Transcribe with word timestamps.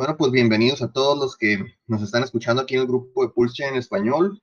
Bueno, 0.00 0.16
pues 0.16 0.32
bienvenidos 0.32 0.80
a 0.80 0.90
todos 0.90 1.18
los 1.18 1.36
que 1.36 1.62
nos 1.86 2.00
están 2.00 2.22
escuchando 2.22 2.62
aquí 2.62 2.74
en 2.74 2.80
el 2.80 2.86
grupo 2.86 3.22
de 3.22 3.32
Pulse 3.34 3.66
en 3.66 3.74
español. 3.76 4.42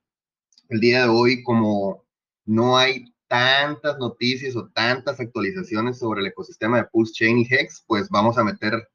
El 0.69 0.79
día 0.79 1.01
de 1.01 1.09
hoy, 1.09 1.41
como 1.41 2.05
no 2.45 2.77
hay 2.77 3.05
tantas 3.27 3.97
noticias 3.97 4.55
o 4.55 4.69
tantas 4.69 5.19
actualizaciones 5.19 5.97
sobre 5.97 6.21
el 6.21 6.27
ecosistema 6.27 6.77
de 6.77 6.83
Pulse 6.83 7.13
Chain 7.13 7.39
y 7.39 7.47
Hex, 7.49 7.83
pues 7.87 8.07
vamos 8.09 8.37
a 8.37 8.43
meter 8.43 8.87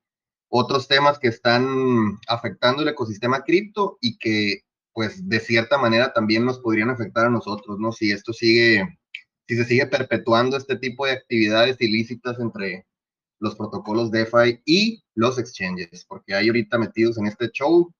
otros 0.46 0.86
temas 0.86 1.18
que 1.18 1.26
están 1.26 1.66
afectando 2.28 2.82
el 2.82 2.88
ecosistema 2.90 3.42
cripto 3.42 3.98
y 4.00 4.16
que, 4.18 4.60
pues, 4.92 5.28
de 5.28 5.40
cierta 5.40 5.78
manera 5.78 6.12
también 6.12 6.44
nos 6.44 6.60
podrían 6.60 6.90
afectar 6.90 7.26
a 7.26 7.30
nosotros, 7.30 7.80
¿no? 7.80 7.90
Si 7.90 8.12
esto 8.12 8.32
sigue, 8.32 8.86
si 9.48 9.56
se 9.56 9.64
sigue 9.64 9.86
perpetuando 9.88 10.56
este 10.56 10.76
tipo 10.76 11.06
de 11.06 11.12
actividades 11.14 11.80
ilícitas 11.80 12.38
entre 12.38 12.86
los 13.42 13.56
protocolos 13.56 14.12
DeFi 14.12 14.62
y 14.64 15.02
los 15.14 15.36
exchanges, 15.36 16.04
porque 16.06 16.32
hay 16.32 16.46
ahorita 16.46 16.78
metidos 16.78 17.18
en 17.18 17.26
este 17.26 17.50
show 17.50 17.92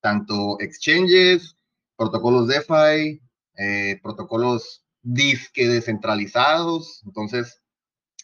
tanto 0.00 0.58
exchanges, 0.58 1.56
protocolos 1.96 2.48
DeFi, 2.48 3.22
eh, 3.56 4.00
protocolos 4.02 4.84
disque 5.02 5.68
descentralizados. 5.68 7.02
Entonces, 7.06 7.62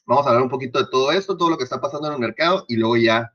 vamos 0.06 0.27
a 0.27 0.30
hablar 0.30 0.42
un 0.42 0.51
poquito 0.51 0.80
de 0.80 0.89
todo 0.91 1.12
esto, 1.12 1.37
todo 1.37 1.51
lo 1.51 1.56
que 1.56 1.65
está 1.65 1.80
pasando 1.80 2.09
en 2.09 2.15
el 2.15 2.20
mercado 2.20 2.65
y 2.67 2.75
luego 2.75 2.97
ya, 2.97 3.33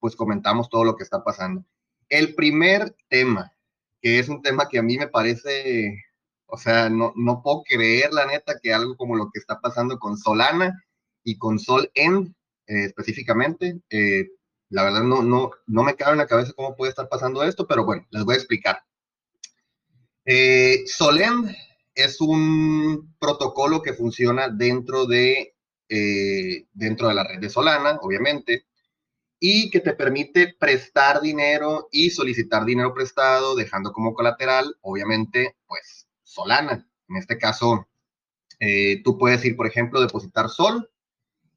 pues 0.00 0.16
comentamos 0.16 0.70
todo 0.70 0.84
lo 0.84 0.96
que 0.96 1.04
está 1.04 1.22
pasando. 1.22 1.66
El 2.08 2.34
primer 2.34 2.96
tema, 3.10 3.52
que 4.00 4.18
es 4.18 4.30
un 4.30 4.40
tema 4.40 4.66
que 4.66 4.78
a 4.78 4.82
mí 4.82 4.96
me 4.96 5.08
parece, 5.08 6.02
o 6.46 6.56
sea, 6.56 6.88
no, 6.88 7.12
no 7.16 7.42
puedo 7.42 7.64
creer 7.64 8.14
la 8.14 8.24
neta 8.24 8.58
que 8.62 8.72
algo 8.72 8.96
como 8.96 9.14
lo 9.14 9.28
que 9.30 9.40
está 9.40 9.60
pasando 9.60 9.98
con 9.98 10.16
Solana 10.16 10.82
y 11.22 11.36
con 11.36 11.58
Sol 11.58 11.90
End 11.94 12.34
eh, 12.72 12.84
específicamente. 12.84 13.82
Eh, 13.90 14.30
la 14.70 14.84
verdad 14.84 15.02
no, 15.02 15.22
no, 15.22 15.50
no 15.66 15.82
me 15.82 15.94
cabe 15.94 16.12
en 16.12 16.18
la 16.18 16.26
cabeza 16.26 16.54
cómo 16.56 16.74
puede 16.74 16.88
estar 16.88 17.06
pasando 17.06 17.42
esto, 17.42 17.66
pero 17.66 17.84
bueno, 17.84 18.06
les 18.10 18.24
voy 18.24 18.34
a 18.34 18.38
explicar. 18.38 18.82
Eh, 20.24 20.84
Solend 20.86 21.54
es 21.94 22.18
un 22.22 23.14
protocolo 23.18 23.82
que 23.82 23.92
funciona 23.92 24.48
dentro 24.48 25.04
de, 25.04 25.54
dentro 26.72 27.08
de 27.08 27.14
la 27.14 27.24
red 27.24 27.40
de 27.40 27.50
Solana, 27.50 27.98
obviamente, 28.00 28.64
y 29.38 29.68
que 29.68 29.80
te 29.80 29.92
permite 29.92 30.54
prestar 30.58 31.20
dinero 31.20 31.88
y 31.92 32.08
solicitar 32.08 32.64
dinero 32.64 32.94
prestado, 32.94 33.54
dejando 33.54 33.92
como 33.92 34.14
colateral, 34.14 34.74
obviamente, 34.80 35.56
pues 35.66 36.08
Solana. 36.22 36.88
En 37.08 37.16
este 37.16 37.36
caso, 37.36 37.86
tú 39.04 39.18
puedes 39.18 39.44
ir, 39.44 39.56
por 39.56 39.66
ejemplo, 39.66 40.00
depositar 40.00 40.48
Sol 40.48 40.88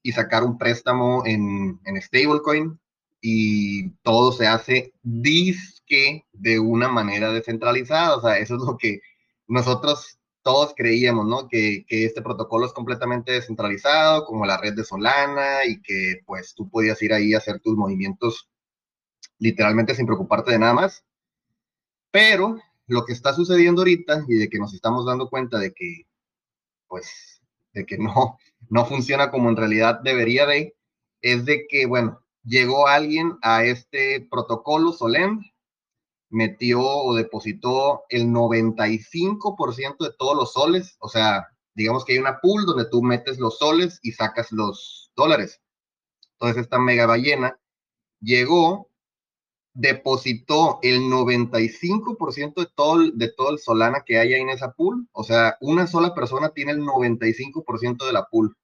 y 0.05 0.11
sacar 0.11 0.43
un 0.43 0.59
préstamo 0.59 1.23
en, 1.25 1.79
en 1.83 1.99
stablecoin 1.99 2.79
y 3.21 3.89
todo 4.03 4.31
se 4.31 4.45
hace 4.45 4.93
disque 5.01 6.27
de 6.31 6.59
una 6.59 6.87
manera 6.89 7.33
descentralizada. 7.33 8.15
O 8.15 8.21
sea, 8.21 8.37
eso 8.37 8.55
es 8.55 8.61
lo 8.61 8.77
que 8.77 8.99
nosotros 9.47 10.19
todos 10.43 10.75
creíamos, 10.77 11.25
¿no? 11.25 11.47
Que, 11.47 11.85
que, 11.87 12.05
este 12.05 12.21
protocolo 12.21 12.67
es 12.67 12.73
completamente 12.73 13.31
descentralizado, 13.31 14.25
como 14.25 14.45
la 14.45 14.57
red 14.57 14.75
de 14.75 14.83
Solana, 14.83 15.65
y 15.65 15.81
que 15.81 16.21
pues 16.27 16.53
tú 16.53 16.69
podías 16.69 17.01
ir 17.01 17.11
ahí 17.11 17.33
a 17.33 17.39
hacer 17.39 17.59
tus 17.59 17.75
movimientos 17.75 18.47
literalmente 19.39 19.95
sin 19.95 20.05
preocuparte 20.05 20.51
de 20.51 20.59
nada 20.59 20.73
más. 20.75 21.03
Pero 22.11 22.59
lo 22.85 23.05
que 23.05 23.13
está 23.13 23.33
sucediendo 23.33 23.81
ahorita 23.81 24.23
y 24.27 24.35
de 24.35 24.49
que 24.49 24.59
nos 24.59 24.71
estamos 24.75 25.03
dando 25.03 25.31
cuenta 25.31 25.57
de 25.57 25.73
que 25.73 26.05
pues 26.87 27.41
de 27.75 27.85
que 27.85 27.97
no, 27.97 28.37
no 28.69 28.85
funciona 28.85 29.31
como 29.31 29.49
en 29.49 29.57
realidad 29.57 29.99
debería 30.03 30.45
de, 30.45 30.75
es 31.21 31.45
de 31.45 31.67
que, 31.67 31.85
bueno, 31.85 32.19
llegó 32.43 32.87
alguien 32.87 33.37
a 33.41 33.63
este 33.63 34.27
protocolo 34.29 34.91
Solem, 34.91 35.41
metió 36.29 36.81
o 36.81 37.15
depositó 37.15 38.03
el 38.09 38.27
95% 38.27 39.97
de 39.99 40.13
todos 40.17 40.35
los 40.35 40.53
soles, 40.53 40.97
o 40.99 41.07
sea, 41.07 41.47
digamos 41.73 42.05
que 42.05 42.13
hay 42.13 42.19
una 42.19 42.39
pool 42.41 42.65
donde 42.65 42.89
tú 42.89 43.01
metes 43.01 43.39
los 43.39 43.57
soles 43.57 43.99
y 44.01 44.11
sacas 44.11 44.51
los 44.51 45.11
dólares. 45.15 45.61
Entonces 46.33 46.63
esta 46.63 46.79
mega 46.79 47.05
ballena 47.05 47.57
llegó 48.19 48.89
depositó 49.75 50.79
el 50.81 51.01
95% 51.01 52.55
de 52.55 52.67
todo, 52.73 53.11
de 53.11 53.31
todo 53.33 53.51
el 53.51 53.59
Solana 53.59 54.03
que 54.05 54.17
hay 54.17 54.33
ahí 54.33 54.41
en 54.41 54.49
esa 54.49 54.71
pool. 54.71 55.07
O 55.11 55.23
sea, 55.23 55.57
una 55.59 55.85
sola 55.85 56.15
persona 56.15 56.49
tiene 56.49 56.71
el 56.71 56.79
95% 56.79 58.05
de 58.05 58.13
la 58.13 58.25
pool. 58.25 58.57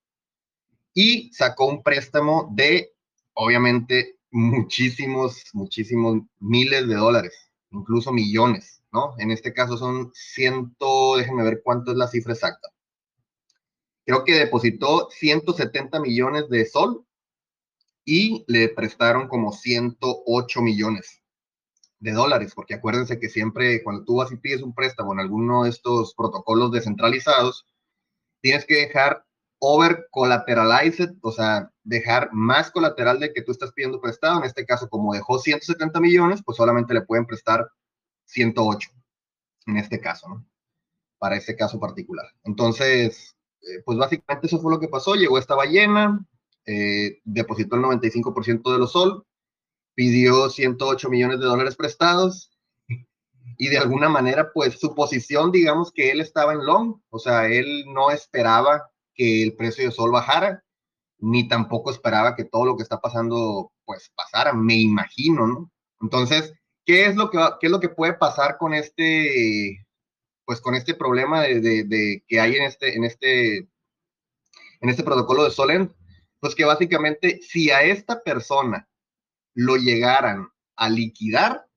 Y 0.94 1.32
sacó 1.34 1.68
un 1.68 1.84
préstamo 1.84 2.50
de, 2.54 2.94
obviamente, 3.34 4.18
muchísimos, 4.32 5.44
muchísimos 5.54 6.22
miles 6.40 6.88
de 6.88 6.96
dólares, 6.96 7.52
incluso 7.72 8.14
millones, 8.14 8.82
¿no? 8.92 9.14
En 9.18 9.32
este 9.32 9.54
caso 9.54 9.78
son 9.78 10.12
ciento, 10.14 11.18
déjenme 11.18 11.44
ver 11.44 11.62
cuánto 11.64 11.92
es 11.92 11.98
la 11.98 12.08
cifra 12.08 12.34
exacta. 12.34 12.70
Creo 14.06 14.24
que 14.24 14.34
depositó 14.34 15.10
170 15.12 16.00
millones 16.00 16.50
de 16.50 16.66
sol 16.66 17.06
y 18.06 18.44
le 18.48 18.70
prestaron 18.70 19.28
como 19.28 19.52
108 19.52 20.62
millones 20.62 21.22
de 22.00 22.12
dólares, 22.14 22.54
porque 22.56 22.74
acuérdense 22.74 23.20
que 23.20 23.30
siempre 23.30 23.84
cuando 23.84 24.04
tú 24.04 24.16
vas 24.18 24.32
y 24.32 24.38
pides 24.38 24.64
un 24.64 24.74
préstamo 24.74 25.14
en 25.14 25.20
alguno 25.20 25.64
de 25.64 25.70
estos 25.70 26.16
protocolos 26.16 26.72
descentralizados, 26.72 27.68
tienes 28.42 28.66
que 28.66 28.76
dejar 28.76 29.24
over 29.60 30.08
collateralized, 30.10 31.14
o 31.22 31.32
sea, 31.32 31.72
dejar 31.84 32.30
más 32.34 32.72
colateral 32.72 33.20
de 33.20 33.32
que 33.32 33.44
tú 33.44 33.52
estás 33.52 33.72
pidiendo 33.72 34.02
prestado. 34.02 34.40
En 34.40 34.46
este 34.46 34.66
caso, 34.66 34.90
como 34.90 35.14
dejó 35.14 35.38
170 35.38 36.00
millones, 36.00 36.42
pues 36.44 36.58
solamente 36.58 36.96
le 36.96 37.02
pueden 37.02 37.28
prestar 37.28 37.70
108, 38.26 38.90
en 39.68 39.78
este 39.78 40.00
caso, 40.00 40.28
¿no? 40.30 40.46
Para 41.20 41.36
ese 41.36 41.56
caso 41.56 41.80
particular. 41.80 42.26
Entonces, 42.44 43.36
eh, 43.62 43.84
pues 43.86 44.00
básicamente 44.00 44.48
eso 44.48 44.60
fue 44.60 44.72
lo 44.72 44.80
que 44.80 44.88
pasó. 44.88 45.14
Llegó 45.14 45.38
esta 45.38 45.54
ballena, 45.54 46.26
eh, 46.66 47.20
depositó 47.24 47.76
el 47.76 47.84
95% 47.84 48.72
de 48.72 48.80
los 48.80 48.92
sol, 48.92 49.26
pidió 49.96 50.50
108 50.50 51.10
millones 51.10 51.40
de 51.40 51.46
dólares 51.46 51.76
prestados 51.76 52.52
y 53.58 53.68
de 53.70 53.78
alguna 53.78 54.10
manera, 54.10 54.52
pues 54.54 54.80
su 54.80 54.96
posición, 54.96 55.52
digamos 55.52 55.92
que 55.92 56.10
él 56.12 56.20
estaba 56.20 56.54
en 56.54 56.66
long, 56.66 57.00
o 57.10 57.20
sea, 57.20 57.48
él 57.48 57.86
no 57.94 58.10
esperaba 58.10 58.90
que 59.14 59.44
el 59.44 59.56
precio 59.56 59.86
de 59.86 59.92
sol 59.92 60.12
bajara, 60.12 60.64
ni 61.20 61.48
tampoco 61.48 61.92
esperaba 61.92 62.36
que 62.36 62.46
todo 62.46 62.66
lo 62.66 62.76
que 62.76 62.84
está 62.84 63.00
pasando, 63.00 63.72
pues 63.86 64.12
pasara, 64.16 64.54
me 64.54 64.76
imagino, 64.76 65.46
¿no? 65.46 65.72
Entonces, 66.02 66.54
¿qué 66.86 67.06
es 67.06 67.16
lo 67.16 67.30
que, 67.30 67.38
qué 67.60 67.68
es 67.68 67.72
lo 67.72 67.80
que 67.80 67.90
puede 67.90 68.14
pasar 68.14 68.58
con 68.58 68.74
este, 68.74 69.86
pues 70.46 70.60
con 70.60 70.74
este 70.74 70.96
problema 70.96 71.42
de, 71.42 71.62
de, 71.62 72.24
que 72.28 72.40
hay 72.40 72.56
en 72.56 72.64
este, 72.64 72.96
en 72.96 73.04
este, 73.04 73.58
en 73.58 74.90
este 74.90 75.04
protocolo 75.04 75.44
de 75.44 75.52
Solen? 75.52 75.94
Pues 76.42 76.56
que 76.56 76.66
básicamente 76.66 77.40
si 77.42 77.72
a 77.72 77.84
esta 77.84 78.22
persona 78.24 78.90
lo 79.54 79.78
llegaran 79.78 80.50
a 80.76 80.90
liquidar, 80.90 81.68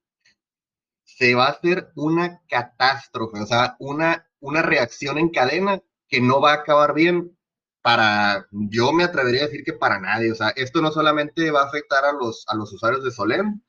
se 1.05 1.35
va 1.35 1.47
a 1.47 1.51
hacer 1.51 1.93
una 1.95 2.41
catástrofe, 2.49 3.41
o 3.41 3.47
sea, 3.47 3.77
una, 3.79 4.27
una 4.41 4.63
reacción 4.63 5.19
en 5.19 5.29
cadena 5.29 5.81
que 6.09 6.21
no 6.21 6.41
va 6.41 6.53
a 6.53 6.57
acabar 6.57 6.95
bien 6.95 7.37
para, 7.83 8.49
yo 8.51 8.93
me 8.93 9.05
atrevería 9.05 9.43
a 9.43 9.47
decir 9.47 9.63
que 9.65 9.75
para 9.75 10.01
nadie, 10.01 10.33
o 10.33 10.35
sea, 10.35 10.49
esto 10.57 10.81
no 10.81 10.91
solamente 10.91 11.51
va 11.51 11.63
a 11.63 11.67
afectar 11.67 12.05
a 12.07 12.13
los, 12.13 12.47
a 12.49 12.57
los 12.57 12.73
usuarios 12.73 13.05
de 13.05 13.11
Solem, 13.11 13.61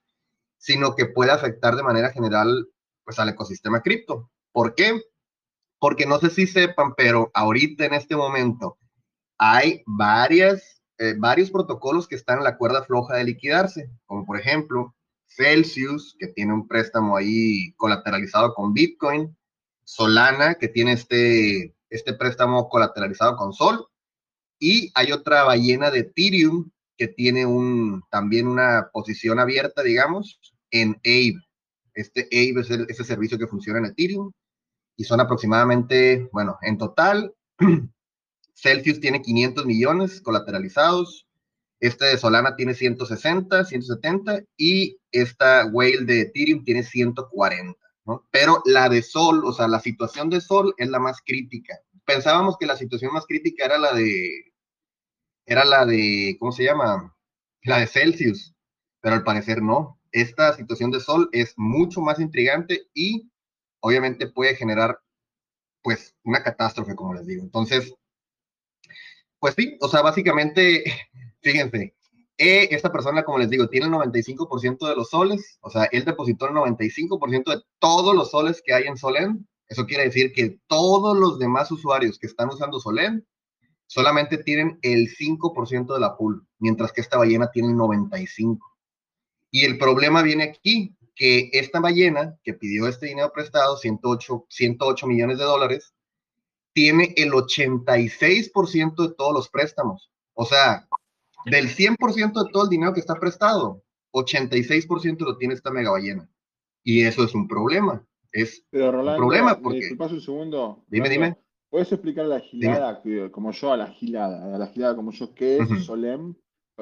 sino 0.57 0.95
que 0.95 1.07
puede 1.07 1.31
afectar 1.31 1.75
de 1.75 1.83
manera 1.83 2.11
general, 2.11 2.69
pues, 3.03 3.19
al 3.19 3.29
ecosistema 3.29 3.81
cripto. 3.81 4.31
¿Por 4.53 4.73
qué? 4.73 5.01
Porque 5.77 6.05
no 6.05 6.19
sé 6.19 6.29
si 6.29 6.47
sepan, 6.47 6.95
pero 6.95 7.29
ahorita 7.33 7.85
en 7.85 7.93
este 7.93 8.15
momento 8.15 8.79
hay 9.37 9.83
varias 9.85 10.74
eh, 10.97 11.15
varios 11.17 11.51
protocolos 11.51 12.07
que 12.07 12.15
están 12.15 12.37
en 12.37 12.43
la 12.45 12.57
cuerda 12.57 12.83
floja 12.83 13.17
de 13.17 13.25
liquidarse, 13.25 13.89
como 14.05 14.25
por 14.25 14.39
ejemplo 14.39 14.95
Celsius, 15.27 16.15
que 16.19 16.27
tiene 16.27 16.53
un 16.53 16.67
préstamo 16.67 17.17
ahí 17.17 17.73
colateralizado 17.75 18.53
con 18.53 18.73
Bitcoin, 18.73 19.35
Solana, 19.83 20.55
que 20.55 20.67
tiene 20.67 20.93
este, 20.93 21.75
este 21.89 22.13
préstamo 22.13 22.69
colateralizado 22.69 23.35
con 23.35 23.53
Sol, 23.53 23.87
y 24.59 24.91
hay 24.95 25.11
otra 25.11 25.43
ballena 25.43 25.91
de 25.91 25.99
Ethereum 25.99 26.71
que 26.97 27.07
tiene 27.07 27.45
un, 27.45 28.03
también 28.09 28.47
una 28.47 28.89
posición 28.93 29.39
abierta, 29.39 29.83
digamos, 29.83 30.39
en 30.71 30.95
Aave. 31.05 31.41
Este 31.93 32.27
Aave 32.31 32.61
es 32.61 32.69
ese 32.69 33.03
servicio 33.03 33.37
que 33.37 33.47
funciona 33.47 33.79
en 33.79 33.85
Ethereum 33.85 34.31
y 34.95 35.03
son 35.03 35.19
aproximadamente, 35.19 36.29
bueno, 36.31 36.57
en 36.61 36.77
total 36.77 37.33
Celsius 38.55 38.99
tiene 38.99 39.21
500 39.21 39.65
millones 39.65 40.21
colateralizados, 40.21 41.27
este 41.79 42.05
de 42.05 42.17
Solana 42.17 42.55
tiene 42.55 42.73
160, 42.73 43.65
170 43.65 44.43
y 44.57 44.97
esta 45.11 45.65
whale 45.71 46.05
de 46.05 46.21
Ethereum 46.21 46.63
tiene 46.63 46.83
140, 46.83 47.77
¿no? 48.05 48.25
Pero 48.31 48.61
la 48.65 48.89
de 48.89 49.01
Sol, 49.01 49.43
o 49.45 49.51
sea, 49.51 49.67
la 49.67 49.79
situación 49.79 50.29
de 50.29 50.41
Sol 50.41 50.73
es 50.77 50.89
la 50.89 50.99
más 50.99 51.21
crítica. 51.23 51.77
Pensábamos 52.05 52.57
que 52.57 52.65
la 52.65 52.77
situación 52.77 53.13
más 53.13 53.25
crítica 53.25 53.65
era 53.65 53.77
la 53.77 53.93
de, 53.93 54.53
era 55.45 55.65
la 55.65 55.85
de, 55.85 56.37
¿cómo 56.39 56.51
se 56.51 56.63
llama? 56.63 57.13
La 57.63 57.79
de 57.79 57.87
Celsius, 57.87 58.55
pero 59.01 59.15
al 59.15 59.23
parecer 59.23 59.61
no. 59.61 59.99
esta 60.11 60.53
situación 60.53 60.91
de 60.91 61.01
Sol 61.01 61.29
es 61.33 61.53
mucho 61.57 61.99
más 62.01 62.19
intrigante 62.19 62.87
y 62.93 63.29
obviamente 63.81 64.27
puede 64.27 64.55
generar 64.55 64.99
pues 65.83 66.15
una 66.23 66.41
catástrofe, 66.41 66.95
como 66.95 67.13
les 67.13 67.27
digo. 67.27 67.43
Entonces, 67.43 67.93
pues 69.39 69.55
sí, 69.55 69.77
o 69.81 69.87
sea, 69.87 70.01
básicamente, 70.01 70.83
fíjense, 71.41 71.95
eh, 72.37 72.67
esta 72.71 72.91
persona, 72.91 73.23
como 73.23 73.37
les 73.37 73.49
digo, 73.49 73.69
tiene 73.69 73.85
el 73.85 73.93
95% 73.93 74.89
de 74.89 74.95
los 74.95 75.09
soles, 75.09 75.57
o 75.61 75.69
sea, 75.69 75.85
él 75.85 76.03
depositó 76.03 76.47
el 76.47 76.55
95% 76.55 77.55
de 77.55 77.61
todos 77.79 78.13
los 78.13 78.31
soles 78.31 78.61
que 78.65 78.73
hay 78.73 78.85
en 78.85 78.97
Solén. 78.97 79.47
Eso 79.67 79.85
quiere 79.85 80.03
decir 80.03 80.33
que 80.33 80.59
todos 80.67 81.17
los 81.17 81.39
demás 81.39 81.71
usuarios 81.71 82.19
que 82.19 82.27
están 82.27 82.49
usando 82.49 82.79
Solén 82.79 83.25
solamente 83.87 84.37
tienen 84.37 84.79
el 84.81 85.07
5% 85.15 85.93
de 85.93 85.99
la 85.99 86.17
pool, 86.17 86.45
mientras 86.59 86.91
que 86.91 87.01
esta 87.01 87.17
ballena 87.17 87.49
tiene 87.51 87.69
el 87.69 87.75
95%. 87.75 88.59
Y 89.51 89.63
el 89.63 89.77
problema 89.77 90.21
viene 90.21 90.43
aquí, 90.43 90.95
que 91.15 91.49
esta 91.53 91.79
ballena 91.79 92.37
que 92.43 92.53
pidió 92.53 92.87
este 92.87 93.05
dinero 93.07 93.31
prestado, 93.33 93.77
108, 93.77 94.47
108 94.49 95.07
millones 95.07 95.37
de 95.37 95.45
dólares, 95.45 95.94
tiene 96.75 97.13
el 97.15 97.31
86% 97.31 99.07
de 99.07 99.15
todos 99.15 99.33
los 99.33 99.49
préstamos. 99.49 100.11
O 100.33 100.45
sea, 100.45 100.87
del 101.45 101.69
100% 101.69 102.43
de 102.43 102.51
todo 102.51 102.63
el 102.63 102.69
dinero 102.69 102.93
que 102.93 102.99
está 102.99 103.15
prestado, 103.15 103.81
86% 104.11 105.19
lo 105.19 105.37
tiene 105.37 105.53
esta 105.53 105.71
mega 105.71 105.91
ballena. 105.91 106.29
Y 106.83 107.03
eso 107.03 107.23
es 107.23 107.33
un 107.33 107.47
problema. 107.47 108.05
Es 108.31 108.65
un 108.73 109.15
problema 109.15 109.57
porque... 109.59 109.95
paso 109.97 110.15
un 110.15 110.21
segundo. 110.21 110.83
Dime, 110.87 111.09
dime. 111.09 111.37
¿Puedes 111.69 111.91
explicar 111.93 112.25
a 112.25 112.27
la 112.27 112.39
gilada, 112.41 113.01
como 113.31 113.51
yo 113.51 113.71
a 113.71 113.77
la 113.77 113.87
gilada, 113.87 114.53
a 114.53 114.57
la 114.57 114.67
gilada 114.67 114.95
como 114.95 115.11
yo, 115.11 115.33
qué 115.33 115.57
es 115.57 115.85
Solem, 115.85 116.35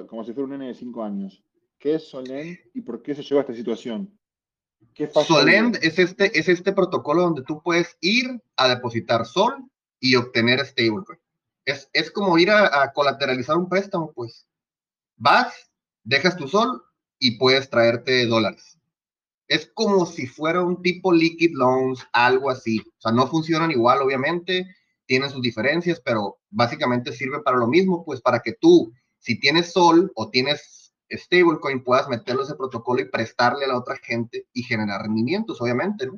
como 0.07 0.24
si 0.24 0.34
fuera 0.34 0.46
un 0.46 0.51
nene 0.51 0.68
de 0.68 0.74
5 0.74 1.04
años? 1.04 1.44
¿Qué 1.78 1.96
es 1.96 2.10
Solem 2.10 2.57
y 2.74 2.81
por 2.81 3.04
qué 3.04 3.13
se 3.13 3.22
llevó 3.22 3.39
a 3.39 3.42
esta 3.42 3.54
situación? 3.54 4.18
Solend 5.25 5.78
es 5.81 6.00
este, 6.00 6.38
es 6.38 6.50
este 6.50 6.74
protocolo 6.74 7.22
donde 7.22 7.44
tú 7.44 7.62
puedes 7.62 7.98
ir 8.01 8.42
a 8.57 8.68
depositar 8.68 9.25
sol 9.25 9.69
y 10.04 10.18
obtener 10.18 10.60
stablecoin. 10.66 11.18
Es, 11.64 11.90
es 11.94 12.12
como 12.12 12.38
ir 12.38 12.52
a, 12.52 12.92
colateralizar 12.92 13.56
un 13.56 13.70
préstamo, 13.70 14.12
pues. 14.12 14.46
Vas, 15.16 15.72
dejas 16.04 16.36
tu 16.36 16.46
sol 16.46 16.84
y 17.18 17.38
puedes 17.38 17.70
traerte 17.70 18.26
dólares. 18.26 18.78
Es 19.48 19.72
como 19.74 20.06
si 20.06 20.28
fuera 20.28 20.62
un 20.62 20.82
tipo 20.82 21.14
liquid 21.14 21.52
loans, 21.54 22.06
algo 22.12 22.50
así. 22.50 22.80
O 22.80 23.02
sea, 23.02 23.14
no 23.14 23.28
funcionan 23.28 23.72
igual, 23.72 24.02
obviamente, 24.02 24.68
tienen 25.06 25.30
sus 25.30 25.42
diferencias, 25.42 26.02
pero 26.02 26.38
básicamente 26.50 27.14
sirve 27.14 27.42
para 27.42 27.56
lo 27.58 27.68
mismo, 27.68 28.04
pues 28.04 28.20
para 28.20 28.42
que 28.42 28.54
tú, 28.60 28.92
si 29.20 29.40
tienes 29.40 29.72
sol 29.72 30.12
o 30.16 30.30
tienes 30.30 30.94
stablecoin 31.10 31.82
puedas 31.82 32.10
meterlo 32.10 32.44
ese 32.44 32.56
protocolo 32.56 33.00
y 33.00 33.10
prestarle 33.10 33.64
a 33.64 33.70
la 33.70 33.78
otra 33.78 33.96
gente 33.96 34.48
y 34.52 34.64
generar 34.64 35.04
rendimientos, 35.04 35.62
obviamente. 35.62 36.10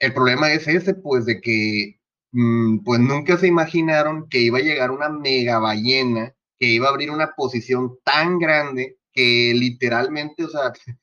El 0.00 0.12
problema 0.12 0.52
es 0.52 0.66
ese, 0.66 0.94
pues, 0.94 1.24
de 1.24 1.40
que, 1.40 1.97
pues, 2.32 3.00
nunca 3.00 3.36
se 3.36 3.46
imaginaron 3.46 4.28
que 4.28 4.40
iba 4.40 4.58
a 4.58 4.62
llegar 4.62 4.90
una 4.90 5.08
mega 5.08 5.58
ballena, 5.58 6.34
que 6.58 6.66
iba 6.66 6.86
a 6.86 6.90
abrir 6.90 7.10
una 7.10 7.32
posición 7.36 7.98
tan 8.04 8.38
grande 8.38 8.98
que 9.12 9.52
literalmente, 9.54 10.44
o 10.44 10.48
sea, 10.48 10.72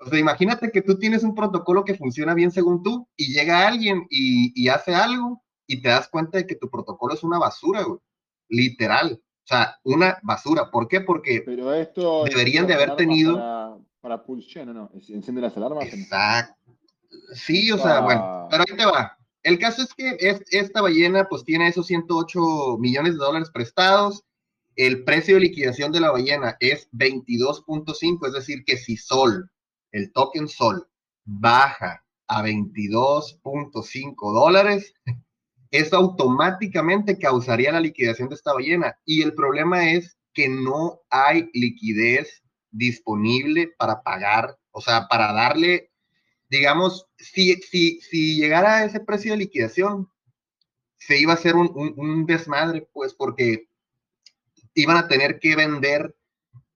o 0.00 0.08
sea, 0.08 0.18
imagínate 0.18 0.70
que 0.70 0.82
tú 0.82 0.98
tienes 0.98 1.22
un 1.22 1.34
protocolo 1.34 1.84
que 1.84 1.94
funciona 1.94 2.34
bien 2.34 2.50
según 2.50 2.82
tú 2.82 3.08
y 3.16 3.32
llega 3.32 3.66
alguien 3.66 4.06
y, 4.10 4.52
y 4.54 4.68
hace 4.68 4.94
algo 4.94 5.42
y 5.66 5.82
te 5.82 5.88
das 5.88 6.08
cuenta 6.08 6.38
de 6.38 6.46
que 6.46 6.56
tu 6.56 6.70
protocolo 6.70 7.14
es 7.14 7.22
una 7.22 7.38
basura, 7.38 7.82
güey. 7.82 7.98
Literal. 8.48 9.20
O 9.20 9.46
sea, 9.46 9.76
una 9.84 10.18
basura. 10.22 10.70
¿Por 10.70 10.88
qué? 10.88 11.02
Porque 11.02 11.42
Pero 11.44 11.74
esto 11.74 12.24
deberían 12.24 12.66
de 12.66 12.74
haber 12.74 12.96
tenido... 12.96 13.36
Para, 14.00 14.24
para 14.24 14.64
no. 14.72 14.90
¿Enciende 14.94 15.42
las 15.42 15.56
alarmas? 15.56 15.84
Exacto. 15.92 16.54
Sí, 17.34 17.70
o 17.70 17.78
sea, 17.78 18.00
bueno, 18.00 18.46
pero 18.50 18.64
ahí 18.66 18.76
te 18.76 18.84
va. 18.86 19.17
El 19.42 19.58
caso 19.58 19.82
es 19.82 19.94
que 19.94 20.16
esta 20.50 20.82
ballena 20.82 21.26
pues 21.28 21.44
tiene 21.44 21.68
esos 21.68 21.86
108 21.86 22.78
millones 22.78 23.12
de 23.12 23.18
dólares 23.18 23.50
prestados. 23.50 24.24
El 24.76 25.04
precio 25.04 25.34
de 25.34 25.42
liquidación 25.42 25.92
de 25.92 26.00
la 26.00 26.10
ballena 26.10 26.56
es 26.60 26.88
22.5, 26.92 28.26
es 28.26 28.32
decir, 28.32 28.64
que 28.64 28.76
si 28.76 28.96
Sol, 28.96 29.50
el 29.92 30.12
token 30.12 30.48
Sol, 30.48 30.88
baja 31.24 32.04
a 32.26 32.42
22.5 32.42 34.32
dólares, 34.32 34.94
eso 35.70 35.96
automáticamente 35.96 37.18
causaría 37.18 37.72
la 37.72 37.80
liquidación 37.80 38.28
de 38.28 38.36
esta 38.36 38.52
ballena. 38.52 38.98
Y 39.04 39.22
el 39.22 39.34
problema 39.34 39.90
es 39.90 40.16
que 40.32 40.48
no 40.48 41.00
hay 41.10 41.50
liquidez 41.52 42.42
disponible 42.70 43.72
para 43.78 44.02
pagar, 44.02 44.56
o 44.70 44.80
sea, 44.80 45.08
para 45.08 45.32
darle, 45.32 45.90
digamos, 46.48 47.07
si, 47.18 47.54
si, 47.62 48.00
si 48.00 48.36
llegara 48.36 48.76
a 48.76 48.84
ese 48.84 49.00
precio 49.00 49.32
de 49.32 49.38
liquidación, 49.38 50.10
se 50.96 51.18
iba 51.18 51.32
a 51.32 51.36
hacer 51.36 51.54
un, 51.54 51.94
un, 51.96 52.26
desmadre, 52.26 52.88
pues, 52.92 53.14
porque 53.14 53.68
iban 54.74 54.96
a 54.96 55.08
tener 55.08 55.38
que 55.38 55.56
vender, 55.56 56.16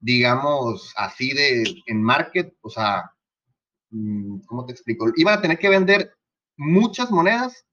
digamos, 0.01 0.93
así 0.97 1.33
de 1.33 1.65
en 1.87 2.03
market, 2.03 2.55
o 2.61 2.71
sea, 2.71 3.13
mm, 3.91 4.41
¿cómo 4.47 4.67
te 4.67 4.73
explico? 4.73 5.07
Iban 5.17 5.39
a 5.39 5.43
tener 5.43 5.59
que 5.59 5.69
vender 5.69 6.15
muchas 6.57 7.11
monedas 7.11 7.67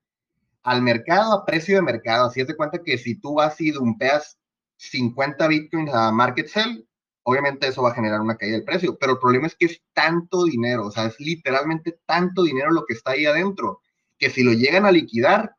al 0.63 0.81
mercado 0.81 1.33
a 1.33 1.45
precio 1.45 1.75
de 1.75 1.81
mercado. 1.81 2.27
Así 2.27 2.41
es 2.41 2.47
de 2.47 2.55
cuenta 2.55 2.83
que 2.83 2.97
si 2.97 3.15
tú 3.15 3.35
vas 3.35 3.59
y 3.61 3.71
dumpeas 3.71 4.37
50 4.77 5.47
bitcoins 5.47 5.93
a 5.93 6.11
market 6.11 6.47
sell, 6.47 6.87
obviamente 7.29 7.67
eso 7.67 7.83
va 7.83 7.91
a 7.91 7.95
generar 7.95 8.21
una 8.21 8.37
caída 8.37 8.55
del 8.55 8.65
precio. 8.65 8.97
Pero 8.99 9.13
el 9.13 9.19
problema 9.19 9.47
es 9.47 9.55
que 9.55 9.65
es 9.65 9.81
tanto 9.93 10.45
dinero, 10.45 10.87
o 10.87 10.91
sea, 10.91 11.05
es 11.05 11.19
literalmente 11.19 11.99
tanto 12.05 12.43
dinero 12.43 12.71
lo 12.71 12.85
que 12.85 12.93
está 12.93 13.11
ahí 13.11 13.25
adentro, 13.25 13.81
que 14.17 14.29
si 14.29 14.43
lo 14.43 14.53
llegan 14.53 14.85
a 14.85 14.91
liquidar, 14.91 15.55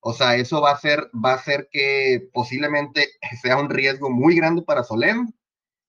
o 0.00 0.12
sea, 0.12 0.36
eso 0.36 0.60
va 0.60 0.70
a 0.72 0.78
ser, 0.78 1.10
va 1.12 1.34
a 1.34 1.42
ser 1.42 1.68
que 1.70 2.28
posiblemente 2.32 3.08
sea 3.42 3.58
un 3.58 3.70
riesgo 3.70 4.10
muy 4.10 4.36
grande 4.36 4.62
para 4.62 4.84
Solem 4.84 5.32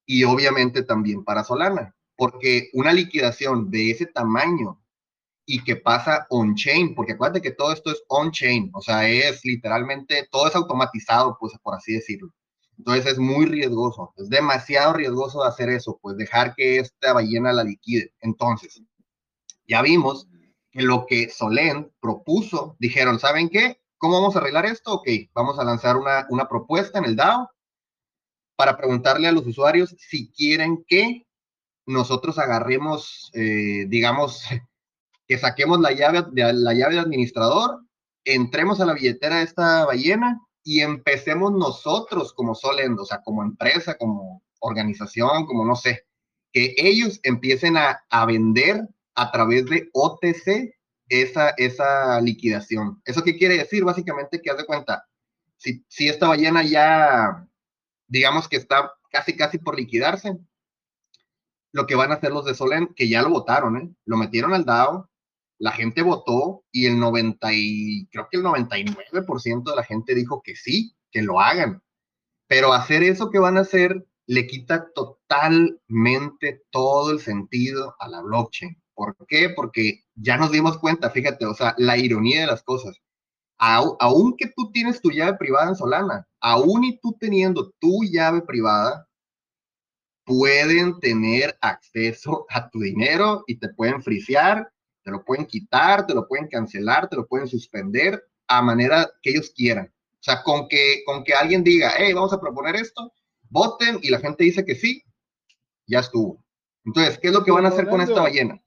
y 0.07 0.23
obviamente 0.23 0.83
también 0.83 1.23
para 1.23 1.43
Solana, 1.43 1.95
porque 2.15 2.69
una 2.73 2.93
liquidación 2.93 3.69
de 3.69 3.91
ese 3.91 4.07
tamaño 4.07 4.81
y 5.45 5.63
que 5.63 5.75
pasa 5.75 6.27
on-chain, 6.29 6.95
porque 6.95 7.13
acuérdate 7.13 7.41
que 7.41 7.51
todo 7.51 7.71
esto 7.73 7.91
es 7.91 8.03
on-chain, 8.09 8.71
o 8.73 8.81
sea, 8.81 9.07
es 9.07 9.45
literalmente, 9.45 10.27
todo 10.31 10.47
es 10.47 10.55
automatizado, 10.55 11.37
pues 11.39 11.53
por 11.61 11.75
así 11.75 11.93
decirlo. 11.93 12.31
Entonces 12.77 13.13
es 13.13 13.17
muy 13.17 13.45
riesgoso, 13.45 14.13
es 14.17 14.29
demasiado 14.29 14.93
riesgoso 14.93 15.43
hacer 15.43 15.69
eso, 15.69 15.99
pues 16.01 16.15
dejar 16.17 16.53
que 16.55 16.79
esta 16.79 17.13
ballena 17.13 17.51
la 17.51 17.63
liquide. 17.63 18.13
Entonces, 18.21 18.81
ya 19.67 19.81
vimos 19.81 20.27
que 20.71 20.83
lo 20.83 21.05
que 21.07 21.29
Solent 21.29 21.91
propuso, 21.99 22.75
dijeron, 22.79 23.19
¿saben 23.19 23.49
qué? 23.49 23.81
¿Cómo 23.97 24.15
vamos 24.15 24.35
a 24.35 24.39
arreglar 24.39 24.65
esto? 24.65 24.93
Ok, 24.93 25.07
vamos 25.33 25.57
a 25.57 25.63
lanzar 25.63 25.97
una, 25.97 26.27
una 26.29 26.47
propuesta 26.47 26.99
en 26.99 27.05
el 27.05 27.15
DAO 27.15 27.49
para 28.55 28.77
preguntarle 28.77 29.27
a 29.27 29.31
los 29.31 29.45
usuarios 29.45 29.95
si 29.97 30.31
quieren 30.31 30.83
que 30.87 31.27
nosotros 31.87 32.37
agarremos, 32.37 33.31
eh, 33.33 33.85
digamos, 33.87 34.43
que 35.27 35.37
saquemos 35.37 35.79
la 35.79 35.91
llave 35.91 36.23
de, 36.31 36.53
la 36.53 36.73
llave 36.73 36.95
de 36.95 37.01
administrador, 37.01 37.81
entremos 38.23 38.79
a 38.79 38.85
la 38.85 38.93
billetera 38.93 39.37
de 39.37 39.43
esta 39.43 39.85
ballena 39.85 40.39
y 40.67 40.81
empecemos 40.81 41.53
nosotros 41.53 42.33
como 42.33 42.53
Solend, 42.53 42.99
o 42.99 43.05
sea, 43.05 43.21
como 43.21 43.41
empresa, 43.41 43.97
como 43.97 44.43
organización, 44.59 45.45
como 45.45 45.63
no 45.63 45.77
sé, 45.77 46.05
que 46.51 46.75
ellos 46.77 47.21
empiecen 47.23 47.77
a, 47.77 48.03
a 48.09 48.25
vender 48.25 48.85
a 49.15 49.31
través 49.31 49.65
de 49.67 49.89
OTC 49.93 50.75
esa, 51.07 51.51
esa 51.51 52.19
liquidación. 52.19 53.01
¿Eso 53.05 53.23
qué 53.23 53.37
quiere 53.37 53.59
decir? 53.59 53.85
Básicamente 53.85 54.41
que 54.41 54.49
haz 54.49 54.57
de 54.57 54.65
cuenta, 54.65 55.07
si, 55.55 55.85
si 55.87 56.09
esta 56.09 56.27
ballena 56.27 56.63
ya, 56.63 57.47
digamos 58.07 58.49
que 58.49 58.57
está 58.57 58.91
casi, 59.09 59.37
casi 59.37 59.59
por 59.59 59.77
liquidarse, 59.77 60.37
lo 61.71 61.87
que 61.87 61.95
van 61.95 62.11
a 62.11 62.15
hacer 62.15 62.33
los 62.33 62.43
de 62.43 62.55
Solen, 62.55 62.93
que 62.93 63.07
ya 63.07 63.21
lo 63.21 63.29
votaron, 63.29 63.77
¿eh? 63.77 63.89
lo 64.03 64.17
metieron 64.17 64.53
al 64.53 64.65
DAO, 64.65 65.09
la 65.59 65.71
gente 65.71 66.01
votó 66.01 66.63
y 66.71 66.85
el 66.85 66.99
90 66.99 67.49
y 67.53 68.07
creo 68.11 68.27
que 68.29 68.37
el 68.37 68.43
99% 68.43 69.69
de 69.69 69.75
la 69.75 69.83
gente 69.83 70.13
dijo 70.15 70.41
que 70.43 70.55
sí, 70.55 70.95
que 71.11 71.21
lo 71.21 71.39
hagan. 71.39 71.81
Pero 72.47 72.73
hacer 72.73 73.03
eso 73.03 73.29
que 73.29 73.39
van 73.39 73.57
a 73.57 73.61
hacer 73.61 74.05
le 74.27 74.45
quita 74.45 74.91
totalmente 74.93 76.61
todo 76.69 77.11
el 77.11 77.19
sentido 77.19 77.95
a 77.99 78.07
la 78.07 78.21
blockchain. 78.21 78.81
¿Por 78.93 79.15
qué? 79.27 79.49
Porque 79.49 80.03
ya 80.15 80.37
nos 80.37 80.51
dimos 80.51 80.77
cuenta, 80.77 81.09
fíjate, 81.09 81.45
o 81.45 81.53
sea, 81.53 81.75
la 81.77 81.97
ironía 81.97 82.41
de 82.41 82.47
las 82.47 82.63
cosas. 82.63 82.97
Aunque 83.57 84.51
tú 84.55 84.71
tienes 84.71 85.01
tu 85.01 85.11
llave 85.11 85.37
privada 85.37 85.69
en 85.69 85.75
Solana, 85.75 86.27
aún 86.39 86.83
y 86.83 86.99
tú 86.99 87.15
teniendo 87.19 87.71
tu 87.79 88.03
llave 88.03 88.41
privada, 88.41 89.07
pueden 90.25 90.99
tener 90.99 91.57
acceso 91.61 92.45
a 92.49 92.69
tu 92.69 92.81
dinero 92.81 93.43
y 93.47 93.57
te 93.59 93.69
pueden 93.69 94.03
frisear 94.03 94.69
te 95.07 95.11
lo 95.11 95.23
pueden 95.23 95.45
quitar, 95.45 96.05
te 96.05 96.13
lo 96.13 96.27
pueden 96.27 96.49
cancelar, 96.49 97.07
te 97.07 97.15
lo 97.15 97.25
pueden 97.25 97.47
suspender 97.47 98.21
a 98.45 98.61
manera 98.61 99.09
que 99.21 99.29
ellos 99.29 99.53
quieran. 99.55 99.85
O 99.87 100.19
sea, 100.19 100.43
con 100.43 100.67
que, 100.67 101.01
con 101.05 101.23
que 101.23 101.33
alguien 101.33 101.63
diga, 101.63 101.93
hey, 101.97 102.11
vamos 102.11 102.33
a 102.33 102.41
proponer 102.41 102.75
esto, 102.75 103.13
voten 103.49 103.99
y 104.01 104.09
la 104.09 104.19
gente 104.19 104.43
dice 104.43 104.65
que 104.65 104.75
sí, 104.75 105.01
ya 105.85 105.99
estuvo. 105.99 106.43
Entonces, 106.83 107.19
¿qué 107.19 107.29
es 107.29 107.33
lo 107.33 107.45
que 107.45 107.51
van 107.51 107.63
a 107.63 107.69
hacer 107.69 107.87
con 107.87 108.01
esta 108.01 108.21
ballena? 108.21 108.61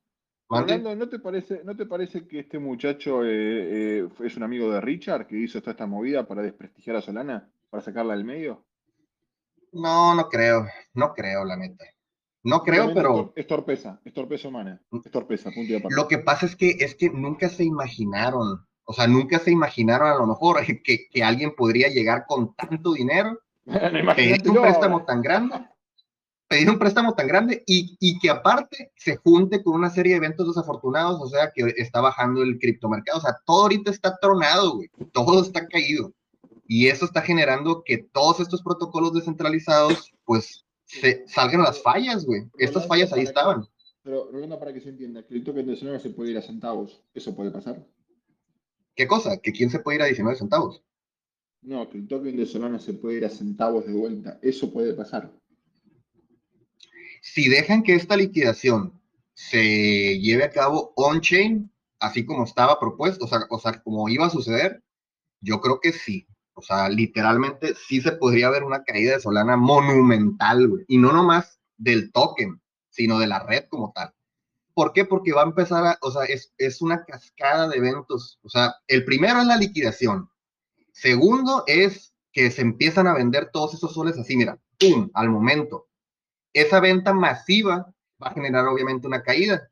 Orlando, 0.47 0.97
¿no 0.97 1.11
te 1.11 1.19
parece, 1.19 1.61
¿no 1.63 1.77
te 1.77 1.85
parece 1.85 2.27
que 2.27 2.39
este 2.39 2.59
muchacho 2.59 3.23
eh, 3.23 3.99
eh, 3.99 4.09
es 4.25 4.37
un 4.39 4.43
amigo 4.43 4.73
de 4.73 4.81
Richard 4.81 5.27
que 5.27 5.37
hizo 5.37 5.61
toda 5.61 5.73
esta 5.73 5.87
movida 5.87 6.27
para 6.27 6.41
desprestigiar 6.41 6.97
a 6.97 7.03
Solana, 7.03 7.53
para 7.69 7.83
sacarla 7.83 8.15
del 8.15 8.25
medio? 8.25 8.65
No, 9.73 10.15
no 10.15 10.27
creo, 10.31 10.67
no 10.95 11.13
creo, 11.13 11.45
la 11.45 11.59
neta. 11.59 11.85
No 12.43 12.63
creo, 12.63 12.95
pero. 12.95 13.33
Es 13.37 13.47
torpeza, 13.47 14.01
es 14.05 14.13
torpeza 14.13 14.49
humana. 14.49 14.81
Es 14.93 15.11
torpeza, 15.11 15.51
punto 15.51 15.75
de 15.75 15.83
Lo 15.91 16.09
que 16.09 16.19
pasa 16.19 16.47
es 16.47 16.57
que, 16.57 16.71
es 16.81 16.95
que 16.95 17.11
nunca 17.11 17.49
se 17.49 17.65
imaginaron, 17.65 18.67
o 18.85 18.93
sea, 18.93 19.07
nunca 19.07 19.39
se 19.39 19.51
imaginaron 19.51 20.09
a 20.09 20.17
lo 20.17 20.27
mejor 20.27 20.59
que, 20.85 21.09
que 21.11 21.23
alguien 21.23 21.55
podría 21.55 21.89
llegar 21.89 22.25
con 22.27 22.55
tanto 22.55 22.95
dinero, 22.95 23.39
pedir 24.17 24.49
un 24.49 24.63
préstamo 24.63 25.05
tan 25.05 25.21
grande, 25.21 25.57
pedir 26.49 26.71
un 26.71 26.79
préstamo 26.79 27.15
tan 27.15 27.29
grande 27.29 27.63
y, 27.67 27.97
y, 28.01 28.19
que 28.19 28.31
aparte 28.31 28.91
se 28.97 29.17
junte 29.17 29.63
con 29.63 29.75
una 29.75 29.91
serie 29.91 30.13
de 30.13 30.17
eventos 30.17 30.49
desafortunados, 30.49 31.21
o 31.21 31.29
sea, 31.29 31.53
que 31.55 31.75
está 31.77 32.01
bajando 32.01 32.43
el 32.43 32.59
criptomercado. 32.59 33.19
O 33.19 33.23
sea, 33.23 33.37
todo 33.45 33.63
ahorita 33.63 33.91
está 33.91 34.19
tronado, 34.19 34.77
güey. 34.77 34.91
Todo 35.13 35.43
está 35.43 35.67
caído. 35.69 36.13
Y 36.67 36.89
eso 36.89 37.05
está 37.05 37.21
generando 37.21 37.83
que 37.85 37.99
todos 37.99 38.41
estos 38.41 38.63
protocolos 38.63 39.13
descentralizados, 39.13 40.13
pues, 40.25 40.65
se 40.91 41.25
salgan 41.29 41.63
las 41.63 41.81
fallas, 41.83 42.25
güey. 42.25 42.51
Estas 42.59 42.87
fallas 42.87 43.13
ahí 43.13 43.23
estaban. 43.23 43.65
pero, 44.03 44.29
Rolando, 44.33 44.59
para 44.59 44.73
que 44.73 44.81
se 44.81 44.89
entienda, 44.89 45.25
que 45.25 45.35
el 45.35 45.45
token 45.45 45.67
de 45.67 45.77
Solana 45.77 46.01
se 46.01 46.11
puede 46.11 46.33
ir 46.33 46.39
a 46.39 46.43
centavos. 46.43 47.05
¿Eso 47.15 47.35
puede 47.35 47.51
pasar? 47.51 47.87
¿Qué 48.97 49.07
cosa? 49.07 49.39
¿Que 49.41 49.53
quién 49.53 49.71
se 49.71 49.79
puede 49.79 49.97
ir 49.97 50.03
a 50.03 50.07
19 50.07 50.37
centavos? 50.37 50.83
No, 51.63 51.89
que 51.89 51.99
el 51.99 52.09
token 52.09 52.37
de 52.37 52.47
Solana 52.47 52.81
se 52.81 52.95
puede 52.95 53.19
ir 53.19 53.25
a 53.25 53.31
centavos 53.31 53.87
de 53.87 53.93
vuelta. 53.93 54.39
Eso 54.43 54.73
puede 54.73 54.93
pasar. 54.95 55.33
Si 57.23 57.49
dejan 57.49 57.83
que 57.83 57.95
esta 57.95 58.17
liquidación 58.17 59.01
se 59.35 60.19
lleve 60.19 60.45
a 60.45 60.51
cabo 60.51 60.93
on-chain, 60.97 61.71
así 62.01 62.25
como 62.25 62.45
estaba 62.45 62.81
propuesto, 62.81 63.27
o 63.27 63.29
sea, 63.29 63.41
o 63.49 63.61
sea, 63.61 63.81
como 63.83 64.09
iba 64.09 64.27
a 64.27 64.31
suceder, 64.31 64.83
yo 65.41 65.61
creo 65.61 65.79
que 65.81 65.93
sí. 65.93 66.27
O 66.61 66.63
sea, 66.63 66.91
literalmente 66.91 67.75
sí 67.89 68.03
se 68.03 68.13
podría 68.13 68.51
ver 68.51 68.65
una 68.65 68.85
caída 68.85 69.15
de 69.15 69.21
Solana 69.21 69.57
monumental, 69.57 70.69
güey. 70.69 70.85
Y 70.89 70.99
no 70.99 71.11
nomás 71.11 71.59
del 71.79 72.13
token, 72.13 72.61
sino 72.91 73.19
de 73.19 73.27
la 73.27 73.39
red 73.39 73.65
como 73.71 73.93
tal. 73.95 74.13
¿Por 74.75 74.93
qué? 74.93 75.07
Porque 75.07 75.33
va 75.33 75.41
a 75.41 75.47
empezar 75.47 75.87
a, 75.87 75.99
o 76.03 76.11
sea, 76.11 76.25
es, 76.25 76.53
es 76.59 76.83
una 76.83 77.07
cascada 77.07 77.67
de 77.67 77.79
eventos. 77.79 78.39
O 78.43 78.51
sea, 78.51 78.75
el 78.89 79.07
primero 79.07 79.41
es 79.41 79.47
la 79.47 79.57
liquidación. 79.57 80.29
Segundo 80.93 81.65
es 81.67 82.13
que 82.31 82.51
se 82.51 82.61
empiezan 82.61 83.07
a 83.07 83.15
vender 83.15 83.49
todos 83.51 83.73
esos 83.73 83.95
soles 83.95 84.19
así, 84.19 84.37
mira, 84.37 84.59
¡pum! 84.79 85.11
al 85.15 85.31
momento. 85.31 85.89
Esa 86.53 86.79
venta 86.81 87.15
masiva 87.15 87.91
va 88.23 88.29
a 88.29 88.35
generar 88.35 88.67
obviamente 88.67 89.07
una 89.07 89.23
caída 89.23 89.70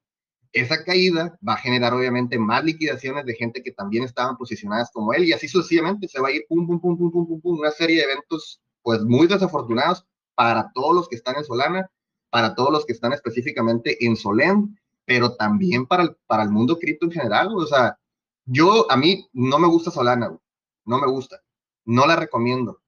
esa 0.53 0.85
caída 0.85 1.39
va 1.47 1.55
a 1.55 1.59
generar 1.59 1.93
obviamente 1.95 2.39
más 2.39 2.65
liquidaciones 2.65 3.25
de 3.25 3.35
gente 3.35 3.63
que 3.63 3.73
también 3.73 4.05
estaban 4.05 4.37
posicionadas 4.37 4.91
como 4.93 5.13
él 5.13 5.25
y 5.25 5.33
así 5.33 5.49
sucesivamente 5.49 6.09
se 6.09 6.21
va 6.21 6.29
a 6.29 6.33
ir 6.33 6.47
una 6.49 7.71
serie 7.71 7.99
de 7.99 8.13
eventos 8.13 8.61
pues 8.83 9.03
muy 9.03 9.27
desafortunados 9.27 10.05
para 10.35 10.71
todos 10.73 10.95
los 10.95 11.09
que 11.09 11.17
están 11.17 11.37
en 11.37 11.45
Solana, 11.45 11.91
para 12.31 12.55
todos 12.55 12.71
los 12.71 12.87
que 12.87 12.93
están 12.93 13.13
específicamente 13.13 14.05
en 14.05 14.17
Solen, 14.17 14.79
pero 15.05 15.37
también 15.37 15.87
para 15.87 16.05
el, 16.05 16.17
para 16.27 16.43
el 16.43 16.51
mundo 16.51 16.79
cripto 16.79 17.07
en 17.07 17.13
general, 17.13 17.49
o 17.55 17.67
sea, 17.67 17.99
yo 18.45 18.91
a 18.91 18.97
mí 18.97 19.29
no 19.33 19.59
me 19.59 19.67
gusta 19.67 19.91
Solana, 19.91 20.37
no 20.85 20.99
me 20.99 21.07
gusta, 21.07 21.43
no 21.85 22.07
la 22.07 22.17
recomiendo. 22.17 22.81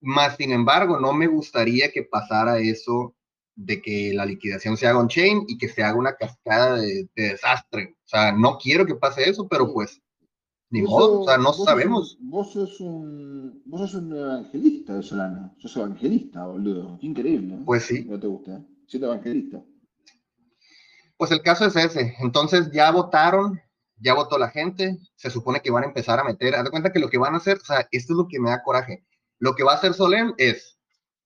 Más 0.00 0.36
sin 0.36 0.52
embargo, 0.52 0.98
no 0.98 1.12
me 1.12 1.26
gustaría 1.26 1.90
que 1.92 2.04
pasara 2.04 2.58
eso 2.58 3.14
de 3.58 3.82
que 3.82 4.12
la 4.14 4.24
liquidación 4.24 4.76
se 4.76 4.86
haga 4.86 5.00
on-chain 5.00 5.44
y 5.48 5.58
que 5.58 5.68
se 5.68 5.82
haga 5.82 5.98
una 5.98 6.14
cascada 6.14 6.76
de, 6.76 7.08
desastre. 7.16 7.96
O 8.04 8.08
sea, 8.08 8.30
no 8.30 8.56
quiero 8.56 8.86
que 8.86 8.94
pase 8.94 9.28
eso, 9.28 9.48
pero 9.48 9.72
pues, 9.72 10.00
ni 10.70 10.82
modo, 10.82 11.22
o 11.22 11.24
sea, 11.24 11.38
no 11.38 11.52
sabemos. 11.52 12.16
vos, 12.20 12.52
sos 12.52 12.80
un, 12.80 13.60
vos 13.66 13.80
sos 13.80 13.94
un 13.94 14.16
evangelista 14.16 14.94
de 14.94 15.02
Solana, 15.02 15.52
sos 15.58 15.76
evangelista, 15.76 16.46
boludo. 16.46 16.98
increíble. 17.00 17.56
¿eh? 17.56 17.62
Pues 17.66 17.82
sí. 17.84 18.04
No 18.04 18.20
te 18.20 18.28
gusta, 18.28 18.58
¿eh? 18.58 18.64
Siendo 18.86 19.08
evangelista. 19.08 19.60
Pues 21.16 21.32
el 21.32 21.42
caso 21.42 21.66
es 21.66 21.74
ese. 21.74 22.14
Entonces 22.20 22.70
ya 22.70 22.92
votaron, 22.92 23.60
ya 23.96 24.14
votó 24.14 24.38
la 24.38 24.50
gente, 24.50 24.98
se 25.16 25.30
supone 25.30 25.60
que 25.60 25.72
van 25.72 25.82
a 25.82 25.88
empezar 25.88 26.20
a 26.20 26.24
meter, 26.24 26.54
haz 26.54 26.62
de 26.62 26.70
cuenta 26.70 26.92
que 26.92 27.00
lo 27.00 27.10
que 27.10 27.18
van 27.18 27.34
a 27.34 27.38
hacer, 27.38 27.58
o 27.58 27.64
sea, 27.64 27.88
esto 27.90 28.12
es 28.12 28.16
lo 28.16 28.28
que 28.28 28.38
me 28.38 28.50
da 28.50 28.62
coraje. 28.62 29.04
Lo 29.40 29.56
que 29.56 29.64
va 29.64 29.72
a 29.72 29.76
hacer 29.76 29.94
Solem 29.94 30.32
es 30.36 30.78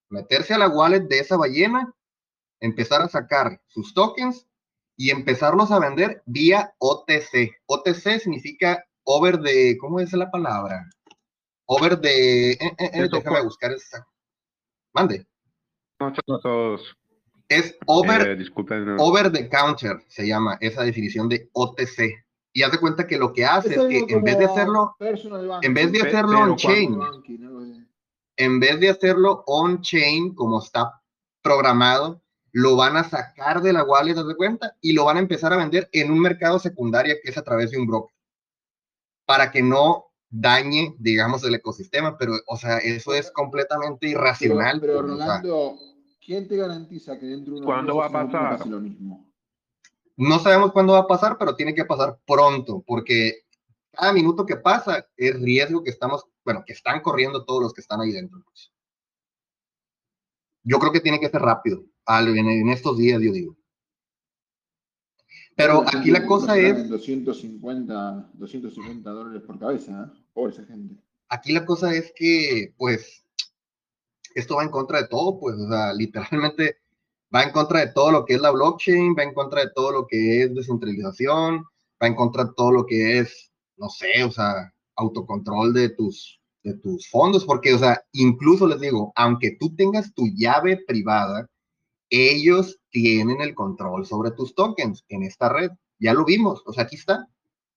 meterse 0.09 0.55
a 0.55 0.59
la 0.59 0.69
wallet 0.69 1.03
de 1.03 1.19
esa 1.19 1.37
ballena 1.37 1.95
empezar 2.63 3.03
a 3.03 3.09
sacar 3.09 3.61
sus 3.67 3.93
tokens 3.93 4.47
y 4.97 5.11
empezarlos 5.11 5.71
a 5.71 5.81
vender 5.81 6.23
vía 6.27 6.75
OTC. 6.79 7.51
OTC 7.67 8.21
significa 8.21 8.85
over 9.05 9.39
de, 9.41 9.77
¿cómo 9.79 10.01
es 10.01 10.13
la 10.13 10.31
palabra? 10.31 10.89
Over 11.67 11.99
de, 11.99 12.53
eh, 12.53 12.59
eh, 12.61 12.91
eh 12.95 13.09
déjame 13.11 13.43
buscar 13.43 13.73
esa. 13.73 14.07
Mande. 14.95 15.27
Es 17.49 17.77
over, 17.87 18.41
eh, 18.41 18.97
over 18.99 19.31
the 19.31 19.49
counter, 19.49 20.03
se 20.09 20.27
llama 20.27 20.57
esa 20.61 20.83
definición 20.85 21.29
de 21.29 21.51
OTC. 21.53 22.25
Y 22.55 22.63
haz 22.63 22.73
de 22.73 22.79
cuenta 22.79 23.07
que 23.07 23.19
lo 23.19 23.33
que 23.33 23.45
hace 23.45 23.75
es, 23.75 24.07
que 24.07 24.15
en 24.15 24.23
vez 24.23 24.39
de 24.39 24.45
hacerlo, 24.45 24.95
en 25.01 25.75
vez 25.75 25.91
de 25.91 26.03
hacerlo 26.03 26.41
on-chain, 26.41 27.01
en 28.37 28.61
vez 28.61 28.79
de 28.79 28.91
hacerlo 28.91 29.43
on-chain 29.47 30.35
como 30.35 30.61
está 30.61 31.03
programado, 31.43 32.22
lo 32.53 32.77
van 32.77 32.97
a 32.97 33.05
sacar 33.05 33.63
de 33.63 33.73
la 33.73 33.83
wallet, 33.83 34.15
de 34.15 34.37
cuenta? 34.37 34.77
Y 34.81 34.93
lo 34.93 35.07
van 35.07 35.17
a 35.17 35.21
empezar 35.21 35.53
a 35.53 35.57
vender 35.57 35.89
en 35.93 36.11
un 36.11 36.21
mercado 36.21 36.59
secundario 36.59 37.17
que 37.23 37.31
es 37.31 37.39
a 37.39 37.43
través 37.43 37.71
de 37.71 37.79
un 37.79 37.87
broker. 37.87 38.15
Para 39.25 39.51
que 39.51 39.63
no 39.63 40.13
dañe, 40.29 40.95
digamos, 40.99 41.43
el 41.45 41.55
ecosistema, 41.55 42.17
pero, 42.19 42.35
o 42.47 42.57
sea, 42.57 42.79
eso 42.79 43.15
es 43.15 43.31
completamente 43.31 44.09
irracional. 44.09 44.81
Pero, 44.81 44.95
pero 44.95 45.09
Rolando, 45.09 45.79
¿quién 46.25 46.47
te 46.47 46.57
garantiza 46.57 47.19
que 47.19 47.27
dentro 47.27 47.55
de 47.55 47.61
unos 47.61 47.67
¿Cuándo 47.67 47.97
va 47.97 48.07
a 48.07 48.13
pasar? 48.13 48.67
lo 48.67 48.81
mismo? 48.81 49.31
No 50.17 50.39
sabemos 50.39 50.73
cuándo 50.73 50.93
va 50.93 51.01
a 51.01 51.07
pasar, 51.07 51.39
pero 51.39 51.57
tiene 51.57 51.75
que 51.75 51.87
pasar 51.87 52.19
pronto, 52.27 52.85
porque 52.87 53.47
cada 53.93 54.13
minuto 54.13 54.45
que 54.45 54.57
pasa 54.57 55.07
es 55.17 55.41
riesgo 55.41 55.83
que 55.83 55.91
estamos, 55.91 56.27
bueno, 56.45 56.63
que 56.67 56.75
están 56.75 57.01
corriendo 57.01 57.45
todos 57.45 57.63
los 57.63 57.73
que 57.73 57.81
están 57.81 58.01
ahí 58.01 58.13
dentro. 58.13 58.43
Yo 60.65 60.79
creo 60.79 60.93
que 60.93 61.01
tiene 61.01 61.19
que 61.19 61.31
ser 61.31 61.41
rápido 61.41 61.83
en, 62.07 62.69
estos 62.69 62.99
días, 62.99 63.21
yo 63.21 63.33
digo. 63.33 63.57
Pero 65.57 65.85
aquí 65.87 66.11
la 66.11 66.27
cosa 66.27 66.57
es... 66.57 66.89
250, 66.89 68.31
250 68.35 69.11
dólares 69.11 69.43
por 69.47 69.59
cabeza, 69.59 70.11
¿eh? 70.11 70.19
por 70.33 70.51
esa 70.51 70.65
gente. 70.65 70.97
Aquí 71.29 71.53
la 71.53 71.65
cosa 71.65 71.95
es 71.95 72.13
que, 72.17 72.75
pues, 72.77 73.25
esto 74.35 74.57
va 74.57 74.65
en 74.65 74.71
contra 74.71 75.03
de 75.03 75.09
todo, 75.09 75.39
pues, 75.39 75.57
o 75.57 75.69
sea, 75.69 75.93
literalmente 75.93 76.77
va 77.35 77.43
en 77.43 77.53
contra 77.53 77.81
de 77.81 77.93
todo 77.93 78.11
lo 78.11 78.25
que 78.25 78.35
es 78.35 78.41
la 78.41 78.51
blockchain, 78.51 79.15
va 79.19 79.23
en 79.23 79.35
contra 79.35 79.63
de 79.63 79.71
todo 79.75 79.93
lo 79.93 80.07
que 80.07 80.43
es 80.43 80.55
descentralización, 80.55 81.65
va 82.03 82.07
en 82.07 82.15
contra 82.15 82.45
de 82.45 82.51
todo 82.57 82.73
lo 82.73 82.87
que 82.87 83.19
es, 83.19 83.53
no 83.77 83.89
sé, 83.89 84.25
o 84.25 84.31
sea, 84.31 84.73
autocontrol 84.97 85.73
de 85.73 85.91
tus, 85.91 86.41
de 86.63 86.75
tus 86.75 87.09
fondos, 87.09 87.45
porque, 87.45 87.75
o 87.75 87.79
sea, 87.79 88.03
incluso 88.13 88.67
les 88.67 88.81
digo, 88.81 89.13
aunque 89.17 89.57
tú 89.59 89.75
tengas 89.75 90.13
tu 90.15 90.27
llave 90.35 90.79
privada, 90.87 91.49
ellos 92.13 92.79
tienen 92.91 93.41
el 93.41 93.55
control 93.55 94.07
sobre 94.07 94.33
tus 94.33 94.55
tokens 94.55 95.05
en 95.09 95.23
esta 95.23 95.49
red. 95.49 95.71
Ya 95.99 96.13
lo 96.13 96.25
vimos, 96.27 96.63
o 96.67 96.73
sea, 96.73 96.85
aquí 96.85 96.97
está. 96.97 97.27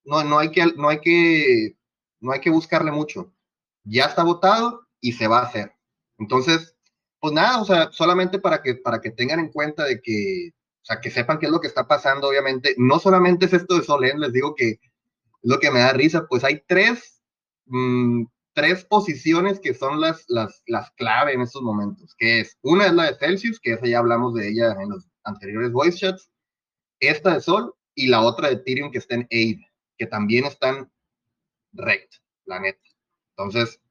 No, 0.04 0.24
no, 0.24 0.38
hay 0.38 0.52
que, 0.52 0.66
no, 0.76 0.90
hay 0.90 1.00
que, 1.00 1.78
no 2.20 2.34
hay 2.34 2.42
que 2.42 2.50
buscarle 2.50 2.92
mucho. 2.92 3.34
Ya 3.86 4.06
está 4.06 4.24
votado 4.24 4.88
y 5.00 5.14
se 5.14 5.28
va 5.28 5.40
a 5.40 5.46
hacer. 5.46 5.72
Entonces, 6.18 6.76
pues 7.20 7.34
nada, 7.34 7.62
o 7.62 7.66
sea, 7.66 7.92
solamente 7.92 8.40
para 8.40 8.62
que, 8.62 8.76
para 8.76 9.00
que 9.00 9.12
tengan 9.12 9.40
en 9.40 9.52
cuenta 9.52 9.86
de 9.86 10.02
que, 10.02 10.52
o 10.82 10.86
sea, 10.86 11.00
que 11.00 11.12
sepan 11.12 11.40
qué 11.40 11.46
es 11.46 11.52
lo 11.52 11.62
que 11.62 11.68
está 11.68 11.88
pasando, 11.88 12.28
obviamente. 12.28 12.76
No 12.78 13.00
solamente 13.00 13.46
es 13.46 13.54
esto 13.54 13.78
de 13.78 13.84
Solen, 13.84 14.20
les 14.20 14.34
digo 14.34 14.54
que 14.54 14.80
lo 15.44 15.60
que 15.60 15.72
me 15.72 15.80
da 15.80 15.94
risa, 15.94 16.26
pues 16.28 16.44
hay 16.44 16.62
tres 16.68 17.22
mm, 17.68 18.26
tres 18.56 18.86
posiciones 18.86 19.60
que 19.60 19.74
son 19.74 20.00
las, 20.00 20.24
las, 20.30 20.64
las 20.66 20.90
clave 20.92 21.34
en 21.34 21.42
estos 21.42 21.62
momentos, 21.62 22.16
que 22.18 22.40
es, 22.40 22.58
una 22.62 22.88
es 22.88 22.94
la 22.94 23.12
de 23.12 23.18
Celsius, 23.18 23.60
que 23.60 23.74
esa 23.74 23.86
ya 23.86 24.00
hablamos 24.00 24.34
de 24.34 24.48
ella 24.48 24.72
en 24.82 24.90
los 24.90 25.08
anteriores 25.26 25.74
voice 25.74 26.00
chats, 26.00 26.32
esta 27.02 27.34
de 27.34 27.42
Sol 27.42 27.76
y 27.94 28.08
la 28.08 28.22
otra 28.22 28.48
de 28.48 28.56
Ethereum 28.56 28.92
que 28.92 29.00
está 29.00 29.16
en 29.16 29.28
AID, 29.30 29.60
que 29.98 30.08
también 30.08 30.46
están 30.46 30.90
rect, 31.74 32.14
la 32.46 32.62
neta. 32.62 32.80
Entonces, 33.38 33.82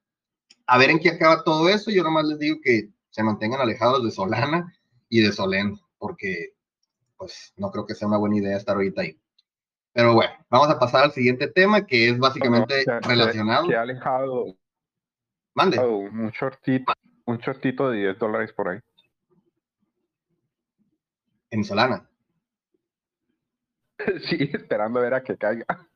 a 0.66 0.78
ver 0.78 0.90
en 0.90 0.98
qué 0.98 1.10
acaba 1.10 1.44
todo 1.44 1.68
eso, 1.68 1.90
yo 1.90 2.02
nomás 2.02 2.24
les 2.24 2.38
digo 2.38 2.56
que 2.62 2.88
se 3.10 3.22
mantengan 3.22 3.60
alejados 3.60 4.02
de 4.02 4.10
Solana 4.10 4.74
y 5.10 5.20
de 5.20 5.30
Solen, 5.30 5.78
porque 5.98 6.54
pues 7.18 7.52
no 7.56 7.70
creo 7.70 7.84
que 7.84 7.94
sea 7.94 8.08
una 8.08 8.16
buena 8.16 8.38
idea 8.38 8.56
estar 8.56 8.76
ahorita 8.76 9.02
ahí. 9.02 9.20
Pero 9.94 10.12
bueno, 10.12 10.32
vamos 10.50 10.68
a 10.70 10.78
pasar 10.78 11.04
al 11.04 11.12
siguiente 11.12 11.46
tema 11.46 11.86
que 11.86 12.08
es 12.08 12.18
básicamente 12.18 12.84
relacionado. 13.02 13.68
Se 13.68 13.76
ha 13.76 13.82
alejado. 13.82 14.56
Mande. 15.54 15.78
un 15.78 16.30
shortito, 16.30 16.92
un 17.26 17.38
shortito 17.38 17.90
de 17.90 17.98
10 17.98 18.18
dólares 18.18 18.52
por 18.52 18.68
ahí. 18.68 18.80
en 21.50 21.64
Solana. 21.64 22.10
Sí, 24.28 24.50
esperando 24.52 24.98
a 24.98 25.02
ver 25.02 25.14
a 25.14 25.22
que 25.22 25.38
caiga. 25.38 25.88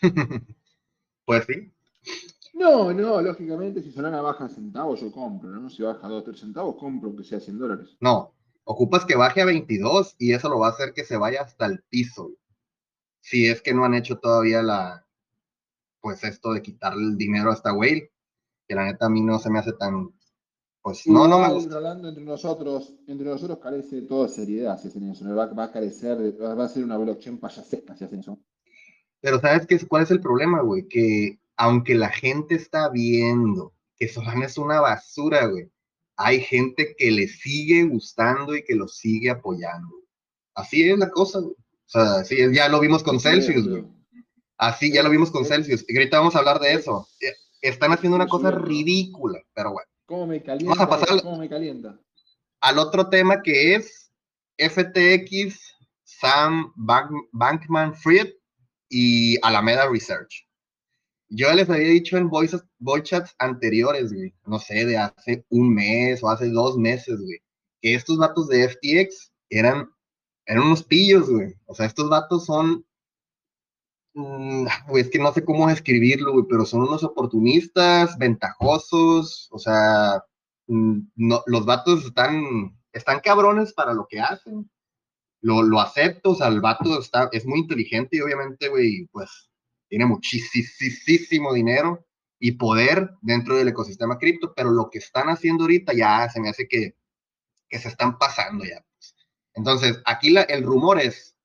pues 1.26 1.44
sí. 1.44 1.70
No, 2.54 2.92
no, 2.92 3.20
lógicamente, 3.20 3.82
si 3.82 3.92
Solana 3.92 4.22
baja 4.22 4.48
centavos, 4.48 5.02
yo 5.02 5.12
compro, 5.12 5.50
¿no? 5.50 5.68
Si 5.68 5.82
baja 5.82 6.08
2 6.08 6.24
3 6.24 6.40
centavos, 6.40 6.76
compro 6.76 7.14
que 7.14 7.22
sea 7.22 7.38
100 7.38 7.58
dólares. 7.58 7.96
No, 8.00 8.34
ocupas 8.64 9.04
que 9.04 9.16
baje 9.16 9.42
a 9.42 9.44
22 9.44 10.16
y 10.18 10.32
eso 10.32 10.48
lo 10.48 10.58
va 10.58 10.68
a 10.68 10.70
hacer 10.70 10.94
que 10.94 11.04
se 11.04 11.18
vaya 11.18 11.42
hasta 11.42 11.66
el 11.66 11.82
piso. 11.90 12.32
Si 13.20 13.46
es 13.46 13.62
que 13.62 13.74
no 13.74 13.84
han 13.84 13.94
hecho 13.94 14.18
todavía 14.18 14.62
la, 14.62 15.06
pues 16.00 16.24
esto 16.24 16.52
de 16.52 16.62
quitarle 16.62 17.04
el 17.04 17.16
dinero 17.16 17.50
a 17.50 17.54
esta 17.54 17.72
whale, 17.72 18.12
que 18.66 18.74
la 18.74 18.84
neta 18.84 19.06
a 19.06 19.10
mí 19.10 19.20
no 19.20 19.38
se 19.38 19.50
me 19.50 19.58
hace 19.58 19.72
tan, 19.72 20.12
pues 20.82 21.06
no, 21.06 21.28
no 21.28 21.38
me 21.38 21.52
gusta. 21.52 21.76
Hablando 21.76 22.08
entre 22.08 22.24
nosotros, 22.24 22.94
entre 23.06 23.28
nosotros 23.28 23.58
carece 23.58 23.96
de 23.96 24.02
toda 24.02 24.28
seriedad 24.28 24.80
si 24.80 24.88
hacen 24.88 25.10
eso, 25.10 25.24
va, 25.34 25.46
va 25.46 25.64
a 25.64 25.72
carecer, 25.72 26.18
va 26.40 26.64
a 26.64 26.68
ser 26.68 26.84
una 26.84 26.96
blockchain 26.96 27.38
payasesca 27.38 27.96
si 27.96 28.04
hacen 28.04 28.20
eso. 28.20 28.38
Pero 29.20 29.38
¿sabes 29.40 29.66
qué, 29.66 29.78
cuál 29.86 30.04
es 30.04 30.10
el 30.10 30.20
problema, 30.20 30.62
güey? 30.62 30.88
Que 30.88 31.38
aunque 31.56 31.94
la 31.94 32.08
gente 32.08 32.54
está 32.54 32.88
viendo 32.88 33.74
que 33.96 34.08
Solana 34.08 34.46
es 34.46 34.56
una 34.56 34.80
basura, 34.80 35.46
güey, 35.46 35.70
hay 36.16 36.40
gente 36.40 36.94
que 36.96 37.10
le 37.10 37.28
sigue 37.28 37.84
gustando 37.84 38.56
y 38.56 38.64
que 38.64 38.74
lo 38.74 38.88
sigue 38.88 39.30
apoyando. 39.30 39.94
Así 40.54 40.88
es 40.88 40.98
la 40.98 41.10
cosa, 41.10 41.40
güey. 41.40 41.54
Sea, 41.90 42.24
sí, 42.24 42.36
ya 42.52 42.68
lo 42.68 42.78
vimos 42.78 43.02
con 43.02 43.18
Celsius, 43.18 43.68
güey. 43.68 43.84
Así 44.56 44.92
ya 44.92 45.02
lo 45.02 45.10
vimos 45.10 45.30
con 45.30 45.44
Celsius. 45.44 45.84
Y 45.88 45.96
ahorita 45.96 46.18
vamos 46.18 46.36
a 46.36 46.38
hablar 46.38 46.60
de 46.60 46.74
eso. 46.74 47.08
Están 47.60 47.92
haciendo 47.92 48.16
una 48.16 48.28
cosa 48.28 48.50
ridícula, 48.50 49.40
pero 49.54 49.72
bueno. 49.72 49.88
¿Cómo 50.06 50.26
me 50.26 50.42
calienta? 50.42 50.74
Vamos 50.74 50.84
a 50.84 50.88
pasar 50.88 51.22
¿Cómo 51.22 51.38
me 51.38 51.48
calienta? 51.48 51.98
al 52.60 52.78
otro 52.78 53.08
tema 53.08 53.42
que 53.42 53.74
es 53.74 54.12
FTX, 54.58 55.58
Sam 56.04 56.72
Bankman 56.76 57.94
Fried 57.94 58.28
y 58.88 59.36
Alameda 59.44 59.88
Research. 59.88 60.46
Yo 61.28 61.52
les 61.54 61.70
había 61.70 61.88
dicho 61.88 62.16
en 62.16 62.28
voice, 62.28 62.58
chats 63.02 63.34
anteriores, 63.38 64.12
güey, 64.12 64.34
no 64.46 64.58
sé, 64.58 64.84
de 64.84 64.98
hace 64.98 65.44
un 65.48 65.72
mes 65.72 66.22
o 66.22 66.28
hace 66.28 66.50
dos 66.50 66.76
meses, 66.76 67.20
güey, 67.20 67.40
que 67.80 67.94
estos 67.94 68.18
datos 68.18 68.48
de 68.48 68.68
FTX 68.68 69.32
eran, 69.48 69.88
eran 70.50 70.64
unos 70.64 70.82
pillos, 70.82 71.30
güey. 71.30 71.54
O 71.66 71.74
sea, 71.74 71.86
estos 71.86 72.10
datos 72.10 72.44
son, 72.46 72.84
mm, 74.14 74.66
es 74.96 75.10
que 75.10 75.18
no 75.18 75.32
sé 75.32 75.44
cómo 75.44 75.68
describirlo, 75.68 76.32
güey, 76.32 76.46
pero 76.48 76.64
son 76.66 76.82
unos 76.82 77.04
oportunistas, 77.04 78.18
ventajosos, 78.18 79.48
o 79.52 79.58
sea, 79.58 80.24
mm, 80.66 80.98
no, 81.16 81.42
los 81.46 81.66
datos 81.66 82.04
están, 82.04 82.76
están 82.92 83.20
cabrones 83.20 83.72
para 83.72 83.94
lo 83.94 84.06
que 84.08 84.20
hacen. 84.20 84.70
Lo, 85.42 85.62
lo 85.62 85.80
acepto, 85.80 86.32
o 86.32 86.34
sea, 86.34 86.48
el 86.48 86.60
vato 86.60 87.00
está, 87.00 87.28
es 87.32 87.46
muy 87.46 87.60
inteligente 87.60 88.16
y 88.16 88.20
obviamente, 88.20 88.68
güey, 88.68 89.06
pues 89.12 89.50
tiene 89.88 90.06
muchísimo 90.06 91.54
dinero 91.54 92.06
y 92.40 92.52
poder 92.52 93.10
dentro 93.22 93.56
del 93.56 93.68
ecosistema 93.68 94.18
cripto, 94.18 94.52
pero 94.54 94.70
lo 94.70 94.90
que 94.90 94.98
están 94.98 95.28
haciendo 95.28 95.64
ahorita 95.64 95.94
ya 95.94 96.28
se 96.30 96.40
me 96.40 96.50
hace 96.50 96.68
que, 96.68 96.96
que 97.68 97.78
se 97.78 97.88
están 97.88 98.18
pasando 98.18 98.64
ya. 98.64 98.84
Entonces, 99.60 100.00
aquí 100.06 100.34
el 100.34 100.62
rumor 100.62 100.98
es 100.98 101.36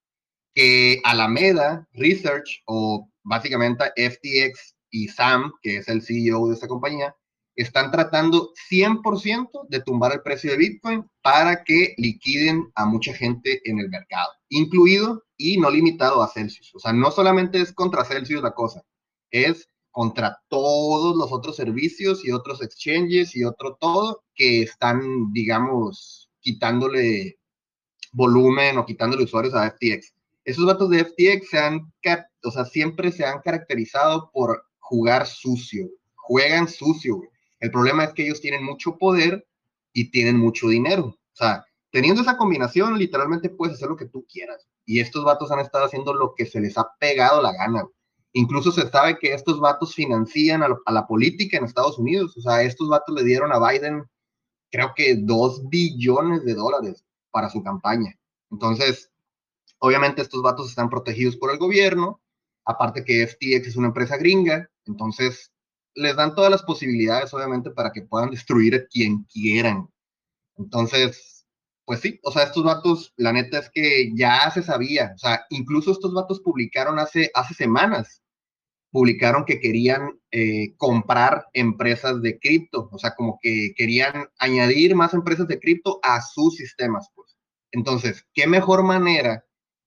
que 0.53 1.01
Alameda 1.03 1.85
Research 1.91 2.63
o 2.65 3.09
básicamente 3.23 3.91
FTX 3.97 4.77
y 4.89 5.09
Sam, 5.09 5.51
que 5.61 5.77
es 5.77 5.89
el 5.89 6.01
CEO 6.01 6.47
de 6.47 6.53
esta 6.53 6.69
compañía, 6.69 7.13
están 7.57 7.91
tratando 7.91 8.53
100% 8.71 9.67
de 9.67 9.81
tumbar 9.81 10.13
el 10.13 10.21
precio 10.21 10.51
de 10.51 10.57
Bitcoin 10.57 11.05
para 11.21 11.65
que 11.65 11.93
liquiden 11.97 12.71
a 12.75 12.85
mucha 12.85 13.13
gente 13.13 13.59
en 13.69 13.79
el 13.79 13.89
mercado, 13.89 14.31
incluido 14.47 15.25
y 15.35 15.57
no 15.57 15.69
limitado 15.69 16.23
a 16.23 16.29
Celsius. 16.29 16.73
O 16.73 16.79
sea, 16.79 16.93
no 16.93 17.11
solamente 17.11 17.59
es 17.59 17.73
contra 17.73 18.05
Celsius 18.05 18.41
la 18.41 18.53
cosa, 18.53 18.81
es 19.29 19.67
contra 19.91 20.39
todos 20.47 21.17
los 21.17 21.33
otros 21.33 21.57
servicios 21.57 22.23
y 22.23 22.31
otros 22.31 22.61
exchanges 22.61 23.35
y 23.35 23.43
otro 23.43 23.75
todo 23.77 24.23
que 24.35 24.61
están, 24.61 25.33
digamos, 25.33 26.29
quitándole 26.39 27.39
volumen 28.15 28.77
o 28.77 28.85
quitándole 28.85 29.23
usuarios 29.23 29.53
a 29.53 29.69
FTX. 29.69 30.13
Esos 30.45 30.65
datos 30.65 30.89
de 30.89 31.03
FTX 31.05 31.49
se 31.49 31.59
han, 31.59 31.91
o 32.43 32.51
sea, 32.51 32.65
siempre 32.65 33.11
se 33.11 33.25
han 33.25 33.41
caracterizado 33.41 34.29
por 34.31 34.63
jugar 34.79 35.25
sucio, 35.25 35.89
juegan 36.15 36.67
sucio, 36.67 37.21
el 37.59 37.71
problema 37.71 38.03
es 38.03 38.13
que 38.13 38.23
ellos 38.23 38.41
tienen 38.41 38.63
mucho 38.63 38.97
poder 38.97 39.47
y 39.93 40.11
tienen 40.11 40.37
mucho 40.37 40.67
dinero. 40.67 41.05
O 41.05 41.35
sea, 41.35 41.65
teniendo 41.91 42.21
esa 42.21 42.37
combinación, 42.37 42.97
literalmente 42.97 43.49
puedes 43.49 43.75
hacer 43.75 43.89
lo 43.89 43.95
que 43.95 44.05
tú 44.05 44.25
quieras. 44.31 44.67
Y 44.85 44.99
estos 44.99 45.23
vatos 45.23 45.51
han 45.51 45.59
estado 45.59 45.85
haciendo 45.85 46.13
lo 46.13 46.35
que 46.35 46.45
se 46.45 46.59
les 46.59 46.77
ha 46.77 46.87
pegado 46.99 47.41
la 47.41 47.53
gana. 47.53 47.87
Incluso 48.33 48.71
se 48.71 48.87
sabe 48.89 49.17
que 49.17 49.33
estos 49.33 49.59
vatos 49.59 49.95
financian 49.95 50.61
a, 50.61 50.91
la 50.91 51.07
política 51.07 51.57
en 51.57 51.63
Estados 51.63 51.97
Unidos. 51.97 52.37
O 52.37 52.41
sea, 52.41 52.61
estos 52.61 52.89
vatos 52.89 53.15
le 53.15 53.23
dieron 53.23 53.51
a 53.51 53.59
Biden, 53.59 54.03
creo 54.69 54.91
que 54.95 55.15
dos 55.15 55.67
billones 55.69 56.43
de 56.43 56.53
dólares 56.53 57.03
para 57.35 57.49
su 57.49 57.61
campaña. 57.61 58.17
Entonces, 58.49 59.11
obviamente 59.79 60.21
estos 60.21 60.41
vatos 60.41 60.69
están 60.69 60.89
protegidos 60.89 61.35
por 61.35 61.51
el 61.51 61.57
gobierno. 61.57 62.21
Aparte 62.63 63.03
que 63.03 63.27
FTX 63.27 63.67
es 63.67 63.75
una 63.75 63.87
empresa 63.87 64.15
gringa. 64.15 64.69
Entonces, 64.85 65.51
les 65.95 66.15
dan 66.15 66.33
todas 66.33 66.49
las 66.49 66.63
posibilidades, 66.63 67.33
obviamente, 67.33 67.71
para 67.71 67.91
que 67.91 68.03
puedan 68.03 68.29
destruir 68.31 68.73
a 68.75 68.85
quien 68.87 69.25
quieran. 69.25 69.89
Entonces, 70.57 71.45
pues 71.83 71.99
sí, 71.99 72.21
o 72.23 72.31
sea, 72.31 72.43
estos 72.43 72.63
vatos, 72.63 73.13
la 73.17 73.33
neta 73.33 73.59
es 73.59 73.69
que 73.69 74.13
ya 74.15 74.49
se 74.49 74.63
sabía, 74.63 75.11
o 75.13 75.17
sea, 75.17 75.45
incluso 75.49 75.91
estos 75.91 76.13
vatos 76.13 76.39
publicaron 76.39 76.99
hace, 76.99 77.31
hace 77.33 77.53
semanas, 77.53 78.23
publicaron 78.91 79.43
que 79.45 79.59
querían 79.59 80.19
eh, 80.31 80.75
comprar 80.77 81.47
empresas 81.53 82.21
de 82.21 82.39
cripto, 82.39 82.89
o 82.93 82.97
sea, 82.97 83.13
como 83.13 83.39
que 83.41 83.73
querían 83.75 84.29
añadir 84.39 84.95
más 84.95 85.13
empresas 85.13 85.47
de 85.49 85.59
cripto 85.59 85.99
a 86.01 86.21
sus 86.21 86.55
sistemas, 86.55 87.09
pues. 87.13 87.24
Entonces, 87.75 88.25
¿qué 88.33 88.47
mejor 88.47 88.83
manera 88.83 89.45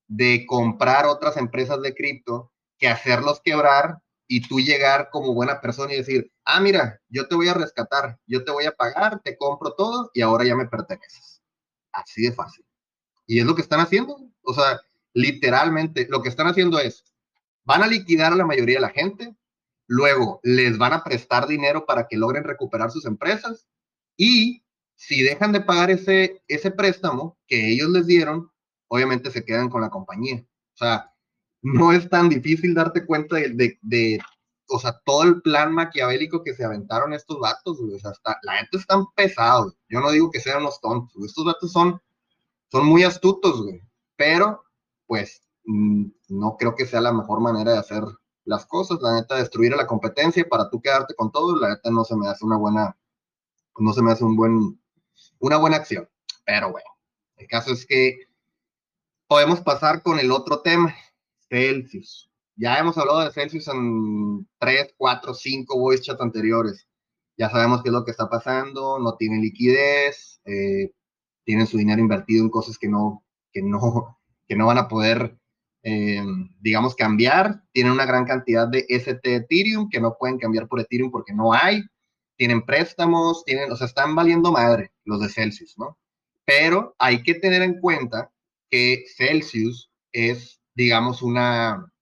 de 0.09 0.45
comprar 0.45 1.07
otras 1.07 1.39
empresas 1.39 1.81
de 1.81 1.95
cripto 1.95 2.53
que 2.77 2.87
hacerlos 2.87 3.41
quebrar 3.43 4.03
y 4.27 4.47
tú 4.47 4.61
llegar 4.61 5.09
como 5.11 5.33
buena 5.33 5.63
persona 5.63 5.95
y 5.95 5.97
decir, 5.97 6.31
ah, 6.45 6.61
mira, 6.61 7.01
yo 7.09 7.27
te 7.29 7.35
voy 7.35 7.49
a 7.49 7.55
rescatar, 7.55 8.19
yo 8.27 8.45
te 8.45 8.51
voy 8.51 8.67
a 8.67 8.73
pagar, 8.73 9.23
te 9.25 9.39
compro 9.39 9.73
todo 9.73 10.11
y 10.13 10.21
ahora 10.21 10.45
ya 10.45 10.55
me 10.55 10.69
perteneces. 10.69 11.41
Así 11.91 12.25
de 12.25 12.33
fácil. 12.33 12.63
Y 13.27 13.41
es 13.41 13.47
lo 13.47 13.55
que 13.55 13.63
están 13.63 13.81
haciendo. 13.81 14.19
O 14.43 14.53
sea, 14.53 14.83
literalmente 15.15 16.07
lo 16.11 16.23
que 16.23 16.29
están 16.29 16.47
haciendo 16.47 16.79
es, 16.79 17.05
van 17.65 17.83
a 17.83 17.87
liquidar 17.87 18.35
a 18.35 18.37
la 18.37 18.45
mayoría 18.45 18.77
de 18.77 18.83
la 18.83 18.91
gente, 18.91 19.35
luego 19.87 20.41
les 20.43 20.77
van 20.77 20.93
a 20.93 21.05
prestar 21.05 21.47
dinero 21.47 21.87
para 21.87 22.07
que 22.07 22.19
logren 22.19 22.45
recuperar 22.45 22.91
sus 22.91 23.07
empresas 23.07 23.67
y 24.15 24.63
si 24.99 25.23
dejan 25.23 25.53
de 25.53 25.61
pagar 25.61 25.91
ese, 25.91 26.43
ese 26.49 26.73
préstamo 26.73 27.39
que 27.47 27.73
ellos 27.73 27.89
les 27.91 28.07
dieron, 28.07 28.51
obviamente 28.89 29.31
se 29.31 29.45
quedan 29.45 29.71
con 29.71 29.81
la 29.81 29.91
compañía. 29.91 30.45
O 30.75 30.77
sea, 30.77 31.15
no 31.63 31.93
es 31.93 32.11
tan 32.11 32.29
difícil 32.29 32.75
darte 32.75 33.07
cuenta 33.07 33.37
de, 33.37 33.79
de, 33.81 34.21
o 34.69 34.79
sea, 34.79 35.01
todo 35.05 35.23
el 35.23 35.41
plan 35.41 35.73
maquiavélico 35.73 36.43
que 36.43 36.53
se 36.53 36.65
aventaron 36.65 37.13
estos 37.15 37.41
datos, 37.41 37.79
O 37.81 37.99
sea, 37.99 38.13
la 38.43 38.57
gente. 38.59 38.79
Yo 39.89 40.01
no 40.01 40.11
digo 40.11 40.31
que 40.31 40.41
sean 40.41 40.63
unos 40.63 40.81
tontos, 40.81 41.25
Estos 41.25 41.47
datos 41.47 41.71
son, 41.71 42.01
son 42.71 42.87
muy 42.87 43.05
astutos, 43.05 43.63
güey. 43.63 43.81
Pero, 44.17 44.65
pues, 45.07 45.43
mm, 45.65 46.07
no 46.31 46.57
creo 46.59 46.75
que 46.75 46.87
sea 46.87 47.01
la 47.01 47.13
mejor 47.13 47.41
manera 47.41 47.73
de 47.73 47.79
hacer 47.79 48.03
las 48.45 48.67
cosas. 48.67 48.99
La 49.01 49.15
neta, 49.15 49.37
destruir 49.37 49.75
a 49.75 49.77
la 49.77 49.87
competencia 49.87 50.45
para 50.49 50.69
tú 50.71 50.81
quedarte 50.81 51.15
con 51.15 51.31
todo, 51.31 51.57
la 51.57 51.69
neta 51.71 51.91
no 51.91 52.05
se 52.05 52.17
me 52.17 52.27
hace 52.29 52.45
una 52.45 52.57
buena, 52.57 52.99
no 53.79 53.93
se 53.93 54.03
me 54.03 54.13
hace 54.13 54.25
un 54.25 54.37
buen, 54.37 54.81
una 55.39 55.57
buena 55.57 55.77
acción. 55.77 56.09
Pero 56.45 56.73
bueno, 56.73 56.89
el 57.37 57.47
caso 57.47 57.73
es 57.73 57.87
que 57.87 58.29
podemos 59.27 59.61
pasar 59.61 60.03
con 60.03 60.19
el 60.19 60.31
otro 60.33 60.63
tema, 60.63 60.95
Celsius. 61.49 62.31
Ya 62.57 62.77
hemos 62.79 62.99
hablado 62.99 63.21
de 63.21 63.31
Celsius 63.31 63.69
en 63.69 64.49
3, 64.59 64.95
4, 64.97 65.35
5 65.35 65.79
voice 65.79 66.03
chat 66.03 66.21
anteriores. 66.21 66.89
Ya 67.37 67.49
sabemos 67.51 67.83
qué 67.83 67.91
es 67.91 67.93
lo 67.93 68.05
que 68.05 68.11
está 68.11 68.29
pasando, 68.29 68.99
no 68.99 69.15
tienen 69.15 69.43
liquidez, 69.43 70.41
eh, 70.45 70.91
tienen 71.45 71.69
su 71.69 71.79
dinero 71.79 72.01
invertido 72.01 72.43
en 72.43 72.51
cosas 72.51 72.77
que 72.77 72.89
no, 72.89 73.25
que 73.53 73.63
no, 73.63 74.19
que 74.49 74.57
no 74.57 74.67
van 74.67 74.79
a 74.79 74.89
poder, 74.89 75.39
eh, 75.85 76.25
digamos, 76.61 76.97
cambiar. 76.97 77.63
Tienen 77.73 77.93
una 77.93 78.07
gran 78.07 78.25
cantidad 78.25 78.67
de 78.67 78.87
ST 78.89 79.37
Ethereum 79.37 79.89
que 79.89 80.01
no 80.01 80.17
pueden 80.19 80.39
cambiar 80.39 80.67
por 80.67 80.81
Ethereum 80.81 81.13
porque 81.13 81.33
no 81.33 81.53
hay. 81.53 81.83
Tienen 82.39 82.63
préstamos, 82.65 83.45
tienen, 83.45 83.71
o 83.71 83.77
sea, 83.77 83.87
están 83.87 84.15
valiendo 84.15 84.51
madre 84.51 84.93
los 85.05 85.21
de 85.21 85.29
Celsius, 85.29 85.77
¿no? 85.77 85.99
Pero 86.47 86.95
hay 86.99 87.23
que 87.23 87.35
tener 87.35 87.61
en 87.61 87.79
cuenta 87.81 88.31
que 88.71 89.05
Celsius 89.17 89.91
es 90.13 90.59
digamos, 90.79 91.23
una, 91.23 91.93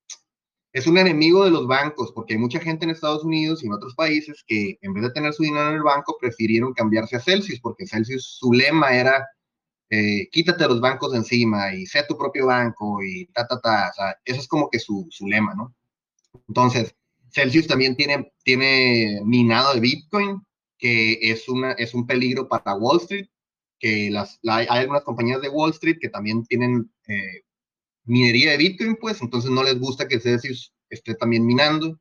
es 0.70 0.86
un 0.86 0.98
enemigo 0.98 1.44
de 1.44 1.50
los 1.50 1.66
bancos, 1.66 2.12
porque 2.12 2.34
hay 2.34 2.38
mucha 2.38 2.60
gente 2.60 2.84
en 2.84 2.90
Estados 2.90 3.24
Unidos 3.24 3.64
y 3.64 3.66
en 3.66 3.72
otros 3.72 3.94
países 3.94 4.44
que 4.46 4.78
en 4.82 4.92
vez 4.92 5.02
de 5.04 5.12
tener 5.12 5.32
su 5.32 5.44
dinero 5.44 5.70
en 5.70 5.76
el 5.76 5.82
banco, 5.82 6.18
prefirieron 6.20 6.74
cambiarse 6.74 7.16
a 7.16 7.20
Celsius, 7.20 7.58
porque 7.60 7.86
Celsius, 7.86 8.36
su 8.38 8.52
lema 8.52 8.90
era 8.94 9.26
eh, 9.88 10.28
quítate 10.30 10.68
los 10.68 10.80
bancos 10.80 11.12
de 11.12 11.18
encima 11.18 11.72
y 11.74 11.86
sé 11.86 12.04
tu 12.06 12.18
propio 12.18 12.46
banco 12.46 13.02
y 13.02 13.24
ta, 13.32 13.46
ta, 13.46 13.58
ta. 13.60 13.88
O 13.90 13.94
sea, 13.94 14.16
eso 14.26 14.40
es 14.40 14.48
como 14.48 14.68
que 14.68 14.78
su, 14.78 15.06
su 15.10 15.26
lema, 15.26 15.54
¿no? 15.54 15.74
Entonces, 16.46 16.94
Celsius 17.30 17.66
también 17.66 17.96
tiene, 17.96 18.32
tiene 18.44 19.20
minado 19.24 19.74
de 19.74 19.80
Bitcoin, 19.80 20.40
que 20.78 21.18
es, 21.22 21.48
una, 21.48 21.72
es 21.72 21.94
un 21.94 22.06
peligro 22.06 22.48
para 22.48 22.74
Wall 22.74 23.00
Street, 23.00 23.28
que 23.78 24.10
las, 24.10 24.38
hay 24.48 24.66
algunas 24.68 25.04
compañías 25.04 25.40
de 25.40 25.48
Wall 25.48 25.70
Street 25.70 25.98
que 26.00 26.08
también 26.08 26.44
tienen 26.44 26.90
eh, 27.08 27.42
minería 28.04 28.52
de 28.52 28.56
Bitcoin, 28.56 28.96
pues, 28.96 29.20
entonces 29.20 29.50
no 29.50 29.62
les 29.62 29.78
gusta 29.78 30.08
que 30.08 30.20
Celsius 30.20 30.72
esté 30.88 31.14
también 31.14 31.44
minando. 31.44 31.98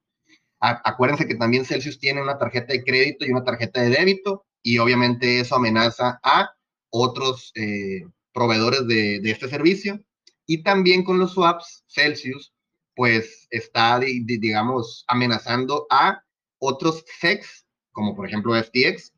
acuérdense 0.60 1.28
que 1.28 1.36
también 1.36 1.66
Celsius 1.66 2.00
tiene 2.00 2.22
una 2.22 2.38
tarjeta 2.38 2.74
de 2.74 2.84
crédito 2.84 3.26
y 3.26 3.32
una 3.32 3.44
tarjeta 3.44 3.82
de 3.82 3.90
débito, 3.90 4.46
y 4.64 4.80
obviamente 4.80 5.40
eso 5.40 5.56
amenaza 5.56 6.20
a 6.24 6.50
otros 6.90 7.52
eh, 7.56 8.04
proveedores 8.34 8.88
de, 8.88 9.20
de, 9.20 9.32
este 9.32 9.48
servicio. 9.48 10.00
Y 10.48 10.64
también 10.64 11.04
con 11.04 11.20
los 11.20 11.34
swaps, 11.34 11.84
Celsius, 11.88 12.55
pues 12.95 13.47
está, 13.49 13.99
digamos, 13.99 15.03
amenazando 15.08 15.86
a 15.89 16.23
otros 16.60 17.03
SEX, 17.19 17.65
como 17.91 18.15
por 18.15 18.27
ejemplo 18.27 18.55
FTX, 18.55 19.13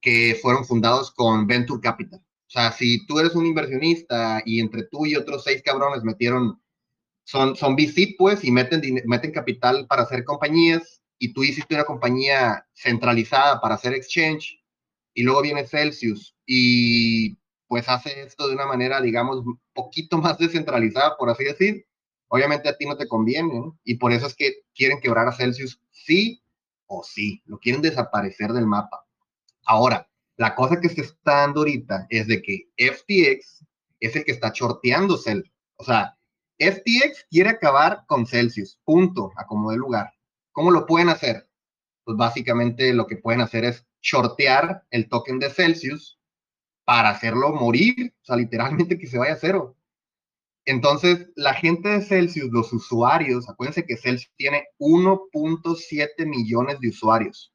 que 0.00 0.38
fueron 0.40 0.64
fundados 0.64 1.10
con 1.12 1.46
Venture 1.46 1.80
Capital. 1.80 2.20
O 2.20 2.50
sea, 2.50 2.72
si 2.72 3.06
tú 3.06 3.18
eres 3.18 3.34
un 3.34 3.46
inversionista 3.46 4.42
y 4.44 4.60
entre 4.60 4.84
tú 4.84 5.06
y 5.06 5.16
otros 5.16 5.44
seis 5.44 5.62
cabrones 5.62 6.04
metieron, 6.04 6.60
son, 7.24 7.56
son 7.56 7.76
VC, 7.76 8.16
pues, 8.18 8.44
y 8.44 8.50
meten, 8.50 8.82
meten 9.06 9.32
capital 9.32 9.86
para 9.86 10.02
hacer 10.02 10.24
compañías, 10.24 11.02
y 11.18 11.32
tú 11.32 11.44
hiciste 11.44 11.74
una 11.74 11.84
compañía 11.84 12.66
centralizada 12.74 13.60
para 13.60 13.76
hacer 13.76 13.94
exchange, 13.94 14.62
y 15.14 15.22
luego 15.22 15.42
viene 15.42 15.66
Celsius 15.66 16.34
y 16.46 17.36
pues 17.68 17.88
hace 17.88 18.22
esto 18.22 18.48
de 18.48 18.54
una 18.54 18.66
manera, 18.66 19.00
digamos, 19.00 19.42
poquito 19.72 20.18
más 20.18 20.36
descentralizada, 20.36 21.16
por 21.16 21.30
así 21.30 21.44
decir, 21.44 21.86
obviamente 22.32 22.66
a 22.70 22.76
ti 22.78 22.86
no 22.86 22.96
te 22.96 23.06
conviene, 23.06 23.72
y 23.84 23.96
por 23.96 24.10
eso 24.10 24.26
es 24.26 24.34
que 24.34 24.62
quieren 24.74 25.00
quebrar 25.00 25.28
a 25.28 25.32
Celsius 25.32 25.78
sí 25.90 26.42
o 26.86 27.04
sí, 27.04 27.42
lo 27.44 27.58
quieren 27.58 27.82
desaparecer 27.82 28.54
del 28.54 28.66
mapa. 28.66 29.04
Ahora, 29.66 30.08
la 30.38 30.54
cosa 30.54 30.80
que 30.80 30.88
se 30.88 31.02
está 31.02 31.40
dando 31.42 31.60
ahorita 31.60 32.06
es 32.08 32.26
de 32.28 32.40
que 32.40 32.70
FTX 32.78 33.66
es 34.00 34.16
el 34.16 34.24
que 34.24 34.32
está 34.32 34.50
shorteando 34.50 35.18
Cel. 35.18 35.52
O 35.76 35.84
sea, 35.84 36.16
FTX 36.58 37.26
quiere 37.30 37.50
acabar 37.50 38.04
con 38.06 38.26
Celsius, 38.26 38.80
punto, 38.82 39.30
a 39.36 39.44
como 39.44 39.70
de 39.70 39.76
lugar. 39.76 40.14
¿Cómo 40.52 40.70
lo 40.70 40.86
pueden 40.86 41.10
hacer? 41.10 41.50
Pues 42.02 42.16
básicamente 42.16 42.94
lo 42.94 43.06
que 43.06 43.18
pueden 43.18 43.42
hacer 43.42 43.66
es 43.66 43.86
shortear 44.00 44.86
el 44.90 45.10
token 45.10 45.38
de 45.38 45.50
Celsius 45.50 46.18
para 46.84 47.10
hacerlo 47.10 47.52
morir, 47.52 48.14
o 48.22 48.24
sea, 48.24 48.36
literalmente 48.36 48.98
que 48.98 49.06
se 49.06 49.18
vaya 49.18 49.34
a 49.34 49.38
cero. 49.38 49.76
Entonces, 50.64 51.28
la 51.34 51.54
gente 51.54 51.88
de 51.88 52.02
Celsius, 52.02 52.50
los 52.52 52.72
usuarios, 52.72 53.48
acuérdense 53.48 53.84
que 53.84 53.96
Celsius 53.96 54.32
tiene 54.36 54.64
1.7 54.78 56.26
millones 56.26 56.78
de 56.80 56.88
usuarios. 56.88 57.52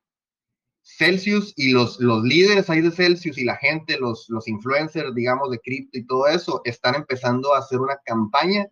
Celsius 0.82 1.54
y 1.56 1.72
los, 1.72 2.00
los 2.00 2.24
líderes 2.24 2.70
ahí 2.70 2.82
de 2.82 2.92
Celsius 2.92 3.38
y 3.38 3.44
la 3.44 3.58
gente, 3.58 3.98
los, 4.00 4.26
los 4.30 4.48
influencers, 4.48 5.14
digamos, 5.14 5.52
de 5.52 5.60
cripto 5.60 5.98
y 5.98 6.06
todo 6.06 6.28
eso, 6.28 6.62
están 6.64 6.96
empezando 6.96 7.54
a 7.54 7.60
hacer 7.60 7.80
una 7.80 7.98
campaña 8.06 8.68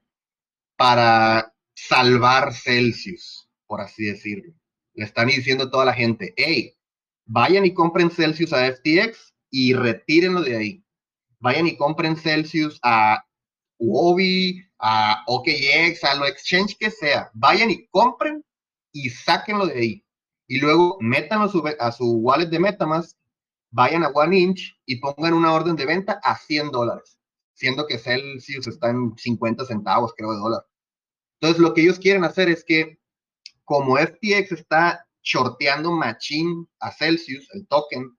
para 0.78 1.54
salvar 1.74 2.54
Celsius, 2.54 3.50
por 3.68 3.82
así 3.82 4.06
decirlo. 4.06 4.54
Le 4.94 5.06
están 5.06 5.28
diciendo 5.28 5.66
a 5.66 5.72
toda 5.72 5.86
la 5.86 5.94
gente, 5.94 6.34
hey, 6.38 6.74
vayan 7.26 7.66
y 7.66 7.74
compren 7.74 8.10
Celsius 8.10 8.54
a 8.54 8.72
FTX 8.72 9.34
y 9.50 9.74
retírenlo 9.74 10.42
de 10.42 10.56
ahí. 10.56 10.86
Vayan 11.40 11.68
y 11.68 11.76
compren 11.76 12.16
Celsius 12.16 12.80
a 12.82 13.26
Huobi, 13.78 14.66
a 14.80 15.24
OKX, 15.28 16.04
a 16.04 16.16
lo 16.16 16.26
exchange 16.26 16.78
que 16.78 16.92
sea. 16.92 17.30
Vayan 17.34 17.72
y 17.72 17.88
compren 17.88 18.44
y 18.92 19.10
sáquenlo 19.10 19.68
de 19.68 19.80
ahí. 19.80 20.06
Y 20.48 20.60
luego 20.60 20.98
métanlo 21.00 21.52
a 21.80 21.92
su, 21.92 22.12
wallet 22.18 22.48
de 22.48 22.60
Metamask, 22.60 23.18
vayan 23.72 24.04
a 24.04 24.10
OneInch 24.10 24.78
y 24.86 24.98
pongan 24.98 25.34
una 25.34 25.54
orden 25.54 25.76
de 25.76 25.86
venta 25.86 26.20
a 26.24 26.38
100 26.38 26.72
dólares, 26.72 27.20
siendo 27.54 27.88
que 27.88 27.98
Celsius 27.98 28.68
está 28.68 28.90
en 28.90 29.18
50 29.18 29.66
centavos, 29.66 30.14
creo, 30.16 30.32
de 30.32 30.38
dólar. 30.38 30.66
Entonces, 31.42 31.62
lo 31.62 31.74
que 31.74 31.82
ellos 31.82 32.00
quieren 32.00 32.24
hacer 32.24 32.48
es 32.48 32.64
que, 32.64 33.00
como 33.64 33.98
FTX 33.98 34.52
está 34.52 35.06
shorteando 35.24 35.92
machine 35.92 36.68
a 36.80 36.92
Celsius, 36.92 37.50
el 37.54 37.68
token, 37.68 38.16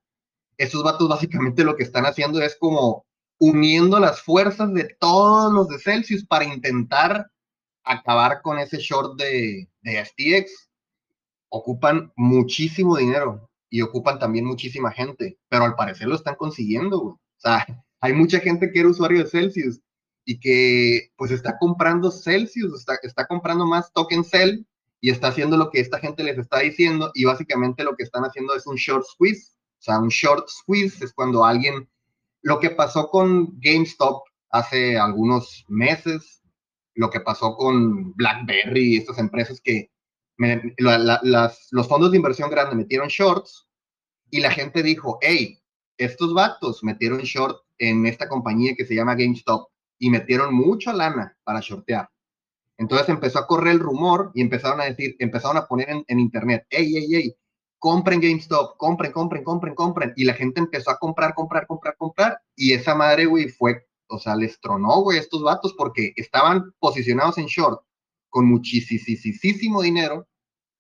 esos 0.59 0.83
vatos 0.83 1.09
básicamente 1.09 1.63
lo 1.63 1.77
que 1.77 1.85
están 1.85 2.07
haciendo 2.07 2.43
es 2.43 2.57
como 2.57 3.06
uniendo 3.39 3.99
las 4.01 4.23
fuerzas 4.23 4.73
de 4.73 4.97
todos 4.99 5.53
los 5.53 5.69
de 5.69 5.79
Celsius 5.79 6.25
para 6.25 6.45
intentar 6.45 7.31
acabar 7.85 8.43
con 8.43 8.59
ese 8.59 8.79
short 8.79 9.19
de, 9.19 9.69
de 9.83 10.05
FTX. 10.05 10.71
Ocupan 11.49 12.13
muchísimo 12.17 12.97
dinero 12.97 13.49
y 13.71 13.83
ocupan 13.83 14.19
también 14.19 14.45
muchísima 14.45 14.91
gente, 14.91 15.39
pero 15.49 15.65
al 15.65 15.75
parecer 15.75 16.09
lo 16.09 16.15
están 16.15 16.37
consiguiendo, 16.37 16.99
O 16.99 17.21
sea, 17.37 17.67
hay 18.01 18.13
mucha 18.13 18.41
gente 18.41 18.71
que 18.71 18.81
era 18.81 18.89
usuario 18.89 19.23
de 19.23 19.31
Celsius 19.31 19.81
y 20.25 20.41
que 20.41 21.13
pues 21.17 21.31
está 21.31 21.57
comprando 21.59 22.11
Celsius, 22.11 22.75
está, 22.79 22.99
está 23.03 23.27
comprando 23.27 23.65
más 23.67 23.93
token 23.93 24.25
Cell 24.25 24.65
y 25.01 25.11
está 25.11 25.29
haciendo 25.29 25.57
lo 25.57 25.71
que 25.71 25.81
esta 25.81 25.99
gente 25.99 26.25
les 26.25 26.37
está 26.39 26.61
diciendo 26.61 27.13
y 27.15 27.25
básicamente 27.25 27.85
lo 27.85 27.95
que 27.97 28.03
están 28.03 28.25
haciendo 28.25 28.55
es 28.55 28.67
un 28.67 28.77
short 28.77 29.05
squeeze. 29.05 29.53
O 29.79 29.83
sea, 29.83 30.01
un 30.01 30.09
short 30.09 30.49
squeeze 30.49 31.05
es 31.05 31.13
cuando 31.13 31.45
alguien, 31.45 31.89
lo 32.43 32.61
que 32.61 32.71
pasó 32.71 33.09
con 33.09 33.59
GameStop 33.61 34.23
hace 34.51 34.99
algunos 34.99 35.65
meses, 35.69 36.43
lo 36.95 37.11
que 37.11 37.21
pasó 37.21 37.57
con 37.57 38.15
BlackBerry 38.15 38.95
y 38.95 38.97
estas 38.97 39.19
empresas 39.19 39.61
que 39.61 39.91
los 40.39 41.89
fondos 41.89 42.11
de 42.11 42.17
inversión 42.17 42.51
grandes 42.51 42.77
metieron 42.77 43.09
shorts 43.09 43.69
y 44.31 44.41
la 44.41 44.51
gente 44.51 44.83
dijo, 44.83 45.19
hey, 45.23 45.59
estos 45.99 46.35
vatos 46.35 46.83
metieron 46.83 47.21
short 47.21 47.59
en 47.79 48.07
esta 48.07 48.29
compañía 48.29 48.75
que 48.77 48.85
se 48.85 48.95
llama 48.95 49.15
GameStop 49.15 49.69
y 49.99 50.11
metieron 50.11 50.55
mucha 50.55 50.93
lana 50.93 51.37
para 51.45 51.61
shortear. 51.61 52.11
Entonces 52.79 53.09
empezó 53.09 53.39
a 53.39 53.47
correr 53.47 53.73
el 53.73 53.81
rumor 53.81 54.31
y 54.35 54.43
empezaron 54.43 54.81
a 54.81 54.85
decir, 54.85 55.17
empezaron 55.19 55.57
a 55.57 55.67
poner 55.67 55.89
en, 56.07 56.21
internet, 56.21 56.67
hey, 56.69 56.93
hey, 56.95 57.07
hey, 57.11 57.37
compren 57.87 58.21
GameStop, 58.21 58.77
compren, 58.79 59.13
compren, 59.13 59.45
compren, 59.45 59.75
compren. 59.77 60.13
Y 60.17 60.25
la 60.25 60.35
gente 60.35 60.59
empezó 60.59 60.91
a 60.91 60.99
comprar, 60.99 61.35
comprar, 61.35 61.69
comprar, 61.69 61.97
comprar. 61.97 62.41
Y 62.57 62.73
esa 62.73 62.97
madre, 62.97 63.27
güey, 63.27 63.49
fue, 63.49 63.87
o 64.09 64.19
sea, 64.19 64.35
les 64.35 64.61
tronó, 64.61 65.03
güey, 65.03 65.19
estos 65.19 65.41
vatos 65.45 65.73
porque 65.79 66.13
estaban 66.17 66.75
posicionados 66.81 67.39
en 67.39 67.47
short 67.47 67.81
con 68.29 68.47
muchísimo 68.47 69.83
dinero. 69.83 70.27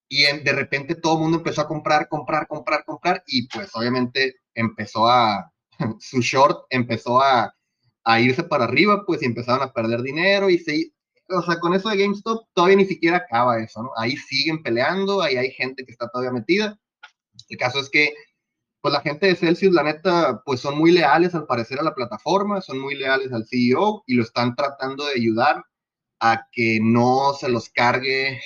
Y 0.09 0.25
de 0.25 0.53
repente 0.53 0.97
todo 0.97 1.15
el 1.15 1.21
mundo 1.21 1.37
empezó 1.39 1.61
a 1.61 1.69
comprar, 1.69 2.09
comprar, 2.09 2.49
comprar, 2.49 2.85
comprar. 2.85 3.23
Y 3.29 3.47
pues 3.51 3.71
obviamente 3.77 4.41
empezó 4.53 5.07
a, 5.07 5.53
su 6.01 6.21
short 6.21 6.67
empezó 6.71 7.23
a, 7.23 7.55
a 8.03 8.21
irse 8.21 8.43
para 8.43 8.65
arriba, 8.65 9.05
pues 9.07 9.23
y 9.23 9.27
empezaron 9.27 9.63
a 9.63 9.73
perder 9.73 10.03
dinero 10.03 10.51
y 10.51 10.59
se, 10.59 10.91
o 11.29 11.43
sea, 11.43 11.61
con 11.61 11.73
eso 11.73 11.89
de 11.89 11.99
GameStop 11.99 12.49
todavía 12.53 12.79
ni 12.79 12.85
siquiera 12.85 13.19
acaba 13.19 13.63
eso, 13.63 13.81
¿no? 13.85 13.91
Ahí 13.97 14.17
siguen 14.17 14.61
peleando, 14.65 15.23
ahí 15.23 15.37
hay 15.37 15.53
gente 15.53 15.85
que 15.85 15.93
está 15.93 16.09
todavía 16.09 16.33
metida. 16.33 16.77
El 17.49 17.59
caso 17.59 17.81
es 17.81 17.91
que, 17.91 18.15
pues 18.81 18.93
la 18.93 19.01
gente 19.01 19.27
de 19.27 19.37
Celsius, 19.37 19.73
la 19.73 19.83
neta, 19.83 20.43
pues 20.45 20.61
son 20.61 20.79
muy 20.79 20.93
leales 20.93 21.35
al 21.35 21.47
parecer 21.47 21.81
a 21.81 21.83
la 21.83 21.95
plataforma, 21.95 22.61
son 22.61 22.79
muy 22.79 22.95
leales 22.95 23.33
al 23.33 23.47
CEO 23.47 24.05
y 24.07 24.15
lo 24.15 24.23
están 24.23 24.55
tratando 24.55 25.07
de 25.07 25.15
ayudar 25.15 25.65
a 26.21 26.47
que 26.53 26.79
no 26.83 27.35
se 27.35 27.49
los 27.49 27.69
cargue 27.71 28.41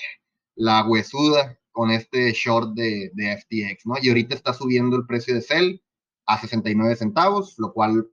la 0.55 0.87
huesuda 0.87 1.59
con 1.73 1.91
este 1.91 2.33
short 2.33 2.75
de, 2.75 3.11
FTX, 3.17 3.87
¿no? 3.87 3.95
Y 4.03 4.09
ahorita 4.09 4.35
está 4.35 4.53
subiendo 4.53 4.97
el 4.97 5.07
precio 5.07 5.35
de 5.35 5.43
Cell 5.43 5.81
a 6.27 6.41
69 6.41 6.97
centavos, 6.97 7.55
lo 7.59 7.73
cual 7.73 8.09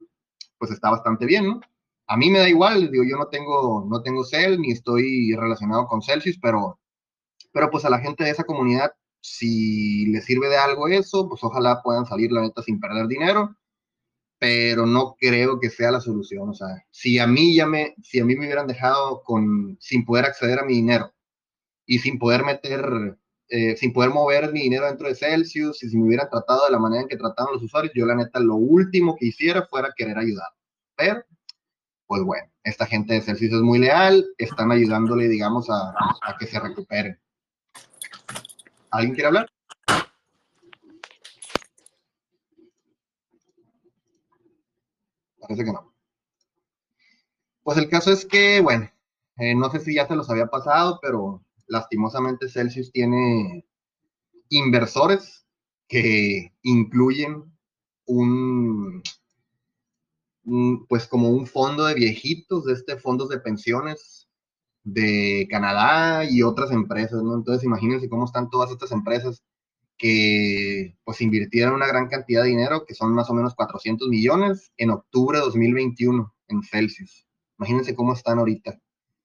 pues 0.57 0.71
está 0.71 0.89
bastante 0.89 1.25
bien, 1.25 1.47
¿no? 1.47 1.61
a 2.07 2.17
mí 2.17 2.29
me 2.29 2.39
da 2.39 2.49
igual, 2.49 2.89
digo, 2.89 3.03
yo 3.03 3.17
no 3.17 3.27
tengo, 3.27 3.85
no 3.89 4.01
tengo 4.01 4.23
Cell 4.23 4.59
ni 4.59 4.71
estoy 4.71 5.35
relacionado 5.35 5.87
con 5.87 6.01
Celsius, 6.01 6.39
pero, 6.41 6.79
pero 7.51 7.69
pues 7.69 7.85
a 7.85 7.89
la 7.89 7.99
gente 7.99 8.23
de 8.23 8.31
esa 8.31 8.45
comunidad, 8.45 8.93
si 9.27 10.05
le 10.07 10.21
sirve 10.21 10.47
de 10.47 10.57
algo 10.57 10.87
eso, 10.87 11.27
pues 11.27 11.43
ojalá 11.43 11.81
puedan 11.83 12.05
salir 12.05 12.31
la 12.31 12.41
neta 12.41 12.61
sin 12.61 12.79
perder 12.79 13.07
dinero, 13.07 13.55
pero 14.39 14.85
no 14.85 15.15
creo 15.19 15.59
que 15.59 15.69
sea 15.69 15.91
la 15.91 15.99
solución. 15.99 16.49
O 16.49 16.53
sea, 16.53 16.67
si 16.91 17.19
a 17.19 17.27
mí 17.27 17.55
ya 17.55 17.65
me, 17.65 17.95
si 18.01 18.19
a 18.19 18.25
mí 18.25 18.35
me 18.35 18.45
hubieran 18.45 18.67
dejado 18.67 19.21
con, 19.23 19.77
sin 19.81 20.05
poder 20.05 20.25
acceder 20.25 20.59
a 20.59 20.65
mi 20.65 20.75
dinero 20.75 21.13
y 21.85 21.99
sin 21.99 22.19
poder 22.19 22.43
meter, 22.45 23.17
eh, 23.49 23.75
sin 23.77 23.93
poder 23.93 24.11
mover 24.11 24.53
mi 24.53 24.61
dinero 24.61 24.85
dentro 24.85 25.07
de 25.09 25.15
Celsius 25.15 25.83
y 25.83 25.89
si 25.89 25.97
me 25.97 26.07
hubieran 26.07 26.29
tratado 26.29 26.65
de 26.65 26.71
la 26.71 26.79
manera 26.79 27.01
en 27.03 27.09
que 27.09 27.17
trataban 27.17 27.53
los 27.53 27.63
usuarios, 27.63 27.93
yo 27.95 28.05
la 28.05 28.15
neta 28.15 28.39
lo 28.39 28.55
último 28.55 29.15
que 29.17 29.27
hiciera 29.27 29.67
fuera 29.67 29.93
querer 29.95 30.17
ayudar. 30.17 30.47
Pero 30.95 31.23
pues 32.07 32.23
bueno, 32.23 32.49
esta 32.63 32.85
gente 32.85 33.13
de 33.13 33.21
Celsius 33.21 33.53
es 33.53 33.61
muy 33.61 33.79
leal, 33.79 34.25
están 34.37 34.71
ayudándole, 34.71 35.27
digamos, 35.27 35.69
a, 35.69 35.93
que 36.39 36.47
se 36.47 36.59
recupere. 36.59 37.19
¿Alguien 38.91 39.13
quiere 39.13 39.27
hablar? 39.27 39.49
Parece 45.39 45.63
que 45.63 45.71
no. 45.71 45.93
Pues 47.63 47.77
el 47.77 47.89
caso 47.89 48.11
es 48.11 48.25
que, 48.25 48.61
bueno, 48.61 48.89
eh, 49.37 49.53
no 49.55 49.69
sé 49.69 49.79
si 49.79 49.95
ya 49.95 50.07
se 50.07 50.15
los 50.15 50.29
había 50.29 50.47
pasado, 50.47 50.99
pero 51.01 51.43
lastimosamente 51.67 52.49
Celsius 52.49 52.91
tiene 52.91 53.65
inversores 54.49 55.45
que 55.87 56.53
incluyen 56.63 57.43
un, 58.05 59.03
pues 60.87 61.07
como 61.07 61.29
un 61.29 61.45
fondo 61.45 61.85
de 61.85 61.93
viejitos, 61.93 62.65
de 62.65 62.73
este 62.73 62.97
fondos 62.97 63.29
de 63.29 63.39
pensiones 63.39 64.26
de 64.87 65.47
Canadá 65.49 66.23
y 66.23 66.43
otras 66.43 66.71
empresas, 66.71 67.21
¿no? 67.21 67.35
Entonces 67.35 67.65
imagínense 67.65 68.07
cómo 68.07 68.23
están 68.23 68.49
todas 68.49 68.71
estas 68.71 68.91
empresas 68.93 69.43
que 69.97 70.95
pues 71.03 71.19
invirtieron 71.21 71.75
una 71.75 71.87
gran 71.87 72.07
cantidad 72.07 72.43
de 72.43 72.49
dinero, 72.49 72.85
que 72.85 72.93
son 72.93 73.13
más 73.13 73.29
o 73.29 73.33
menos 73.33 73.53
400 73.55 74.07
millones, 74.07 74.71
en 74.77 74.91
octubre 74.91 75.39
de 75.39 75.43
2021 75.43 76.33
en 76.47 76.63
Celsius. 76.63 77.27
Imagínense 77.59 77.95
cómo 77.95 78.13
están 78.13 78.39
ahorita. 78.39 78.79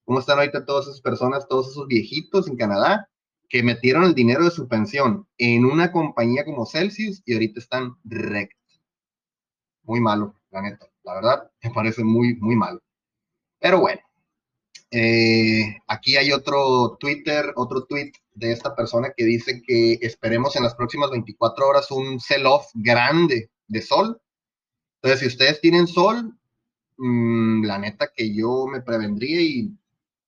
¿Cómo 0.04 0.18
están 0.18 0.38
ahorita 0.38 0.64
todas 0.64 0.88
esas 0.88 1.00
personas, 1.00 1.46
todos 1.46 1.70
esos 1.70 1.86
viejitos 1.86 2.48
en 2.48 2.56
Canadá 2.56 3.08
que 3.48 3.62
metieron 3.62 4.02
el 4.02 4.14
dinero 4.14 4.44
de 4.44 4.50
su 4.50 4.66
pensión 4.66 5.28
en 5.38 5.64
una 5.64 5.92
compañía 5.92 6.44
como 6.44 6.66
Celsius 6.66 7.22
y 7.24 7.34
ahorita 7.34 7.60
están 7.60 7.94
rect? 8.02 8.58
Muy 9.84 10.00
malo, 10.00 10.34
la 10.50 10.62
neta. 10.62 10.86
La 11.04 11.14
verdad, 11.14 11.50
me 11.62 11.70
parece 11.70 12.02
muy, 12.02 12.34
muy 12.34 12.56
malo. 12.56 12.80
Pero 13.60 13.78
bueno, 13.78 14.00
eh, 14.94 15.78
aquí 15.88 16.16
hay 16.18 16.32
otro 16.32 16.98
Twitter, 17.00 17.52
otro 17.56 17.84
tweet 17.86 18.12
de 18.34 18.52
esta 18.52 18.76
persona 18.76 19.12
que 19.16 19.24
dice 19.24 19.62
que 19.66 19.94
esperemos 20.02 20.54
en 20.54 20.64
las 20.64 20.74
próximas 20.74 21.10
24 21.10 21.66
horas 21.66 21.90
un 21.90 22.20
sell-off 22.20 22.66
grande 22.74 23.50
de 23.68 23.80
sol. 23.80 24.20
Entonces, 24.96 25.20
si 25.20 25.26
ustedes 25.28 25.60
tienen 25.62 25.86
sol, 25.86 26.36
mm, 26.98 27.64
la 27.64 27.78
neta 27.78 28.10
que 28.14 28.34
yo 28.34 28.66
me 28.66 28.82
prevendría 28.82 29.40
y 29.40 29.70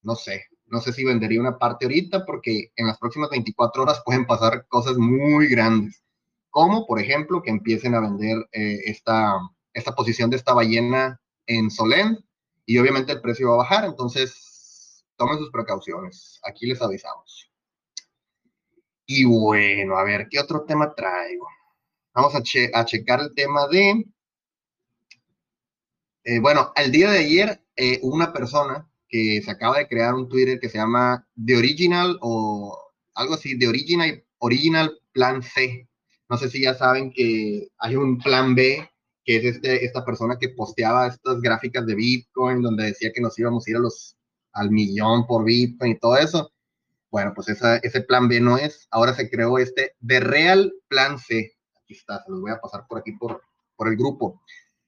no 0.02 0.14
sé, 0.16 0.46
no 0.66 0.80
sé 0.80 0.94
si 0.94 1.04
vendería 1.04 1.40
una 1.40 1.58
parte 1.58 1.84
ahorita 1.84 2.24
porque 2.24 2.72
en 2.76 2.86
las 2.86 2.98
próximas 2.98 3.28
24 3.30 3.82
horas 3.82 4.02
pueden 4.04 4.26
pasar 4.26 4.66
cosas 4.68 4.96
muy 4.96 5.46
grandes, 5.48 6.02
como 6.48 6.86
por 6.86 7.00
ejemplo 7.00 7.42
que 7.42 7.50
empiecen 7.50 7.94
a 7.94 8.00
vender 8.00 8.38
eh, 8.52 8.80
esta, 8.86 9.34
esta 9.74 9.94
posición 9.94 10.30
de 10.30 10.36
esta 10.36 10.54
ballena 10.54 11.20
en 11.46 11.70
Solén 11.70 12.18
y 12.64 12.78
obviamente 12.78 13.12
el 13.12 13.20
precio 13.20 13.48
va 13.50 13.54
a 13.54 13.58
bajar, 13.58 13.84
entonces 13.84 14.53
tomen 15.16 15.38
sus 15.38 15.50
precauciones, 15.50 16.40
aquí 16.44 16.66
les 16.66 16.80
avisamos. 16.82 17.50
Y 19.06 19.24
bueno, 19.24 19.98
a 19.98 20.04
ver, 20.04 20.28
¿qué 20.30 20.40
otro 20.40 20.64
tema 20.64 20.94
traigo? 20.94 21.46
Vamos 22.14 22.34
a, 22.34 22.42
checar 22.42 23.20
el 23.20 23.34
tema 23.34 23.66
de... 23.68 24.04
Eh, 26.24 26.38
bueno, 26.40 26.72
el 26.76 26.90
día 26.90 27.10
de 27.10 27.18
ayer, 27.18 27.60
eh, 27.76 27.98
una 28.02 28.32
persona 28.32 28.88
que 29.08 29.42
se 29.42 29.50
acaba 29.50 29.78
de 29.78 29.88
crear 29.88 30.14
un 30.14 30.28
Twitter 30.28 30.58
que 30.58 30.68
se 30.68 30.78
llama 30.78 31.26
The 31.44 31.56
Original 31.56 32.18
o 32.22 32.78
algo 33.14 33.34
así, 33.34 33.58
The 33.58 33.68
Original, 33.68 34.24
Original 34.38 34.98
Plan 35.12 35.42
C. 35.42 35.88
No 36.28 36.38
sé 36.38 36.48
si 36.48 36.62
ya 36.62 36.74
saben 36.74 37.12
que 37.12 37.68
hay 37.78 37.96
un 37.96 38.18
plan 38.18 38.54
B, 38.54 38.88
que 39.24 39.36
es 39.36 39.44
este, 39.44 39.84
esta 39.84 40.04
persona 40.04 40.38
que 40.38 40.50
posteaba 40.50 41.06
estas 41.08 41.40
gráficas 41.40 41.86
de 41.86 41.94
Bitcoin, 41.94 42.62
donde 42.62 42.86
decía 42.86 43.12
que 43.12 43.20
nos 43.20 43.38
íbamos 43.38 43.66
a 43.66 43.70
ir 43.70 43.76
a 43.76 43.80
los, 43.80 44.16
al 44.54 44.70
millón 44.70 45.26
por 45.26 45.44
Bitcoin 45.44 45.92
y 45.92 45.98
todo 45.98 46.16
eso. 46.16 46.52
Bueno, 47.10 47.32
pues 47.34 47.48
ese 47.48 48.00
plan 48.02 48.28
B 48.28 48.40
no 48.40 48.58
es. 48.58 48.88
Ahora 48.90 49.14
se 49.14 49.30
creó 49.30 49.58
este 49.58 49.94
The 50.04 50.20
Real 50.20 50.72
Plan 50.88 51.18
C. 51.18 51.52
Aquí 51.82 51.94
está, 51.94 52.22
se 52.24 52.30
los 52.30 52.40
voy 52.40 52.50
a 52.50 52.60
pasar 52.60 52.86
por 52.88 52.98
aquí 52.98 53.12
por, 53.12 53.42
por 53.76 53.88
el 53.88 53.96
grupo. 53.96 54.42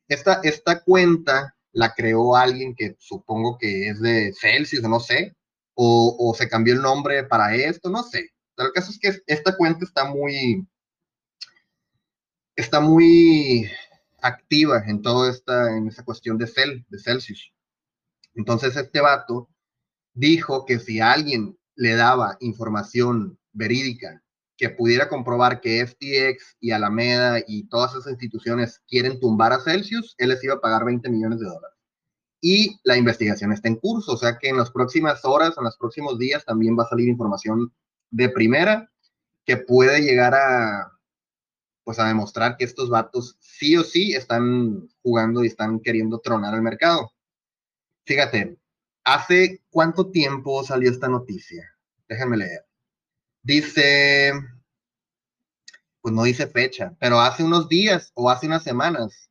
Esta, 0.09 0.41
esta 0.43 0.83
cuenta 0.83 1.57
la 1.73 1.95
creó 1.95 2.35
alguien 2.35 2.75
que 2.75 2.97
supongo 2.99 3.59
que 3.59 3.89
es 3.89 4.01
de 4.01 4.33
Celsius, 4.33 4.83
no 4.83 4.99
sé, 4.99 5.37
o, 5.75 6.35
se 6.37 6.49
cambió 6.49 6.75
el 6.75 6.81
nombre 6.81 7.25
para 7.25 7.55
esto, 7.55 7.91
no 7.91 8.03
sé. 8.03 8.31
Pero 8.55 8.69
el 8.69 8.73
caso 8.73 8.91
es 8.91 8.99
que 8.99 9.23
esta 9.27 9.57
cuenta 9.57 9.85
está 9.85 10.07
muy, 10.07 10.67
está 12.57 12.81
muy 12.81 13.71
activa 14.23 14.83
en 14.87 15.03
toda 15.03 15.31
esta, 15.31 15.77
en 15.77 15.89
esa 15.89 16.03
cuestión 16.03 16.39
de, 16.39 16.47
Cel, 16.47 16.87
de 16.89 16.99
Celsius. 16.99 17.53
Entonces 18.35 18.75
este 18.77 19.01
vato 19.01 19.51
dijo 20.17 20.65
que 20.65 20.79
si 20.79 21.01
alguien 21.01 21.57
le 21.77 21.95
daba 21.95 22.37
información 22.41 23.39
verídica 23.53 24.23
que 24.57 24.71
pudiera 24.71 25.09
comprobar 25.09 25.61
que 25.61 25.87
FTX 25.87 26.57
y 26.61 26.71
Alameda 26.71 27.41
y 27.47 27.69
todas 27.69 27.93
esas 27.93 28.13
instituciones 28.13 28.81
quieren 28.89 29.21
tumbar 29.21 29.53
a 29.53 29.61
Celsius, 29.61 30.15
él 30.17 30.31
les 30.31 30.43
iba 30.43 30.55
a 30.55 30.61
pagar 30.61 30.85
20 30.87 31.11
millones 31.11 31.41
de 31.41 31.47
dólares. 31.47 31.77
Y 32.41 32.81
la 32.83 32.97
investigación 32.97 33.53
está 33.53 33.69
en 33.69 33.77
curso, 33.77 34.13
o 34.13 34.17
sea 34.17 34.39
que 34.39 34.49
en 34.49 34.57
las 34.57 34.71
próximas 34.71 35.25
horas, 35.25 35.55
en 35.59 35.65
los 35.65 35.77
próximos 35.77 36.19
días, 36.19 36.45
también 36.45 36.77
va 36.79 36.85
a 36.85 36.89
salir 36.89 37.09
información 37.09 37.73
de 38.11 38.31
primera 38.31 38.91
que 39.45 39.59
puede 39.59 40.01
llegar 40.01 40.35
a, 40.35 40.93
pues 41.85 41.99
a 41.99 42.09
demostrar 42.09 42.57
que 42.57 42.65
estos 42.65 42.89
vatos 42.89 43.37
sí 43.41 43.77
o 43.77 43.85
sí 43.85 44.15
están 44.15 44.89
jugando 45.03 45.45
y 45.45 45.49
están 45.49 45.81
queriendo 45.81 46.19
tronar 46.21 46.55
el 46.55 46.63
mercado. 46.63 47.13
Fíjate, 48.07 48.59
¿hace 49.07 49.63
cuánto 49.71 50.11
tiempo 50.11 50.63
salió 50.65 50.91
esta 50.91 51.09
noticia? 51.09 51.65
Déjenme 52.09 52.37
leer. 52.37 52.67
Dice, 53.43 54.33
pues 56.03 56.15
no 56.15 56.25
dice 56.25 56.49
fecha, 56.49 56.95
pero 56.99 57.21
hace 57.21 57.45
unos 57.45 57.69
días 57.69 58.11
o 58.15 58.29
hace 58.29 58.47
unas 58.47 58.65
semanas 58.65 59.31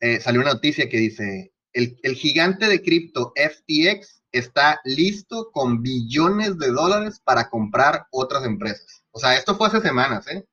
eh, 0.00 0.20
salió 0.20 0.40
una 0.40 0.54
noticia 0.54 0.88
que 0.88 0.98
dice, 0.98 1.54
el, 1.72 1.98
el 2.02 2.14
gigante 2.14 2.66
de 2.66 2.82
cripto 2.82 3.32
FTX 3.36 4.22
está 4.32 4.80
listo 4.84 5.50
con 5.52 5.82
billones 5.82 6.58
de 6.58 6.70
dólares 6.70 7.20
para 7.22 7.48
comprar 7.48 8.06
otras 8.10 8.44
empresas. 8.44 9.04
O 9.12 9.20
sea, 9.20 9.36
esto 9.36 9.56
fue 9.56 9.68
hace 9.68 9.80
semanas, 9.80 10.26
¿eh? 10.28 10.44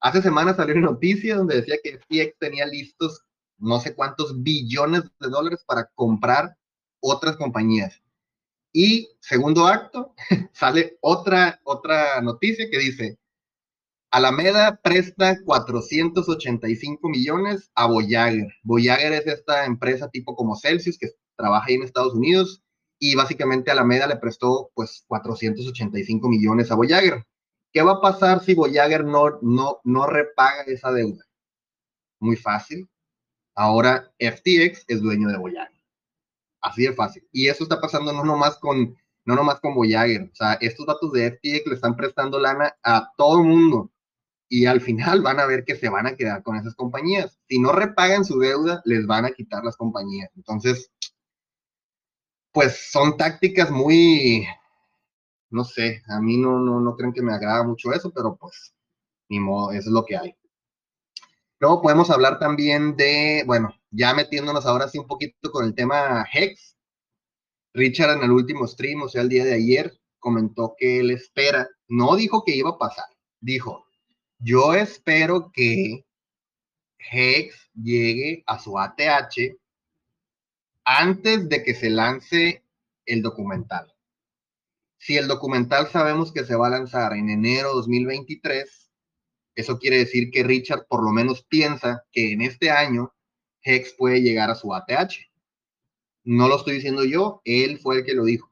Hace 0.00 0.22
semanas 0.22 0.56
salió 0.56 0.74
una 0.76 0.90
noticia 0.90 1.36
donde 1.36 1.56
decía 1.56 1.76
que 1.82 1.98
FTX 1.98 2.38
tenía 2.38 2.66
listos 2.66 3.22
no 3.58 3.80
sé 3.80 3.94
cuántos 3.94 4.42
billones 4.42 5.02
de 5.20 5.28
dólares 5.28 5.62
para 5.66 5.88
comprar 5.94 6.56
otras 7.02 7.36
compañías. 7.36 8.00
Y 8.72 9.10
segundo 9.20 9.66
acto, 9.66 10.14
sale 10.54 10.96
otra, 11.02 11.60
otra 11.64 12.22
noticia 12.22 12.70
que 12.70 12.78
dice, 12.78 13.18
Alameda 14.10 14.78
presta 14.82 15.38
485 15.42 17.08
millones 17.08 17.70
a 17.74 17.86
Voyager. 17.86 18.48
Voyager 18.62 19.12
es 19.12 19.26
esta 19.26 19.64
empresa 19.64 20.10
tipo 20.10 20.36
como 20.36 20.54
Celsius 20.56 20.98
que 20.98 21.08
trabaja 21.36 21.66
ahí 21.68 21.74
en 21.76 21.82
Estados 21.82 22.14
Unidos 22.14 22.62
y 22.98 23.14
básicamente 23.14 23.70
Alameda 23.70 24.06
le 24.06 24.16
prestó 24.16 24.70
pues 24.74 25.04
485 25.08 26.28
millones 26.28 26.70
a 26.70 26.74
Voyager. 26.74 27.24
¿Qué 27.72 27.82
va 27.82 27.92
a 27.92 28.00
pasar 28.02 28.44
si 28.44 28.52
Voyager 28.52 29.04
no, 29.04 29.38
no, 29.40 29.80
no 29.82 30.06
repaga 30.06 30.64
esa 30.66 30.92
deuda? 30.92 31.24
Muy 32.20 32.36
fácil. 32.36 32.88
Ahora 33.54 34.12
FTX 34.18 34.84
es 34.88 35.00
dueño 35.00 35.28
de 35.28 35.38
Voyager. 35.38 35.71
Así 36.62 36.84
de 36.84 36.94
fácil. 36.94 37.28
Y 37.32 37.48
eso 37.48 37.64
está 37.64 37.80
pasando 37.80 38.12
no 38.12 38.24
nomás 38.24 38.58
con, 38.58 38.96
no 39.24 39.34
nomás 39.34 39.60
con 39.60 39.74
Voyager. 39.74 40.30
O 40.32 40.34
sea, 40.34 40.54
estos 40.54 40.86
datos 40.86 41.12
de 41.12 41.32
FTX 41.32 41.66
le 41.66 41.74
están 41.74 41.96
prestando 41.96 42.38
lana 42.38 42.74
a 42.82 43.10
todo 43.16 43.40
el 43.40 43.48
mundo. 43.48 43.90
Y 44.48 44.66
al 44.66 44.80
final 44.80 45.22
van 45.22 45.40
a 45.40 45.46
ver 45.46 45.64
que 45.64 45.76
se 45.76 45.88
van 45.88 46.06
a 46.06 46.14
quedar 46.14 46.42
con 46.42 46.56
esas 46.56 46.74
compañías. 46.74 47.38
Si 47.48 47.58
no 47.58 47.72
repagan 47.72 48.24
su 48.24 48.38
deuda, 48.38 48.82
les 48.84 49.06
van 49.06 49.24
a 49.24 49.32
quitar 49.32 49.64
las 49.64 49.76
compañías. 49.76 50.30
Entonces, 50.36 50.90
pues 52.52 52.90
son 52.90 53.16
tácticas 53.16 53.70
muy, 53.70 54.46
no 55.50 55.64
sé, 55.64 56.02
a 56.08 56.20
mí 56.20 56.36
no, 56.36 56.58
no, 56.58 56.80
no 56.80 56.96
creen 56.96 57.12
que 57.12 57.22
me 57.22 57.32
agrada 57.32 57.64
mucho 57.64 57.92
eso, 57.92 58.12
pero 58.14 58.36
pues, 58.36 58.74
ni 59.28 59.40
modo, 59.40 59.72
eso 59.72 59.88
es 59.88 59.92
lo 59.94 60.04
que 60.04 60.16
hay. 60.16 60.36
Luego 61.62 61.80
podemos 61.80 62.10
hablar 62.10 62.40
también 62.40 62.96
de, 62.96 63.44
bueno, 63.46 63.72
ya 63.92 64.12
metiéndonos 64.14 64.66
ahora 64.66 64.88
sí 64.88 64.98
un 64.98 65.06
poquito 65.06 65.52
con 65.52 65.64
el 65.64 65.76
tema 65.76 66.26
Hex. 66.32 66.76
Richard 67.72 68.16
en 68.16 68.24
el 68.24 68.32
último 68.32 68.66
stream, 68.66 69.02
o 69.02 69.08
sea, 69.08 69.22
el 69.22 69.28
día 69.28 69.44
de 69.44 69.54
ayer, 69.54 69.96
comentó 70.18 70.74
que 70.76 70.98
él 70.98 71.12
espera, 71.12 71.68
no 71.86 72.16
dijo 72.16 72.42
que 72.42 72.56
iba 72.56 72.70
a 72.70 72.78
pasar, 72.78 73.04
dijo, 73.40 73.86
yo 74.40 74.74
espero 74.74 75.52
que 75.54 76.04
Hex 76.98 77.70
llegue 77.80 78.42
a 78.48 78.58
su 78.58 78.76
ATH 78.76 79.56
antes 80.84 81.48
de 81.48 81.62
que 81.62 81.74
se 81.74 81.90
lance 81.90 82.64
el 83.06 83.22
documental. 83.22 83.94
Si 84.98 85.16
el 85.16 85.28
documental 85.28 85.86
sabemos 85.86 86.32
que 86.32 86.44
se 86.44 86.56
va 86.56 86.66
a 86.66 86.70
lanzar 86.70 87.12
en 87.12 87.30
enero 87.30 87.68
de 87.68 87.74
2023, 87.76 88.81
eso 89.54 89.78
quiere 89.78 89.98
decir 89.98 90.30
que 90.30 90.42
Richard 90.42 90.86
por 90.88 91.04
lo 91.04 91.10
menos 91.10 91.44
piensa 91.44 92.04
que 92.10 92.32
en 92.32 92.42
este 92.42 92.70
año 92.70 93.12
Hex 93.62 93.94
puede 93.96 94.22
llegar 94.22 94.50
a 94.50 94.54
su 94.54 94.74
ATH. 94.74 95.14
No 96.24 96.48
lo 96.48 96.56
estoy 96.56 96.74
diciendo 96.74 97.04
yo, 97.04 97.42
él 97.44 97.78
fue 97.78 97.98
el 97.98 98.04
que 98.04 98.14
lo 98.14 98.24
dijo. 98.24 98.50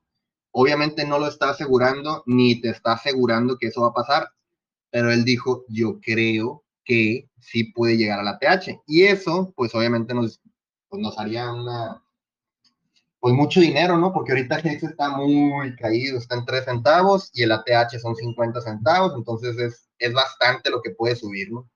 Obviamente 0.52 1.06
no 1.06 1.18
lo 1.18 1.28
está 1.28 1.50
asegurando 1.50 2.22
ni 2.26 2.60
te 2.60 2.70
está 2.70 2.92
asegurando 2.92 3.56
que 3.56 3.68
eso 3.68 3.82
va 3.82 3.88
a 3.88 3.94
pasar, 3.94 4.28
pero 4.90 5.12
él 5.12 5.24
dijo, 5.24 5.64
yo 5.68 6.00
creo 6.00 6.64
que 6.84 7.28
sí 7.40 7.64
puede 7.72 7.96
llegar 7.96 8.20
a 8.20 8.22
la 8.24 8.38
ATH. 8.40 8.80
Y 8.86 9.04
eso, 9.04 9.52
pues 9.56 9.74
obviamente 9.74 10.14
nos, 10.14 10.40
pues, 10.88 11.00
nos 11.00 11.18
haría 11.18 11.52
una, 11.52 12.02
pues 13.20 13.34
mucho 13.34 13.60
dinero, 13.60 13.98
¿no? 13.98 14.12
Porque 14.12 14.32
ahorita 14.32 14.60
Hex 14.60 14.82
está 14.82 15.10
muy 15.10 15.76
caído, 15.76 16.18
está 16.18 16.36
en 16.36 16.46
3 16.46 16.64
centavos 16.64 17.30
y 17.34 17.42
el 17.42 17.52
ATH 17.52 17.98
son 18.00 18.16
50 18.16 18.60
centavos, 18.62 19.12
entonces 19.14 19.58
es, 19.58 19.88
es 19.98 20.12
bastante 20.14 20.70
lo 20.70 20.80
que 20.80 20.90
puede 20.90 21.14
subir, 21.16 21.52
¿no? 21.52 21.70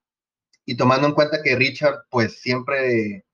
Y 0.65 0.77
tomando 0.77 1.07
en 1.07 1.15
cuenta 1.15 1.43
que 1.43 1.55
Richard, 1.55 2.05
pues 2.11 2.41
siempre 2.41 3.27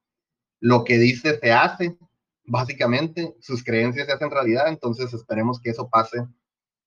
lo 0.58 0.84
que 0.84 0.98
dice 0.98 1.38
se 1.38 1.52
hace, 1.52 1.96
básicamente, 2.44 3.36
sus 3.40 3.62
creencias 3.62 4.06
se 4.06 4.12
hacen 4.12 4.30
realidad, 4.30 4.66
entonces 4.68 5.14
esperemos 5.14 5.60
que 5.60 5.70
eso 5.70 5.88
pase 5.88 6.26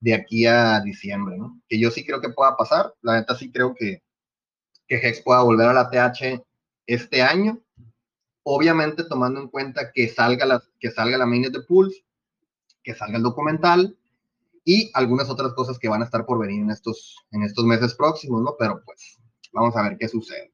de 0.02 0.14
aquí 0.14 0.46
a 0.46 0.82
diciembre, 0.82 1.38
¿no? 1.38 1.62
Que 1.70 1.80
yo 1.80 1.90
sí 1.90 2.06
creo 2.06 2.20
que 2.20 2.30
pueda 2.30 2.58
pasar, 2.58 2.94
la 3.02 3.16
neta 3.16 3.36
sí 3.36 3.50
creo 3.50 3.74
que, 3.74 4.04
que 4.88 4.96
Hex 4.98 5.22
pueda 5.22 5.42
volver 5.42 5.70
a 5.70 5.74
la 5.74 5.90
TH 5.90 6.44
este 6.86 7.22
año, 7.22 7.63
obviamente 8.44 9.04
tomando 9.06 9.40
en 9.40 9.48
cuenta 9.48 9.92
que 9.92 10.08
salga 10.10 10.46
la, 10.46 10.64
que 10.80 10.92
salga 10.92 11.18
la 11.18 11.26
de 11.26 11.62
Pulse, 11.68 12.06
que 12.84 12.94
salga 12.94 13.18
el 13.18 13.24
documental 13.24 13.98
y 14.66 14.92
algunas 14.94 15.30
otras 15.30 15.54
cosas 15.54 15.80
que 15.80 15.90
van 15.90 16.02
a 16.02 16.06
estar 16.06 16.26
por 16.26 16.40
venir 16.40 16.62
en 16.62 16.72
estos, 16.72 17.18
en 17.32 17.44
estos 17.44 17.66
meses 17.66 17.96
próximos, 17.96 18.42
¿no? 18.42 18.56
Pero 18.60 18.82
pues 18.86 19.18
vamos 19.52 19.76
a 19.76 19.84
ver 19.84 19.98
qué 19.98 20.08
sucede. 20.08 20.54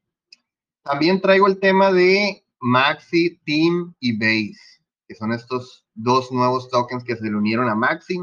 También 0.84 1.21
traigo 1.21 1.47
el 1.47 1.60
tema 1.60 1.91
de 1.91 2.43
Maxi, 2.60 3.39
Team 3.45 3.93
y 3.99 4.17
Base, 4.17 4.82
que 5.08 5.15
son 5.15 5.32
estos 5.32 5.86
dos 5.93 6.32
nuevos 6.32 6.69
tokens 6.69 7.04
que 7.04 7.15
se 7.15 7.23
le 7.23 7.36
unieron 7.36 7.69
a 7.69 7.75
Maxi. 7.75 8.19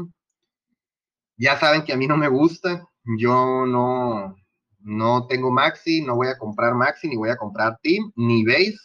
Ya 1.37 1.59
saben 1.59 1.83
que 1.83 1.93
a 1.93 1.97
mí 1.97 2.07
no 2.07 2.17
me 2.17 2.27
gusta, 2.27 2.87
yo 3.17 3.65
no, 3.65 4.35
no 4.79 5.27
tengo 5.27 5.51
Maxi, 5.51 6.01
no 6.01 6.15
voy 6.15 6.27
a 6.27 6.37
comprar 6.37 6.73
Maxi, 6.73 7.07
ni 7.07 7.15
voy 7.15 7.29
a 7.29 7.37
comprar 7.37 7.77
Team, 7.81 8.11
ni 8.15 8.43
Base 8.43 8.77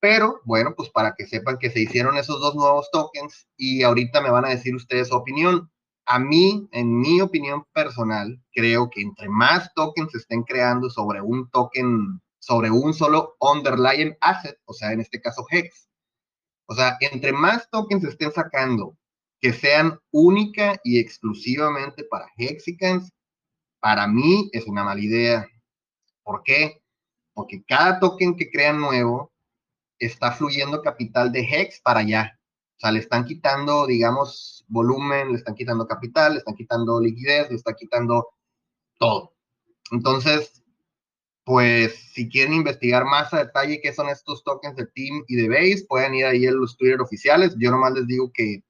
pero 0.00 0.40
bueno, 0.44 0.74
pues 0.76 0.90
para 0.90 1.14
que 1.14 1.26
sepan 1.26 1.58
que 1.58 1.70
se 1.70 1.80
hicieron 1.80 2.16
esos 2.16 2.40
dos 2.40 2.54
nuevos 2.54 2.90
tokens 2.90 3.46
y 3.56 3.82
ahorita 3.82 4.20
me 4.22 4.30
van 4.30 4.46
a 4.46 4.50
decir 4.50 4.74
ustedes 4.74 5.08
su 5.08 5.14
opinión. 5.14 5.70
A 6.06 6.18
mí, 6.18 6.68
en 6.72 6.98
mi 6.98 7.20
opinión 7.20 7.64
personal, 7.72 8.42
creo 8.52 8.90
que 8.90 9.02
entre 9.02 9.28
más 9.28 9.72
tokens 9.74 10.12
se 10.12 10.18
estén 10.18 10.42
creando 10.42 10.90
sobre 10.90 11.20
un 11.20 11.48
token, 11.50 12.20
sobre 12.38 12.70
un 12.70 12.94
solo 12.94 13.36
underlying 13.40 14.16
asset, 14.20 14.58
o 14.64 14.72
sea, 14.72 14.92
en 14.92 15.00
este 15.00 15.20
caso 15.20 15.44
Hex, 15.50 15.88
o 16.66 16.74
sea, 16.74 16.96
entre 17.00 17.32
más 17.32 17.68
tokens 17.70 18.02
se 18.02 18.08
estén 18.10 18.32
sacando 18.32 18.96
que 19.40 19.52
sean 19.52 19.98
única 20.10 20.78
y 20.84 20.98
exclusivamente 20.98 22.04
para 22.04 22.26
Hexicans, 22.36 23.10
para 23.80 24.06
mí 24.06 24.50
es 24.52 24.66
una 24.66 24.84
mala 24.84 25.00
idea. 25.00 25.46
¿Por 26.22 26.42
qué? 26.42 26.82
Porque 27.32 27.64
cada 27.66 27.98
token 27.98 28.36
que 28.36 28.50
crean 28.50 28.78
nuevo 28.78 29.29
está 30.00 30.32
fluyendo 30.32 30.82
capital 30.82 31.30
de 31.30 31.40
Hex 31.42 31.80
para 31.80 32.00
allá. 32.00 32.38
O 32.76 32.80
sea, 32.80 32.92
le 32.92 32.98
están 32.98 33.24
quitando, 33.24 33.86
digamos, 33.86 34.64
volumen, 34.68 35.32
le 35.32 35.36
están 35.36 35.54
quitando 35.54 35.86
capital, 35.86 36.32
le 36.32 36.38
están 36.38 36.54
quitando 36.54 37.00
liquidez, 37.00 37.50
le 37.50 37.56
están 37.56 37.74
quitando 37.78 38.28
todo. 38.98 39.34
Entonces, 39.92 40.62
pues 41.44 41.94
si 42.12 42.28
quieren 42.28 42.54
investigar 42.54 43.04
más 43.04 43.34
a 43.34 43.44
detalle 43.44 43.80
qué 43.82 43.92
son 43.92 44.08
estos 44.08 44.42
tokens 44.44 44.76
de 44.76 44.86
Team 44.86 45.24
y 45.28 45.36
de 45.36 45.48
Base, 45.48 45.84
pueden 45.88 46.14
ir 46.14 46.24
ahí 46.24 46.46
a 46.46 46.52
los 46.52 46.76
Twitter 46.76 47.00
oficiales. 47.00 47.54
Yo 47.58 47.70
nomás 47.70 47.92
les 47.92 48.06
digo 48.06 48.30
que, 48.32 48.62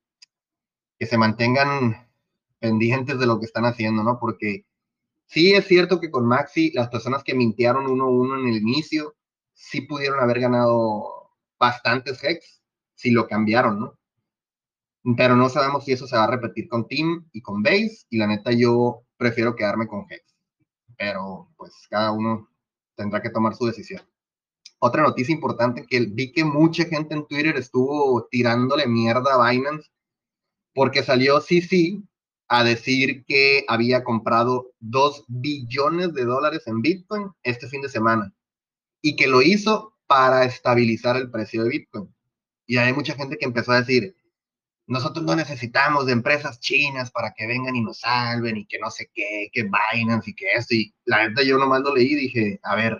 que 0.98 1.06
se 1.06 1.18
mantengan 1.18 2.08
pendientes 2.58 3.18
de 3.18 3.26
lo 3.26 3.38
que 3.38 3.46
están 3.46 3.64
haciendo, 3.64 4.02
¿no? 4.02 4.18
Porque 4.18 4.66
sí 5.26 5.52
es 5.52 5.66
cierto 5.66 6.00
que 6.00 6.10
con 6.10 6.26
Maxi, 6.26 6.72
las 6.72 6.88
personas 6.88 7.22
que 7.22 7.34
mintearon 7.34 7.86
1-1 7.86 8.40
en 8.40 8.48
el 8.48 8.56
inicio, 8.56 9.14
sí 9.52 9.82
pudieron 9.82 10.20
haber 10.20 10.40
ganado 10.40 11.19
bastantes 11.60 12.24
hex 12.24 12.60
si 12.94 13.10
lo 13.10 13.28
cambiaron, 13.28 13.78
¿no? 13.78 13.98
Pero 15.16 15.36
no 15.36 15.48
sabemos 15.48 15.84
si 15.84 15.92
eso 15.92 16.06
se 16.06 16.16
va 16.16 16.24
a 16.24 16.30
repetir 16.30 16.68
con 16.68 16.88
Team 16.88 17.28
y 17.32 17.40
con 17.40 17.62
Base, 17.62 18.04
y 18.10 18.18
la 18.18 18.26
neta 18.26 18.50
yo 18.52 19.02
prefiero 19.16 19.54
quedarme 19.54 19.86
con 19.86 20.04
Hex. 20.10 20.36
Pero 20.98 21.50
pues 21.56 21.72
cada 21.88 22.12
uno 22.12 22.48
tendrá 22.96 23.22
que 23.22 23.30
tomar 23.30 23.54
su 23.54 23.66
decisión. 23.66 24.02
Otra 24.78 25.02
noticia 25.02 25.34
importante 25.34 25.86
que 25.86 26.00
vi 26.00 26.32
que 26.32 26.44
mucha 26.44 26.84
gente 26.84 27.14
en 27.14 27.26
Twitter 27.26 27.56
estuvo 27.56 28.26
tirándole 28.30 28.86
mierda 28.86 29.34
a 29.34 29.50
Binance 29.50 29.90
porque 30.74 31.02
salió 31.02 31.40
CC 31.40 32.02
a 32.48 32.64
decir 32.64 33.24
que 33.26 33.64
había 33.68 34.02
comprado 34.04 34.72
2 34.80 35.24
billones 35.28 36.12
de 36.14 36.24
dólares 36.24 36.62
en 36.66 36.80
Bitcoin 36.82 37.30
este 37.42 37.68
fin 37.68 37.82
de 37.82 37.88
semana 37.88 38.34
y 39.02 39.16
que 39.16 39.26
lo 39.26 39.42
hizo 39.42 39.89
para 40.10 40.44
estabilizar 40.44 41.16
el 41.16 41.30
precio 41.30 41.62
de 41.62 41.68
Bitcoin. 41.68 42.12
Y 42.66 42.78
hay 42.78 42.92
mucha 42.92 43.14
gente 43.14 43.38
que 43.38 43.44
empezó 43.44 43.70
a 43.70 43.80
decir, 43.80 44.16
nosotros 44.88 45.24
no 45.24 45.36
necesitamos 45.36 46.04
de 46.04 46.12
empresas 46.12 46.58
chinas 46.58 47.12
para 47.12 47.32
que 47.32 47.46
vengan 47.46 47.76
y 47.76 47.80
nos 47.80 48.00
salven 48.00 48.56
y 48.56 48.66
que 48.66 48.80
no 48.80 48.90
sé 48.90 49.08
qué, 49.14 49.50
que 49.52 49.62
Binance 49.62 50.30
y 50.30 50.34
que 50.34 50.46
esto. 50.52 50.74
Y 50.74 50.92
la 51.04 51.28
neta 51.28 51.44
yo 51.44 51.58
nomás 51.58 51.82
lo 51.82 51.94
leí 51.94 52.14
y 52.14 52.16
dije, 52.16 52.58
a 52.64 52.74
ver, 52.74 52.98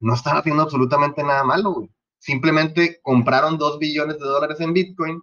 no 0.00 0.14
están 0.14 0.36
haciendo 0.36 0.64
absolutamente 0.64 1.22
nada 1.22 1.44
malo, 1.44 1.74
güey. 1.74 1.90
Simplemente 2.18 2.98
compraron 3.02 3.56
dos 3.56 3.78
billones 3.78 4.18
de 4.18 4.24
dólares 4.26 4.58
en 4.58 4.72
Bitcoin 4.72 5.22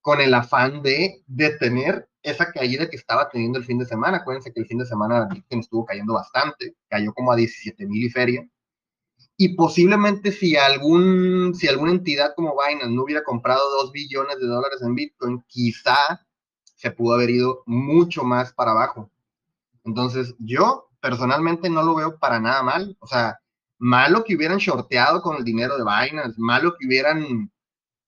con 0.00 0.22
el 0.22 0.32
afán 0.32 0.80
de 0.82 1.22
detener 1.26 2.08
esa 2.22 2.50
caída 2.50 2.88
que 2.88 2.96
estaba 2.96 3.28
teniendo 3.28 3.58
el 3.58 3.66
fin 3.66 3.76
de 3.76 3.84
semana. 3.84 4.18
Acuérdense 4.18 4.50
que 4.50 4.60
el 4.60 4.66
fin 4.66 4.78
de 4.78 4.86
semana 4.86 5.28
Bitcoin 5.30 5.60
estuvo 5.60 5.84
cayendo 5.84 6.14
bastante, 6.14 6.74
cayó 6.88 7.12
como 7.12 7.32
a 7.32 7.36
17 7.36 7.86
mil 7.86 8.02
y 8.06 8.08
feria 8.08 8.48
y 9.44 9.56
posiblemente 9.56 10.30
si 10.30 10.56
algún, 10.56 11.52
si 11.56 11.66
alguna 11.66 11.90
entidad 11.90 12.32
como 12.36 12.54
Binance 12.56 12.94
no 12.94 13.02
hubiera 13.02 13.24
comprado 13.24 13.68
dos 13.72 13.90
billones 13.90 14.38
de 14.38 14.46
dólares 14.46 14.80
en 14.82 14.94
Bitcoin, 14.94 15.42
quizá 15.48 16.24
se 16.76 16.92
pudo 16.92 17.14
haber 17.14 17.30
ido 17.30 17.64
mucho 17.66 18.22
más 18.22 18.52
para 18.52 18.70
abajo. 18.70 19.10
Entonces, 19.82 20.36
yo 20.38 20.90
personalmente 21.00 21.68
no 21.68 21.82
lo 21.82 21.96
veo 21.96 22.20
para 22.20 22.38
nada 22.38 22.62
mal. 22.62 22.96
O 23.00 23.08
sea, 23.08 23.40
malo 23.78 24.22
que 24.22 24.36
hubieran 24.36 24.58
shorteado 24.58 25.20
con 25.22 25.36
el 25.36 25.42
dinero 25.42 25.76
de 25.76 25.82
Binance, 25.82 26.36
malo 26.38 26.76
que 26.78 26.86
hubieran, 26.86 27.50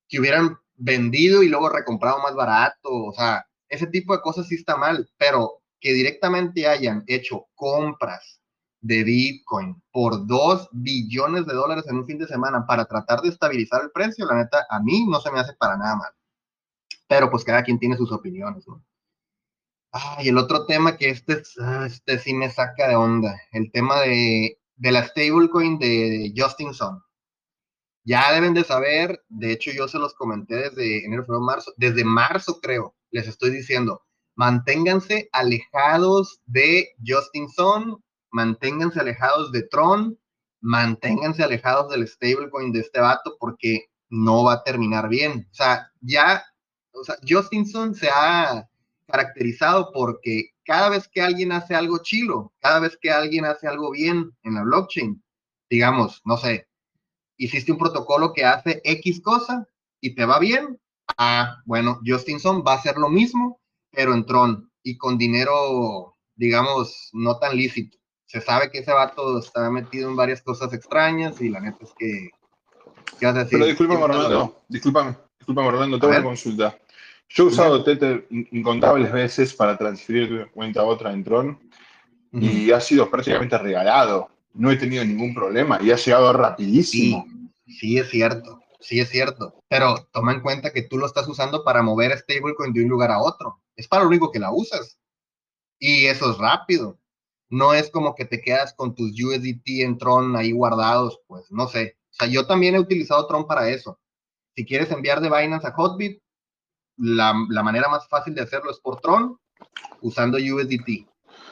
que 0.08 0.20
hubieran 0.20 0.56
vendido 0.76 1.42
y 1.42 1.48
luego 1.48 1.68
recomprado 1.68 2.20
más 2.20 2.36
barato. 2.36 2.90
O 2.90 3.12
sea, 3.12 3.44
ese 3.68 3.88
tipo 3.88 4.14
de 4.14 4.22
cosas 4.22 4.46
sí 4.46 4.54
está 4.54 4.76
mal, 4.76 5.10
pero 5.16 5.62
que 5.80 5.92
directamente 5.92 6.68
hayan 6.68 7.02
hecho 7.08 7.46
compras 7.56 8.40
de 8.84 9.02
Bitcoin 9.02 9.82
por 9.90 10.26
2 10.26 10.68
billones 10.72 11.46
de 11.46 11.54
dólares 11.54 11.86
en 11.88 11.96
un 11.96 12.06
fin 12.06 12.18
de 12.18 12.26
semana 12.26 12.66
para 12.66 12.84
tratar 12.84 13.22
de 13.22 13.30
estabilizar 13.30 13.82
el 13.82 13.90
precio, 13.90 14.26
la 14.26 14.34
neta, 14.34 14.66
a 14.68 14.78
mí 14.80 15.06
no 15.06 15.20
se 15.20 15.32
me 15.32 15.40
hace 15.40 15.54
para 15.54 15.78
nada 15.78 15.96
mal. 15.96 16.12
Pero 17.08 17.30
pues 17.30 17.44
cada 17.44 17.62
quien 17.62 17.78
tiene 17.78 17.96
sus 17.96 18.12
opiniones, 18.12 18.68
¿no? 18.68 18.84
Y 20.20 20.28
el 20.28 20.36
otro 20.36 20.66
tema 20.66 20.98
que 20.98 21.08
este, 21.08 21.42
ah, 21.60 21.84
este 21.86 22.18
sí 22.18 22.34
me 22.34 22.50
saca 22.50 22.88
de 22.88 22.96
onda, 22.96 23.40
el 23.52 23.70
tema 23.72 24.00
de, 24.00 24.58
de 24.76 24.92
la 24.92 25.04
stablecoin 25.04 25.78
de 25.78 26.34
Justin 26.36 26.74
Sun. 26.74 27.02
Ya 28.04 28.32
deben 28.32 28.52
de 28.52 28.64
saber, 28.64 29.24
de 29.28 29.52
hecho 29.52 29.70
yo 29.70 29.88
se 29.88 29.98
los 29.98 30.12
comenté 30.12 30.56
desde 30.56 31.06
enero, 31.06 31.22
febrero, 31.22 31.40
marzo, 31.40 31.72
desde 31.78 32.04
marzo 32.04 32.60
creo, 32.60 32.94
les 33.12 33.28
estoy 33.28 33.50
diciendo, 33.50 34.02
manténganse 34.34 35.30
alejados 35.32 36.42
de 36.44 36.88
Justin 37.06 37.48
Sun, 37.48 38.04
manténganse 38.34 38.98
alejados 38.98 39.52
de 39.52 39.62
Tron, 39.62 40.18
manténganse 40.60 41.44
alejados 41.44 41.88
del 41.90 42.06
stablecoin 42.08 42.72
de 42.72 42.80
este 42.80 43.00
vato 43.00 43.36
porque 43.38 43.86
no 44.10 44.42
va 44.44 44.54
a 44.54 44.64
terminar 44.64 45.08
bien. 45.08 45.46
O 45.52 45.54
sea, 45.54 45.88
ya, 46.00 46.44
o 46.92 47.04
sea, 47.04 47.14
Justinson 47.26 47.94
se 47.94 48.08
ha 48.12 48.68
caracterizado 49.06 49.92
porque 49.92 50.50
cada 50.64 50.88
vez 50.88 51.06
que 51.06 51.22
alguien 51.22 51.52
hace 51.52 51.76
algo 51.76 51.98
chilo, 52.02 52.52
cada 52.58 52.80
vez 52.80 52.98
que 53.00 53.12
alguien 53.12 53.44
hace 53.44 53.68
algo 53.68 53.92
bien 53.92 54.32
en 54.42 54.54
la 54.54 54.64
blockchain, 54.64 55.22
digamos, 55.70 56.20
no 56.24 56.36
sé, 56.36 56.66
hiciste 57.36 57.70
un 57.70 57.78
protocolo 57.78 58.32
que 58.32 58.44
hace 58.44 58.80
X 58.82 59.20
cosa 59.22 59.68
y 60.00 60.16
te 60.16 60.24
va 60.24 60.40
bien, 60.40 60.80
ah, 61.18 61.58
bueno, 61.66 62.00
Justinson 62.04 62.64
va 62.66 62.72
a 62.72 62.78
hacer 62.78 62.96
lo 62.96 63.08
mismo, 63.08 63.60
pero 63.92 64.12
en 64.12 64.26
Tron 64.26 64.72
y 64.82 64.96
con 64.96 65.18
dinero, 65.18 66.16
digamos, 66.34 67.10
no 67.12 67.38
tan 67.38 67.56
lícito 67.56 67.96
se 68.34 68.40
sabe 68.40 68.68
que 68.68 68.78
ese 68.78 68.92
vato 68.92 69.38
está 69.38 69.70
metido 69.70 70.10
en 70.10 70.16
varias 70.16 70.42
cosas 70.42 70.72
extrañas 70.72 71.40
y 71.40 71.48
la 71.50 71.60
neta 71.60 71.78
es 71.82 71.92
que... 71.96 72.30
¿qué 73.20 73.26
vas 73.26 73.36
a 73.36 73.44
decir? 73.44 73.52
Pero 73.52 73.66
discúlpame, 73.66 74.02
Orlando, 74.02 74.64
discúlpame, 74.68 75.16
discúlpame, 75.38 75.68
Orlando, 75.68 76.00
tengo 76.00 76.12
una 76.14 76.22
consulta. 76.24 76.76
Yo 77.28 77.44
he 77.44 77.46
usado 77.46 77.84
Tether 77.84 78.26
incontables 78.30 79.12
veces 79.12 79.54
para 79.54 79.78
transferir 79.78 80.28
de 80.28 80.34
una 80.34 80.50
cuenta 80.50 80.80
a 80.80 80.84
otra 80.84 81.12
en 81.12 81.22
Tron 81.22 81.60
y 82.32 82.72
ha 82.72 82.80
sido 82.80 83.08
prácticamente 83.08 83.56
regalado. 83.56 84.28
No 84.52 84.72
he 84.72 84.76
tenido 84.76 85.04
ningún 85.04 85.32
problema 85.32 85.78
y 85.80 85.92
ha 85.92 85.96
llegado 85.96 86.32
rapidísimo. 86.32 87.24
Sí, 87.66 87.72
sí 87.78 87.98
es 87.98 88.10
cierto, 88.10 88.60
sí 88.80 88.98
es 88.98 89.10
cierto. 89.10 89.54
Pero 89.68 90.08
toma 90.10 90.32
en 90.32 90.40
cuenta 90.40 90.72
que 90.72 90.82
tú 90.82 90.98
lo 90.98 91.06
estás 91.06 91.28
usando 91.28 91.62
para 91.62 91.82
mover 91.82 92.18
stablecoin 92.18 92.72
de 92.72 92.82
un 92.82 92.88
lugar 92.88 93.12
a 93.12 93.20
otro. 93.20 93.60
Es 93.76 93.86
para 93.86 94.02
lo 94.02 94.08
único 94.08 94.32
que 94.32 94.40
la 94.40 94.50
usas. 94.50 94.98
Y 95.78 96.06
eso 96.06 96.32
es 96.32 96.38
rápido 96.38 96.98
no 97.54 97.72
es 97.72 97.90
como 97.90 98.14
que 98.14 98.24
te 98.24 98.40
quedas 98.40 98.74
con 98.74 98.94
tus 98.94 99.12
USDT 99.12 99.82
en 99.82 99.96
Tron 99.96 100.36
ahí 100.36 100.52
guardados, 100.52 101.20
pues 101.26 101.50
no 101.50 101.68
sé. 101.68 101.96
O 102.10 102.14
sea, 102.14 102.28
yo 102.28 102.46
también 102.46 102.74
he 102.74 102.80
utilizado 102.80 103.26
Tron 103.26 103.46
para 103.46 103.68
eso. 103.68 104.00
Si 104.56 104.64
quieres 104.64 104.90
enviar 104.90 105.20
de 105.20 105.30
Binance 105.30 105.66
a 105.66 105.72
Hotbit, 105.72 106.20
la, 106.96 107.34
la, 107.48 107.62
manera 107.62 107.88
más 107.88 108.08
fácil 108.08 108.34
de 108.34 108.42
hacerlo 108.42 108.70
es 108.70 108.78
por 108.78 109.00
Tron, 109.00 109.38
usando 110.00 110.38
USDT. 110.38 111.06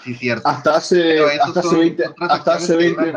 Sí, 0.05 0.14
cierto. 0.14 0.48
Hasta 0.48 0.76
hace, 0.76 1.20
hasta 1.40 1.61
hace 1.61 1.76
20, 1.76 2.05
hasta 2.18 2.55
hace 2.55 2.76
20, 2.76 3.12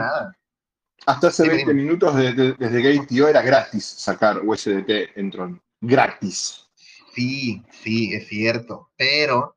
hasta 1.08 1.28
hace 1.28 1.50
20 1.50 1.74
minutos 1.74 2.16
de, 2.16 2.34
de, 2.34 2.54
desde 2.54 2.82
Gate.io 2.82 3.28
era 3.28 3.42
gratis 3.42 3.84
sacar 3.84 4.42
USDT 4.44 5.16
en 5.16 5.32
Tron. 5.32 5.62
Gratis. 5.82 6.68
Sí, 7.14 7.64
sí, 7.72 8.14
es 8.14 8.28
cierto. 8.28 8.90
Pero, 8.96 9.56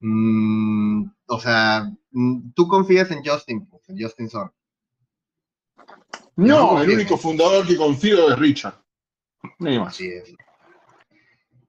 mmm, 0.00 1.04
o 1.26 1.40
sea, 1.40 1.82
mm, 1.82 1.96
tú 2.54 2.68
confías 2.68 3.10
en 3.10 3.24
Justin, 3.24 3.66
pues, 3.66 3.88
en 3.88 4.00
Justin 4.00 4.28
Son. 4.28 4.52
No, 6.36 6.82
el 6.82 6.90
único 6.90 7.16
fundador 7.16 7.66
que 7.66 7.76
confío 7.76 8.32
es 8.32 8.38
Richard. 8.38 8.74
Ni 9.58 9.78
más. 9.78 9.96
Sí, 9.96 10.10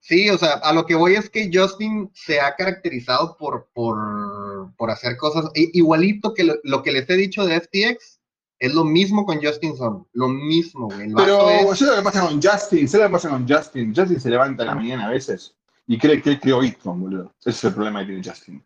Sí, 0.07 0.29
o 0.29 0.37
sea, 0.37 0.51
a 0.61 0.71
lo 0.71 0.85
que 0.85 0.93
voy 0.93 1.15
es 1.15 1.31
que 1.31 1.49
Justin 1.51 2.11
se 2.13 2.39
ha 2.39 2.55
caracterizado 2.55 3.35
por, 3.37 3.69
por, 3.73 4.71
por 4.77 4.91
hacer 4.91 5.17
cosas 5.17 5.49
igualito 5.55 6.35
que 6.35 6.43
lo, 6.63 6.83
que 6.83 6.91
les 6.91 7.09
he 7.09 7.15
dicho 7.15 7.43
de 7.43 7.59
FTX, 7.59 8.19
es 8.59 8.73
lo 8.75 8.83
mismo 8.85 9.25
con 9.25 9.43
Justin 9.43 9.75
Son, 9.75 10.07
lo 10.13 10.27
mismo, 10.27 10.89
güey. 10.89 11.11
Pero 11.11 11.49
eso 11.49 11.71
es 11.73 11.81
lo 11.81 11.95
que 11.95 12.03
pasa 12.03 12.21
con 12.21 12.39
Justin, 12.39 12.87
¿sabes 12.87 13.05
lo 13.05 13.09
que 13.09 13.13
pasa 13.13 13.29
con 13.29 13.49
Justin? 13.49 13.95
Justin 13.95 14.19
se 14.19 14.29
levanta 14.29 14.61
en 14.61 14.67
la 14.67 14.75
mañana 14.75 15.07
a 15.07 15.09
veces 15.09 15.55
y 15.87 15.97
cree 15.97 16.21
que 16.21 16.29
él 16.29 16.39
creó 16.39 16.59
Bitcoin, 16.59 17.01
boludo. 17.01 17.33
Ese 17.39 17.49
es 17.49 17.63
el 17.63 17.73
problema 17.73 18.01
que 18.01 18.05
tiene 18.05 18.23
Justin. 18.23 18.63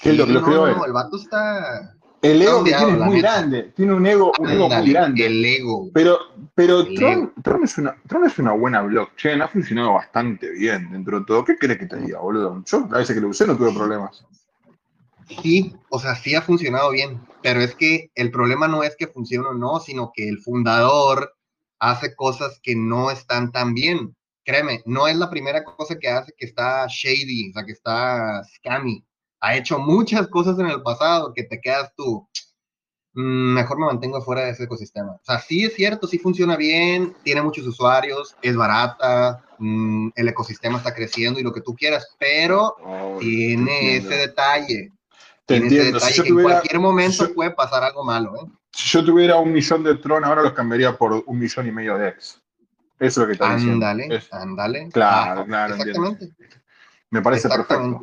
¿Qué 0.00 0.10
es 0.10 0.16
lo 0.16 0.26
que 0.26 0.32
lo 0.32 0.42
creó 0.42 0.66
él? 0.66 0.76
el 0.86 0.92
vato 0.92 1.16
está... 1.16 1.94
El 2.22 2.40
ego 2.40 2.62
que 2.62 2.72
tiene 2.72 2.92
es 2.92 2.98
muy 2.98 3.20
grande, 3.20 3.72
tiene 3.74 3.94
un 3.94 4.06
ego, 4.06 4.30
un 4.38 4.48
ego 4.48 4.68
muy 4.68 4.92
grande. 4.92 5.26
El 5.26 5.44
ego. 5.44 5.90
Pero, 5.92 6.18
pero 6.54 6.86
Tron, 6.94 7.32
es 7.64 7.76
una, 7.78 7.96
Tron 8.06 8.24
es 8.24 8.38
una 8.38 8.52
buena 8.52 8.80
blockchain, 8.82 9.42
ha 9.42 9.48
funcionado 9.48 9.94
bastante 9.94 10.48
bien 10.52 10.92
dentro 10.92 11.18
de 11.18 11.26
todo. 11.26 11.44
¿Qué 11.44 11.56
crees 11.56 11.80
que 11.80 11.86
te 11.86 11.96
diga, 11.96 12.20
boludo? 12.20 12.62
Yo 12.64 12.88
a 12.92 12.98
veces 12.98 13.16
que 13.16 13.20
lo 13.20 13.28
usé 13.28 13.44
no 13.44 13.56
tuve 13.56 13.72
problemas. 13.72 14.24
Sí, 15.42 15.74
o 15.90 15.98
sea, 15.98 16.14
sí 16.14 16.36
ha 16.36 16.42
funcionado 16.42 16.92
bien, 16.92 17.20
pero 17.42 17.60
es 17.60 17.74
que 17.74 18.12
el 18.14 18.30
problema 18.30 18.68
no 18.68 18.84
es 18.84 18.94
que 18.94 19.08
funcione 19.08 19.48
o 19.48 19.54
no, 19.54 19.80
sino 19.80 20.12
que 20.14 20.28
el 20.28 20.38
fundador 20.38 21.34
hace 21.80 22.14
cosas 22.14 22.60
que 22.62 22.76
no 22.76 23.10
están 23.10 23.50
tan 23.50 23.74
bien. 23.74 24.14
Créeme, 24.44 24.82
no 24.86 25.08
es 25.08 25.16
la 25.16 25.28
primera 25.28 25.64
cosa 25.64 25.98
que 25.98 26.08
hace 26.08 26.32
que 26.36 26.46
está 26.46 26.86
shady, 26.86 27.50
o 27.50 27.52
sea, 27.52 27.64
que 27.64 27.72
está 27.72 28.44
scammy 28.44 29.04
ha 29.42 29.56
hecho 29.56 29.78
muchas 29.78 30.28
cosas 30.28 30.58
en 30.60 30.66
el 30.66 30.82
pasado 30.82 31.34
que 31.34 31.42
te 31.42 31.60
quedas 31.60 31.92
tú, 31.96 32.26
mm, 33.14 33.54
mejor 33.54 33.78
me 33.78 33.86
mantengo 33.86 34.22
fuera 34.22 34.42
de 34.44 34.50
ese 34.50 34.64
ecosistema. 34.64 35.12
O 35.12 35.20
sea, 35.24 35.40
sí 35.40 35.64
es 35.64 35.74
cierto, 35.74 36.06
sí 36.06 36.18
funciona 36.18 36.56
bien, 36.56 37.14
tiene 37.24 37.42
muchos 37.42 37.66
usuarios, 37.66 38.36
es 38.40 38.56
barata, 38.56 39.44
mm, 39.58 40.10
el 40.14 40.28
ecosistema 40.28 40.78
está 40.78 40.94
creciendo 40.94 41.40
y 41.40 41.42
lo 41.42 41.52
que 41.52 41.60
tú 41.60 41.74
quieras, 41.74 42.14
pero 42.18 42.76
tiene 43.18 43.96
ese 43.96 44.14
detalle. 44.14 44.92
Te 45.44 45.56
entiendo. 45.56 45.98
Ese 45.98 46.26
en 46.26 46.40
cualquier 46.40 46.78
momento 46.78 47.34
puede 47.34 47.50
pasar 47.50 47.82
algo 47.82 48.04
malo. 48.04 48.36
¿eh? 48.36 48.48
Si 48.70 48.96
yo 48.96 49.04
tuviera 49.04 49.36
un 49.36 49.52
millón 49.52 49.82
de 49.82 49.96
Tron, 49.96 50.24
ahora 50.24 50.42
los 50.42 50.52
cambiaría 50.52 50.96
por 50.96 51.24
un 51.26 51.38
millón 51.38 51.66
y 51.66 51.72
medio 51.72 51.98
de 51.98 52.10
X. 52.10 52.40
Eso 53.00 53.22
es 53.22 53.26
lo 53.26 53.26
que 53.26 53.32
diciendo. 53.32 53.86
Ándale, 53.86 54.22
ándale. 54.30 54.88
Claro, 54.92 55.44
claro. 55.44 55.74
Exactamente. 55.74 56.32
Me 57.10 57.20
parece 57.20 57.48
perfecto. 57.48 58.00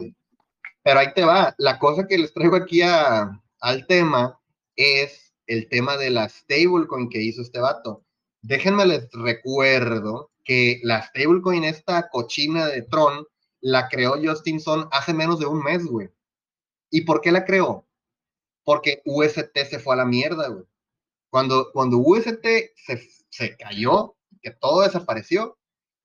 Pero 0.83 0.99
ahí 0.99 1.13
te 1.13 1.25
va. 1.25 1.53
La 1.57 1.77
cosa 1.79 2.07
que 2.07 2.17
les 2.17 2.33
traigo 2.33 2.55
aquí 2.55 2.81
al 2.81 3.87
tema 3.87 4.39
es 4.75 5.33
el 5.47 5.67
tema 5.67 5.97
de 5.97 6.09
la 6.09 6.29
stablecoin 6.29 7.09
que 7.09 7.21
hizo 7.21 7.41
este 7.41 7.59
vato. 7.59 8.05
Déjenme 8.41 8.85
les 8.85 9.09
recuerdo 9.11 10.31
que 10.45 10.79
la 10.83 11.01
stablecoin, 11.01 11.63
esta 11.63 12.09
cochina 12.09 12.67
de 12.67 12.83
Tron, 12.83 13.25
la 13.61 13.89
creó 13.89 14.15
Justin 14.23 14.59
Son 14.61 14.87
hace 14.91 15.13
menos 15.13 15.39
de 15.39 15.45
un 15.45 15.61
mes, 15.61 15.85
güey. 15.85 16.09
¿Y 16.89 17.01
por 17.01 17.21
qué 17.21 17.31
la 17.31 17.45
creó? 17.45 17.85
Porque 18.63 19.01
UST 19.05 19.57
se 19.69 19.79
fue 19.79 19.95
a 19.95 19.97
la 19.97 20.05
mierda, 20.05 20.47
güey. 20.47 20.65
Cuando, 21.29 21.71
cuando 21.73 21.97
UST 21.97 22.45
se, 22.75 23.09
se 23.29 23.57
cayó, 23.57 24.15
que 24.41 24.51
todo 24.51 24.81
desapareció, 24.81 25.57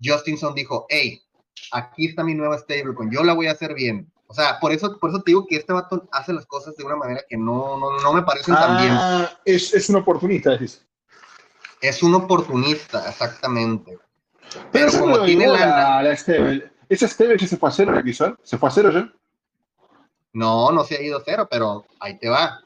Justin 0.03 0.37
Son 0.37 0.55
dijo, 0.55 0.87
hey, 0.89 1.23
aquí 1.71 2.07
está 2.07 2.25
mi 2.25 2.35
nueva 2.35 2.59
stablecoin, 2.59 3.11
yo 3.11 3.23
la 3.23 3.33
voy 3.33 3.47
a 3.47 3.53
hacer 3.53 3.75
bien. 3.75 4.13
O 4.27 4.35
sea, 4.35 4.59
por 4.59 4.73
eso, 4.73 4.99
por 4.99 5.11
eso 5.11 5.21
te 5.23 5.31
digo 5.31 5.47
que 5.47 5.57
este 5.57 5.73
vato 5.73 6.09
hace 6.11 6.33
las 6.33 6.47
cosas 6.47 6.77
de 6.77 6.85
una 6.85 6.97
manera 6.97 7.23
que 7.29 7.37
no, 7.37 7.79
no, 7.79 7.99
no 8.01 8.13
me 8.13 8.23
parecen 8.23 8.55
tan 8.55 8.79
bien. 8.79 8.93
Ah, 8.93 9.31
es, 9.45 9.75
es 9.75 9.89
un 9.89 9.97
oportunista. 9.97 10.59
Es 11.81 12.03
un 12.03 12.15
oportunista, 12.15 13.09
exactamente. 13.09 13.99
Pero, 14.73 14.93
como 14.99 15.23
tiene 15.25 15.47
la, 15.49 16.03
la 16.03 16.17
Stable. 16.17 16.71
¿Esa 16.89 17.07
ya 17.07 17.47
se 17.47 17.57
fue 17.57 17.69
a 17.69 17.73
cero, 17.73 18.03
visual? 18.03 18.39
¿Se 18.43 18.59
fue 18.59 18.69
a 18.69 18.73
cero 18.73 18.91
ya? 18.93 19.13
No, 20.33 20.71
no 20.73 20.85
se 20.85 20.97
ha 20.97 21.03
ido 21.03 21.19
a 21.19 21.23
cero, 21.25 21.49
pero 21.51 21.87
ahí 22.01 22.19
te 22.19 22.29
va. 22.29 22.61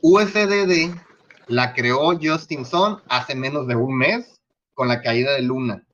USDD 0.00 0.94
la 1.48 1.74
creó 1.74 2.18
Justin 2.20 2.64
Son 2.64 3.02
hace 3.08 3.34
menos 3.34 3.66
de 3.66 3.76
un 3.76 3.96
mes 3.96 4.40
con 4.74 4.88
la 4.88 5.00
caída 5.00 5.32
de 5.32 5.42
Luna. 5.42 5.84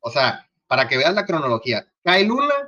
O 0.00 0.10
sea, 0.10 0.48
para 0.66 0.88
que 0.88 0.96
veas 0.96 1.14
la 1.14 1.26
cronología, 1.26 1.86
cae 2.04 2.24
Luna, 2.24 2.61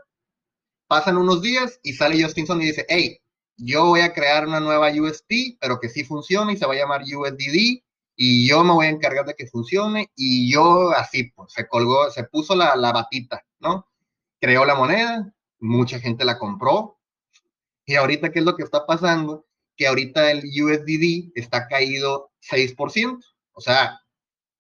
Pasan 0.95 1.16
unos 1.16 1.42
días 1.42 1.80
y 1.82 1.95
sale 1.95 2.22
Justinson 2.22 2.62
y 2.62 2.66
dice, 2.66 2.86
hey, 2.88 3.20
yo 3.57 3.84
voy 3.86 4.03
a 4.03 4.12
crear 4.12 4.47
una 4.47 4.61
nueva 4.61 4.92
UST, 4.92 5.59
pero 5.61 5.80
que 5.80 5.88
sí 5.88 6.05
funcione 6.05 6.53
y 6.53 6.57
se 6.57 6.66
va 6.66 6.74
a 6.74 6.76
llamar 6.76 7.03
USDD 7.03 7.82
y 8.14 8.49
yo 8.49 8.62
me 8.62 8.74
voy 8.74 8.86
a 8.86 8.90
encargar 8.90 9.26
de 9.26 9.34
que 9.34 9.49
funcione 9.49 10.12
y 10.14 10.53
yo 10.53 10.92
así, 10.92 11.32
pues, 11.32 11.53
se 11.53 11.66
colgó, 11.66 12.12
se 12.12 12.22
puso 12.22 12.55
la, 12.55 12.76
la 12.76 12.92
batita, 12.92 13.45
¿no? 13.59 13.88
Creó 14.40 14.64
la 14.64 14.76
moneda, 14.76 15.34
mucha 15.59 15.99
gente 15.99 16.24
la 16.24 16.38
compró 16.38 17.01
y 17.84 17.97
ahorita, 17.97 18.30
¿qué 18.30 18.38
es 18.38 18.45
lo 18.45 18.55
que 18.55 18.62
está 18.62 18.86
pasando? 18.86 19.47
Que 19.76 19.88
ahorita 19.88 20.30
el 20.30 20.45
USDD 20.45 21.32
está 21.34 21.66
caído 21.66 22.30
6%, 22.49 23.18
o 23.53 23.61
sea, 23.61 23.99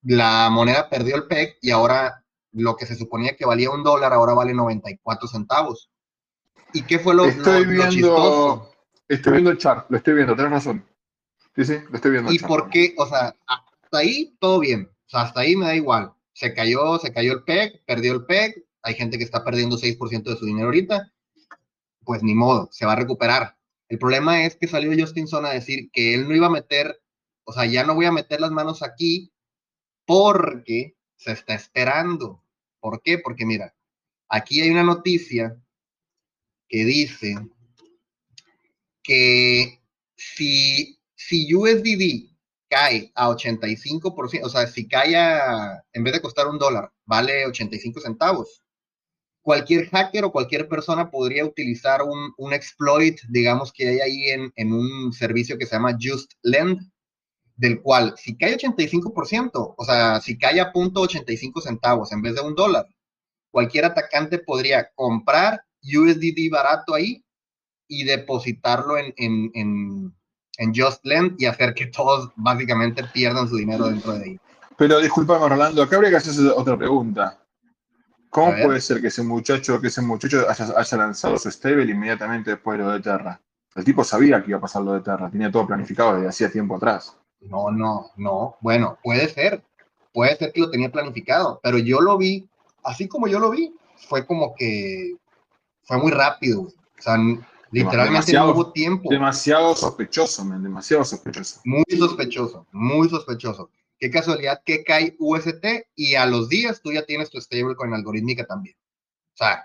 la 0.02 0.50
moneda 0.50 0.90
perdió 0.90 1.14
el 1.14 1.28
PEG 1.28 1.58
y 1.62 1.70
ahora 1.70 2.24
lo 2.50 2.74
que 2.74 2.86
se 2.86 2.96
suponía 2.96 3.36
que 3.36 3.46
valía 3.46 3.70
un 3.70 3.84
dólar 3.84 4.12
ahora 4.12 4.34
vale 4.34 4.52
94 4.52 5.28
centavos. 5.28 5.92
¿Y 6.74 6.82
qué 6.82 6.98
fue 6.98 7.14
lo, 7.14 7.26
estoy 7.26 7.66
viendo, 7.66 8.70
Estoy 9.08 9.32
viendo 9.32 9.50
el 9.50 9.58
chart, 9.58 9.86
lo 9.88 9.96
estoy 9.96 10.14
viendo, 10.14 10.34
tienes 10.34 10.52
razón. 10.52 10.84
Sí, 11.54 11.64
sí, 11.64 11.74
lo 11.88 11.94
estoy 11.94 12.10
viendo. 12.10 12.32
¿Y 12.32 12.38
por 12.40 12.68
qué? 12.68 12.94
O 12.98 13.06
sea, 13.06 13.36
hasta 13.46 13.98
ahí 13.98 14.36
todo 14.40 14.58
bien. 14.58 14.90
O 15.06 15.08
sea, 15.08 15.22
hasta 15.22 15.40
ahí 15.40 15.54
me 15.54 15.66
da 15.66 15.76
igual. 15.76 16.12
Se 16.32 16.52
cayó, 16.52 16.98
se 16.98 17.12
cayó 17.12 17.32
el 17.32 17.44
PEG, 17.44 17.84
perdió 17.86 18.12
el 18.12 18.26
PEG. 18.26 18.64
Hay 18.82 18.94
gente 18.94 19.18
que 19.18 19.24
está 19.24 19.44
perdiendo 19.44 19.76
6% 19.76 20.24
de 20.24 20.36
su 20.36 20.46
dinero 20.46 20.66
ahorita. 20.66 21.12
Pues 22.02 22.24
ni 22.24 22.34
modo, 22.34 22.68
se 22.72 22.86
va 22.86 22.94
a 22.94 22.96
recuperar. 22.96 23.56
El 23.88 23.98
problema 23.98 24.44
es 24.44 24.56
que 24.56 24.66
salió 24.66 24.90
Justinson 24.98 25.46
a 25.46 25.50
decir 25.50 25.90
que 25.92 26.14
él 26.14 26.26
no 26.26 26.34
iba 26.34 26.48
a 26.48 26.50
meter, 26.50 27.00
o 27.44 27.52
sea, 27.52 27.66
ya 27.66 27.84
no 27.84 27.94
voy 27.94 28.06
a 28.06 28.12
meter 28.12 28.40
las 28.40 28.50
manos 28.50 28.82
aquí 28.82 29.32
porque 30.06 30.96
se 31.14 31.30
está 31.30 31.54
esperando. 31.54 32.42
¿Por 32.80 33.00
qué? 33.00 33.18
Porque 33.18 33.46
mira, 33.46 33.76
aquí 34.28 34.60
hay 34.60 34.70
una 34.70 34.82
noticia 34.82 35.56
que 36.68 36.84
dice 36.84 37.34
que 39.02 39.80
si, 40.16 40.98
si 41.14 41.54
USDD 41.54 42.34
cae 42.68 43.12
a 43.14 43.28
85%, 43.28 44.40
o 44.42 44.48
sea, 44.48 44.66
si 44.66 44.88
cae 44.88 45.16
a, 45.16 45.84
en 45.92 46.04
vez 46.04 46.14
de 46.14 46.20
costar 46.20 46.48
un 46.48 46.58
dólar, 46.58 46.90
vale 47.04 47.46
85 47.46 48.00
centavos, 48.00 48.62
cualquier 49.42 49.88
hacker 49.90 50.24
o 50.24 50.32
cualquier 50.32 50.68
persona 50.68 51.10
podría 51.10 51.44
utilizar 51.44 52.02
un, 52.02 52.32
un 52.38 52.52
exploit, 52.52 53.20
digamos, 53.28 53.72
que 53.72 53.88
hay 53.88 54.00
ahí 54.00 54.24
en, 54.30 54.52
en, 54.56 54.72
un 54.72 55.12
servicio 55.12 55.58
que 55.58 55.66
se 55.66 55.76
llama 55.76 55.98
Just 56.00 56.32
Lend, 56.42 56.80
del 57.54 57.80
cual 57.82 58.14
si 58.16 58.36
cae 58.36 58.56
85%, 58.56 59.74
o 59.76 59.84
sea, 59.84 60.20
si 60.20 60.38
cae 60.38 60.60
a 60.60 60.72
punto 60.72 61.02
85 61.02 61.60
centavos 61.60 62.10
en 62.12 62.22
vez 62.22 62.34
de 62.34 62.40
un 62.40 62.54
dólar, 62.54 62.86
cualquier 63.50 63.84
atacante 63.84 64.38
podría 64.38 64.90
comprar 64.94 65.62
USDD 65.84 66.50
barato 66.50 66.94
ahí 66.94 67.24
y 67.88 68.04
depositarlo 68.04 68.96
en, 68.96 69.12
en, 69.16 69.50
en, 69.54 70.14
en 70.58 70.74
Just 70.74 71.04
Lend 71.04 71.40
y 71.40 71.46
hacer 71.46 71.74
que 71.74 71.86
todos 71.86 72.32
básicamente 72.36 73.04
pierdan 73.04 73.48
su 73.48 73.56
dinero 73.56 73.88
dentro 73.88 74.12
de 74.14 74.24
ahí. 74.24 74.40
Pero 74.76 74.98
disculpame, 75.00 75.48
Rolando, 75.48 75.82
acá 75.82 75.96
habría 75.96 76.10
que 76.10 76.16
hacerse 76.16 76.48
otra 76.48 76.76
pregunta. 76.76 77.38
¿Cómo 78.30 78.52
puede 78.64 78.80
ser 78.80 79.00
que 79.00 79.06
ese 79.06 79.22
muchacho, 79.22 79.80
que 79.80 79.86
ese 79.86 80.02
muchacho 80.02 80.44
haya, 80.48 80.96
lanzado 80.96 81.38
su 81.38 81.48
stable 81.52 81.92
inmediatamente 81.92 82.50
después 82.50 82.78
de 82.78 82.84
lo 82.84 82.90
de 82.90 83.00
Terra? 83.00 83.40
El 83.76 83.84
tipo 83.84 84.02
sabía 84.02 84.42
que 84.42 84.50
iba 84.50 84.58
a 84.58 84.62
pasar 84.62 84.82
lo 84.82 84.94
de 84.94 85.02
Terra, 85.02 85.30
tenía 85.30 85.52
todo 85.52 85.66
planificado 85.66 86.14
desde 86.14 86.28
hacía 86.28 86.50
tiempo 86.50 86.76
atrás. 86.76 87.16
No, 87.42 87.70
no, 87.70 88.10
no. 88.16 88.56
Bueno, 88.60 88.98
puede 89.04 89.28
ser. 89.28 89.62
Puede 90.12 90.36
ser 90.36 90.52
que 90.52 90.60
lo 90.60 90.70
tenía 90.70 90.90
planificado, 90.90 91.60
pero 91.62 91.78
yo 91.78 92.00
lo 92.00 92.16
vi, 92.18 92.48
así 92.84 93.06
como 93.06 93.28
yo 93.28 93.38
lo 93.38 93.50
vi, 93.50 93.74
fue 94.08 94.26
como 94.26 94.54
que 94.54 95.16
fue 95.84 95.98
muy 95.98 96.12
rápido. 96.12 96.62
O 96.62 96.72
sea, 97.02 97.16
literalmente 97.70 98.32
no 98.32 98.50
hubo 98.50 98.72
tiempo. 98.72 99.10
Demasiado 99.10 99.74
sospechoso, 99.74 100.44
man, 100.44 100.62
demasiado 100.62 101.04
sospechoso. 101.04 101.60
Muy 101.64 101.84
sospechoso, 101.96 102.66
muy 102.72 103.08
sospechoso. 103.08 103.70
Qué 103.98 104.10
casualidad 104.10 104.62
que 104.64 104.84
cae 104.84 105.16
UST 105.18 105.64
y 105.94 106.14
a 106.14 106.26
los 106.26 106.48
días 106.48 106.82
tú 106.82 106.92
ya 106.92 107.04
tienes 107.04 107.30
tu 107.30 107.40
stablecoin 107.40 107.94
algorítmica 107.94 108.44
también. 108.46 108.76
O 109.34 109.36
sea, 109.36 109.64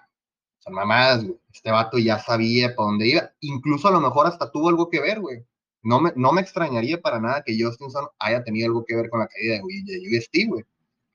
Son 0.59 0.73
mamadas, 0.73 1.23
güey. 1.23 1.39
Este 1.53 1.71
vato 1.71 1.97
ya 1.97 2.19
sabía 2.19 2.75
para 2.75 2.87
dónde 2.87 3.07
iba. 3.07 3.31
Incluso 3.41 3.87
a 3.87 3.91
lo 3.91 4.01
mejor 4.01 4.27
hasta 4.27 4.51
tuvo 4.51 4.69
algo 4.69 4.89
que 4.89 4.99
ver, 4.99 5.19
güey. 5.19 5.45
No 5.81 6.01
me, 6.01 6.11
no 6.15 6.33
me 6.33 6.41
extrañaría 6.41 7.01
para 7.01 7.19
nada 7.19 7.43
que 7.45 7.57
Justinson 7.57 8.07
haya 8.19 8.43
tenido 8.43 8.67
algo 8.67 8.85
que 8.85 8.95
ver 8.95 9.09
con 9.09 9.21
la 9.21 9.27
caída 9.27 9.55
de, 9.55 9.99
de 9.99 10.17
UST, 10.17 10.49
güey. 10.49 10.65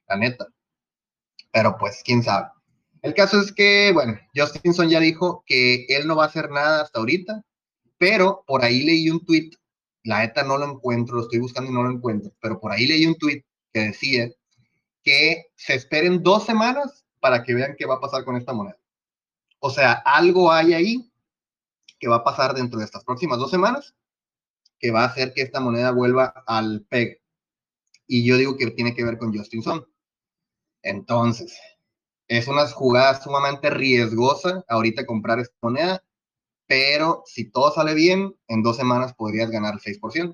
La 0.07 0.17
neta. 0.17 0.47
Pero 1.51 1.77
pues, 1.77 2.01
quién 2.03 2.23
sabe. 2.23 2.47
El 3.05 3.13
caso 3.13 3.39
es 3.39 3.51
que, 3.51 3.91
bueno, 3.93 4.19
Justinson 4.35 4.89
ya 4.89 4.99
dijo 4.99 5.43
que 5.45 5.85
él 5.89 6.07
no 6.07 6.15
va 6.15 6.23
a 6.23 6.27
hacer 6.27 6.49
nada 6.49 6.81
hasta 6.81 6.97
ahorita, 6.97 7.43
pero 7.99 8.43
por 8.47 8.63
ahí 8.63 8.81
leí 8.81 9.11
un 9.11 9.23
tweet, 9.23 9.51
la 10.01 10.21
neta 10.21 10.41
no 10.41 10.57
lo 10.57 10.71
encuentro, 10.71 11.17
lo 11.17 11.21
estoy 11.21 11.37
buscando 11.37 11.69
y 11.69 11.73
no 11.75 11.83
lo 11.83 11.91
encuentro, 11.91 12.31
pero 12.41 12.59
por 12.59 12.71
ahí 12.71 12.87
leí 12.87 13.05
un 13.05 13.13
tweet 13.15 13.43
que 13.71 13.79
decía 13.81 14.31
que 15.03 15.51
se 15.55 15.75
esperen 15.75 16.23
dos 16.23 16.47
semanas 16.47 17.05
para 17.19 17.43
que 17.43 17.53
vean 17.53 17.75
qué 17.77 17.85
va 17.85 17.97
a 17.97 18.01
pasar 18.01 18.25
con 18.25 18.37
esta 18.37 18.53
moneda. 18.53 18.79
O 19.59 19.69
sea, 19.69 19.93
algo 19.93 20.51
hay 20.51 20.73
ahí 20.73 21.11
que 21.99 22.07
va 22.07 22.15
a 22.15 22.23
pasar 22.23 22.55
dentro 22.55 22.79
de 22.79 22.85
estas 22.85 23.03
próximas 23.03 23.37
dos 23.37 23.51
semanas 23.51 23.93
que 24.79 24.89
va 24.89 25.03
a 25.03 25.09
hacer 25.09 25.31
que 25.31 25.43
esta 25.43 25.59
moneda 25.59 25.91
vuelva 25.91 26.43
al 26.47 26.83
PEG. 26.89 27.21
Y 28.07 28.25
yo 28.25 28.35
digo 28.37 28.57
que 28.57 28.71
tiene 28.71 28.95
que 28.95 29.05
ver 29.05 29.19
con 29.19 29.31
Justin 29.31 29.61
Sun. 29.61 29.85
Entonces, 30.81 31.55
es 32.27 32.47
una 32.47 32.67
jugada 32.67 33.21
sumamente 33.21 33.69
riesgosa 33.69 34.63
ahorita 34.67 35.05
comprar 35.05 35.39
esta 35.39 35.55
moneda, 35.61 36.03
pero 36.67 37.23
si 37.25 37.49
todo 37.51 37.71
sale 37.71 37.93
bien, 37.93 38.35
en 38.47 38.63
dos 38.63 38.77
semanas 38.77 39.13
podrías 39.13 39.49
ganar 39.51 39.75
el 39.75 39.79
6%. 39.79 40.33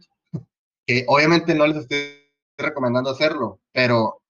Que 0.86 1.06
obviamente 1.08 1.54
no 1.54 1.68
les 1.68 1.78
estoy 1.78 2.22
recomendando 2.58 3.10
hacerlo, 3.10 3.60
pero 3.72 4.22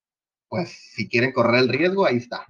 pues 0.49 0.69
si 0.69 1.07
quieren 1.07 1.31
correr 1.31 1.61
el 1.61 1.69
riesgo, 1.69 2.05
ahí 2.05 2.17
está. 2.17 2.45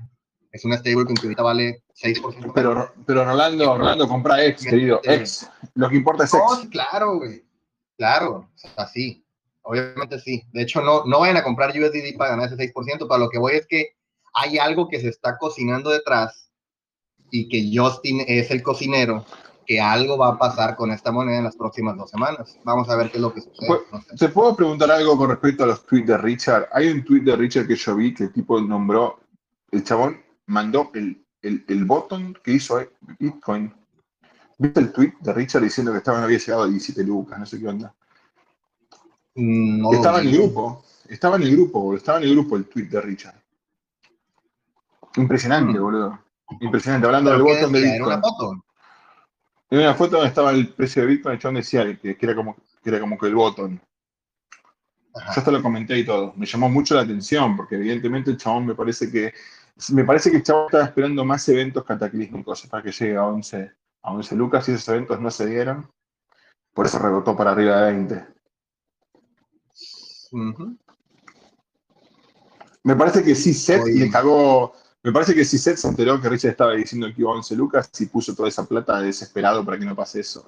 Es 0.52 0.66
una 0.66 0.78
stablecoin 0.78 1.16
que 1.16 1.28
ahorita 1.28 1.44
vale 1.44 1.84
6%. 2.02 2.52
Pero, 2.54 2.94
pero 3.06 3.26
Rolando, 3.26 3.78
Rolando, 3.78 4.08
compra 4.08 4.44
X, 4.46 4.66
querido. 4.66 5.00
X. 5.04 5.50
Lo 5.76 5.90
que 5.90 5.98
importa 5.98 6.26
es 6.26 6.34
X. 6.34 6.70
claro, 6.72 7.18
güey. 7.18 7.44
Claro, 7.98 8.50
así. 8.76 9.24
Obviamente 9.62 10.20
sí. 10.20 10.44
De 10.52 10.64
hecho, 10.64 10.82
no, 10.82 11.06
no 11.06 11.20
vayan 11.20 11.38
a 11.38 11.44
comprar 11.44 11.70
USDD 11.70 12.18
para 12.18 12.32
ganar 12.32 12.52
ese 12.52 12.74
6%. 12.74 13.08
Para 13.08 13.20
lo 13.20 13.30
que 13.30 13.38
voy 13.38 13.54
es 13.54 13.68
que 13.68 13.96
hay 14.34 14.58
algo 14.58 14.88
que 14.88 15.00
se 15.00 15.10
está 15.10 15.38
cocinando 15.38 15.90
detrás 15.90 16.50
y 17.32 17.48
que 17.48 17.72
Justin 17.74 18.24
es 18.28 18.52
el 18.52 18.62
cocinero, 18.62 19.26
que 19.66 19.80
algo 19.80 20.18
va 20.18 20.30
a 20.30 20.38
pasar 20.38 20.76
con 20.76 20.92
esta 20.92 21.12
moneda 21.12 21.38
en 21.38 21.46
las 21.46 21.56
próximas 21.56 21.98
dos 21.98 22.10
semanas. 22.10 22.58
Vamos 22.64 22.90
a 22.90 22.96
ver 22.96 23.10
qué 23.10 23.18
es 23.18 23.22
lo 23.22 23.34
que 23.34 23.42
sucede. 23.42 23.80
¿Te 24.18 24.30
puedo 24.30 24.56
preguntar 24.56 24.92
algo 24.92 25.18
con 25.18 25.30
respecto 25.30 25.64
a 25.64 25.68
los 25.68 25.86
tweets 25.86 26.08
de 26.08 26.18
Richard? 26.18 26.68
Hay 26.74 26.90
un 26.90 27.04
tweet 27.06 27.22
de 27.22 27.36
Richard 27.36 27.68
que 27.68 27.76
yo 27.76 27.96
vi 27.96 28.14
que 28.14 28.26
el 28.26 28.34
tipo 28.34 28.60
nombró, 28.60 29.20
el 29.72 29.84
chabón 29.84 30.22
mandó 30.48 30.92
el, 30.94 31.26
el, 31.42 31.64
el 31.68 31.86
botón 31.86 32.38
que 32.44 32.54
hizo 32.54 32.82
Bitcoin 33.20 33.74
¿Viste 34.62 34.80
el 34.80 34.92
tweet 34.92 35.14
de 35.22 35.34
Richard 35.34 35.64
diciendo 35.64 35.92
que 35.92 35.98
estaba, 35.98 36.24
había 36.24 36.38
llegado 36.38 36.64
a 36.64 36.68
17 36.68 37.04
lucas? 37.04 37.40
No 37.40 37.48
sé 37.48 37.60
qué 37.60 37.68
onda. 37.68 37.96
Mm, 39.34 39.92
estaba 39.92 40.22
en 40.22 40.28
el 40.28 40.38
grupo. 40.38 40.84
Estaba 41.10 41.36
en 41.38 41.42
el 41.42 41.52
grupo, 41.52 41.96
estaba 41.96 42.20
en 42.20 42.26
el 42.26 42.32
grupo 42.34 42.58
el 42.58 42.66
tweet 42.66 42.86
de 42.86 43.02
Richard. 43.02 43.41
Impresionante, 45.18 45.80
mm. 45.80 45.82
boludo. 45.82 46.20
Impresionante. 46.60 47.08
Hablando 47.08 47.32
del 47.32 47.42
botón 47.42 47.72
de 47.72 47.80
Bitcoin. 47.82 47.96
¿Era 47.96 48.06
una 48.06 48.22
foto? 48.22 48.66
Era 49.70 49.82
una 49.82 49.96
foto 49.96 50.12
donde 50.18 50.28
estaba 50.28 50.52
el 50.52 50.68
precio 50.70 51.02
de 51.02 51.08
Bitcoin, 51.08 51.34
el 51.34 51.40
chabón 51.40 51.56
decía 51.56 51.98
que, 51.98 52.18
era 52.20 52.36
como, 52.36 52.56
que 52.84 52.90
era 52.90 53.00
como 53.00 53.18
que 53.18 53.28
el 53.28 53.36
botón. 53.36 53.82
Yo 55.14 55.22
hasta 55.28 55.52
lo 55.52 55.62
comenté 55.62 55.98
y 55.98 56.06
todo. 56.06 56.34
Me 56.36 56.46
llamó 56.46 56.70
mucho 56.70 56.96
la 56.96 57.02
atención, 57.02 57.56
porque 57.58 57.76
evidentemente 57.76 58.32
el 58.32 58.38
chabón 58.38 58.66
me 58.66 58.76
parece 58.76 59.12
que. 59.12 59.34
Me 59.94 60.04
parece 60.04 60.30
que 60.30 60.38
el 60.38 60.44
chabón 60.44 60.66
estaba 60.66 60.86
esperando 60.86 61.26
más 61.26 61.48
eventos 61.50 61.84
cataclísmicos 61.86 62.68
para 62.68 62.84
que 62.84 62.92
llegue 62.92 63.16
a 63.16 63.26
11, 63.26 63.72
a 64.04 64.14
11 64.14 64.36
lucas 64.36 64.68
y 64.68 64.74
esos 64.74 64.88
eventos 64.90 65.20
no 65.20 65.32
se 65.32 65.46
dieron. 65.48 65.90
Por 66.74 66.86
eso 66.86 67.00
rebotó 67.00 67.36
para 67.36 67.52
arriba 67.52 67.82
de 67.82 67.94
20. 67.94 68.28
Me 72.84 72.96
parece 72.96 73.24
que 73.24 73.36
sí, 73.36 73.54
Seth 73.54 73.86
le 73.86 74.10
cagó. 74.10 74.74
Me 75.04 75.12
parece 75.12 75.34
que 75.34 75.46
sí, 75.46 75.58
Seth 75.58 75.78
se 75.78 75.88
enteró 75.88 76.22
que 76.22 76.30
Richard 76.30 76.52
estaba 76.52 76.74
diciendo 76.74 77.08
que 77.08 77.22
iba 77.22 77.32
a 77.32 77.36
11 77.36 77.56
lucas 77.56 77.90
y 78.00 78.06
puso 78.06 78.36
toda 78.36 78.50
esa 78.50 78.68
plata 78.68 79.02
desesperado 79.02 79.66
para 79.66 79.80
que 79.80 79.86
no 79.86 79.96
pase 79.96 80.20
eso. 80.20 80.48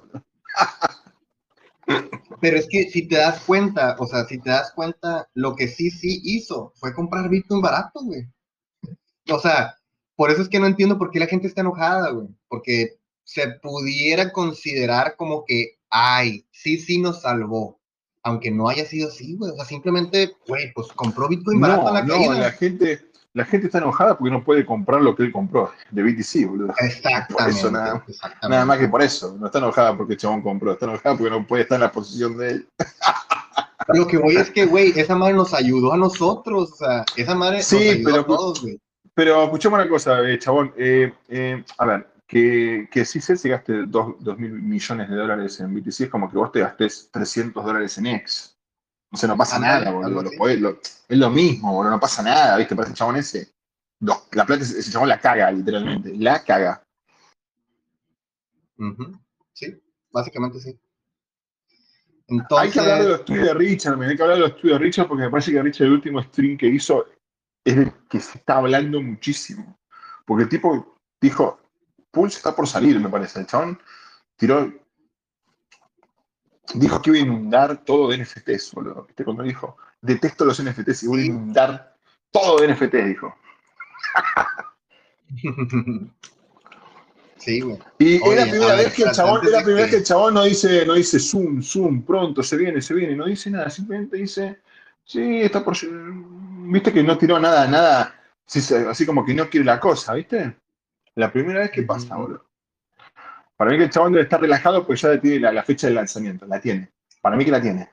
Pero 2.40 2.56
es 2.56 2.68
que 2.68 2.88
si 2.90 3.08
te 3.08 3.16
das 3.16 3.40
cuenta, 3.40 3.96
o 3.98 4.06
sea, 4.06 4.24
si 4.26 4.38
te 4.38 4.50
das 4.50 4.72
cuenta, 4.72 5.28
lo 5.34 5.56
que 5.56 5.68
sí, 5.68 5.90
sí 5.90 6.20
hizo 6.22 6.72
fue 6.76 6.94
comprar 6.94 7.28
Bitcoin 7.28 7.60
barato, 7.60 8.00
güey. 8.02 8.26
O 9.30 9.38
sea, 9.38 9.76
por 10.16 10.30
eso 10.30 10.42
es 10.42 10.48
que 10.48 10.60
no 10.60 10.66
entiendo 10.66 10.98
por 10.98 11.10
qué 11.10 11.18
la 11.18 11.26
gente 11.26 11.46
está 11.46 11.62
enojada, 11.62 12.10
güey. 12.10 12.28
Porque 12.48 12.98
se 13.24 13.48
pudiera 13.62 14.32
considerar 14.32 15.16
como 15.16 15.44
que, 15.44 15.78
ay, 15.90 16.46
sí, 16.52 16.78
sí 16.78 16.98
nos 16.98 17.22
salvó. 17.22 17.80
Aunque 18.22 18.50
no 18.50 18.68
haya 18.68 18.86
sido 18.86 19.08
así, 19.08 19.34
güey. 19.36 19.50
O 19.50 19.56
sea, 19.56 19.64
simplemente, 19.64 20.32
güey, 20.46 20.72
pues 20.74 20.88
compró 20.88 21.28
Bitcoin 21.28 21.60
barato 21.60 21.88
a 21.88 21.92
la 21.92 22.02
no, 22.02 22.32
la 22.32 22.52
gente, 22.52 23.10
la 23.34 23.44
gente 23.44 23.66
está 23.66 23.78
enojada 23.78 24.16
porque 24.16 24.30
no 24.30 24.44
puede 24.44 24.64
comprar 24.64 25.02
lo 25.02 25.14
que 25.14 25.24
él 25.24 25.32
compró 25.32 25.72
de 25.90 26.02
BTC, 26.02 26.46
boludo. 26.46 26.72
Exactamente. 26.78 27.70
nada, 27.70 28.04
nada, 28.48 28.64
más 28.64 28.78
que 28.78 28.88
por 28.88 29.02
eso. 29.02 29.36
No 29.38 29.46
está 29.46 29.58
enojada 29.58 29.96
porque 29.96 30.12
el 30.12 30.18
chabón 30.20 30.40
compró, 30.40 30.72
está 30.72 30.86
enojada 30.86 31.16
porque 31.16 31.30
no 31.30 31.44
puede 31.44 31.64
estar 31.64 31.76
en 31.76 31.80
la 31.82 31.92
posición 31.92 32.38
de 32.38 32.50
él. 32.50 32.68
Lo 33.88 34.06
que 34.06 34.18
voy 34.18 34.36
es 34.36 34.50
que, 34.50 34.64
güey, 34.66 34.98
esa 34.98 35.16
madre 35.16 35.34
nos 35.34 35.52
ayudó 35.52 35.92
a 35.92 35.96
nosotros. 35.96 36.72
O 36.72 36.76
sea, 36.76 37.04
esa 37.16 37.34
madre 37.34 37.62
sí, 37.62 37.76
nos 37.76 37.84
ayudó 37.84 38.04
pero, 38.04 38.20
a 38.20 38.26
todos, 38.26 38.62
güey. 38.62 38.80
Pero 39.14 39.42
escuchemos 39.44 39.80
una 39.80 39.88
cosa, 39.88 40.20
eh, 40.22 40.38
chabón. 40.38 40.72
Eh, 40.76 41.12
eh, 41.28 41.64
a 41.76 41.86
ver, 41.86 42.06
que, 42.26 42.88
que 42.90 43.04
si 43.04 43.20
se 43.20 43.48
gaste 43.48 43.84
2 43.86 44.38
mil 44.38 44.52
millones 44.52 45.10
de 45.10 45.16
dólares 45.16 45.58
en 45.58 45.74
BTC, 45.74 46.02
es 46.02 46.08
como 46.08 46.30
que 46.30 46.38
vos 46.38 46.52
te 46.52 46.60
gastes 46.60 47.08
300 47.10 47.64
dólares 47.64 47.98
en 47.98 48.06
X. 48.06 48.53
O 49.14 49.16
sea, 49.16 49.28
no 49.28 49.36
pasa 49.36 49.60
nada, 49.60 49.92
boludo. 49.92 50.28
es 51.08 51.18
lo 51.18 51.30
mismo, 51.30 51.72
boludo, 51.72 51.92
no 51.92 52.00
pasa 52.00 52.20
nada, 52.20 52.56
¿viste? 52.56 52.74
Para 52.74 52.88
ese 52.88 52.96
chabón 52.96 53.16
ese. 53.16 53.54
la 54.00 54.44
plata, 54.44 54.64
ese 54.64 54.90
chabón 54.90 55.08
la 55.08 55.20
caga, 55.20 55.52
literalmente. 55.52 56.12
La 56.16 56.42
caga. 56.42 56.82
Sí, 59.52 59.80
básicamente 60.10 60.58
sí. 60.58 60.76
Hay 62.58 62.70
que 62.70 62.80
hablar 62.80 63.02
de 63.02 63.08
los 63.08 63.24
tweets 63.24 63.44
de 63.44 63.54
Richard, 63.54 63.96
me 63.96 64.06
hay 64.06 64.16
que 64.16 64.22
hablar 64.22 64.38
de 64.38 64.42
los 64.42 64.56
tweets 64.56 64.78
de 64.78 64.84
Richard 64.84 65.06
porque 65.06 65.22
me 65.22 65.30
parece 65.30 65.52
que 65.52 65.62
Richard 65.62 65.86
el 65.86 65.92
último 65.92 66.20
stream 66.22 66.56
que 66.56 66.66
hizo 66.66 67.06
es 67.64 67.76
el 67.76 67.92
que 68.08 68.18
se 68.18 68.38
está 68.38 68.56
hablando 68.56 69.00
muchísimo. 69.00 69.78
Porque 70.26 70.44
el 70.44 70.48
tipo 70.48 70.98
dijo, 71.20 71.60
Pulse 72.10 72.38
está 72.38 72.56
por 72.56 72.66
salir, 72.66 72.98
me 72.98 73.08
parece. 73.08 73.38
El 73.38 73.46
chabón 73.46 73.78
tiró. 74.36 74.72
Dijo 76.72 77.02
que 77.02 77.10
iba 77.10 77.18
a 77.18 77.22
inundar 77.22 77.84
todo 77.84 78.08
de 78.08 78.18
NFTs, 78.18 78.72
boludo. 78.72 79.04
¿Viste 79.06 79.24
cuando 79.24 79.42
dijo? 79.42 79.76
Detesto 80.00 80.44
los 80.44 80.62
NFTs 80.62 81.02
y 81.02 81.06
voy 81.06 81.22
a 81.22 81.26
inundar 81.26 81.96
todo 82.30 82.60
de 82.60 82.68
NFTs, 82.72 83.06
dijo. 83.06 83.36
Sí, 87.44 87.60
güey. 87.60 87.78
Y 87.98 88.14
es 88.14 88.36
la 88.36 88.46
primera 88.50 88.74
vez 88.74 88.94
que 88.94 89.02
el 89.02 89.10
chabón, 89.10 89.44
es 89.44 89.50
la 89.50 89.62
primera 89.62 89.82
vez 89.82 89.90
que 89.90 89.98
el 89.98 90.04
chabón 90.04 90.32
no 90.32 90.44
dice, 90.44 90.86
no 90.86 90.94
dice 90.94 91.18
zoom, 91.18 91.62
zoom, 91.62 92.02
pronto, 92.02 92.42
se 92.42 92.56
viene, 92.56 92.80
se 92.80 92.94
viene, 92.94 93.14
no 93.14 93.26
dice 93.26 93.50
nada, 93.50 93.68
simplemente 93.68 94.16
dice, 94.16 94.60
sí, 95.04 95.42
está 95.42 95.62
por. 95.62 95.76
Viste 95.82 96.90
que 96.90 97.02
no 97.02 97.18
tiró 97.18 97.38
nada, 97.38 97.66
nada, 97.68 98.18
así 98.88 99.04
como 99.04 99.26
que 99.26 99.34
no 99.34 99.50
quiere 99.50 99.66
la 99.66 99.78
cosa, 99.78 100.14
¿viste? 100.14 100.56
La 101.16 101.30
primera 101.30 101.60
vez 101.60 101.70
que 101.70 101.82
pasa, 101.82 102.16
boludo. 102.16 102.46
Para 103.56 103.70
mí 103.70 103.78
que 103.78 103.84
el 103.84 103.90
chabón 103.90 104.12
debe 104.12 104.24
estar 104.24 104.40
relajado 104.40 104.84
porque 104.86 105.00
ya 105.00 105.20
tiene 105.20 105.52
la, 105.52 105.62
fecha 105.62 105.86
de 105.86 105.94
lanzamiento. 105.94 106.46
La 106.46 106.60
tiene. 106.60 106.92
Para 107.20 107.36
mí 107.36 107.44
que 107.44 107.50
la 107.50 107.62
tiene. 107.62 107.88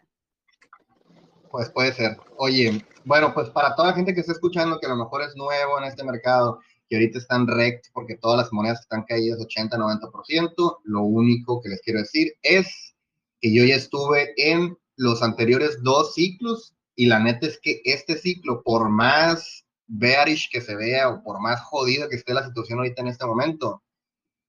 Pues 1.50 1.70
puede 1.70 1.94
ser. 1.94 2.18
Oye, 2.38 2.84
bueno, 3.06 3.34
pues 3.34 3.50
para 3.50 3.76
toda 3.76 3.90
la 3.90 3.94
gente 3.94 4.14
que 4.14 4.22
está 4.22 4.32
escuchando 4.32 4.80
que 4.80 4.88
a 4.88 4.90
lo 4.90 4.96
mejor 4.96 5.22
es 5.22 5.36
nuevo 5.36 5.78
en 5.78 5.86
este 5.86 6.04
mercado, 6.04 6.60
que 6.90 6.96
ahorita 6.96 7.20
están 7.20 7.48
rect 7.48 7.88
porque 7.94 8.18
todas 8.18 8.38
las 8.38 8.54
monedas 8.54 8.82
están 8.82 9.04
caídas 9.04 9.40
80-90%, 9.40 10.80
lo 10.84 11.04
único 11.04 11.62
que 11.62 11.70
les 11.70 11.82
quiero 11.82 12.00
decir 12.00 12.34
es 12.42 12.96
que 13.40 13.54
yo 13.54 13.64
ya 13.64 13.76
estuve 13.76 14.34
en 14.38 14.78
los 14.98 15.22
anteriores 15.24 15.82
dos 15.84 16.14
ciclos 16.14 16.76
y 16.96 17.06
la 17.08 17.20
neta 17.20 17.48
es 17.48 17.60
que 17.62 17.82
este 17.86 18.18
ciclo, 18.18 18.62
por 18.64 18.90
más 18.90 19.66
bearish 19.88 20.50
que 20.52 20.62
se 20.62 20.76
vea 20.76 21.10
o 21.10 21.24
por 21.24 21.42
más 21.42 21.62
jodida 21.62 22.08
que 22.08 22.16
esté 22.16 22.34
la 22.34 22.46
situación 22.46 22.80
ahorita 22.80 23.02
en 23.02 23.08
este 23.08 23.26
momento, 23.26 23.84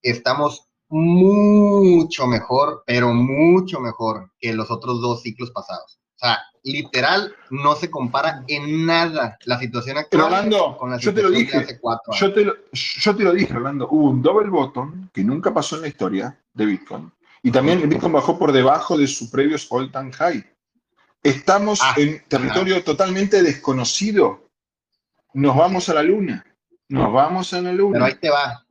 estamos 0.02 0.68
mucho 0.92 2.26
mejor, 2.26 2.84
pero 2.86 3.12
mucho 3.12 3.80
mejor 3.80 4.30
que 4.38 4.52
los 4.52 4.70
otros 4.70 5.00
dos 5.00 5.22
ciclos 5.22 5.50
pasados. 5.50 5.98
O 6.16 6.18
sea, 6.18 6.38
literal, 6.62 7.34
no 7.50 7.74
se 7.74 7.90
compara 7.90 8.44
en 8.46 8.86
nada 8.86 9.36
la 9.44 9.58
situación 9.58 9.98
actual 9.98 10.48
con 10.78 10.90
la 10.90 10.98
situación 10.98 11.00
yo 11.00 11.14
te 11.14 11.22
lo 11.22 11.30
dije, 11.30 11.58
de 11.58 11.64
hace 11.64 11.80
cuatro 11.80 12.12
años. 12.12 12.20
Yo 12.20 12.32
te, 12.32 12.44
lo, 12.44 12.54
yo 12.72 13.16
te 13.16 13.24
lo 13.24 13.32
dije, 13.32 13.54
Orlando, 13.54 13.88
hubo 13.90 14.10
un 14.10 14.22
double 14.22 14.50
bottom 14.50 15.08
que 15.12 15.24
nunca 15.24 15.52
pasó 15.52 15.76
en 15.76 15.82
la 15.82 15.88
historia 15.88 16.38
de 16.52 16.66
Bitcoin. 16.66 17.12
Y 17.42 17.50
también 17.50 17.80
el 17.80 17.88
Bitcoin 17.88 18.12
bajó 18.12 18.38
por 18.38 18.52
debajo 18.52 18.96
de 18.96 19.08
su 19.08 19.30
previo 19.30 19.56
all-time 19.70 20.12
high. 20.12 20.44
Estamos 21.24 21.80
ah, 21.82 21.94
en 21.96 22.22
territorio 22.28 22.82
totalmente 22.84 23.42
desconocido 23.42 24.42
nos 25.34 25.56
vamos 25.56 25.88
a 25.88 25.94
la 25.94 26.02
luna. 26.02 26.44
Nos 26.88 27.12
vamos 27.12 27.52
a 27.54 27.62
la 27.62 27.72
luna. 27.72 27.92
Pero 27.94 28.04
ahí 28.04 28.14
te 28.14 28.30
va. 28.30 28.61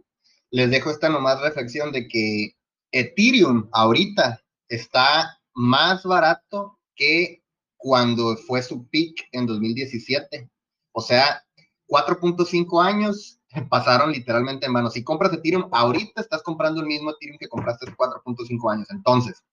Les 0.51 0.69
dejo 0.69 0.91
esta 0.91 1.09
nomás 1.09 1.41
reflexión 1.41 1.91
de 1.91 2.07
que 2.07 2.55
Ethereum 2.91 3.69
ahorita 3.71 4.41
está 4.67 5.39
más 5.53 6.03
barato 6.03 6.77
que 6.95 7.41
cuando 7.77 8.35
fue 8.37 8.61
su 8.61 8.87
peak 8.89 9.27
en 9.31 9.47
2017. 9.47 10.49
O 10.91 11.01
sea, 11.01 11.43
4.5 11.87 12.83
años 12.83 13.39
pasaron 13.69 14.11
literalmente 14.11 14.65
en 14.65 14.73
vano. 14.73 14.89
Si 14.89 15.03
compras 15.03 15.33
Ethereum, 15.33 15.69
ahorita 15.71 16.21
estás 16.21 16.43
comprando 16.43 16.81
el 16.81 16.87
mismo 16.87 17.11
Ethereum 17.11 17.37
que 17.39 17.49
compraste 17.49 17.85
hace 17.85 17.95
4.5 17.95 18.71
años. 18.71 18.87
Entonces, 18.91 19.43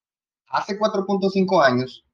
hace 0.49 0.79
4.5 0.79 1.65
años 1.65 2.05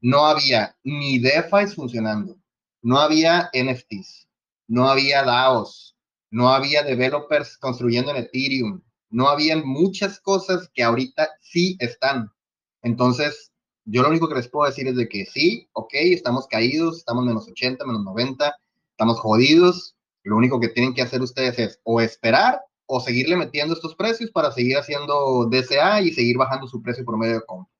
no 0.00 0.26
había 0.26 0.76
ni 0.82 1.20
DeFi 1.20 1.66
funcionando, 1.74 2.36
no 2.82 2.98
había 2.98 3.50
NFTs, 3.54 4.28
no 4.66 4.88
había 4.88 5.22
DAOs, 5.22 5.91
no 6.32 6.48
había 6.48 6.82
developers 6.82 7.58
construyendo 7.58 8.10
en 8.10 8.16
Ethereum, 8.16 8.82
no 9.10 9.28
había 9.28 9.54
muchas 9.58 10.18
cosas 10.18 10.68
que 10.74 10.82
ahorita 10.82 11.28
sí 11.40 11.76
están. 11.78 12.32
Entonces, 12.80 13.52
yo 13.84 14.02
lo 14.02 14.08
único 14.08 14.28
que 14.28 14.36
les 14.36 14.48
puedo 14.48 14.68
decir 14.68 14.88
es 14.88 14.96
de 14.96 15.08
que 15.08 15.26
sí, 15.26 15.68
ok, 15.74 15.90
estamos 15.92 16.46
caídos, 16.46 16.96
estamos 16.96 17.26
menos 17.26 17.46
80, 17.46 17.84
menos 17.84 18.02
90, 18.02 18.56
estamos 18.90 19.20
jodidos. 19.20 19.94
Lo 20.24 20.36
único 20.36 20.58
que 20.58 20.68
tienen 20.68 20.94
que 20.94 21.02
hacer 21.02 21.20
ustedes 21.20 21.58
es 21.58 21.80
o 21.84 22.00
esperar 22.00 22.62
o 22.86 23.00
seguirle 23.00 23.36
metiendo 23.36 23.74
estos 23.74 23.94
precios 23.94 24.30
para 24.30 24.52
seguir 24.52 24.78
haciendo 24.78 25.46
DCA 25.50 26.00
y 26.00 26.12
seguir 26.12 26.38
bajando 26.38 26.66
su 26.66 26.80
precio 26.82 27.04
por 27.04 27.18
medio 27.18 27.34
de 27.34 27.44
compra. 27.44 27.70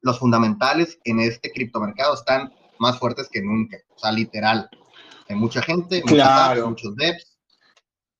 Los 0.00 0.18
fundamentales 0.18 0.98
en 1.04 1.20
este 1.20 1.52
criptomercado 1.52 2.14
están 2.14 2.52
más 2.78 2.98
fuertes 2.98 3.28
que 3.30 3.40
nunca, 3.40 3.78
o 3.94 3.98
sea, 3.98 4.10
literal. 4.10 4.68
Hay 5.28 5.36
mucha 5.36 5.62
gente, 5.62 6.02
muchos 6.04 6.96
devs, 6.96 7.33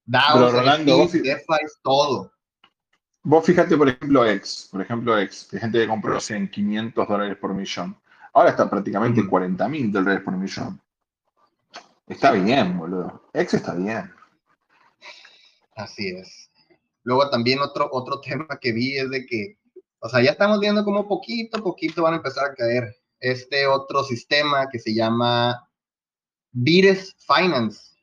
DAOs, 0.06 0.52
Rolando, 0.52 1.06
DeFi, 1.06 1.44
todo. 1.82 2.32
Vos 3.22 3.44
fíjate, 3.44 3.76
por 3.76 3.88
ejemplo, 3.88 4.26
X, 4.26 4.68
por 4.70 4.82
ejemplo, 4.82 5.18
X, 5.18 5.48
que 5.50 5.58
gente 5.58 5.78
que 5.78 5.88
compró 5.88 6.18
en 6.28 6.50
500 6.50 7.08
dólares 7.08 7.38
por 7.38 7.54
millón. 7.54 7.96
Ahora 8.34 8.50
está 8.50 8.68
prácticamente 8.68 9.20
en 9.20 9.28
40 9.28 9.68
mil 9.68 9.90
dólares 9.90 10.22
por 10.22 10.36
millón. 10.36 10.80
Está 12.06 12.32
bien, 12.32 12.76
boludo. 12.76 13.28
X 13.32 13.54
está 13.54 13.74
bien. 13.74 14.12
Así 15.74 16.08
es. 16.08 16.50
Luego 17.02 17.30
también 17.30 17.60
otro, 17.60 17.88
otro 17.92 18.20
tema 18.22 18.46
que 18.60 18.72
vi 18.72 18.96
es 18.98 19.08
de 19.08 19.24
que, 19.24 19.58
o 20.00 20.08
sea, 20.08 20.20
ya 20.20 20.32
estamos 20.32 20.60
viendo 20.60 20.84
como 20.84 21.08
poquito 21.08 21.58
a 21.58 21.62
poquito 21.62 22.02
van 22.02 22.14
a 22.14 22.16
empezar 22.16 22.50
a 22.50 22.54
caer 22.54 22.94
este 23.20 23.66
otro 23.66 24.04
sistema 24.04 24.68
que 24.68 24.78
se 24.78 24.92
llama 24.92 25.66
Vires 26.52 27.16
Finance, 27.26 27.93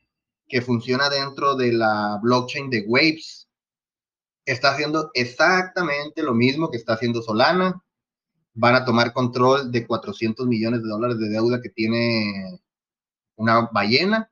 que 0.52 0.62
funciona 0.62 1.10
dentro 1.10 1.56
de 1.56 1.72
la 1.72 2.20
blockchain 2.22 2.70
de 2.70 2.84
Waves 2.86 3.47
está 4.43 4.74
haciendo 4.74 5.10
exactamente 5.14 6.22
lo 6.22 6.34
mismo 6.34 6.70
que 6.70 6.76
está 6.76 6.93
haciendo 6.93 7.22
Solana. 7.22 7.82
Van 8.54 8.76
a 8.76 8.84
tomar 8.84 9.14
control 9.14 9.72
de 9.72 9.88
400 9.88 10.45
millones 10.45 10.84
de 10.84 10.89
dólares 10.89 11.20
de 11.20 11.30
deuda 11.30 11.62
que 11.62 11.70
tiene 11.70 12.60
una 13.38 13.70
ballena 13.72 14.30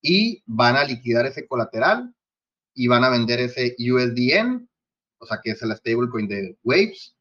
y 0.00 0.42
van 0.46 0.76
a 0.76 0.84
liquidar 0.84 1.26
ese 1.26 1.46
colateral 1.46 2.14
y 2.72 2.88
van 2.88 3.04
a 3.04 3.10
vender 3.10 3.40
ese 3.40 3.76
USDN, 3.78 4.70
o 5.18 5.26
sea, 5.26 5.40
que 5.42 5.50
es 5.50 5.60
el 5.60 5.76
stablecoin 5.76 6.28
de 6.28 6.56
Waves, 6.62 7.14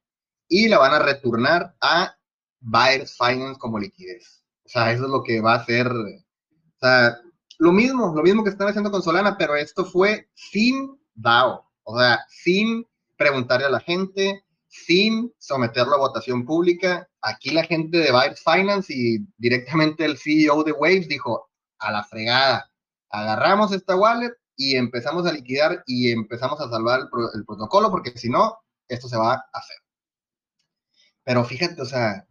y 0.48 0.70
la 0.70 0.78
van 0.78 0.94
a 0.94 1.00
retornar 1.00 1.76
a 1.82 2.16
Buyers 2.62 3.18
Finance 3.18 3.60
como 3.60 3.78
liquidez. 3.78 4.42
O 4.64 4.70
sea, 4.70 4.94
eso 4.94 5.04
es 5.04 5.10
lo 5.10 5.22
que 5.22 5.42
va 5.42 5.56
a 5.56 5.58
hacer. 5.58 5.88
O 5.88 6.80
sea, 6.80 7.20
lo 7.60 7.72
mismo, 7.74 8.14
lo 8.16 8.24
mismo 8.24 8.44
que 8.44 8.50
están 8.50 8.70
haciendo 8.70 8.90
con 8.90 9.04
Solana, 9.04 9.38
pero 9.38 9.56
esto 9.56 9.86
fue 9.86 10.30
sin 10.34 10.98
DAO. 11.14 11.70
O 11.84 12.00
sea, 12.00 12.20
sin 12.30 12.88
preguntarle 13.18 13.66
a 13.66 13.70
la 13.70 13.82
gente, 13.82 14.44
sin 14.70 15.34
someterlo 15.38 15.96
a 15.96 16.00
votación 16.00 16.46
pública. 16.46 17.10
Aquí 17.22 17.50
la 17.50 17.66
gente 17.66 17.98
de 17.98 18.12
Vibes 18.12 18.42
Finance 18.44 18.94
y 18.96 19.20
directamente 19.38 20.06
el 20.06 20.18
CEO 20.18 20.64
de 20.64 20.72
Waves 20.72 21.10
dijo, 21.10 21.50
a 21.80 21.92
la 21.92 22.04
fregada, 22.04 22.72
agarramos 23.10 23.74
esta 23.74 23.96
wallet 23.96 24.34
y 24.56 24.76
empezamos 24.76 25.26
a 25.26 25.34
liquidar 25.34 25.84
y 25.86 26.12
empezamos 26.12 26.62
a 26.62 26.70
salvar 26.70 27.02
el, 27.34 27.46
protocolo 27.46 27.90
porque 27.92 28.18
si 28.18 28.30
no, 28.30 28.58
esto 28.88 29.10
se 29.10 29.18
va 29.18 29.34
a 29.34 29.46
hacer. 29.54 29.78
Pero 31.24 31.44
fíjate, 31.44 31.82
o 31.82 31.86
sea, 31.86 32.26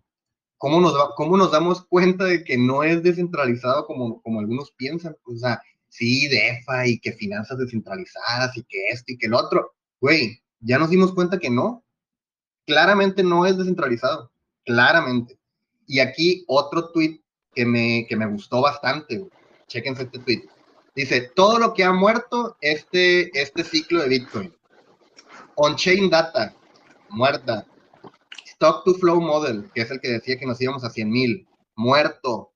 ¿cómo 0.58 0.80
nos, 0.80 0.94
cómo 1.16 1.36
nos 1.36 1.52
damos 1.52 1.86
cuenta 1.86 2.24
de 2.24 2.44
que 2.44 2.58
no 2.58 2.82
es 2.82 3.02
descentralizado 3.02 3.86
como, 3.86 4.20
como 4.22 4.40
algunos 4.40 4.72
piensan? 4.72 5.16
O 5.24 5.36
sea, 5.36 5.62
sí, 5.88 6.28
DeFi 6.28 6.90
y 6.90 6.98
que 6.98 7.12
finanzas 7.12 7.58
descentralizadas 7.58 8.56
y 8.56 8.64
que 8.64 8.88
esto 8.88 9.12
y 9.12 9.18
que 9.18 9.26
el 9.26 9.34
otro. 9.34 9.72
Güey, 10.00 10.42
ya 10.60 10.78
nos 10.78 10.90
dimos 10.90 11.14
cuenta 11.14 11.38
que 11.38 11.50
no. 11.50 11.84
Claramente 12.66 13.22
no 13.22 13.46
es 13.46 13.56
descentralizado. 13.56 14.30
Claramente. 14.64 15.38
Y 15.86 16.00
aquí 16.00 16.44
otro 16.48 16.90
tweet 16.90 17.20
que 17.54 17.64
me, 17.64 18.06
que 18.08 18.16
me 18.16 18.26
gustó 18.26 18.60
bastante. 18.60 19.26
Chequense 19.68 20.02
este 20.02 20.18
tweet. 20.18 20.42
Dice, 20.94 21.30
todo 21.34 21.58
lo 21.58 21.74
que 21.74 21.84
ha 21.84 21.92
muerto 21.92 22.56
este, 22.60 23.30
este 23.40 23.64
ciclo 23.64 24.02
de 24.02 24.08
Bitcoin. 24.08 24.54
On-chain 25.54 26.10
data, 26.10 26.54
muerta. 27.08 27.66
Stock 28.60 28.84
to 28.84 28.94
flow 28.94 29.20
model, 29.20 29.70
que 29.72 29.82
es 29.82 29.90
el 29.92 30.00
que 30.00 30.08
decía 30.08 30.36
que 30.36 30.44
nos 30.44 30.60
íbamos 30.60 30.82
a 30.82 30.90
100 30.90 31.08
mil, 31.08 31.48
muerto. 31.76 32.50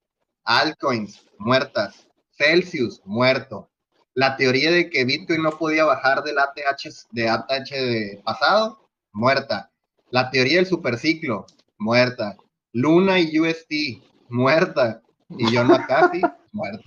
Altcoins, 0.45 1.25
muertas. 1.39 2.09
Celsius, 2.33 3.01
muerto. 3.05 3.71
La 4.13 4.37
teoría 4.37 4.73
de 4.73 4.91
que 4.91 5.05
Bitcoin 5.05 5.43
no 5.43 5.53
podía 5.53 5.85
bajar 5.85 6.25
del 6.25 6.41
ATH, 6.41 7.07
de 7.13 7.29
ATH 7.29 7.71
de 7.71 8.21
pasado, 8.25 8.91
muerta. 9.13 9.71
La 10.11 10.29
teoría 10.31 10.57
del 10.57 10.67
superciclo, 10.67 11.47
muerta. 11.79 12.37
Luna 12.73 13.21
y 13.21 13.39
UST, 13.39 14.03
muerta. 14.29 15.03
Y 15.29 15.57
John 15.57 15.69
muerta. 15.69 16.11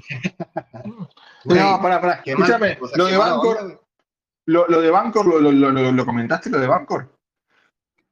no, 1.45 1.81
para, 1.81 2.01
para. 2.01 2.21
Escúchame, 2.25 2.77
lo, 2.95 3.05
de 3.05 3.17
Bancor, 3.17 3.81
lo, 4.45 4.67
lo, 4.67 4.81
de 4.81 4.91
Bancor, 4.91 5.25
lo, 5.25 5.39
lo, 5.39 5.71
lo, 5.71 6.05
comentaste, 6.05 6.49
lo 6.49 6.59
de 6.59 6.67
Bancor. 6.67 7.15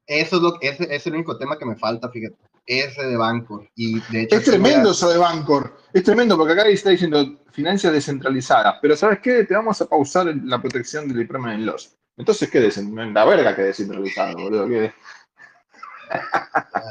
Eso 0.06 0.36
es, 0.36 0.42
lo, 0.42 0.62
ese 0.62 0.94
es 0.94 1.08
el 1.08 1.14
único 1.14 1.38
tema 1.38 1.58
que 1.58 1.66
me 1.66 1.76
falta, 1.76 2.10
fíjate 2.10 2.38
ese 2.66 3.06
de 3.06 3.18
Bancor. 3.18 3.70
Y 3.76 4.00
de 4.12 4.28
es 4.30 4.44
tremendo 4.44 4.92
eso 4.92 5.10
de 5.10 5.18
Bancor. 5.18 5.78
Es 5.92 6.04
tremendo 6.04 6.38
porque 6.38 6.54
acá 6.54 6.68
está 6.68 6.92
diciendo 6.92 7.40
financias 7.52 7.94
descentralizadas. 7.94 8.76
Pero 8.82 8.96
¿sabes 8.96 9.20
qué? 9.20 9.44
Te 9.44 9.54
vamos 9.54 9.82
a 9.82 9.86
pausar 9.86 10.34
la 10.44 10.62
protección 10.62 11.08
del 11.08 11.28
en 11.30 11.66
loss. 11.66 11.96
Entonces, 12.18 12.50
¿qué? 12.50 12.72
La 13.14 13.26
verga 13.26 13.56
que 13.56 13.64
descentralizado, 13.64 14.38
boludo. 14.38 14.68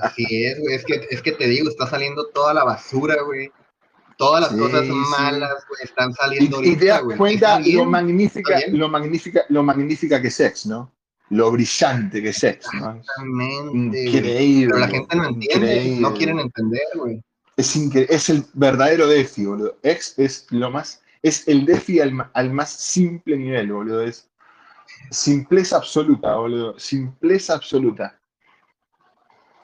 Así 0.02 0.44
es, 0.44 0.58
güey. 0.58 0.74
Es 0.74 0.84
que, 0.84 1.06
es 1.10 1.22
que 1.22 1.32
te 1.32 1.46
digo, 1.46 1.68
está 1.68 1.86
saliendo 1.86 2.26
toda 2.28 2.54
la 2.54 2.64
basura, 2.64 3.22
güey. 3.22 3.50
Todas 4.18 4.42
las 4.42 4.52
cosas 4.52 4.86
malas, 4.86 5.64
güey, 5.68 5.82
están 5.82 6.12
saliendo. 6.12 6.62
Y, 6.62 6.70
y 6.70 6.76
te 6.76 6.86
das 6.86 7.02
cuenta 7.16 7.60
lo 7.60 7.86
magnífica, 7.86 8.60
lo 8.68 8.88
magnífica, 8.88 9.44
lo 9.48 9.62
magnífica 9.62 10.20
que 10.20 10.28
es 10.28 10.34
Sex, 10.34 10.66
¿no? 10.66 10.92
Lo 11.32 11.50
brillante 11.50 12.20
que 12.20 12.28
es 12.28 12.44
X, 12.44 12.68
¿no? 12.74 12.96
Exactamente. 12.96 14.04
Increíble. 14.04 14.66
Pero 14.68 14.78
la 14.78 14.88
gente 14.88 15.16
no 15.16 15.28
entiende, 15.28 15.96
no 15.98 16.12
quieren 16.12 16.38
entender, 16.38 16.82
güey. 16.94 17.22
Es, 17.56 17.74
es 17.74 18.28
el 18.28 18.44
verdadero 18.52 19.06
DeFi, 19.06 19.46
boludo. 19.46 19.78
X 19.82 20.14
es 20.18 20.46
lo 20.50 20.70
más, 20.70 21.02
es 21.22 21.48
el 21.48 21.64
DeFi 21.64 22.00
al, 22.00 22.52
más 22.52 22.70
simple 22.70 23.38
nivel, 23.38 23.72
boludo. 23.72 24.02
Es 24.02 24.28
simpleza 25.10 25.78
absoluta, 25.78 26.36
boludo. 26.36 26.78
Simpleza 26.78 27.54
absoluta. 27.54 28.20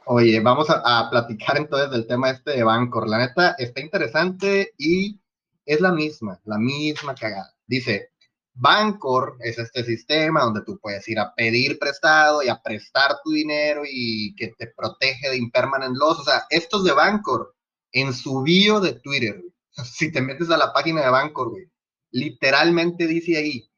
Oye, 0.06 0.40
vamos 0.40 0.70
a, 0.70 0.80
a, 0.84 1.10
platicar 1.10 1.58
entonces 1.58 1.90
del 1.90 2.06
tema 2.06 2.30
este 2.30 2.52
de 2.52 2.64
Bancor. 2.64 3.06
La 3.06 3.18
neta 3.18 3.56
está 3.58 3.82
interesante 3.82 4.72
y 4.78 5.20
es 5.66 5.82
la 5.82 5.92
misma, 5.92 6.40
la 6.44 6.56
misma 6.56 7.14
cagada. 7.14 7.54
Dice, 7.66 8.12
Bancor 8.60 9.36
es 9.40 9.56
este 9.56 9.84
sistema 9.84 10.42
donde 10.42 10.62
tú 10.64 10.80
puedes 10.80 11.06
ir 11.08 11.20
a 11.20 11.32
pedir 11.32 11.78
prestado 11.78 12.42
y 12.42 12.48
a 12.48 12.60
prestar 12.60 13.16
tu 13.22 13.30
dinero 13.30 13.82
y 13.88 14.34
que 14.34 14.48
te 14.58 14.66
protege 14.76 15.30
de 15.30 15.36
impermanent 15.36 15.96
loss. 15.96 16.18
O 16.18 16.24
sea, 16.24 16.44
estos 16.50 16.82
de 16.82 16.92
Bancor 16.92 17.54
en 17.92 18.12
su 18.12 18.42
bio 18.42 18.80
de 18.80 18.94
Twitter, 18.94 19.40
si 19.84 20.10
te 20.10 20.20
metes 20.20 20.50
a 20.50 20.56
la 20.56 20.72
página 20.72 21.02
de 21.02 21.10
Bancor, 21.10 21.50
güey, 21.50 21.70
literalmente 22.10 23.06
dice 23.06 23.36
ahí 23.36 23.70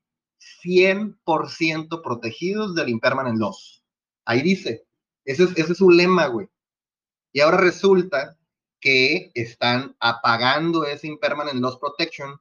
100% 0.65 2.03
protegidos 2.03 2.75
del 2.75 2.89
impermanent 2.89 3.39
loss. 3.39 3.85
Ahí 4.25 4.41
dice, 4.41 4.87
ese 5.27 5.45
es, 5.45 5.51
ese 5.57 5.73
es 5.73 5.79
su 5.79 5.91
lema, 5.91 6.27
güey. 6.29 6.49
Y 7.33 7.41
ahora 7.41 7.59
resulta 7.59 8.39
que 8.81 9.31
están 9.35 9.95
apagando 10.01 10.87
ese 10.87 11.07
impermanent 11.07 11.61
loss 11.61 11.79
protection 11.79 12.41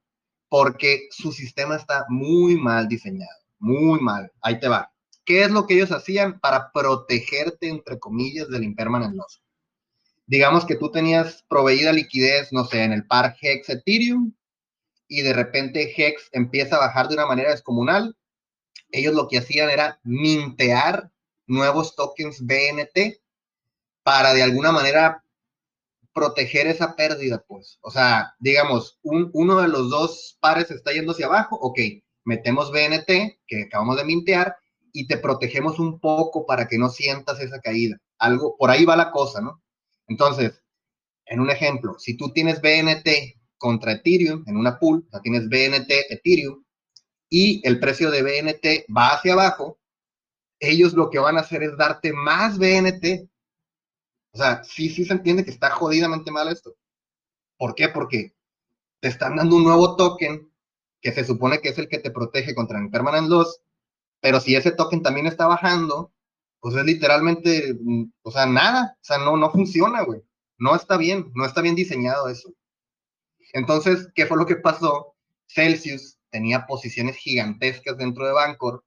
porque 0.50 1.08
su 1.12 1.32
sistema 1.32 1.76
está 1.76 2.04
muy 2.08 2.56
mal 2.56 2.88
diseñado, 2.88 3.38
muy 3.60 4.00
mal. 4.00 4.30
Ahí 4.42 4.58
te 4.58 4.68
va. 4.68 4.92
¿Qué 5.24 5.44
es 5.44 5.50
lo 5.50 5.66
que 5.66 5.74
ellos 5.74 5.92
hacían 5.92 6.40
para 6.40 6.72
protegerte, 6.72 7.68
entre 7.68 8.00
comillas, 8.00 8.48
del 8.48 8.64
impermanent 8.64 9.14
loss? 9.14 9.40
Digamos 10.26 10.66
que 10.66 10.74
tú 10.74 10.90
tenías 10.90 11.44
proveída 11.48 11.92
liquidez, 11.92 12.52
no 12.52 12.64
sé, 12.64 12.82
en 12.82 12.92
el 12.92 13.06
par 13.06 13.36
Hex 13.40 13.68
Ethereum, 13.68 14.34
y 15.06 15.22
de 15.22 15.32
repente 15.32 15.94
Hex 15.96 16.28
empieza 16.32 16.76
a 16.76 16.80
bajar 16.80 17.08
de 17.08 17.14
una 17.14 17.26
manera 17.26 17.50
descomunal, 17.50 18.16
ellos 18.90 19.14
lo 19.14 19.28
que 19.28 19.38
hacían 19.38 19.70
era 19.70 20.00
mintear 20.02 21.12
nuevos 21.46 21.94
tokens 21.94 22.44
BNT 22.44 23.20
para 24.02 24.34
de 24.34 24.42
alguna 24.42 24.72
manera 24.72 25.24
proteger 26.12 26.66
esa 26.66 26.96
pérdida, 26.96 27.44
pues. 27.46 27.78
O 27.82 27.90
sea, 27.90 28.34
digamos, 28.38 28.98
uno 29.02 29.60
de 29.60 29.68
los 29.68 29.90
dos 29.90 30.38
pares 30.40 30.70
está 30.70 30.92
yendo 30.92 31.12
hacia 31.12 31.26
abajo, 31.26 31.56
ok, 31.56 31.78
metemos 32.24 32.70
BNT, 32.70 33.40
que 33.46 33.62
acabamos 33.66 33.96
de 33.96 34.04
mintear, 34.04 34.56
y 34.92 35.06
te 35.06 35.18
protegemos 35.18 35.78
un 35.78 36.00
poco 36.00 36.46
para 36.46 36.66
que 36.66 36.78
no 36.78 36.88
sientas 36.88 37.40
esa 37.40 37.60
caída. 37.60 37.96
Algo, 38.18 38.56
por 38.56 38.70
ahí 38.70 38.84
va 38.84 38.96
la 38.96 39.12
cosa, 39.12 39.40
¿no? 39.40 39.62
Entonces, 40.08 40.62
en 41.26 41.40
un 41.40 41.50
ejemplo, 41.50 41.96
si 41.98 42.16
tú 42.16 42.32
tienes 42.32 42.60
BNT 42.60 43.38
contra 43.56 43.92
Ethereum 43.92 44.44
en 44.46 44.56
una 44.56 44.78
pool, 44.78 45.04
o 45.06 45.10
sea, 45.10 45.20
tienes 45.20 45.48
BNT 45.48 45.90
Ethereum, 46.10 46.64
y 47.28 47.66
el 47.66 47.78
precio 47.78 48.10
de 48.10 48.22
BNT 48.22 48.86
va 48.94 49.10
hacia 49.10 49.34
abajo, 49.34 49.78
ellos 50.58 50.92
lo 50.92 51.08
que 51.08 51.20
van 51.20 51.36
a 51.38 51.40
hacer 51.40 51.62
es 51.62 51.76
darte 51.76 52.12
más 52.12 52.58
BNT. 52.58 53.29
O 54.32 54.38
sea, 54.38 54.62
sí, 54.64 54.88
sí 54.88 55.04
se 55.04 55.12
entiende 55.14 55.44
que 55.44 55.50
está 55.50 55.70
jodidamente 55.70 56.30
mal 56.30 56.48
esto. 56.48 56.74
¿Por 57.58 57.74
qué? 57.74 57.88
Porque 57.88 58.34
te 59.00 59.08
están 59.08 59.36
dando 59.36 59.56
un 59.56 59.64
nuevo 59.64 59.96
token 59.96 60.50
que 61.00 61.12
se 61.12 61.24
supone 61.24 61.60
que 61.60 61.70
es 61.70 61.78
el 61.78 61.88
que 61.88 61.98
te 61.98 62.10
protege 62.10 62.54
contra 62.54 62.78
el 62.78 62.90
permanent 62.90 63.28
loss, 63.28 63.60
pero 64.20 64.40
si 64.40 64.54
ese 64.54 64.72
token 64.72 65.02
también 65.02 65.26
está 65.26 65.46
bajando, 65.46 66.12
pues 66.60 66.76
es 66.76 66.84
literalmente, 66.84 67.74
mm, 67.80 68.12
o 68.22 68.30
sea, 68.30 68.46
nada, 68.46 68.96
o 69.00 69.04
sea, 69.04 69.18
no, 69.18 69.36
no 69.36 69.50
funciona, 69.50 70.02
güey. 70.02 70.22
No 70.58 70.76
está 70.76 70.96
bien, 70.98 71.32
no 71.34 71.46
está 71.46 71.62
bien 71.62 71.74
diseñado 71.74 72.28
eso. 72.28 72.52
Entonces, 73.52 74.08
¿qué 74.14 74.26
fue 74.26 74.36
lo 74.36 74.46
que 74.46 74.56
pasó? 74.56 75.14
Celsius 75.46 76.18
tenía 76.30 76.66
posiciones 76.66 77.16
gigantescas 77.16 77.96
dentro 77.96 78.26
de 78.26 78.32
Bancor. 78.32 78.84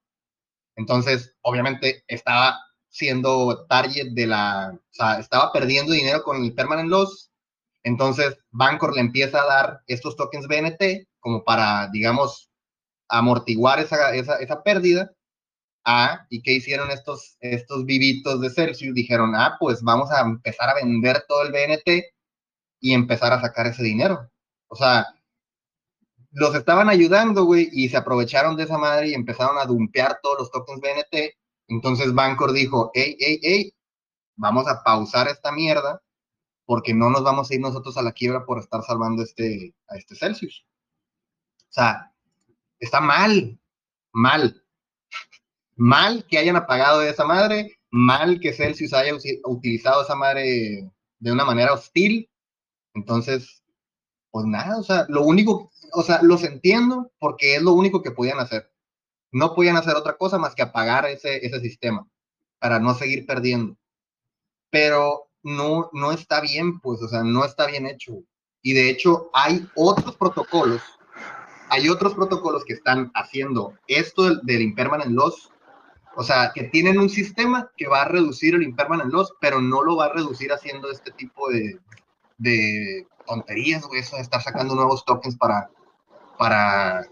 Entonces, 0.75 1.35
obviamente, 1.41 2.03
estaba 2.07 2.57
siendo 2.93 3.65
target 3.65 4.09
de 4.11 4.27
la, 4.27 4.71
o 4.71 4.93
sea, 4.93 5.19
estaba 5.19 5.51
perdiendo 5.51 5.93
dinero 5.93 6.23
con 6.23 6.43
el 6.43 6.53
permanent 6.53 6.89
loss. 6.89 7.31
Entonces, 7.83 8.37
Bancor 8.51 8.93
le 8.93 9.01
empieza 9.01 9.41
a 9.41 9.47
dar 9.47 9.81
estos 9.87 10.15
tokens 10.15 10.47
BNT 10.47 11.07
como 11.19 11.43
para, 11.43 11.89
digamos, 11.91 12.51
amortiguar 13.09 13.79
esa, 13.79 14.13
esa, 14.15 14.35
esa 14.37 14.61
pérdida. 14.61 15.11
Ah, 15.85 16.27
¿y 16.29 16.43
qué 16.43 16.53
hicieron 16.53 16.91
estos, 16.91 17.35
estos 17.39 17.83
vivitos 17.85 18.39
de 18.41 18.51
Celsius? 18.51 18.93
Dijeron, 18.93 19.33
ah, 19.35 19.57
pues 19.59 19.81
vamos 19.81 20.11
a 20.11 20.21
empezar 20.21 20.69
a 20.69 20.75
vender 20.75 21.25
todo 21.27 21.41
el 21.43 21.51
BNT 21.51 22.05
y 22.79 22.93
empezar 22.93 23.33
a 23.33 23.41
sacar 23.41 23.65
ese 23.67 23.83
dinero. 23.83 24.29
O 24.67 24.75
sea, 24.75 25.07
los 26.31 26.53
estaban 26.55 26.89
ayudando, 26.89 27.45
güey, 27.45 27.69
y 27.71 27.89
se 27.89 27.97
aprovecharon 27.97 28.55
de 28.55 28.63
esa 28.63 28.77
madre 28.77 29.09
y 29.09 29.13
empezaron 29.15 29.57
a 29.57 29.65
dumpear 29.65 30.19
todos 30.21 30.37
los 30.39 30.51
tokens 30.51 30.79
BNT. 30.79 31.35
Entonces 31.73 32.13
Bancor 32.13 32.53
dijo, 32.53 32.91
hey, 32.93 33.17
hey, 33.19 33.39
hey, 33.41 33.73
vamos 34.35 34.67
a 34.67 34.83
pausar 34.83 35.27
esta 35.27 35.51
mierda 35.51 36.03
porque 36.65 36.93
no 36.93 37.09
nos 37.09 37.23
vamos 37.23 37.49
a 37.49 37.55
ir 37.55 37.61
nosotros 37.61 37.97
a 37.97 38.03
la 38.03 38.11
quiebra 38.11 38.45
por 38.45 38.59
estar 38.59 38.83
salvando 38.83 39.23
este, 39.23 39.73
a 39.87 39.95
este 39.97 40.15
Celsius. 40.15 40.65
O 41.57 41.73
sea, 41.73 42.13
está 42.79 43.01
mal, 43.01 43.59
mal. 44.11 44.63
Mal 45.75 46.27
que 46.27 46.37
hayan 46.37 46.57
apagado 46.57 47.01
esa 47.01 47.25
madre, 47.25 47.79
mal 47.89 48.39
que 48.39 48.53
Celsius 48.53 48.93
haya 48.93 49.17
utilizado 49.45 50.03
esa 50.03 50.15
madre 50.15 50.91
de 51.17 51.31
una 51.31 51.43
manera 51.43 51.73
hostil. 51.73 52.29
Entonces, 52.93 53.63
pues 54.29 54.45
nada, 54.45 54.77
o 54.77 54.83
sea, 54.83 55.07
lo 55.09 55.23
único, 55.23 55.71
o 55.93 56.03
sea, 56.03 56.21
los 56.21 56.43
entiendo 56.43 57.11
porque 57.17 57.55
es 57.55 57.63
lo 57.63 57.73
único 57.73 58.03
que 58.03 58.11
podían 58.11 58.39
hacer. 58.39 58.71
No 59.33 59.53
podían 59.53 59.75
hacer 59.77 59.95
otra 59.95 60.15
cosa 60.15 60.37
más 60.37 60.55
que 60.55 60.61
apagar 60.61 61.05
ese, 61.05 61.45
ese 61.45 61.59
sistema 61.59 62.07
para 62.59 62.79
no 62.79 62.93
seguir 62.93 63.25
perdiendo. 63.25 63.75
Pero 64.69 65.27
no, 65.43 65.89
no 65.91 66.11
está 66.11 66.39
bien, 66.39 66.79
pues, 66.79 67.01
o 67.01 67.07
sea, 67.07 67.23
no 67.23 67.43
está 67.43 67.67
bien 67.67 67.85
hecho. 67.85 68.13
Y 68.61 68.73
de 68.73 68.89
hecho 68.89 69.29
hay 69.33 69.67
otros 69.75 70.15
protocolos, 70.15 70.81
hay 71.69 71.89
otros 71.89 72.13
protocolos 72.13 72.63
que 72.63 72.73
están 72.73 73.11
haciendo 73.13 73.73
esto 73.87 74.23
del, 74.23 74.39
del 74.43 74.61
impermanent 74.61 75.11
loss, 75.11 75.51
o 76.15 76.23
sea, 76.23 76.51
que 76.53 76.65
tienen 76.65 76.99
un 76.99 77.09
sistema 77.09 77.71
que 77.75 77.87
va 77.87 78.03
a 78.03 78.07
reducir 78.07 78.55
el 78.55 78.63
impermanent 78.63 79.11
loss, 79.11 79.33
pero 79.41 79.61
no 79.61 79.81
lo 79.81 79.97
va 79.97 80.05
a 80.05 80.13
reducir 80.13 80.53
haciendo 80.53 80.89
este 80.91 81.11
tipo 81.11 81.49
de, 81.49 81.79
de 82.37 83.07
tonterías, 83.25 83.85
güey, 83.85 84.01
eso 84.01 84.15
de 84.15 84.21
estar 84.21 84.41
sacando 84.41 84.75
nuevos 84.75 85.03
tokens 85.05 85.35
para, 85.35 85.69
para, 86.37 87.05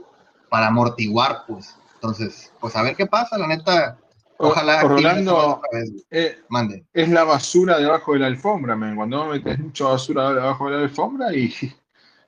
para 0.50 0.68
amortiguar, 0.68 1.44
pues. 1.48 1.76
Entonces, 2.02 2.52
pues 2.60 2.76
a 2.76 2.82
ver 2.82 2.96
qué 2.96 3.06
pasa, 3.06 3.38
la 3.38 3.46
neta. 3.46 4.00
Ojalá. 4.38 4.82
Rolando, 4.82 5.62
eh, 6.10 6.40
mande. 6.50 6.84
Es 6.94 7.08
la 7.10 7.24
basura 7.24 7.78
debajo 7.78 8.14
de 8.14 8.20
la 8.20 8.26
alfombra, 8.26 8.76
man. 8.76 8.96
Cuando 8.96 9.28
metes 9.28 9.60
mucha 9.60 9.86
basura 9.86 10.34
debajo 10.34 10.66
de 10.66 10.78
la 10.78 10.84
alfombra 10.84 11.32
y 11.36 11.54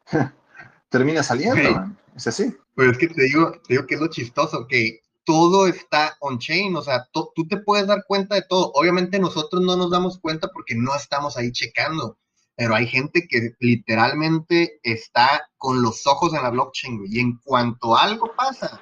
termina 0.89 1.23
saliendo, 1.23 1.91
Es 2.15 2.27
así. 2.27 2.55
Pues 2.75 2.91
es 2.91 2.97
que 2.99 3.07
te 3.07 3.23
digo, 3.23 3.51
te 3.67 3.73
digo 3.73 3.87
que 3.87 3.95
es 3.95 4.01
lo 4.01 4.07
chistoso, 4.09 4.67
que 4.67 4.99
todo 5.25 5.65
está 5.65 6.15
on-chain, 6.19 6.75
o 6.75 6.81
sea, 6.83 7.07
tú 7.11 7.31
te 7.49 7.57
puedes 7.57 7.87
dar 7.87 8.03
cuenta 8.07 8.35
de 8.35 8.43
todo. 8.43 8.71
Obviamente 8.75 9.17
nosotros 9.17 9.63
no 9.63 9.75
nos 9.75 9.89
damos 9.89 10.19
cuenta 10.19 10.49
porque 10.49 10.75
no 10.75 10.95
estamos 10.95 11.35
ahí 11.35 11.51
checando, 11.51 12.19
pero 12.55 12.75
hay 12.75 12.85
gente 12.85 13.27
que 13.27 13.55
literalmente 13.59 14.79
está 14.83 15.47
con 15.57 15.81
los 15.81 16.05
ojos 16.05 16.35
en 16.35 16.43
la 16.43 16.51
blockchain, 16.51 17.05
y 17.07 17.19
en 17.19 17.37
cuanto 17.43 17.97
algo 17.97 18.31
pasa, 18.35 18.79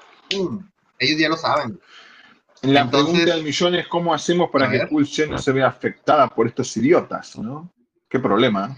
ellos 1.02 1.20
ya 1.20 1.30
lo 1.30 1.38
saben. 1.38 1.80
La 2.62 2.90
pregunta 2.90 3.26
del 3.26 3.44
millón 3.44 3.76
es 3.76 3.88
cómo 3.88 4.14
hacemos 4.14 4.50
para 4.52 4.70
que 4.70 4.86
Pulse 4.86 5.28
no 5.28 5.38
se 5.38 5.52
vea 5.52 5.68
afectada 5.68 6.28
por 6.28 6.48
estos 6.48 6.76
idiotas, 6.78 7.38
¿no? 7.38 7.74
Qué 8.08 8.20
problema. 8.20 8.78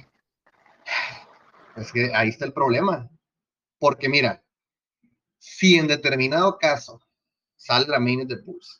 Es 1.75 1.91
que 1.91 2.13
ahí 2.15 2.29
está 2.29 2.45
el 2.45 2.53
problema. 2.53 3.09
Porque 3.79 4.07
mira, 4.07 4.41
si 5.37 5.75
en 5.75 5.87
determinado 5.87 6.57
caso 6.57 7.01
sale 7.57 7.87
la 7.87 7.99
mainnet 7.99 8.29
de 8.29 8.37
Pulse 8.37 8.79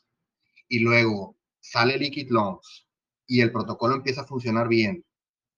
y 0.68 0.78
luego 0.78 1.36
sale 1.60 1.98
Liquid 1.98 2.30
Loans 2.30 2.86
y 3.26 3.42
el 3.42 3.52
protocolo 3.52 3.94
empieza 3.94 4.22
a 4.22 4.26
funcionar 4.26 4.68
bien 4.68 5.04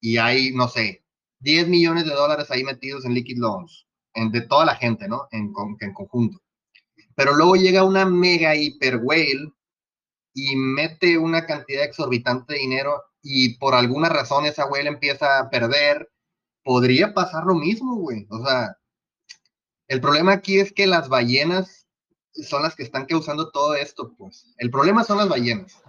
y 0.00 0.18
hay, 0.18 0.52
no 0.52 0.68
sé, 0.68 1.04
10 1.40 1.68
millones 1.68 2.04
de 2.04 2.14
dólares 2.14 2.50
ahí 2.50 2.64
metidos 2.64 3.04
en 3.04 3.14
liquid 3.14 3.38
loans, 3.38 3.86
en, 4.14 4.30
de 4.30 4.42
toda 4.42 4.64
la 4.64 4.74
gente, 4.74 5.08
¿no? 5.08 5.28
En, 5.30 5.52
en 5.80 5.92
conjunto. 5.92 6.40
Pero 7.16 7.34
luego 7.34 7.56
llega 7.56 7.82
una 7.82 8.04
mega 8.04 8.54
hiper 8.54 9.00
whale 9.02 9.52
y 10.34 10.54
mete 10.54 11.18
una 11.18 11.46
cantidad 11.46 11.82
exorbitante 11.82 12.52
de 12.52 12.60
dinero 12.60 13.02
y 13.22 13.56
por 13.58 13.74
alguna 13.74 14.08
razón 14.08 14.44
esa 14.44 14.66
whale 14.66 14.88
empieza 14.88 15.40
a 15.40 15.50
perder, 15.50 16.08
podría 16.62 17.14
pasar 17.14 17.44
lo 17.44 17.54
mismo, 17.54 17.96
güey. 17.96 18.26
O 18.28 18.44
sea, 18.44 18.76
el 19.88 20.00
problema 20.00 20.32
aquí 20.32 20.58
es 20.58 20.72
que 20.72 20.86
las 20.86 21.08
ballenas 21.08 21.88
son 22.32 22.62
las 22.62 22.76
que 22.76 22.82
están 22.82 23.06
causando 23.06 23.50
todo 23.50 23.74
esto, 23.74 24.14
pues. 24.16 24.54
El 24.58 24.70
problema 24.70 25.02
son 25.02 25.18
las 25.18 25.28
ballenas. 25.28 25.82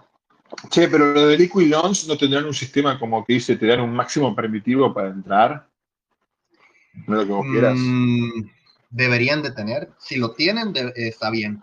Che, 0.69 0.87
pero 0.87 1.13
lo 1.13 1.27
de 1.27 1.37
Liquid 1.37 1.67
Launch 1.67 2.07
no 2.07 2.17
tendrán 2.17 2.45
un 2.45 2.53
sistema 2.53 2.97
como 2.97 3.25
que 3.25 3.33
dice, 3.33 3.57
te 3.57 3.67
dan 3.67 3.81
un 3.81 3.93
máximo 3.93 4.33
permitivo 4.33 4.93
para 4.93 5.09
entrar. 5.09 5.67
No 7.05 7.17
lo 7.17 7.25
que 7.25 7.31
vos 7.31 7.45
quieras. 7.51 7.75
Mm, 7.77 8.49
deberían 8.89 9.41
de 9.41 9.51
tener. 9.51 9.89
Si 9.99 10.17
lo 10.17 10.31
tienen, 10.31 10.73
está 10.95 11.29
bien. 11.29 11.61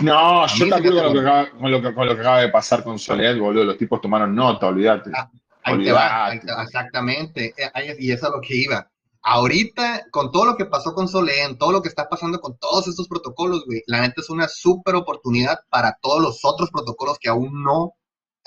No, 0.00 0.46
yo 0.46 0.66
te 0.66 0.74
acuerdo 0.74 1.02
con, 1.12 1.70
lo 1.70 1.82
que, 1.82 1.94
con, 1.94 2.06
lo 2.06 2.14
que, 2.14 2.20
acaba 2.22 2.40
de 2.40 2.48
pasar 2.48 2.82
con 2.82 2.98
Soledad, 2.98 3.36
boludo. 3.36 3.64
Los 3.64 3.76
tipos 3.76 4.00
tomaron 4.00 4.34
nota, 4.34 4.66
olvídate. 4.66 5.10
Ah, 5.14 5.30
ahí 5.62 5.84
te 5.84 5.92
va, 5.92 6.32
exactamente. 6.32 7.54
Y 7.98 8.10
eso 8.10 8.26
es 8.28 8.32
lo 8.32 8.40
que 8.40 8.56
iba. 8.56 8.90
Ahorita, 9.20 10.06
con 10.10 10.32
todo 10.32 10.46
lo 10.46 10.56
que 10.56 10.64
pasó 10.64 10.94
con 10.94 11.06
Solen, 11.06 11.58
todo 11.58 11.72
lo 11.72 11.82
que 11.82 11.88
está 11.88 12.08
pasando 12.08 12.40
con 12.40 12.56
todos 12.58 12.88
estos 12.88 13.08
protocolos, 13.08 13.64
güey, 13.66 13.82
la 13.86 14.00
neta 14.00 14.22
es 14.22 14.30
una 14.30 14.48
súper 14.48 14.94
oportunidad 14.94 15.58
para 15.68 15.98
todos 16.00 16.22
los 16.22 16.44
otros 16.44 16.70
protocolos 16.70 17.18
que 17.18 17.28
aún 17.28 17.62
no 17.62 17.94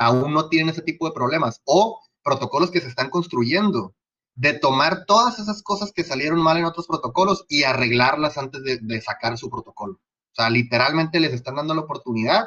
aún 0.01 0.33
no 0.33 0.49
tienen 0.49 0.69
ese 0.69 0.81
tipo 0.81 1.05
de 1.05 1.13
problemas 1.13 1.61
o 1.65 2.01
protocolos 2.23 2.71
que 2.71 2.81
se 2.81 2.87
están 2.87 3.09
construyendo, 3.09 3.93
de 4.41 4.53
tomar 4.53 5.05
todas 5.05 5.37
esas 5.37 5.61
cosas 5.61 5.91
que 5.91 6.03
salieron 6.03 6.41
mal 6.41 6.57
en 6.57 6.65
otros 6.65 6.87
protocolos 6.87 7.45
y 7.47 7.61
arreglarlas 7.61 8.39
antes 8.39 8.63
de, 8.63 9.01
sacar 9.01 9.37
su 9.37 9.51
protocolo. 9.51 9.99
O 10.31 10.35
sea, 10.35 10.49
literalmente 10.49 11.19
les 11.19 11.31
están 11.31 11.57
dando 11.57 11.75
la 11.75 11.81
oportunidad 11.81 12.45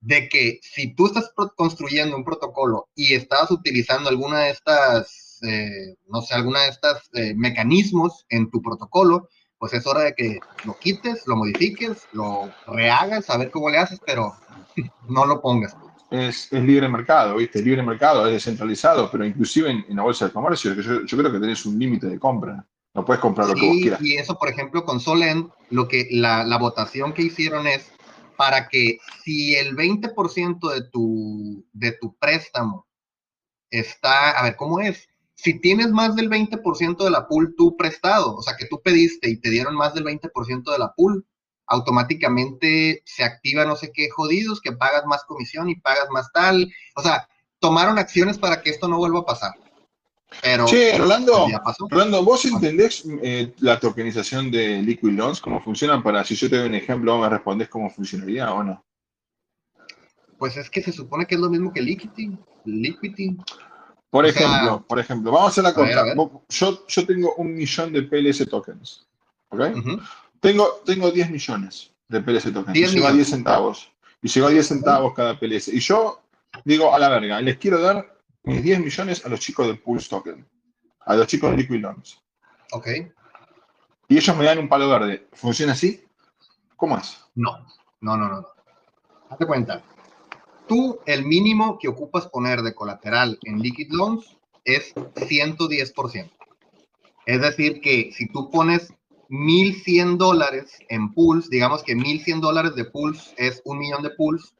de 0.00 0.30
que 0.30 0.58
si 0.62 0.94
tú 0.94 1.06
estás 1.06 1.30
construyendo 1.54 2.16
un 2.16 2.24
protocolo 2.24 2.88
y 2.94 3.12
estabas 3.12 3.50
utilizando 3.50 4.08
alguna 4.08 4.38
de 4.38 4.50
estas, 4.52 5.40
eh, 5.42 5.96
no 6.06 6.22
sé, 6.22 6.34
alguna 6.34 6.62
de 6.62 6.70
estas 6.70 7.10
eh, 7.12 7.34
mecanismos 7.34 8.24
en 8.30 8.50
tu 8.50 8.62
protocolo, 8.62 9.28
pues 9.58 9.74
es 9.74 9.86
hora 9.86 10.04
de 10.04 10.14
que 10.14 10.38
lo 10.64 10.78
quites, 10.78 11.26
lo 11.26 11.36
modifiques, 11.36 12.08
lo 12.12 12.50
rehagas, 12.68 13.28
a 13.28 13.36
ver 13.36 13.50
cómo 13.50 13.68
le 13.68 13.76
haces, 13.76 14.00
pero 14.06 14.32
no 15.10 15.26
lo 15.26 15.42
pongas 15.42 15.76
es, 16.10 16.50
libre 16.52 16.88
mercado, 16.88 17.36
¿viste? 17.36 17.62
Libre 17.62 17.82
mercado, 17.82 18.26
es 18.26 18.32
descentralizado, 18.32 19.10
pero 19.10 19.24
inclusive 19.24 19.70
en, 19.70 19.96
la 19.96 20.02
bolsa 20.02 20.26
de 20.26 20.32
comercio, 20.32 20.74
yo, 20.74 21.04
yo 21.04 21.18
creo 21.18 21.32
que 21.32 21.40
tenés 21.40 21.64
un 21.66 21.78
límite 21.78 22.06
de 22.06 22.18
compra. 22.18 22.66
No 22.94 23.04
puedes 23.04 23.20
comprar 23.20 23.48
lo 23.48 23.54
que 23.54 23.66
vos 23.66 23.76
quieras. 23.80 24.02
Y 24.02 24.16
eso, 24.16 24.36
por 24.38 24.48
ejemplo, 24.48 24.84
con 24.84 24.98
Solend, 24.98 25.50
lo 25.70 25.86
que 25.86 26.08
la, 26.10 26.44
la, 26.44 26.58
votación 26.58 27.12
que 27.12 27.22
hicieron 27.22 27.66
es 27.66 27.92
para 28.36 28.68
que 28.68 28.98
si 29.24 29.54
el 29.54 29.76
20% 29.76 30.72
de 30.72 30.88
tu, 30.90 31.66
de 31.72 31.92
tu 31.92 32.16
préstamo 32.18 32.86
está, 33.70 34.30
a 34.30 34.42
ver, 34.44 34.56
¿cómo 34.56 34.80
es? 34.80 35.08
Si 35.34 35.60
tienes 35.60 35.90
más 35.90 36.16
del 36.16 36.30
20% 36.30 37.04
de 37.04 37.10
la 37.10 37.28
pool 37.28 37.54
tú 37.56 37.76
prestado, 37.76 38.34
o 38.36 38.42
sea, 38.42 38.56
que 38.56 38.66
tú 38.66 38.80
pediste 38.82 39.28
y 39.30 39.36
te 39.36 39.50
dieron 39.50 39.76
más 39.76 39.94
del 39.94 40.04
20% 40.04 40.72
de 40.72 40.78
la 40.78 40.92
pool, 40.94 41.26
automáticamente 41.68 43.02
se 43.04 43.24
activa 43.24 43.64
no 43.64 43.76
sé 43.76 43.92
qué 43.92 44.08
jodidos, 44.10 44.60
que 44.60 44.72
pagas 44.72 45.04
más 45.06 45.24
comisión 45.24 45.68
y 45.68 45.76
pagas 45.76 46.08
más 46.10 46.32
tal. 46.32 46.72
O 46.96 47.02
sea, 47.02 47.28
tomaron 47.58 47.98
acciones 47.98 48.38
para 48.38 48.62
que 48.62 48.70
esto 48.70 48.88
no 48.88 48.98
vuelva 48.98 49.20
a 49.20 49.26
pasar. 49.26 49.52
Pero, 50.42 50.68
sí, 50.68 50.90
Rolando, 50.96 51.46
pues, 51.64 51.76
Rolando, 51.88 52.22
¿vos 52.22 52.44
entendés 52.44 53.02
eh, 53.22 53.54
la 53.60 53.80
tokenización 53.80 54.50
de 54.50 54.82
Liquid 54.82 55.12
Loans, 55.12 55.40
cómo 55.40 55.62
funciona? 55.62 56.02
Para 56.02 56.22
si 56.22 56.34
yo 56.34 56.50
te 56.50 56.58
doy 56.58 56.68
un 56.68 56.74
ejemplo, 56.74 57.18
¿me 57.18 57.28
respondés 57.30 57.68
cómo 57.68 57.88
funcionaría 57.88 58.52
o 58.52 58.62
no? 58.62 58.84
Pues 60.38 60.56
es 60.56 60.68
que 60.68 60.82
se 60.82 60.92
supone 60.92 61.26
que 61.26 61.34
es 61.34 61.40
lo 61.40 61.48
mismo 61.48 61.72
que 61.72 61.80
Liquidity. 61.80 62.36
Liquidity. 62.66 63.38
Por 64.10 64.26
ejemplo, 64.26 64.84
por 64.86 64.98
ejemplo, 64.98 65.32
vamos 65.32 65.48
a 65.48 65.50
hacer 65.50 65.64
la 65.64 65.74
cosa. 65.74 66.14
Yo, 66.48 66.86
yo 66.86 67.06
tengo 67.06 67.34
un 67.36 67.54
millón 67.54 67.92
de 67.92 68.02
PLS 68.02 68.48
tokens. 68.48 69.06
¿Ok? 69.50 69.60
Tengo, 70.40 70.82
tengo 70.84 71.10
10 71.10 71.30
millones 71.30 71.92
de 72.08 72.20
PLS 72.20 72.52
tokens. 72.52 72.76
Y 72.76 72.86
llega 72.86 73.08
a 73.08 73.12
10 73.12 73.28
centavos. 73.28 73.90
Y 74.22 74.28
llegó 74.28 74.46
a 74.48 74.50
10 74.50 74.66
centavos 74.66 75.14
cada 75.14 75.38
PLS. 75.38 75.68
Y 75.68 75.80
yo 75.80 76.20
digo, 76.64 76.94
a 76.94 76.98
la 76.98 77.08
verga, 77.08 77.40
les 77.40 77.58
quiero 77.58 77.80
dar 77.80 78.18
mis 78.42 78.62
10 78.62 78.80
millones 78.80 79.24
a 79.24 79.28
los 79.28 79.40
chicos 79.40 79.66
de 79.66 79.74
Pulse 79.74 80.08
Token, 80.08 80.46
a 81.00 81.16
los 81.16 81.26
chicos 81.26 81.50
de 81.50 81.58
Liquid 81.58 81.80
Loans. 81.80 82.20
Ok. 82.72 82.88
Y 84.08 84.16
ellos 84.16 84.36
me 84.36 84.44
dan 84.44 84.58
un 84.58 84.68
palo 84.68 84.88
verde. 84.88 85.28
¿Funciona 85.32 85.72
así? 85.72 86.04
¿Cómo 86.76 86.96
es? 86.96 87.18
No, 87.34 87.66
no, 88.00 88.16
no, 88.16 88.28
no. 88.28 88.46
Hazte 89.28 89.46
cuenta. 89.46 89.82
Tú, 90.66 90.98
el 91.06 91.24
mínimo 91.24 91.78
que 91.78 91.88
ocupas 91.88 92.26
poner 92.28 92.62
de 92.62 92.74
colateral 92.74 93.38
en 93.42 93.58
Liquid 93.58 93.88
Loans 93.90 94.36
es 94.64 94.94
110%. 94.94 96.30
Es 97.26 97.40
decir, 97.40 97.80
que 97.80 98.10
si 98.12 98.28
tú 98.28 98.50
pones 98.50 98.92
1.100 99.28 100.16
dólares 100.16 100.78
en 100.88 101.12
pools, 101.12 101.50
digamos 101.50 101.82
que 101.82 101.94
1.100 101.94 102.40
dólares 102.40 102.74
de 102.74 102.84
pools 102.84 103.34
es 103.36 103.60
un 103.64 103.78
millón 103.78 104.02
de 104.02 104.10
pools, 104.10 104.54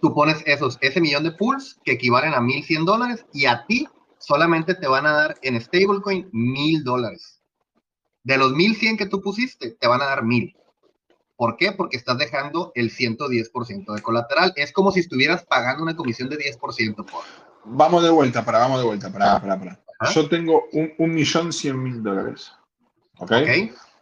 tú 0.00 0.12
pones 0.12 0.42
esos, 0.46 0.78
ese 0.80 1.00
millón 1.00 1.24
de 1.24 1.32
pools 1.32 1.78
que 1.84 1.92
equivalen 1.92 2.34
a 2.34 2.40
1.100 2.40 2.84
dólares 2.84 3.24
y 3.32 3.46
a 3.46 3.64
ti 3.66 3.88
solamente 4.18 4.74
te 4.74 4.88
van 4.88 5.06
a 5.06 5.12
dar 5.12 5.36
en 5.42 5.60
stablecoin 5.60 6.30
1.000 6.30 6.82
dólares. 6.82 7.40
De 8.22 8.38
los 8.38 8.52
1.100 8.52 8.96
que 8.96 9.06
tú 9.06 9.20
pusiste, 9.20 9.70
te 9.70 9.86
van 9.86 10.02
a 10.02 10.06
dar 10.06 10.22
1.000. 10.22 10.54
¿Por 11.36 11.56
qué? 11.56 11.72
Porque 11.72 11.96
estás 11.96 12.16
dejando 12.16 12.72
el 12.74 12.90
110% 12.90 13.94
de 13.94 14.02
colateral. 14.02 14.52
Es 14.56 14.72
como 14.72 14.92
si 14.92 15.00
estuvieras 15.00 15.44
pagando 15.44 15.82
una 15.82 15.96
comisión 15.96 16.28
de 16.28 16.38
10%. 16.38 16.94
Por... 16.96 17.06
Vamos 17.64 18.02
de 18.02 18.10
vuelta, 18.10 18.44
para, 18.44 18.58
vamos 18.58 18.78
de 18.78 18.86
vuelta, 18.86 19.12
para, 19.12 19.40
para, 19.40 19.58
para. 19.58 19.80
Yo 20.12 20.28
tengo 20.28 20.64
un, 20.72 21.14
millón 21.14 21.52
cien 21.52 21.82
mil 21.82 22.02
dólares. 22.02 22.52
¿Ok? 23.18 23.32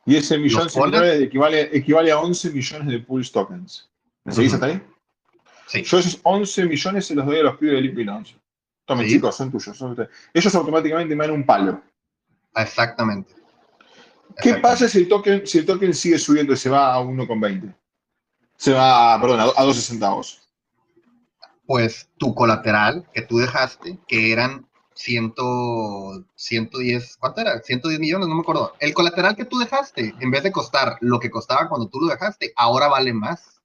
Y 0.05 0.17
ese 0.17 0.39
millón 0.39 0.67
equivale, 0.67 1.77
equivale 1.77 2.11
a 2.11 2.19
11 2.19 2.51
millones 2.51 2.89
de 2.89 2.99
pools 3.01 3.31
tokens. 3.31 3.89
¿Me 4.25 4.33
seguís 4.33 4.55
hasta 4.55 4.67
ahí? 4.67 4.83
Yo 5.73 5.99
esos 5.99 6.21
11 6.23 6.67
millones 6.67 7.07
se 7.07 7.15
los 7.15 7.25
doy 7.25 7.39
a 7.39 7.43
los 7.45 7.57
pibes 7.57 7.77
de 7.77 7.81
Liquid 7.83 8.07
Lounge. 8.07 8.37
Tomen, 8.85 9.07
chicos, 9.09 9.37
son 9.37 9.51
tuyos. 9.51 9.81
Ellos 10.35 10.55
automáticamente 10.55 11.15
me 11.15 11.25
dan 11.25 11.35
un 11.35 11.47
palo. 11.47 11.81
Exactamente. 12.57 13.35
¿Qué 14.43 14.55
pasa 14.55 14.89
si 14.89 14.99
el, 14.99 15.09
token, 15.09 15.47
si 15.47 15.59
el 15.59 15.67
token 15.67 15.95
sigue 15.95 16.19
subiendo 16.19 16.53
y 16.53 16.57
se 16.57 16.69
va 16.69 16.95
a 16.95 17.01
1,20? 17.01 17.75
Se 18.57 18.73
va, 18.73 19.21
perdón, 19.21 19.53
a 19.57 19.63
12 19.63 19.81
centavos. 19.81 20.43
Pues 21.67 22.09
tu 22.19 22.35
colateral 22.35 23.07
que 23.13 23.23
tú 23.23 23.39
dejaste, 23.39 23.99
que 24.09 24.33
eran 24.33 24.67
100, 24.95 25.35
110, 26.35 27.17
¿cuánto 27.19 27.41
era? 27.41 27.61
110 27.61 28.01
millones, 28.01 28.29
no 28.29 28.35
me 28.35 28.41
acuerdo. 28.43 28.75
El 28.79 28.95
colateral 28.95 29.37
que 29.37 29.45
tú 29.45 29.59
dejaste, 29.59 30.15
en 30.21 30.31
vez 30.31 30.43
de 30.43 30.53
costar 30.53 30.97
lo 31.01 31.19
que 31.19 31.31
costaba 31.31 31.69
cuando 31.69 31.89
tú 31.89 32.01
lo 32.01 32.09
dejaste, 32.09 32.53
ahora 32.57 32.89
vale 32.89 33.13
más. 33.13 33.61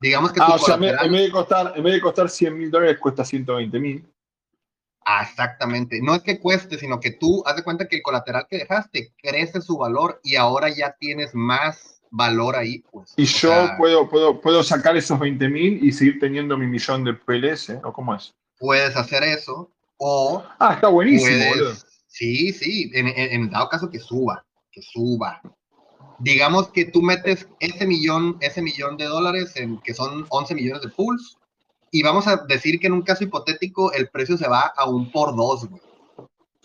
Digamos 0.00 0.32
que 0.32 0.40
ah, 0.42 0.54
o 0.54 0.58
sea, 0.58 0.74
en 0.74 1.12
vez, 1.12 1.22
de 1.22 1.30
costar, 1.30 1.72
en 1.76 1.82
vez 1.84 1.94
de 1.94 2.00
costar 2.00 2.28
100 2.28 2.58
mil 2.58 2.70
dólares, 2.70 2.98
cuesta 2.98 3.24
120 3.24 3.78
mil. 3.78 4.04
Ah, 5.04 5.22
exactamente. 5.28 6.00
No 6.02 6.14
es 6.14 6.22
que 6.22 6.38
cueste, 6.38 6.78
sino 6.78 7.00
que 7.00 7.12
tú 7.12 7.42
haz 7.46 7.56
de 7.56 7.62
cuenta 7.62 7.86
que 7.86 7.96
el 7.96 8.02
colateral 8.02 8.46
que 8.48 8.58
dejaste 8.58 9.12
crece 9.20 9.60
su 9.60 9.78
valor 9.78 10.20
y 10.22 10.36
ahora 10.36 10.68
ya 10.70 10.96
tienes 10.98 11.34
más 11.34 12.02
valor 12.10 12.56
ahí. 12.56 12.84
Pues. 12.90 13.14
Y 13.16 13.24
yo 13.24 13.70
puedo, 13.78 14.08
puedo, 14.08 14.40
puedo 14.40 14.62
sacar 14.62 14.96
esos 14.96 15.18
20 15.18 15.48
mil 15.48 15.84
y 15.84 15.92
seguir 15.92 16.20
teniendo 16.20 16.56
mi 16.56 16.66
millón 16.66 17.04
de 17.04 17.14
PLS, 17.14 17.78
¿o 17.82 17.92
cómo 17.92 18.14
es? 18.14 18.34
Puedes 18.58 18.96
hacer 18.96 19.24
eso. 19.24 19.70
O. 20.04 20.42
Ah, 20.58 20.74
está 20.74 20.88
buenísimo, 20.88 21.54
Sí, 22.08 22.52
sí. 22.52 22.90
En, 22.92 23.06
en, 23.08 23.50
dado 23.50 23.68
caso 23.68 23.88
que 23.88 23.98
suba, 23.98 24.44
que 24.70 24.82
suba 24.82 25.40
digamos 26.22 26.68
que 26.68 26.84
tú 26.84 27.02
metes 27.02 27.48
ese 27.60 27.86
millón, 27.86 28.36
ese 28.40 28.62
millón 28.62 28.96
de 28.96 29.06
dólares, 29.06 29.56
en, 29.56 29.78
que 29.78 29.94
son 29.94 30.24
11 30.28 30.54
millones 30.54 30.82
de 30.82 30.88
pools, 30.88 31.38
y 31.90 32.02
vamos 32.02 32.26
a 32.26 32.36
decir 32.36 32.80
que 32.80 32.86
en 32.86 32.94
un 32.94 33.02
caso 33.02 33.24
hipotético 33.24 33.92
el 33.92 34.08
precio 34.08 34.36
se 34.36 34.48
va 34.48 34.72
a 34.76 34.88
un 34.88 35.10
por 35.10 35.36
dos, 35.36 35.68
güey. 35.68 35.82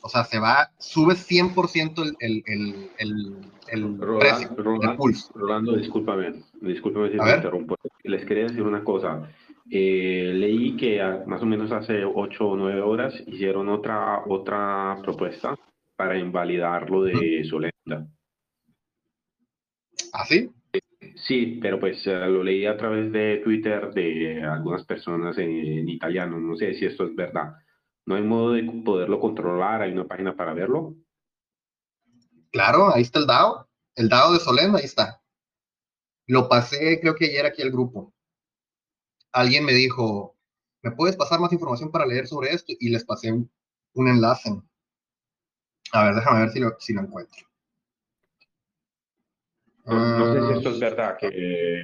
O 0.04 0.10
sea, 0.10 0.24
se 0.24 0.40
va, 0.40 0.72
sube 0.78 1.16
100% 1.16 2.16
el, 2.20 2.44
el, 2.46 2.92
el, 2.98 3.38
el, 3.68 3.98
precio 4.20 4.50
Rolando, 4.56 4.96
pools. 4.96 5.30
Rolando, 5.34 5.76
discúlpame, 5.76 6.44
discúlpame 6.62 7.12
si 7.12 7.18
te 7.18 7.36
interrumpo. 7.36 7.76
Les 8.04 8.24
quería 8.26 8.44
decir 8.44 8.62
una 8.62 8.84
cosa. 8.84 9.28
Eh, 9.70 10.32
leí 10.34 10.78
que 10.78 11.02
más 11.26 11.42
o 11.42 11.46
menos 11.46 11.72
hace 11.72 12.06
8 12.06 12.48
o 12.48 12.56
9 12.56 12.82
horas 12.82 13.14
hicieron 13.28 13.68
otra, 13.68 14.24
otra 14.28 14.98
propuesta 15.04 15.58
para 15.96 16.18
invalidar 16.18 16.90
lo 16.90 17.04
de 17.04 17.44
Solenda. 17.44 18.08
¿Ah, 20.14 20.26
sí, 21.16 21.60
pero 21.62 21.80
pues 21.80 22.06
eh, 22.08 22.16
lo 22.28 22.44
leí 22.44 22.66
a 22.66 22.78
través 22.78 23.12
de 23.12 23.42
Twitter 23.44 23.94
de 23.94 24.44
algunas 24.44 24.86
personas 24.86 25.38
en, 25.38 25.90
italiano. 25.90 26.40
No 26.40 26.56
sé 26.56 26.74
si 26.76 26.86
esto 26.86 27.06
es 27.06 27.16
verdad. 27.16 27.54
¿No 28.06 28.16
hay 28.16 28.24
modo 28.24 28.54
de 28.54 28.64
poderlo 28.86 29.20
controlar? 29.20 29.82
¿Hay 29.82 29.92
una 29.92 30.08
página 30.08 30.36
para 30.36 30.54
verlo? 30.54 30.96
Claro, 32.52 32.94
ahí 32.94 33.02
está 33.02 33.20
el 33.20 33.28
DAO. 33.28 33.68
El 33.96 34.08
DAO 34.08 34.34
de 34.34 34.40
Solén, 34.40 34.76
ahí 34.76 34.86
está. 34.86 35.22
Lo 36.26 36.48
pasé, 36.48 37.00
creo 37.02 37.16
que 37.16 37.26
ayer 37.26 37.46
aquí 37.46 37.62
al 37.62 37.72
grupo. 37.72 38.14
Alguien 39.32 39.66
me 39.66 39.74
dijo, 39.74 40.36
¿me 40.82 40.92
puedes 40.92 41.16
pasar 41.16 41.40
más 41.40 41.54
información 41.54 41.92
para 41.92 42.06
leer 42.06 42.28
sobre 42.28 42.52
esto? 42.52 42.74
Y 42.80 42.90
les 42.90 43.04
pasé 43.04 43.32
un, 43.32 43.50
enlace. 43.96 44.52
A 45.92 46.06
ver, 46.06 46.16
déjame 46.16 46.42
ver 46.42 46.50
si 46.50 46.62
si 46.80 46.94
lo 46.94 47.02
encuentro. 47.02 47.48
No, 49.88 50.34
sé 50.34 50.42
si 50.42 50.52
esto 50.58 50.72
es 50.72 50.80
verdad 50.80 51.16
que, 51.18 51.84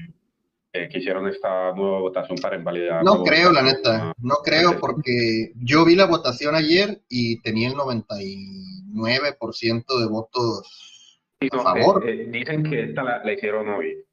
hicieron 0.94 1.28
esta 1.28 1.72
nueva 1.74 2.00
votación 2.00 2.38
para 2.42 2.56
invalidar. 2.58 3.04
No 3.04 3.24
creo, 3.24 3.52
la 3.52 3.62
neta. 3.62 4.14
No 4.18 4.38
creo 4.44 4.80
porque 4.80 5.54
yo 5.56 5.86
vi 5.86 5.96
la 5.96 6.06
votación 6.06 6.56
ayer 6.56 7.04
y 7.08 7.40
tenía 7.42 7.68
el 7.70 7.76
99% 7.76 10.00
de 10.00 10.08
votos 10.08 11.22
a 11.52 11.60
favor. 11.60 12.08
Eh, 12.08 12.24
eh, 12.24 12.28
dicen 12.30 12.64
que 12.64 12.84
esta 12.84 13.04
la, 13.04 13.32
hicieron 13.32 13.70
hoy. 13.70 14.04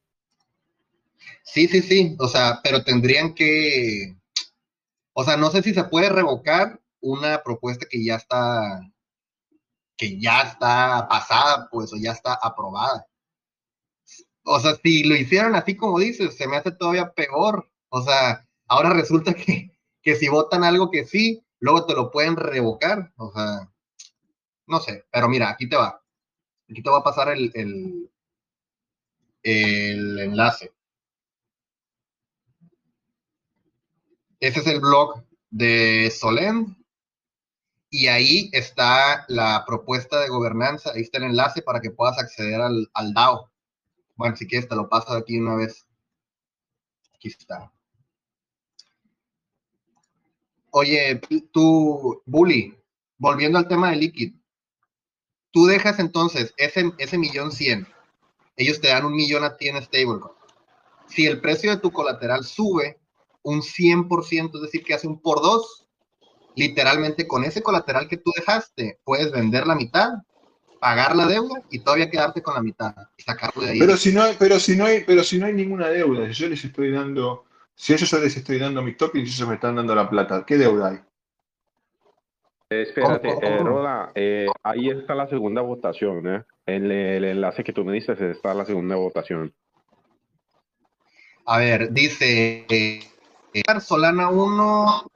Sí, 1.45 1.68
sí, 1.68 1.83
sí. 1.83 2.16
O 2.18 2.29
sea, 2.29 2.61
pero 2.62 2.85
tendrían 2.85 3.35
que. 3.35 4.16
O 5.14 5.25
sea, 5.25 5.37
no 5.37 5.51
sé 5.51 5.62
si 5.62 5.75
se 5.75 5.85
puede 5.85 6.09
revocar 6.11 6.81
una 7.01 7.43
propuesta 7.43 7.87
que 7.91 8.05
ya 8.05 8.16
está. 8.16 8.81
que 9.97 10.18
ya 10.21 10.43
está 10.43 11.07
pasada, 11.09 11.68
pues, 11.71 11.93
o 11.93 11.97
ya 11.97 12.12
está 12.12 12.35
aprobada 12.43 13.07
o 14.45 14.59
sea, 14.61 14.75
si 14.83 15.05
lo 15.05 15.14
hicieron 15.16 15.55
así 15.55 15.77
como 15.77 15.99
dices, 15.99 16.37
se 16.37 16.49
me 16.49 16.57
hace 16.57 16.73
todavía 16.73 17.12
peor. 17.12 17.71
O 17.89 18.03
sea, 18.03 18.47
ahora 18.66 18.91
resulta 18.91 19.35
que, 19.35 19.71
que 20.03 20.16
si 20.16 20.29
votan 20.29 20.64
algo 20.64 20.91
que 20.91 21.05
sí, 21.05 21.45
luego 21.61 21.87
te 21.87 21.95
lo 21.95 22.11
pueden 22.11 22.37
revocar. 22.37 23.12
O 23.16 23.33
sea, 23.33 23.71
no 24.66 24.81
sé, 24.81 25.05
pero 25.11 25.29
mira, 25.29 25.51
aquí 25.51 25.68
te 25.68 25.77
va. 25.77 26.03
Aquí 26.68 26.83
te 26.83 26.91
va 26.91 26.99
a 26.99 27.05
pasar 27.05 27.29
el, 27.31 27.51
el, 27.55 28.11
el 29.43 30.18
enlace. 30.18 30.73
Ese 34.41 34.61
es 34.61 34.66
el 34.66 34.80
blog 34.80 35.22
de 35.51 36.11
Solend. 36.11 36.76
Y 37.91 38.07
ahí 38.07 38.49
está 38.53 39.24
la 39.28 39.64
propuesta 39.66 40.20
de 40.20 40.28
gobernanza, 40.28 40.93
ahí 40.95 41.03
está 41.03 41.18
el 41.18 41.24
enlace 41.24 41.61
para 41.61 41.80
que 41.80 41.91
puedas 41.91 42.18
acceder 42.18 42.61
al, 42.61 42.88
al 42.95 43.12
DAO. 43.12 43.51
Bueno, 44.14 44.36
si 44.36 44.47
quieres 44.47 44.68
te 44.68 44.76
lo 44.76 44.88
paso 44.88 45.12
aquí 45.12 45.38
una 45.38 45.57
vez. 45.57 45.86
Aquí 47.14 47.28
está. 47.28 47.72
Oye, 50.70 51.20
tú, 51.53 52.22
Bully, 52.26 52.78
volviendo 53.18 53.59
al 53.59 53.66
tema 53.66 53.91
de 53.91 53.97
Liquid, 53.97 54.34
tú 55.51 55.66
dejas 55.66 55.99
entonces 55.99 56.55
ese, 56.57 56.93
ese 56.99 57.18
millón 57.18 57.51
cien, 57.51 57.88
ellos 58.57 58.80
te 58.80 58.88
dan 58.88 59.05
un 59.05 59.16
millón 59.16 59.43
a 59.43 59.57
ti 59.57 59.68
en 59.68 59.82
stablecoin. 59.82 60.32
si 61.09 61.26
el 61.26 61.41
precio 61.41 61.72
de 61.72 61.78
tu 61.78 61.91
colateral 61.91 62.45
sube 62.45 62.99
un 63.43 63.62
100%, 63.62 64.55
es 64.55 64.62
decir, 64.62 64.82
que 64.82 64.95
hace 64.95 65.07
un 65.07 65.20
por 65.20 65.41
dos, 65.41 65.86
literalmente 66.55 67.26
con 67.26 67.45
ese 67.45 67.62
colateral 67.62 68.09
que 68.09 68.16
tú 68.16 68.32
dejaste, 68.36 69.01
puedes 69.05 69.30
vender 69.32 69.66
la 69.66 69.74
mitad, 69.74 70.11
pagar 70.80 71.14
la 71.14 71.26
deuda 71.26 71.62
y 71.70 71.80
todavía 71.80 72.11
quedarte 72.11 72.43
con 72.43 72.55
la 72.55 72.62
mitad 72.62 72.95
y 73.16 73.22
sacarlo 73.22 73.62
de 73.62 73.70
ahí. 73.70 73.78
Pero 73.78 73.97
si 73.97 74.12
no 74.12 74.22
hay, 74.22 74.36
pero 74.38 74.59
si 74.59 74.76
no 74.76 74.86
hay, 74.86 75.05
pero 75.05 75.22
si 75.22 75.38
no 75.38 75.47
hay 75.47 75.53
ninguna 75.53 75.88
deuda, 75.88 76.26
si 76.28 76.34
yo 76.34 76.49
les 76.49 76.64
estoy 76.64 76.91
dando, 76.91 77.45
si 77.74 77.93
ellos 77.93 78.11
yo 78.11 78.18
les 78.18 78.36
estoy 78.36 78.59
dando 78.59 78.82
mi 78.82 78.95
token 78.95 79.20
y 79.20 79.24
ellos 79.24 79.49
me 79.49 79.55
están 79.55 79.76
dando 79.76 79.95
la 79.95 80.09
plata, 80.09 80.45
¿qué 80.47 80.57
deuda 80.57 80.91
hay? 80.91 81.01
espérate, 82.70 83.28
eh, 83.43 83.59
Roda, 83.59 84.12
eh, 84.14 84.47
ahí 84.62 84.91
está 84.91 85.16
la 85.16 85.26
segunda 85.26 85.61
votación, 85.61 86.26
¿eh? 86.28 86.45
En 86.66 86.88
el, 86.91 87.24
enlace 87.24 87.64
que 87.64 87.72
tú 87.72 87.84
me 87.84 87.93
dices 87.93 88.20
está 88.20 88.55
la 88.55 88.64
segunda 88.64 88.95
votación. 88.95 89.53
A 91.47 91.59
ver, 91.59 91.93
dice 91.93 92.64
Solana 93.80 94.28
1, 94.30 95.11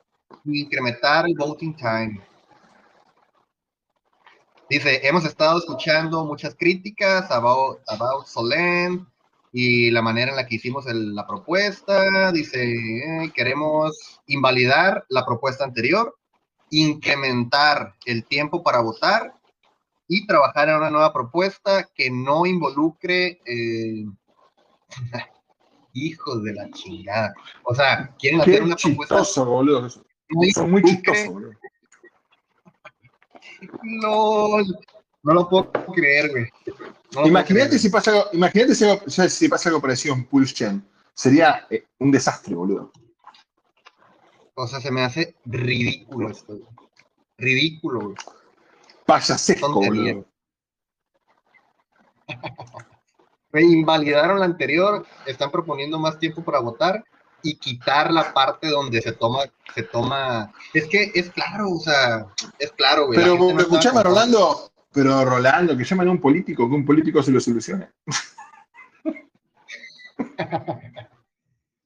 incrementar 0.47 1.26
el 1.26 1.35
voting 1.37 1.74
time. 1.76 2.20
Dice, 4.68 5.07
hemos 5.07 5.24
estado 5.24 5.59
escuchando 5.59 6.24
muchas 6.24 6.57
críticas 6.57 7.30
about, 7.30 7.78
about 7.87 8.26
Solen 8.26 9.07
y 9.53 9.91
la 9.91 10.03
manera 10.03 10.30
en 10.30 10.37
la 10.37 10.47
que 10.47 10.57
hicimos 10.57 10.87
la 10.87 11.26
propuesta. 11.26 12.32
Dice, 12.32 12.72
eh, 12.72 13.32
queremos 13.35 14.20
invalidar 14.26 15.05
la 15.11 15.24
propuesta 15.24 15.64
anterior, 15.64 16.16
incrementar 16.70 17.95
el 18.05 18.24
tiempo 18.24 18.62
para 18.64 18.80
votar 18.80 19.35
y 20.09 20.26
trabajar 20.26 20.68
en 20.68 20.76
una 20.76 20.91
nueva 20.91 21.12
propuesta 21.12 21.89
que 21.95 22.11
no 22.11 22.47
involucre... 22.47 23.41
Eh, 23.47 24.07
hijos 25.95 26.42
de 26.42 26.53
la 26.53 26.70
chingada. 26.70 27.32
O 27.64 27.74
sea, 27.74 28.14
quieren 28.18 28.40
hacer 28.40 28.62
una 28.62 28.76
propuesta. 28.76 29.42
Boludo. 29.45 29.88
Son 29.88 30.70
muy 30.70 30.82
chistosos, 30.82 31.28
boludo. 31.28 31.53
No, 33.82 34.59
no 35.22 35.34
lo 35.34 35.49
puedo 35.49 35.70
creer, 35.95 36.30
güey. 36.30 36.47
imagínate, 37.26 37.78
si 37.78 37.88
pasa 37.88 38.11
algo, 38.11 38.24
imagínate 38.32 38.74
si, 38.74 39.49
pasa 39.49 39.68
algo 39.68 39.80
parecido 39.80 40.14
en 40.14 40.26
Pulse 40.26 40.55
Chain. 40.55 40.84
Sería 41.14 41.66
eh, 41.70 41.86
un 41.99 42.11
desastre, 42.11 42.55
boludo. 42.55 42.92
O 44.55 44.66
sea, 44.66 44.80
se 44.80 44.90
me 44.90 45.03
hace 45.03 45.36
ridículo 45.45 46.30
esto. 46.30 46.59
Ridículo, 47.38 48.01
güey. 48.01 48.16
Payasesco, 49.07 49.72
boludo. 49.72 50.26
Invalidaron 53.63 54.39
la 54.39 54.45
anterior, 54.45 55.05
están 55.27 55.51
proponiendo 55.51 55.99
más 55.99 56.19
tiempo 56.19 56.43
para 56.43 56.61
votar 56.61 57.05
y 57.43 57.57
quitar 57.57 58.11
la 58.11 58.33
parte 58.33 58.69
donde 58.69 59.03
se 59.03 59.13
toma, 59.13 59.41
se 59.75 59.83
toma, 59.83 60.53
es 60.73 60.87
que 60.87 61.13
es 61.15 61.31
claro, 61.31 61.71
o 61.71 61.79
sea, 61.79 62.27
es 62.59 62.73
claro, 62.73 63.07
güey. 63.07 63.19
Pero 63.19 63.37
no 63.37 63.61
escuchame, 63.61 64.03
Rolando, 64.03 64.71
pero 64.93 65.25
Rolando, 65.25 65.77
que 65.77 65.85
llaman 65.85 66.09
a 66.09 66.13
un 66.13 66.21
político, 66.21 66.69
que 66.69 66.75
un 66.75 66.87
político 66.87 67.23
se 67.23 67.31
lo 67.31 67.41
solucione. 67.41 67.91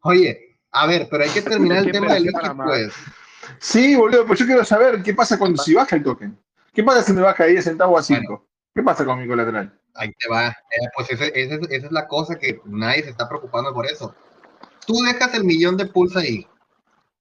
Oye, 0.03 0.59
a 0.71 0.87
ver, 0.87 1.09
pero 1.11 1.25
hay 1.25 1.31
que 1.31 1.43
terminar 1.43 1.79
el 1.85 1.93
tema 1.93 2.14
del 2.14 2.25
líquido, 2.25 2.57
pues. 2.57 2.93
Sí, 3.59 3.97
boludo, 3.97 4.27
pues 4.27 4.39
yo 4.39 4.47
quiero 4.47 4.64
saber 4.64 5.03
qué 5.03 5.14
pasa 5.14 5.39
cuando 5.39 5.62
si 5.62 5.75
baja 5.75 5.97
el 5.97 6.05
token. 6.05 6.39
¿Qué 6.73 6.85
pasa 6.85 7.03
si 7.03 7.12
me 7.12 7.23
baja 7.23 7.45
de 7.45 7.53
10 7.53 7.64
centavos 7.64 7.99
a 7.99 8.03
5? 8.03 8.47
¿Qué 8.75 8.83
pasa 8.83 9.05
con 9.05 9.21
mi 9.21 9.27
colateral? 9.27 9.81
Ahí 9.95 10.12
te 10.19 10.29
va. 10.29 10.49
Eh, 10.49 10.89
pues 10.95 11.11
esa 11.11 11.25
es 11.27 11.93
la 11.93 12.07
cosa 12.07 12.39
que 12.39 12.61
nadie 12.64 13.03
se 13.03 13.11
está 13.11 13.29
preocupando 13.29 13.73
por 13.73 13.87
eso 13.87 14.14
tú 14.89 15.03
dejas 15.03 15.35
el 15.35 15.45
millón 15.45 15.77
de 15.77 15.85
pulsa 15.85 16.21
ahí. 16.21 16.49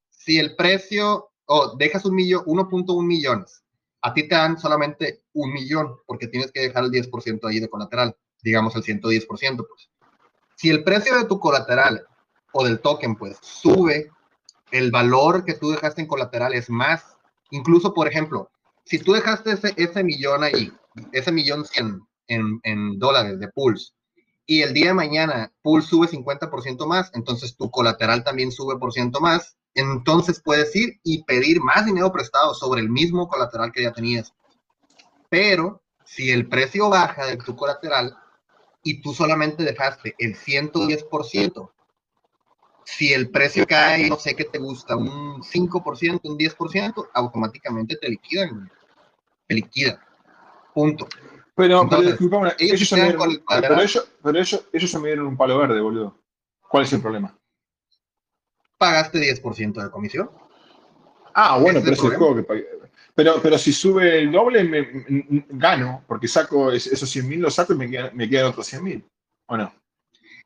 Si 0.09 0.39
el 0.39 0.55
precio, 0.55 1.31
o 1.45 1.75
dejas 1.75 2.05
un 2.05 2.15
millón, 2.15 2.45
1.1 2.45 3.05
millones, 3.05 3.61
a 4.01 4.13
ti 4.13 4.25
te 4.25 4.35
dan 4.35 4.57
solamente 4.57 5.23
un 5.33 5.51
millón, 5.51 5.97
porque 6.07 6.27
tienes 6.27 6.49
que 6.53 6.61
dejar 6.61 6.85
el 6.85 6.91
10% 6.91 7.45
ahí 7.45 7.59
de 7.59 7.69
colateral, 7.69 8.15
digamos 8.41 8.73
el 8.77 8.83
110%, 8.83 9.27
pues. 9.67 9.89
Si 10.55 10.69
el 10.69 10.85
precio 10.85 11.17
de 11.17 11.25
tu 11.25 11.41
colateral 11.41 12.07
o 12.53 12.63
del 12.63 12.79
token, 12.79 13.17
pues, 13.17 13.37
sube, 13.41 14.09
el 14.71 14.89
valor 14.89 15.43
que 15.43 15.53
tú 15.53 15.71
dejaste 15.71 16.01
en 16.01 16.07
colateral 16.07 16.53
es 16.53 16.69
más. 16.69 17.17
Incluso, 17.51 17.93
por 17.93 18.07
ejemplo, 18.07 18.49
si 18.85 18.97
tú 18.99 19.11
dejaste 19.11 19.51
ese, 19.51 19.73
ese 19.75 20.03
millón 20.05 20.43
ahí, 20.43 20.71
ese 21.11 21.31
millón 21.31 21.65
100 21.65 22.01
en, 22.27 22.59
en 22.63 22.99
dólares 22.99 23.39
de 23.39 23.47
Pulse, 23.49 23.93
y 24.49 24.61
el 24.61 24.73
día 24.73 24.87
de 24.87 24.93
mañana 24.93 25.51
pool 25.61 25.83
sube 25.83 26.07
50% 26.07 26.87
más, 26.87 27.11
entonces 27.13 27.57
tu 27.57 27.69
colateral 27.69 28.23
también 28.23 28.51
sube 28.51 28.79
por 28.79 28.93
ciento 28.93 29.19
más, 29.19 29.57
entonces 29.75 30.41
puedes 30.41 30.73
ir 30.75 30.99
y 31.03 31.23
pedir 31.25 31.61
más 31.61 31.85
dinero 31.85 32.11
prestado 32.13 32.53
sobre 32.53 32.79
el 32.81 32.89
mismo 32.89 33.27
colateral 33.27 33.73
que 33.73 33.83
ya 33.83 33.91
tenías. 33.91 34.33
Pero 35.29 35.83
si 36.05 36.31
el 36.31 36.47
precio 36.47 36.89
baja 36.89 37.25
de 37.25 37.35
tu 37.35 37.57
colateral 37.57 38.15
y 38.81 39.01
tú 39.01 39.13
solamente 39.13 39.63
dejaste 39.63 40.15
el 40.17 40.37
110%, 40.37 41.71
si 42.85 43.13
el 43.13 43.29
precio 43.29 43.67
cae, 43.67 44.09
no 44.09 44.15
sé 44.15 44.33
qué 44.33 44.45
te 44.45 44.59
gusta, 44.59 44.95
un 44.95 45.43
5%, 45.43 46.21
un 46.23 46.37
10%, 46.37 47.09
automáticamente 47.13 47.97
te 47.97 48.07
liquidan. 48.07 48.71
Te 49.45 49.55
liquida. 49.55 50.06
Punto. 50.77 51.07
Pero, 51.55 51.89
pero 51.89 52.03
disculpame, 52.03 52.53
ellos, 52.59 52.87
pero, 52.91 53.81
ellos, 53.81 54.13
pero 54.21 54.39
ellos, 54.39 55.01
me 55.01 55.07
dieron 55.07 55.25
un 55.25 55.35
palo 55.35 55.57
verde, 55.57 55.81
boludo. 55.81 56.19
¿Cuál 56.69 56.83
es 56.83 56.93
el 56.93 57.01
problema? 57.01 57.35
Pagaste 58.77 59.17
10% 59.17 59.83
de 59.83 59.89
comisión. 59.89 60.29
Ah, 61.33 61.57
bueno, 61.57 61.79
pero 61.83 61.93
es 61.93 62.03
el 62.03 62.15
juego 62.15 62.35
que 62.35 62.43
pagué. 62.43 62.67
Pero, 63.15 63.41
pero 63.41 63.57
si 63.57 63.73
sube 63.73 64.19
el 64.19 64.31
doble, 64.31 64.63
me, 64.65 64.87
gano, 65.49 66.03
porque 66.05 66.27
saco 66.27 66.71
esos 66.71 67.09
100 67.09 67.27
mil, 67.27 67.39
los 67.41 67.55
saco 67.55 67.73
y 67.73 67.77
me, 67.77 67.89
quedan, 67.89 68.15
me 68.15 68.29
quedan 68.29 68.51
otros 68.51 68.67
100 68.67 68.83
mil. 68.83 69.03
¿O 69.47 69.57
no? 69.57 69.73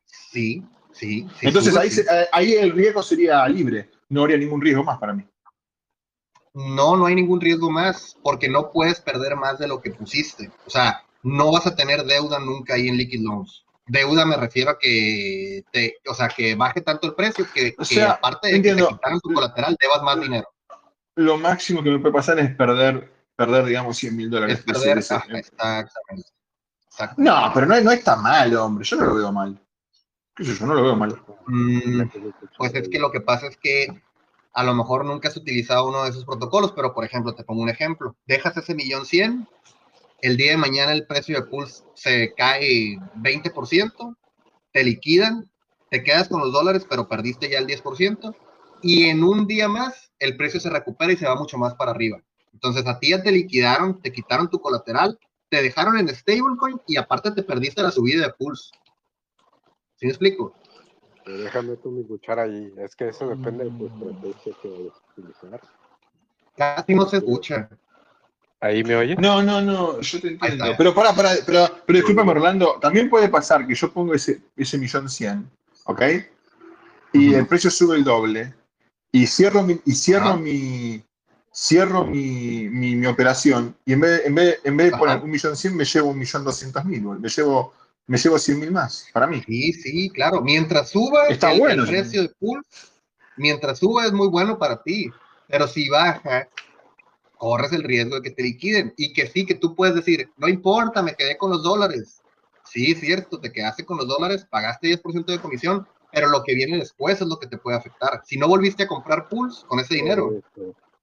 Sí, 0.06 0.64
sí. 0.92 1.28
Entonces 1.42 1.76
ahí, 1.76 1.90
ahí 2.32 2.52
el 2.54 2.72
riesgo 2.72 3.02
sería 3.02 3.46
libre. 3.48 3.90
No 4.08 4.22
habría 4.22 4.38
ningún 4.38 4.62
riesgo 4.62 4.82
más 4.82 4.96
para 4.96 5.12
mí. 5.12 5.26
No, 6.54 6.96
no 6.96 7.06
hay 7.06 7.14
ningún 7.14 7.40
riesgo 7.40 7.70
más, 7.70 8.16
porque 8.22 8.48
no 8.48 8.70
puedes 8.70 9.00
perder 9.00 9.36
más 9.36 9.58
de 9.58 9.68
lo 9.68 9.80
que 9.80 9.90
pusiste. 9.90 10.50
O 10.66 10.70
sea, 10.70 11.02
no 11.22 11.52
vas 11.52 11.66
a 11.66 11.74
tener 11.74 12.04
deuda 12.04 12.38
nunca 12.38 12.74
ahí 12.74 12.88
en 12.88 12.96
Liquid 12.96 13.22
Loans. 13.22 13.64
Deuda 13.86 14.24
me 14.24 14.36
refiero 14.36 14.70
a 14.70 14.78
que 14.78 15.64
te, 15.72 15.96
o 16.08 16.14
sea, 16.14 16.28
que 16.28 16.54
baje 16.54 16.82
tanto 16.82 17.06
el 17.06 17.14
precio 17.14 17.46
que, 17.52 17.74
aparte 18.06 18.48
de 18.48 18.62
que 18.62 18.74
te 18.74 18.86
quitaron 18.86 19.20
tu 19.20 19.32
colateral, 19.32 19.76
debas 19.80 20.02
más 20.02 20.20
dinero. 20.20 20.48
Lo 21.16 21.36
máximo 21.36 21.82
que 21.82 21.90
me 21.90 21.98
puede 21.98 22.14
pasar 22.14 22.38
es 22.38 22.54
perder, 22.54 23.10
perder 23.34 23.64
digamos, 23.64 23.96
100 23.96 24.16
mil 24.16 24.30
dólares. 24.30 24.62
No, 27.16 27.50
pero 27.54 27.66
no, 27.66 27.80
no 27.80 27.90
está 27.90 28.16
mal, 28.16 28.54
hombre. 28.56 28.84
Yo 28.84 28.96
no 28.96 29.06
lo 29.06 29.14
veo 29.14 29.32
mal. 29.32 29.60
¿Qué 30.34 30.44
sé 30.44 30.54
yo? 30.54 30.66
No 30.66 30.74
lo 30.74 30.82
veo 30.82 30.96
mal. 30.96 31.20
Mm, 31.46 32.02
pues 32.56 32.74
es 32.74 32.88
que 32.88 32.98
lo 32.98 33.10
que 33.10 33.20
pasa 33.20 33.48
es 33.48 33.56
que 33.56 34.02
a 34.52 34.64
lo 34.64 34.74
mejor 34.74 35.04
nunca 35.04 35.28
has 35.28 35.36
utilizado 35.36 35.88
uno 35.88 36.04
de 36.04 36.10
esos 36.10 36.24
protocolos, 36.24 36.72
pero 36.72 36.94
por 36.94 37.04
ejemplo, 37.04 37.34
te 37.34 37.44
pongo 37.44 37.62
un 37.62 37.68
ejemplo, 37.68 38.16
dejas 38.26 38.56
ese 38.56 38.74
millón 38.74 39.06
cien, 39.06 39.48
el 40.20 40.36
día 40.36 40.52
de 40.52 40.56
mañana 40.56 40.92
el 40.92 41.06
precio 41.06 41.36
de 41.36 41.46
Pulse 41.46 41.82
se 41.94 42.32
cae 42.34 42.96
20%, 43.16 44.16
te 44.72 44.84
liquidan, 44.84 45.50
te 45.90 46.02
quedas 46.02 46.28
con 46.28 46.40
los 46.40 46.52
dólares, 46.52 46.86
pero 46.88 47.08
perdiste 47.08 47.50
ya 47.50 47.58
el 47.58 47.66
10%, 47.66 48.34
y 48.82 49.04
en 49.04 49.24
un 49.24 49.46
día 49.46 49.68
más 49.68 50.12
el 50.18 50.36
precio 50.36 50.60
se 50.60 50.70
recupera 50.70 51.12
y 51.12 51.16
se 51.16 51.26
va 51.26 51.34
mucho 51.34 51.58
más 51.58 51.74
para 51.74 51.90
arriba. 51.90 52.22
Entonces 52.52 52.86
a 52.86 52.98
ti 52.98 53.10
ya 53.10 53.22
te 53.22 53.32
liquidaron, 53.32 54.00
te 54.00 54.12
quitaron 54.12 54.48
tu 54.48 54.60
colateral, 54.60 55.18
te 55.48 55.62
dejaron 55.62 55.98
en 55.98 56.08
stablecoin 56.08 56.80
y 56.86 56.96
aparte 56.96 57.32
te 57.32 57.42
perdiste 57.42 57.82
la 57.82 57.90
subida 57.90 58.26
de 58.26 58.32
Pulse. 58.32 58.70
¿Sí 59.96 60.06
me 60.06 60.10
explico? 60.10 60.54
Déjame 61.26 61.76
tú 61.76 61.90
mi 61.90 62.04
cuchara 62.04 62.42
ahí. 62.42 62.72
Es 62.78 62.96
que 62.96 63.08
eso 63.08 63.28
depende 63.28 63.64
de 63.64 63.70
tu 63.70 63.86
estrategia 63.86 64.52
que 64.60 64.68
vayas 64.68 64.94
a 64.94 65.20
utilizar. 65.20 65.60
Casi 66.56 66.94
no 66.94 67.06
se 67.06 67.16
escucha. 67.18 67.68
¿Ahí 68.60 68.84
me 68.84 68.94
oye? 68.94 69.16
No, 69.16 69.42
no, 69.42 69.60
no, 69.60 70.00
yo 70.00 70.20
te 70.20 70.28
entiendo. 70.28 70.64
Pero 70.78 70.94
para, 70.94 71.12
para, 71.12 71.30
pero, 71.44 71.68
pero 71.84 71.96
discúlpame, 71.96 72.30
Orlando, 72.30 72.78
también 72.80 73.10
puede 73.10 73.28
pasar 73.28 73.66
que 73.66 73.74
yo 73.74 73.92
pongo 73.92 74.14
ese, 74.14 74.40
ese 74.56 74.78
millón 74.78 75.08
cien, 75.08 75.50
¿ok? 75.84 76.02
Y 77.12 77.34
el 77.34 77.46
precio 77.46 77.70
sube 77.70 77.96
el 77.96 78.04
doble. 78.04 78.54
Y 79.10 79.26
cierro 79.26 79.62
mi, 79.62 79.80
y 79.84 79.92
cierro 79.92 80.36
mi 80.36 81.04
cierro 81.54 82.06
mi, 82.06 82.68
mi, 82.70 83.06
operación 83.06 83.76
y 83.84 83.92
en 83.92 84.00
vez, 84.00 84.22
en 84.24 84.34
vez, 84.34 84.60
en 84.64 84.76
vez 84.76 84.90
de 84.90 84.96
poner 84.96 85.18
un 85.22 85.30
millón 85.30 85.54
cien 85.54 85.76
me 85.76 85.84
llevo 85.84 86.08
un 86.08 86.18
millón 86.18 86.44
doscientos 86.44 86.84
mil, 86.84 87.02
me 87.02 87.28
llevo 87.28 87.74
me 88.06 88.18
llevo 88.18 88.38
100 88.38 88.58
mil 88.58 88.70
más, 88.70 89.08
para 89.12 89.26
mí. 89.26 89.42
Sí, 89.46 89.72
sí, 89.72 90.10
claro. 90.10 90.42
Mientras 90.42 90.90
suba 90.90 91.28
Está 91.28 91.52
el, 91.52 91.86
precio 91.86 92.22
de 92.22 92.28
pool, 92.30 92.62
mientras 93.36 93.78
suba 93.78 94.06
es 94.06 94.12
muy 94.12 94.28
bueno 94.28 94.58
para 94.58 94.82
ti. 94.82 95.10
Pero 95.48 95.68
si 95.68 95.88
baja, 95.88 96.48
corres 97.36 97.72
el 97.72 97.82
riesgo 97.82 98.16
de 98.16 98.22
que 98.22 98.30
te 98.30 98.42
liquiden. 98.42 98.94
Y 98.96 99.12
que 99.12 99.26
sí, 99.26 99.44
que 99.44 99.54
tú 99.54 99.74
puedes 99.74 99.94
decir, 99.94 100.30
no 100.36 100.48
importa, 100.48 101.02
me 101.02 101.14
quedé 101.14 101.36
con 101.36 101.50
los 101.50 101.62
dólares. 101.62 102.22
Sí, 102.64 102.92
es 102.92 103.00
cierto, 103.00 103.40
te 103.40 103.52
quedaste 103.52 103.84
con 103.84 103.98
los 103.98 104.06
dólares, 104.06 104.46
pagaste 104.48 104.88
10% 104.88 105.26
de 105.26 105.40
comisión, 105.40 105.86
pero 106.12 106.28
lo 106.28 106.42
que 106.42 106.54
viene 106.54 106.78
después 106.78 107.20
es 107.20 107.26
lo 107.26 107.38
que 107.38 107.46
te 107.46 107.58
puede 107.58 107.76
afectar. 107.76 108.22
Si 108.24 108.36
no 108.36 108.48
volviste 108.48 108.84
a 108.84 108.86
comprar 108.86 109.28
Pulse 109.28 109.66
con 109.66 109.80
ese 109.80 109.96
dinero 109.96 110.40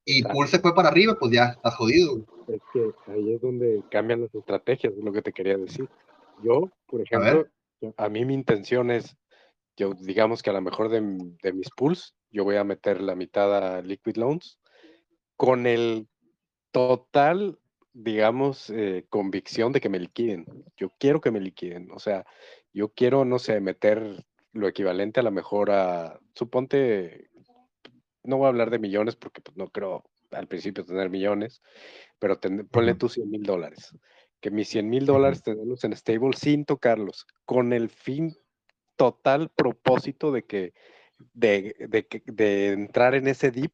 y 0.05 0.23
Pulse 0.23 0.57
se 0.57 0.59
fue 0.59 0.73
para 0.73 0.89
arriba, 0.89 1.15
pues 1.19 1.31
ya 1.31 1.45
estás 1.45 1.75
jodido. 1.75 2.25
Es 2.47 2.61
que 2.73 2.91
ahí 3.11 3.33
es 3.33 3.41
donde 3.41 3.83
cambian 3.91 4.21
las 4.21 4.33
estrategias, 4.33 4.93
es 4.97 5.03
lo 5.03 5.11
que 5.11 5.21
te 5.21 5.33
quería 5.33 5.57
decir. 5.57 5.87
Yo, 6.43 6.71
por 6.87 7.01
ejemplo, 7.01 7.47
a, 7.97 8.09
mí 8.09 8.25
mi 8.25 8.33
intención 8.33 8.91
es, 8.91 9.17
yo 9.75 9.93
digamos 9.93 10.43
que 10.43 10.49
a 10.49 10.53
lo 10.53 10.61
mejor 10.61 10.89
de, 10.89 11.01
de 11.41 11.53
mis 11.53 11.69
pools, 11.75 12.15
yo 12.31 12.43
voy 12.43 12.57
a 12.57 12.63
meter 12.63 13.01
la 13.01 13.15
mitad 13.15 13.55
a 13.55 13.81
Liquid 13.81 14.17
Loans 14.17 14.59
con 15.35 15.65
el 15.65 16.07
total 16.71 17.59
digamos, 17.93 18.69
eh, 18.69 19.05
convicción 19.09 19.71
de 19.71 19.81
que 19.81 19.89
me 19.89 19.99
liquiden. 19.99 20.45
Yo 20.77 20.91
quiero 20.97 21.21
que 21.21 21.31
me 21.31 21.39
liquiden. 21.39 21.89
O 21.91 21.99
sea, 21.99 22.25
yo 22.73 22.89
quiero, 22.89 23.25
no 23.25 23.39
sé, 23.39 23.59
meter 23.59 24.25
lo 24.53 24.67
equivalente 24.67 25.19
a 25.19 25.23
la 25.23 25.31
mejor 25.31 25.71
a, 25.71 26.19
suponte, 26.33 27.29
no 28.23 28.37
voy 28.37 28.45
a 28.45 28.49
hablar 28.49 28.69
de 28.69 28.79
millones 28.79 29.15
porque 29.15 29.41
pues, 29.41 29.57
no 29.57 29.67
creo 29.69 30.03
al 30.31 30.47
principio 30.47 30.85
tener 30.85 31.09
millones, 31.09 31.61
pero 32.19 32.39
ponle 32.71 32.95
tus 32.95 33.13
100 33.13 33.29
mil 33.29 33.43
dólares. 33.43 33.95
Que 34.41 34.51
mis 34.51 34.69
100 34.69 34.89
mil 34.89 35.05
dólares 35.05 35.43
tenerlos 35.43 35.83
en 35.83 35.95
stable 35.95 36.35
sin 36.37 36.65
tocarlos, 36.65 37.27
con 37.45 37.73
el 37.73 37.89
fin 37.89 38.37
total 38.95 39.49
propósito 39.49 40.31
de 40.31 40.43
que, 40.43 40.73
de, 41.33 41.75
de, 41.79 42.23
de 42.25 42.71
entrar 42.71 43.15
en 43.15 43.27
ese 43.27 43.51
dip 43.51 43.73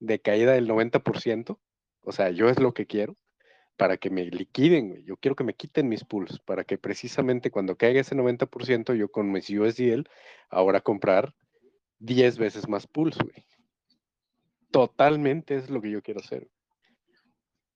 de 0.00 0.20
caída 0.20 0.52
del 0.52 0.68
90%. 0.68 1.58
O 2.02 2.12
sea, 2.12 2.30
yo 2.30 2.48
es 2.48 2.58
lo 2.58 2.74
que 2.74 2.86
quiero 2.86 3.16
para 3.76 3.96
que 3.96 4.10
me 4.10 4.24
liquiden. 4.26 5.04
Yo 5.04 5.16
quiero 5.16 5.34
que 5.34 5.44
me 5.44 5.54
quiten 5.54 5.88
mis 5.88 6.04
pools, 6.04 6.38
para 6.40 6.64
que 6.64 6.78
precisamente 6.78 7.50
cuando 7.50 7.76
caiga 7.76 8.00
ese 8.00 8.14
90%, 8.14 8.94
yo 8.94 9.10
con 9.10 9.30
mis 9.30 9.50
USDL, 9.50 10.08
ahora 10.48 10.80
comprar 10.80 11.34
10 11.98 12.38
veces 12.38 12.68
más 12.68 12.86
pools, 12.86 13.18
güey. 13.18 13.46
Totalmente 14.70 15.56
es 15.56 15.70
lo 15.70 15.80
que 15.80 15.90
yo 15.90 16.02
quiero 16.02 16.20
hacer. 16.20 16.48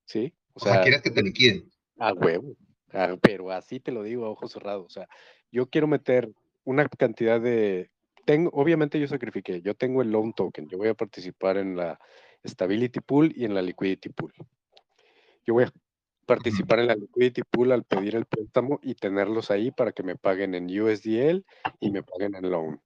¿Sí? 0.05 0.35
O 0.55 0.61
sea, 0.61 0.83
quieres 0.83 1.03
que 1.03 1.11
te 1.11 1.23
liquiden. 1.23 1.71
A 1.99 2.13
huevo. 2.13 2.55
pero 3.21 3.51
así 3.51 3.81
te 3.81 3.93
lo 3.93 4.03
digo 4.03 4.27
a 4.27 4.31
ojos 4.31 4.53
cerrados. 4.53 4.87
O 4.87 4.91
sea, 4.91 5.09
yo 5.51 5.67
quiero 5.69 5.87
meter 5.87 6.31
una 6.65 6.89
cantidad 6.89 7.41
de. 7.41 7.91
Tengo, 8.25 8.51
obviamente 8.53 9.01
yo 9.01 9.09
sacrifiqué, 9.09 9.63
yo 9.63 9.75
tengo 9.75 10.03
el 10.03 10.11
loan 10.11 10.35
token, 10.35 10.69
yo 10.69 10.77
voy 10.77 10.89
a 10.89 10.95
participar 10.95 11.57
en 11.57 11.77
la 11.77 11.99
stability 12.47 13.01
pool 13.01 13.33
y 13.35 13.47
en 13.47 13.55
la 13.55 13.63
liquidity 13.63 14.11
pool. 14.11 14.33
Yo 15.47 15.55
voy 15.55 15.65
a 15.65 15.73
participar 16.27 16.81
en 16.81 16.89
la 16.89 16.95
liquidity 16.95 17.43
pool 17.51 17.73
al 17.73 17.85
pedir 17.85 18.17
el 18.17 18.27
préstamo 18.27 18.81
y 18.83 18.95
tenerlos 18.95 19.51
ahí 19.51 19.71
para 19.71 19.93
que 19.93 20.03
me 20.03 20.15
paguen 20.15 20.55
en 20.55 20.67
USDL 20.67 21.43
y 21.81 21.91
me 21.91 22.03
paguen 22.03 22.35
en 22.35 22.51
loan. 22.51 22.83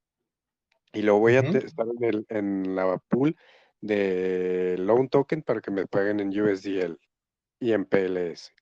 Y 0.92 1.02
luego 1.02 1.18
voy 1.18 1.34
a 1.34 1.40
estar 1.40 1.86
en, 1.88 2.04
el, 2.04 2.26
en 2.28 2.76
la 2.76 2.98
pool 3.08 3.34
de 3.80 4.76
loan 4.78 5.08
token 5.08 5.42
para 5.42 5.60
que 5.60 5.72
me 5.72 5.88
paguen 5.88 6.20
en 6.20 6.28
USDL 6.28 6.98
y 7.58 7.72
en 7.72 7.84
PLS. 7.84 8.52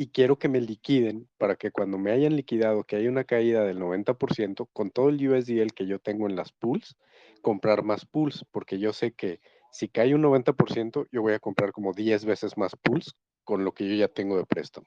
Y 0.00 0.10
quiero 0.12 0.38
que 0.38 0.48
me 0.48 0.60
liquiden 0.60 1.28
para 1.38 1.56
que 1.56 1.72
cuando 1.72 1.98
me 1.98 2.12
hayan 2.12 2.36
liquidado, 2.36 2.84
que 2.84 2.94
haya 2.94 3.10
una 3.10 3.24
caída 3.24 3.64
del 3.64 3.80
90%, 3.80 4.68
con 4.72 4.90
todo 4.90 5.08
el 5.08 5.28
USDL 5.28 5.74
que 5.74 5.86
yo 5.86 5.98
tengo 5.98 6.28
en 6.28 6.36
las 6.36 6.52
pools, 6.52 6.96
comprar 7.42 7.82
más 7.82 8.06
pools, 8.06 8.44
porque 8.52 8.78
yo 8.78 8.92
sé 8.92 9.12
que 9.12 9.40
si 9.72 9.88
cae 9.88 10.14
un 10.14 10.22
90%, 10.22 11.08
yo 11.10 11.20
voy 11.20 11.32
a 11.32 11.40
comprar 11.40 11.72
como 11.72 11.92
10 11.92 12.24
veces 12.26 12.56
más 12.56 12.76
pools 12.76 13.16
con 13.42 13.64
lo 13.64 13.72
que 13.72 13.88
yo 13.88 13.94
ya 13.96 14.06
tengo 14.06 14.36
de 14.36 14.46
préstamo. 14.46 14.86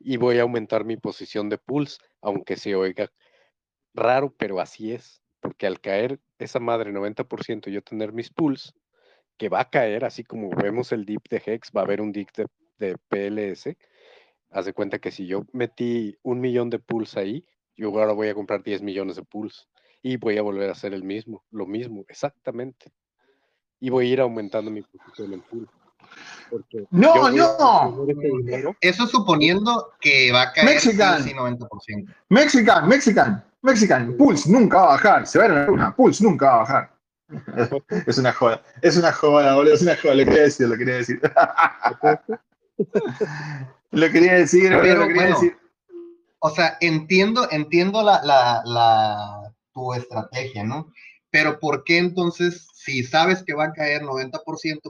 Y 0.00 0.16
voy 0.16 0.38
a 0.38 0.42
aumentar 0.42 0.84
mi 0.84 0.96
posición 0.96 1.48
de 1.48 1.58
pools, 1.58 2.00
aunque 2.20 2.56
se 2.56 2.74
oiga 2.74 3.12
raro, 3.94 4.34
pero 4.36 4.60
así 4.60 4.92
es. 4.92 5.22
Porque 5.40 5.68
al 5.68 5.80
caer 5.80 6.18
esa 6.40 6.58
madre 6.58 6.92
90%, 6.92 7.70
yo 7.70 7.82
tener 7.82 8.12
mis 8.12 8.30
pools, 8.30 8.74
que 9.36 9.48
va 9.48 9.60
a 9.60 9.70
caer, 9.70 10.04
así 10.04 10.24
como 10.24 10.50
vemos 10.50 10.90
el 10.90 11.04
dip 11.04 11.28
de 11.30 11.40
Hex, 11.46 11.70
va 11.76 11.82
a 11.82 11.84
haber 11.84 12.00
un 12.00 12.10
dip 12.10 12.30
de, 12.78 12.96
PLS. 13.08 13.76
Haz 14.50 14.64
de 14.64 14.72
cuenta 14.72 14.98
que 14.98 15.10
si 15.10 15.26
yo 15.26 15.44
metí 15.52 16.16
un 16.22 16.40
millón 16.40 16.70
de 16.70 16.78
pools 16.78 17.16
ahí, 17.16 17.44
yo 17.76 17.88
ahora 17.88 18.12
voy 18.12 18.28
a 18.28 18.34
comprar 18.34 18.62
10 18.62 18.82
millones 18.82 19.16
de 19.16 19.22
pools 19.22 19.68
y 20.02 20.16
voy 20.16 20.38
a 20.38 20.42
volver 20.42 20.68
a 20.68 20.72
hacer 20.72 20.94
el 20.94 21.04
mismo, 21.04 21.44
lo 21.50 21.66
mismo, 21.66 22.04
exactamente. 22.08 22.92
Y 23.80 23.90
voy 23.90 24.08
a 24.08 24.12
ir 24.12 24.20
aumentando 24.20 24.70
mi 24.70 24.82
posición 24.82 25.34
en 25.34 25.42
pool 25.42 25.68
no, 26.90 27.30
no. 27.30 28.76
Eso 28.80 29.06
suponiendo 29.06 29.92
que 30.00 30.32
va 30.32 30.42
a 30.42 30.52
caer 30.52 30.66
Mexican. 30.66 31.22
90%. 31.22 32.14
Mexican, 32.28 32.88
Mexican, 32.88 33.44
Mexican. 33.62 34.16
Pulse 34.16 34.50
nunca 34.50 34.78
va 34.78 34.84
a 34.84 34.88
bajar. 34.88 35.26
Se 35.26 35.38
va 35.38 35.44
a 35.44 35.48
ver 35.48 35.70
una. 35.70 35.94
Pulse 35.94 36.24
nunca 36.24 36.46
va 36.46 36.54
a 36.54 36.58
bajar. 36.58 36.90
es 38.06 38.18
una 38.18 38.32
joda. 38.32 38.62
Es 38.80 38.96
una 38.96 39.12
joda, 39.12 39.54
boludo. 39.54 39.74
Es 39.74 39.82
una 39.82 39.96
joda. 39.96 40.14
Lo 40.14 40.24
quería 40.24 40.42
decir, 40.42 40.68
lo 40.68 40.76
quería 40.76 40.94
decir. 40.94 41.20
lo 43.90 44.10
quería 44.10 44.34
decir, 44.34 44.70
pero, 44.82 45.00
lo 45.00 45.08
quería 45.08 45.26
decir. 45.28 45.56
O 46.40 46.50
sea, 46.50 46.76
entiendo, 46.80 47.48
entiendo 47.50 48.02
la, 48.02 48.22
la, 48.22 48.62
la, 48.64 49.54
tu 49.72 49.94
estrategia, 49.94 50.62
¿no? 50.64 50.92
Pero 51.30 51.58
¿por 51.58 51.84
qué 51.84 51.98
entonces, 51.98 52.68
si 52.74 53.02
sabes 53.02 53.42
que 53.42 53.54
va 53.54 53.64
a 53.64 53.72
caer 53.72 54.02
90%, 54.02 54.40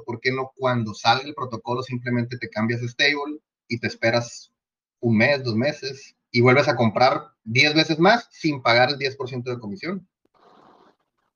¿por 0.04 0.20
qué 0.20 0.30
no 0.30 0.52
cuando 0.56 0.94
sale 0.94 1.22
el 1.22 1.34
protocolo 1.34 1.82
simplemente 1.82 2.36
te 2.38 2.48
cambias 2.48 2.82
stable 2.82 3.40
y 3.66 3.78
te 3.80 3.86
esperas 3.86 4.52
un 5.00 5.16
mes, 5.16 5.42
dos 5.42 5.56
meses 5.56 6.14
y 6.30 6.40
vuelves 6.40 6.68
a 6.68 6.76
comprar 6.76 7.32
10 7.44 7.74
veces 7.74 7.98
más 7.98 8.28
sin 8.30 8.62
pagar 8.62 8.90
el 8.90 8.98
10% 8.98 9.42
de 9.44 9.58
comisión? 9.58 10.08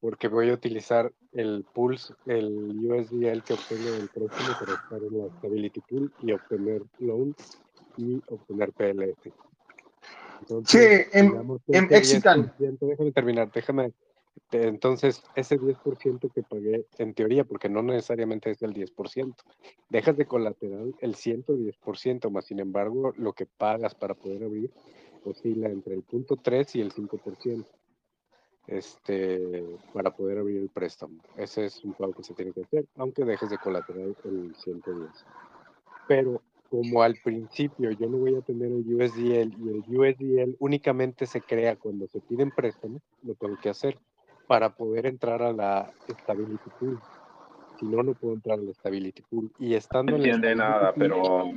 Porque 0.02 0.28
voy 0.28 0.50
a 0.50 0.54
utilizar 0.54 1.10
el 1.32 1.64
Pulse, 1.72 2.12
el 2.26 2.46
USDL 2.84 3.42
que 3.42 3.54
obtengo 3.54 3.90
del 3.92 4.08
próximo 4.08 4.50
para 4.60 4.74
estar 4.74 5.02
en 5.02 5.18
la 5.18 5.28
Stability 5.38 5.80
Pool 5.80 6.12
y 6.22 6.32
obtener 6.32 6.82
loans 6.98 7.62
y 7.96 8.20
obtener 8.28 8.72
PLF. 8.72 9.32
sí, 10.66 10.78
en, 11.12 11.60
en 11.68 11.88
Déjame 11.88 13.12
terminar, 13.12 13.50
déjame 13.52 13.92
entonces, 14.50 15.22
ese 15.34 15.58
10% 15.58 16.30
que 16.32 16.42
pagué, 16.42 16.86
en 16.98 17.14
teoría, 17.14 17.44
porque 17.44 17.68
no 17.68 17.82
necesariamente 17.82 18.50
es 18.50 18.62
el 18.62 18.74
10%, 18.74 19.34
dejas 19.88 20.16
de 20.16 20.26
colateral 20.26 20.94
el 21.00 21.14
110%, 21.14 22.30
más 22.30 22.46
sin 22.46 22.60
embargo, 22.60 23.12
lo 23.16 23.32
que 23.32 23.46
pagas 23.46 23.94
para 23.94 24.14
poder 24.14 24.44
abrir 24.44 24.70
oscila 25.24 25.68
entre 25.68 25.94
el 25.94 26.02
punto 26.02 26.36
3 26.36 26.76
y 26.76 26.80
el 26.80 26.92
5%, 26.92 27.64
este, 28.66 29.64
para 29.92 30.10
poder 30.10 30.38
abrir 30.38 30.58
el 30.58 30.68
préstamo. 30.68 31.14
Ese 31.36 31.66
es 31.66 31.84
un 31.84 31.94
pago 31.94 32.12
que 32.12 32.22
se 32.22 32.34
tiene 32.34 32.52
que 32.52 32.62
hacer, 32.62 32.86
aunque 32.96 33.24
dejes 33.24 33.50
de 33.50 33.58
colateral 33.58 34.16
el 34.24 34.54
110. 34.54 35.10
Pero 36.08 36.42
como 36.70 37.02
al 37.02 37.16
principio 37.22 37.90
yo 37.90 38.08
no 38.08 38.18
voy 38.18 38.34
a 38.34 38.40
tener 38.40 38.68
el 38.68 38.94
USDL 38.94 39.52
y 39.58 39.68
el 39.68 39.84
USDL 39.88 40.56
únicamente 40.58 41.26
se 41.26 41.40
crea 41.40 41.76
cuando 41.76 42.06
se 42.06 42.20
piden 42.20 42.50
préstamos, 42.50 43.02
lo 43.22 43.34
tengo 43.34 43.56
que 43.60 43.68
hacer 43.68 43.98
para 44.46 44.74
poder 44.74 45.06
entrar 45.06 45.42
a 45.42 45.52
la 45.52 45.92
Stability 46.08 46.70
Pool. 46.78 47.00
Si 47.78 47.86
no, 47.86 48.02
no 48.02 48.14
puedo 48.14 48.34
entrar 48.34 48.58
a 48.58 48.62
la 48.62 48.72
Stability 48.72 49.22
Pool. 49.22 49.50
Y 49.58 49.74
estando 49.74 50.16
en 50.16 50.40
la 50.40 50.54
nada, 50.54 50.94
pero... 50.94 51.50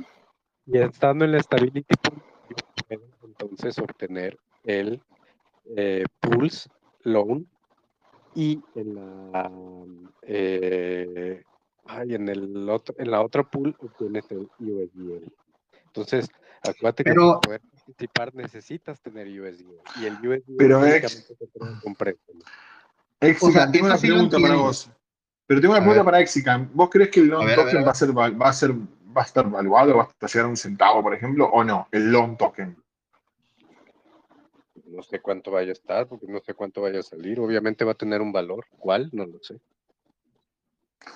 Y 0.66 0.78
estando 0.78 1.24
en 1.24 1.32
la 1.32 1.40
Stability 1.40 1.94
Pool, 2.02 2.22
puedo 2.88 3.02
entonces 3.24 3.78
obtener 3.78 4.36
el 4.64 5.00
eh, 5.76 6.04
Pulse 6.20 6.68
Loan 7.06 7.46
y 8.34 8.60
en 8.74 8.94
la 8.94 9.50
eh, 10.22 11.42
en 11.88 12.28
el 12.28 12.68
otro, 12.68 12.94
en 12.98 13.10
la 13.10 13.22
otra 13.22 13.44
pool 13.44 13.74
obtienes 13.78 14.24
el 14.30 14.48
USDL. 14.58 15.32
Entonces, 15.86 16.28
acuérdate 16.62 17.04
que 17.04 17.14
para 17.14 17.40
poder 17.40 17.60
participar 17.60 18.34
necesitas 18.34 19.00
tener 19.00 19.28
USDL. 19.28 19.80
Y 20.00 20.06
el 20.06 20.14
USDL 20.14 20.56
pero 20.58 20.80
con 20.80 20.88
Exican, 23.20 23.72
tengo 23.72 23.86
una 23.86 23.96
pregunta 23.96 24.38
para 24.38 24.56
vos. 24.56 24.90
Pero 25.46 25.60
tengo 25.60 25.74
una 25.74 25.80
pregunta 25.80 26.04
para 26.04 26.20
Exican. 26.20 26.68
¿Vos 26.74 26.90
crees 26.90 27.10
que 27.10 27.20
el 27.20 27.28
long 27.28 27.54
token 27.54 27.86
va 27.86 27.90
a 27.92 27.94
ser 27.94 28.18
va 28.18 28.48
a 28.48 28.52
ser 28.52 28.72
va 28.72 29.22
a 29.22 29.24
estar 29.24 29.48
valuado, 29.48 29.96
va 29.96 30.08
a 30.20 30.26
llegar 30.26 30.44
a 30.44 30.48
un 30.48 30.56
centavo, 30.56 31.02
por 31.02 31.14
ejemplo, 31.14 31.46
o 31.46 31.64
no? 31.64 31.88
El 31.92 32.10
long 32.10 32.36
token. 32.36 32.76
No 34.96 35.02
sé 35.02 35.20
cuánto 35.20 35.50
vaya 35.50 35.68
a 35.68 35.72
estar, 35.72 36.08
porque 36.08 36.26
no 36.26 36.40
sé 36.40 36.54
cuánto 36.54 36.80
vaya 36.80 37.00
a 37.00 37.02
salir. 37.02 37.38
Obviamente 37.38 37.84
va 37.84 37.92
a 37.92 37.96
tener 37.96 38.22
un 38.22 38.32
valor. 38.32 38.64
¿Cuál? 38.78 39.10
No 39.12 39.26
lo 39.26 39.38
sé. 39.42 39.60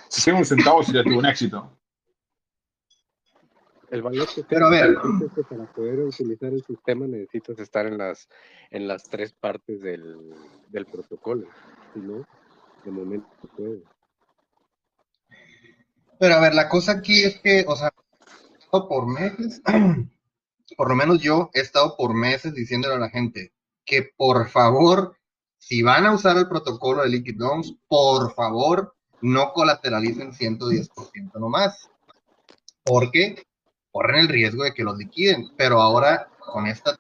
Si 0.09 0.23
llega 0.23 0.39
un 0.39 0.45
centavo 0.45 0.83
sería 0.83 1.03
tuvo 1.03 1.19
un 1.19 1.27
éxito. 1.27 1.79
El 3.91 4.03
valor 4.03 4.29
que 4.33 4.45
Pero 4.45 4.67
a 4.67 4.71
ver. 4.71 4.97
que 5.35 5.43
para 5.45 5.73
poder 5.73 6.01
utilizar 6.01 6.53
el 6.53 6.63
sistema 6.63 7.07
necesitas 7.07 7.59
estar 7.59 7.87
en 7.87 7.97
las, 7.97 8.29
en 8.71 8.87
las 8.87 9.05
tres 9.05 9.33
partes 9.33 9.81
del, 9.81 10.35
del 10.69 10.85
protocolo 10.87 11.49
no, 11.95 12.27
de 12.85 12.91
momento 12.91 13.29
puede. 13.57 13.83
Pero 16.19 16.35
a 16.35 16.41
ver, 16.41 16.55
la 16.55 16.69
cosa 16.69 16.93
aquí 16.93 17.23
es 17.23 17.41
que, 17.41 17.65
o 17.67 17.75
sea, 17.75 17.93
por 18.71 19.07
meses, 19.07 19.63
por 20.77 20.89
lo 20.89 20.95
menos 20.95 21.21
yo 21.21 21.51
he 21.55 21.61
estado 21.61 21.97
por 21.97 22.15
meses 22.15 22.55
diciéndole 22.55 22.95
a 22.95 22.99
la 22.99 23.11
gente 23.11 23.53
que 23.85 24.11
por 24.17 24.49
favor 24.49 25.17
si 25.61 25.83
van 25.83 26.07
a 26.07 26.15
usar 26.15 26.37
el 26.39 26.49
protocolo 26.49 27.03
de 27.03 27.11
Liquid 27.11 27.37
Loans, 27.37 27.75
por 27.87 28.35
favor, 28.35 28.95
no 29.21 29.53
colateralicen 29.53 30.33
110% 30.33 31.35
nomás, 31.35 31.91
porque 32.83 33.45
corren 33.93 34.21
el 34.21 34.29
riesgo 34.29 34.65
de 34.65 34.73
que 34.73 34.83
los 34.83 34.97
liquiden. 34.97 35.53
Pero 35.57 35.81
ahora, 35.81 36.29
con 36.39 36.67
esta 36.67 36.99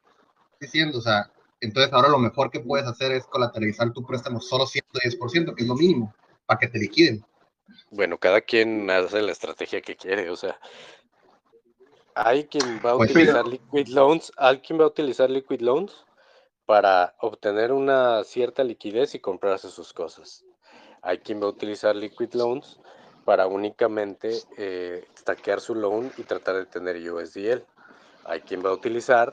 diciendo, 0.60 0.98
o 0.98 1.00
sea, 1.00 1.32
entonces 1.60 1.90
ahora 1.92 2.10
lo 2.10 2.18
mejor 2.18 2.50
que 2.50 2.60
puedes 2.60 2.86
hacer 2.86 3.12
es 3.12 3.24
colateralizar 3.26 3.92
tu 3.94 4.04
préstamo 4.04 4.42
solo 4.42 4.66
110%, 4.66 5.54
que 5.54 5.62
es 5.62 5.68
lo 5.68 5.74
mínimo, 5.74 6.14
para 6.44 6.60
que 6.60 6.68
te 6.68 6.78
liquiden. 6.78 7.24
Bueno, 7.90 8.18
cada 8.18 8.42
quien 8.42 8.90
hace 8.90 9.22
la 9.22 9.32
estrategia 9.32 9.80
que 9.80 9.96
quiere, 9.96 10.28
o 10.28 10.36
sea, 10.36 10.60
hay 12.14 12.44
quien 12.44 12.78
va 12.84 12.92
a 12.92 12.96
pues 12.98 13.10
utilizar 13.10 13.46
liquid 13.46 13.88
loans, 13.88 14.30
hay 14.36 14.58
quien 14.60 14.78
va 14.78 14.84
a 14.84 14.88
utilizar 14.88 15.30
liquid 15.30 15.60
loans 15.60 16.04
para 16.70 17.16
obtener 17.18 17.72
una 17.72 18.22
cierta 18.22 18.62
liquidez 18.62 19.16
y 19.16 19.18
comprarse 19.18 19.68
sus 19.70 19.92
cosas. 19.92 20.44
Hay 21.02 21.18
quien 21.18 21.42
va 21.42 21.46
a 21.46 21.48
utilizar 21.48 21.96
liquid 21.96 22.32
loans 22.34 22.78
para 23.24 23.48
únicamente 23.48 24.38
eh, 24.56 25.04
su 25.58 25.74
loan 25.74 26.12
y 26.16 26.22
tratar 26.22 26.54
de 26.54 26.66
tener 26.66 26.94
USDL. 27.10 27.64
Hay 28.24 28.42
quien 28.42 28.64
va 28.64 28.70
a 28.70 28.74
utilizar 28.74 29.32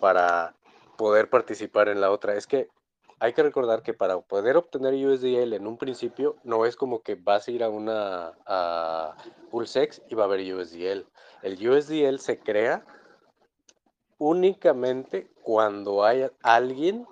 para 0.00 0.54
poder 0.96 1.28
participar 1.28 1.90
en 1.90 2.00
la 2.00 2.10
otra. 2.10 2.34
Es 2.34 2.46
que 2.46 2.70
hay 3.18 3.34
que 3.34 3.42
recordar 3.42 3.82
que 3.82 3.92
para 3.92 4.18
poder 4.18 4.56
obtener 4.56 4.94
USDL 4.94 5.52
en 5.52 5.66
un 5.66 5.76
principio 5.76 6.36
no 6.44 6.64
es 6.64 6.76
como 6.76 7.02
que 7.02 7.14
vas 7.14 7.46
a 7.46 7.50
ir 7.50 7.62
a 7.62 7.68
una 7.68 8.32
a 8.46 9.18
Pulsex 9.50 10.00
y 10.08 10.14
va 10.14 10.22
a 10.22 10.26
haber 10.28 10.54
USDL. 10.54 11.04
El 11.42 11.68
USDL 11.68 12.18
se 12.20 12.38
crea 12.38 12.86
únicamente 14.20 15.30
cuando 15.42 16.04
hay 16.04 16.30
alguien 16.42 17.06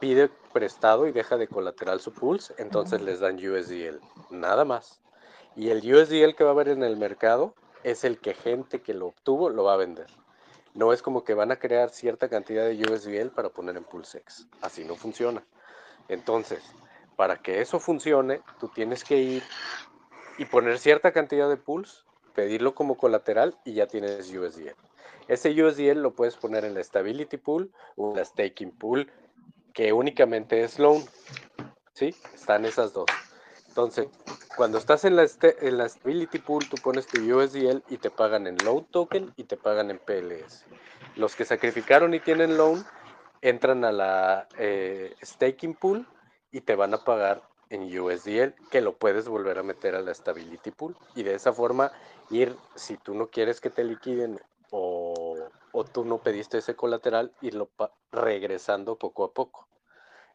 pide 0.00 0.30
prestado 0.52 1.06
y 1.06 1.12
deja 1.12 1.36
de 1.36 1.46
colateral 1.46 2.00
su 2.00 2.12
pulse, 2.12 2.54
entonces 2.58 3.02
les 3.02 3.20
dan 3.20 3.36
USDL, 3.36 4.00
nada 4.30 4.64
más. 4.64 5.00
Y 5.54 5.68
el 5.68 5.78
USDL 5.78 6.34
que 6.34 6.42
va 6.42 6.50
a 6.50 6.52
haber 6.54 6.68
en 6.68 6.82
el 6.82 6.96
mercado 6.96 7.54
es 7.84 8.02
el 8.02 8.18
que 8.18 8.34
gente 8.34 8.80
que 8.80 8.94
lo 8.94 9.08
obtuvo 9.08 9.50
lo 9.50 9.64
va 9.64 9.74
a 9.74 9.76
vender. 9.76 10.06
No 10.72 10.92
es 10.92 11.02
como 11.02 11.22
que 11.22 11.34
van 11.34 11.52
a 11.52 11.56
crear 11.56 11.90
cierta 11.90 12.28
cantidad 12.28 12.64
de 12.66 12.82
USDL 12.82 13.28
para 13.28 13.50
poner 13.50 13.76
en 13.76 13.84
PulseX. 13.84 14.48
Así 14.62 14.84
no 14.84 14.96
funciona. 14.96 15.44
Entonces, 16.08 16.64
para 17.14 17.36
que 17.36 17.60
eso 17.60 17.78
funcione, 17.78 18.40
tú 18.58 18.68
tienes 18.68 19.04
que 19.04 19.18
ir 19.18 19.42
y 20.38 20.46
poner 20.46 20.78
cierta 20.78 21.12
cantidad 21.12 21.48
de 21.48 21.58
pools, 21.58 22.06
pedirlo 22.34 22.74
como 22.74 22.96
colateral 22.96 23.56
y 23.64 23.74
ya 23.74 23.86
tienes 23.86 24.32
USDL. 24.32 24.93
Ese 25.28 25.50
USDL 25.50 26.00
lo 26.00 26.14
puedes 26.14 26.36
poner 26.36 26.64
en 26.64 26.74
la 26.74 26.82
Stability 26.82 27.36
Pool 27.36 27.72
o 27.96 28.10
en 28.10 28.16
la 28.16 28.24
Staking 28.24 28.72
Pool, 28.72 29.10
que 29.72 29.92
únicamente 29.92 30.62
es 30.62 30.78
loan. 30.78 31.02
¿Sí? 31.94 32.14
Están 32.34 32.64
esas 32.64 32.92
dos. 32.92 33.06
Entonces, 33.68 34.06
cuando 34.56 34.78
estás 34.78 35.04
en 35.04 35.16
la, 35.16 35.24
este, 35.24 35.56
Stability 35.88 36.38
Pool, 36.38 36.68
tú 36.68 36.76
pones 36.76 37.06
tu 37.06 37.18
USDL 37.20 37.82
y 37.88 37.98
te 37.98 38.10
pagan 38.10 38.46
en 38.46 38.56
Loan 38.64 38.84
Token 38.84 39.32
y 39.36 39.44
te 39.44 39.56
pagan 39.56 39.90
en 39.90 39.98
PLS. 39.98 40.64
Los 41.16 41.34
que 41.34 41.44
sacrificaron 41.44 42.14
y 42.14 42.20
tienen 42.20 42.56
Loan 42.56 42.84
entran 43.42 43.84
a 43.84 43.92
la 43.92 44.48
eh, 44.58 45.14
Staking 45.22 45.74
Pool 45.74 46.06
y 46.52 46.60
te 46.60 46.76
van 46.76 46.94
a 46.94 47.04
pagar 47.04 47.42
en 47.70 47.82
USDL, 47.98 48.54
que 48.70 48.80
lo 48.80 48.96
puedes 48.96 49.28
volver 49.28 49.58
a 49.58 49.62
meter 49.62 49.94
a 49.94 50.02
la 50.02 50.14
Stability 50.14 50.70
Pool. 50.70 50.96
Y 51.16 51.24
de 51.24 51.34
esa 51.34 51.52
forma 51.52 51.90
ir, 52.30 52.56
si 52.76 52.96
tú 52.96 53.14
no 53.14 53.28
quieres 53.28 53.60
que 53.60 53.70
te 53.70 53.84
liquiden 53.84 54.40
o, 55.74 55.84
tú 55.84 56.04
no 56.04 56.18
pediste 56.18 56.58
ese 56.58 56.76
colateral, 56.76 57.32
irlo 57.40 57.68
regresando 58.12 58.96
poco 58.96 59.24
a 59.24 59.32
poco. 59.32 59.66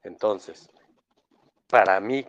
Entonces, 0.03 0.70
para 1.70 1.99
mí, 2.02 2.26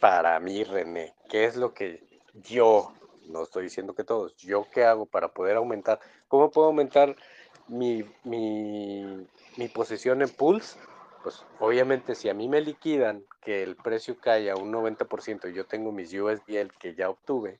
para 0.00 0.38
mí, 0.38 0.62
René, 0.62 1.14
¿qué 1.28 1.44
es 1.44 1.56
lo 1.56 1.74
que 1.74 2.06
yo, 2.34 2.92
no 3.26 3.42
estoy 3.42 3.64
diciendo 3.64 3.94
que 3.94 4.04
todos, 4.04 4.36
yo 4.36 4.66
qué 4.72 4.84
hago 4.84 5.06
para 5.06 5.28
poder 5.28 5.56
aumentar? 5.56 5.98
¿Cómo 6.28 6.52
puedo 6.52 6.68
aumentar 6.68 7.16
mi, 7.66 8.04
mi, 8.22 9.26
mi 9.56 9.68
posición 9.68 10.22
en 10.22 10.28
Pulse? 10.28 10.78
Pues 11.24 11.44
obviamente 11.58 12.14
si 12.14 12.28
a 12.28 12.34
mí 12.34 12.48
me 12.48 12.60
liquidan 12.60 13.24
que 13.40 13.64
el 13.64 13.74
precio 13.74 14.18
cae 14.20 14.50
a 14.50 14.56
un 14.56 14.72
90% 14.72 15.50
y 15.50 15.52
yo 15.52 15.66
tengo 15.66 15.90
mis 15.90 16.12
USDL 16.12 16.72
que 16.78 16.94
ya 16.94 17.10
obtuve, 17.10 17.58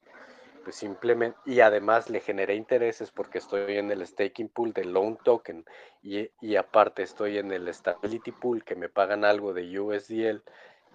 pues 0.63 0.77
simplemente, 0.77 1.39
y 1.45 1.61
además 1.61 2.09
le 2.11 2.21
generé 2.21 2.55
intereses 2.55 3.11
porque 3.11 3.39
estoy 3.39 3.77
en 3.77 3.91
el 3.91 4.07
staking 4.07 4.49
pool 4.49 4.73
de 4.73 4.85
loan 4.85 5.17
token 5.23 5.65
y, 6.03 6.31
y, 6.41 6.57
aparte 6.57 7.03
estoy 7.03 7.39
en 7.39 7.53
el 7.53 7.73
stability 7.73 8.33
pool 8.33 8.65
que 8.65 8.75
me 8.75 8.89
pagan 8.89 9.25
algo 9.25 9.53
de 9.53 9.79
USDL 9.79 10.43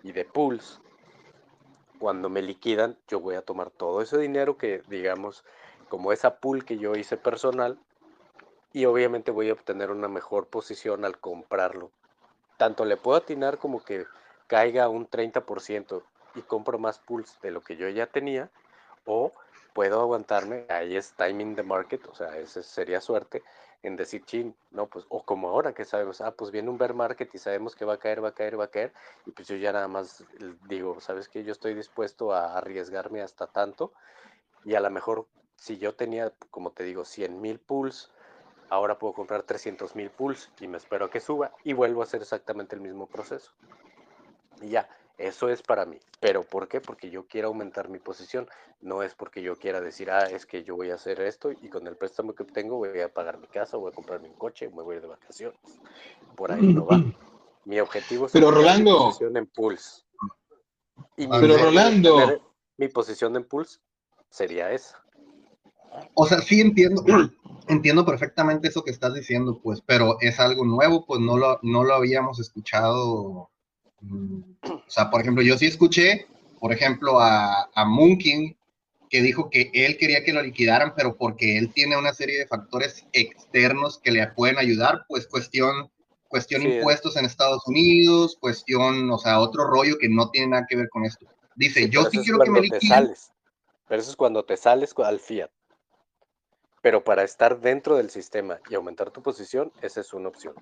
y 0.04 0.12
de 0.12 0.26
pools, 0.26 0.82
cuando 2.00 2.30
me 2.30 2.42
liquidan, 2.42 2.98
yo 3.08 3.20
voy 3.20 3.36
a 3.36 3.42
tomar 3.42 3.72
todo 3.72 4.02
ese 4.02 4.18
dinero 4.18 4.58
que, 4.58 4.84
digamos, 4.88 5.44
como 5.90 6.12
esa 6.12 6.40
pool 6.40 6.64
que 6.66 6.78
yo 6.78 6.96
hice 6.96 7.18
personal, 7.18 7.80
y 8.74 8.86
obviamente 8.86 9.32
voy 9.32 9.50
a 9.50 9.54
obtener 9.54 9.90
una 9.92 10.08
mejor 10.08 10.48
posición 10.48 11.06
al 11.06 11.18
comprarlo. 11.18 11.92
Tanto 12.58 12.86
le 12.86 12.98
puedo 12.98 13.18
atinar 13.18 13.58
como 13.58 13.84
que 13.84 14.06
caiga 14.48 14.90
un 14.90 15.08
30% 15.08 16.04
y 16.36 16.42
compro 16.42 16.78
más 16.78 17.00
pools 17.00 17.40
de 17.42 17.52
lo 17.52 17.62
que 17.62 17.78
yo 17.78 17.90
ya 17.90 18.08
tenía, 18.08 18.52
o 19.06 19.34
puedo 19.78 20.02
aguantarme, 20.02 20.66
ahí 20.70 20.96
es 20.96 21.14
timing 21.14 21.56
the 21.56 21.62
market, 21.62 22.04
o 22.08 22.16
sea, 22.16 22.36
esa 22.40 22.64
sería 22.64 23.00
suerte, 23.00 23.44
en 23.84 23.96
decir, 23.96 24.26
chin, 24.26 24.56
no, 24.72 24.88
pues, 24.88 25.06
o 25.10 25.22
como 25.22 25.50
ahora 25.50 25.72
que 25.72 25.86
sabemos, 25.86 26.20
ah, 26.22 26.32
pues 26.32 26.50
viene 26.50 26.72
un 26.72 26.80
bear 26.80 26.96
market 26.96 27.30
y 27.36 27.38
sabemos 27.38 27.76
que 27.76 27.86
va 27.86 27.94
a 27.94 28.00
caer, 28.00 28.24
va 28.24 28.30
a 28.30 28.32
caer, 28.32 28.60
va 28.60 28.64
a 28.64 28.72
caer, 28.72 28.92
y 29.28 29.32
pues 29.34 29.48
yo 29.48 29.56
ya 29.56 29.72
nada 29.72 29.88
más 29.88 30.26
digo, 30.68 31.00
¿sabes 31.00 31.30
que 31.30 31.44
Yo 31.44 31.52
estoy 31.52 31.76
dispuesto 31.76 32.34
a 32.34 32.58
arriesgarme 32.58 33.22
hasta 33.22 33.46
tanto, 33.46 33.94
y 34.66 34.74
a 34.74 34.80
lo 34.80 34.90
mejor 34.90 35.28
si 35.58 35.78
yo 35.78 35.94
tenía, 35.94 36.34
como 36.50 36.72
te 36.72 36.84
digo, 36.84 37.06
100 37.06 37.40
mil 37.40 37.60
pools, 37.60 38.10
ahora 38.70 38.98
puedo 38.98 39.14
comprar 39.14 39.44
300 39.44 39.96
mil 39.96 40.10
pools 40.10 40.50
y 40.60 40.68
me 40.68 40.78
espero 40.78 41.06
a 41.06 41.12
que 41.12 41.20
suba 41.20 41.52
y 41.64 41.74
vuelvo 41.74 42.02
a 42.02 42.06
hacer 42.06 42.24
exactamente 42.24 42.76
el 42.76 42.82
mismo 42.82 43.06
proceso. 43.06 43.52
Y 44.60 44.70
ya, 44.70 44.90
eso 45.18 45.50
es 45.50 45.64
para 45.64 45.86
mí. 45.86 45.98
¿Pero 46.20 46.44
por 46.44 46.68
qué? 46.68 46.80
Porque 46.80 47.10
yo 47.10 47.26
quiero 47.26 47.48
aumentar 47.48 47.90
mi 47.90 48.00
posición. 48.00 48.48
No 48.82 49.02
es 49.02 49.16
porque 49.16 49.42
yo 49.42 49.56
quiera 49.56 49.82
decir, 49.82 50.12
ah, 50.12 50.26
es 50.26 50.46
que 50.46 50.64
yo 50.64 50.76
voy 50.76 50.92
a 50.92 50.96
hacer 50.96 51.20
esto 51.22 51.52
y 51.52 51.70
con 51.70 51.88
el 51.88 51.98
préstamo 51.98 52.36
que 52.36 52.44
tengo 52.44 52.78
voy 52.78 53.00
a 53.00 53.12
pagar 53.12 53.40
mi 53.40 53.48
casa, 53.48 53.78
voy 53.78 53.92
a 53.92 53.96
comprarme 53.96 54.28
un 54.30 54.36
coche, 54.36 54.70
me 54.70 54.84
voy 54.84 54.94
a 54.94 54.96
ir 54.98 55.02
de 55.02 55.08
vacaciones. 55.08 55.60
Por 56.36 56.52
ahí 56.52 56.62
no 56.62 56.86
va. 56.86 57.02
Mi 57.66 57.82
objetivo 57.82 58.28
es 58.28 58.32
Pero 58.32 58.50
Rolando, 58.50 58.94
mi 58.94 58.98
posición 59.04 59.36
en 59.36 59.46
Pulse. 59.48 60.02
pero 61.18 61.58
Rolando, 61.58 62.54
mi 62.78 62.88
posición 62.88 63.36
en 63.36 63.44
Pulse 63.44 63.80
sería 64.30 64.72
esa. 64.72 65.04
O 66.14 66.26
sea, 66.26 66.40
sí 66.40 66.62
entiendo, 66.62 67.04
entiendo 67.68 68.06
perfectamente 68.06 68.70
eso 68.70 68.86
que 68.86 68.92
estás 68.92 69.14
diciendo, 69.14 69.60
pues, 69.62 69.82
pero 69.82 70.16
es 70.22 70.40
algo 70.40 70.64
nuevo, 70.64 71.06
pues 71.06 71.20
no 71.20 71.38
lo, 71.38 71.60
no 71.62 71.84
lo 71.84 71.96
habíamos 71.96 72.40
escuchado 72.40 73.50
o 74.02 74.90
sea, 74.90 75.10
por 75.10 75.22
ejemplo, 75.22 75.44
yo 75.44 75.58
sí 75.58 75.66
escuché, 75.66 76.28
por 76.60 76.72
ejemplo, 76.72 77.20
a, 77.20 77.70
a 77.74 77.86
Moonking 77.86 78.56
que 79.10 79.22
dijo 79.22 79.50
que 79.50 79.72
él 79.74 79.98
quería 79.98 80.24
que 80.24 80.34
lo 80.34 80.42
liquidaran, 80.42 80.94
pero 80.96 81.16
porque 81.16 81.58
él 81.58 81.72
tiene 81.74 81.98
una 81.98 82.14
serie 82.14 82.40
de 82.40 82.48
factores 82.48 83.06
externos 83.14 84.00
que 84.00 84.12
le 84.12 84.28
pueden 84.28 84.58
ayudar, 84.58 85.06
pues 85.08 85.28
cuestión, 85.28 85.90
cuestión 86.28 86.64
impuestos 86.64 87.16
en 87.16 87.26
Estados 87.26 87.66
Unidos, 87.68 88.38
cuestión, 88.40 89.10
o 89.10 89.18
sea, 89.18 89.40
otro 89.40 89.66
rollo 89.66 89.98
que 89.98 90.10
no 90.10 90.30
tiene 90.30 90.50
nada 90.50 90.66
que 90.68 90.76
ver 90.76 90.90
con 90.90 91.06
esto. 91.06 91.26
Dice, 91.56 91.90
yo 91.90 92.04
sí 92.06 92.20
quiero 92.20 92.40
que 92.40 92.52
me 92.52 92.62
liquiden. 92.62 93.14
Pero 93.88 94.02
eso 94.02 94.12
es 94.12 94.18
cuando 94.18 94.44
te 94.44 94.58
sales 94.58 94.94
al 94.98 95.20
fiat. 95.20 95.50
Pero 96.82 97.04
para 97.04 97.24
estar 97.24 97.60
dentro 97.60 97.96
del 97.96 98.10
sistema 98.10 98.60
y 98.70 98.76
aumentar 98.76 99.12
tu 99.12 99.22
posición, 99.22 99.72
esa 99.82 100.02
es 100.02 100.14
una 100.14 100.28
opción 100.28 100.54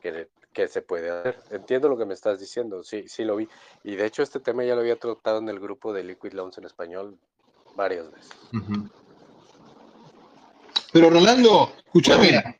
que, 0.00 0.28
que, 0.52 0.68
se 0.68 0.82
puede 0.82 1.10
hacer. 1.10 1.38
Entiendo 1.50 1.88
lo 1.88 1.96
que 1.96 2.06
me 2.06 2.14
estás 2.14 2.40
diciendo, 2.40 2.82
sí, 2.82 3.08
sí 3.08 3.24
lo 3.24 3.36
vi. 3.36 3.48
Y 3.84 3.96
de 3.96 4.06
hecho 4.06 4.22
este 4.22 4.40
tema 4.40 4.64
ya 4.64 4.74
lo 4.74 4.80
había 4.80 4.96
tratado 4.96 5.38
en 5.38 5.48
el 5.48 5.60
grupo 5.60 5.92
de 5.92 6.04
Liquid 6.04 6.32
Loans 6.32 6.58
en 6.58 6.64
español 6.64 7.18
varias 7.74 8.10
veces. 8.10 8.30
Pero 10.92 11.10
Rolando, 11.10 11.72
escúchame, 11.84 12.58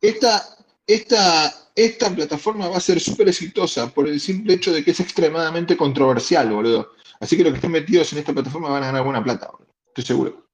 esta, 0.00 0.42
esta, 0.86 1.54
esta 1.74 2.10
plataforma 2.10 2.68
va 2.68 2.76
a 2.76 2.80
ser 2.80 3.00
súper 3.00 3.28
exitosa 3.28 3.88
por 3.88 4.08
el 4.08 4.20
simple 4.20 4.54
hecho 4.54 4.72
de 4.72 4.84
que 4.84 4.90
es 4.90 5.00
extremadamente 5.00 5.76
controversial, 5.76 6.50
boludo. 6.50 6.92
Así 7.20 7.36
que 7.36 7.42
los 7.42 7.52
que 7.52 7.56
estén 7.56 7.72
metidos 7.72 8.12
en 8.12 8.18
esta 8.20 8.32
plataforma 8.32 8.70
van 8.70 8.82
a 8.82 8.86
ganar 8.86 9.04
buena 9.04 9.22
plata, 9.22 9.48
boludo. 9.50 9.68
Estoy 9.88 10.04
seguro. 10.04 10.46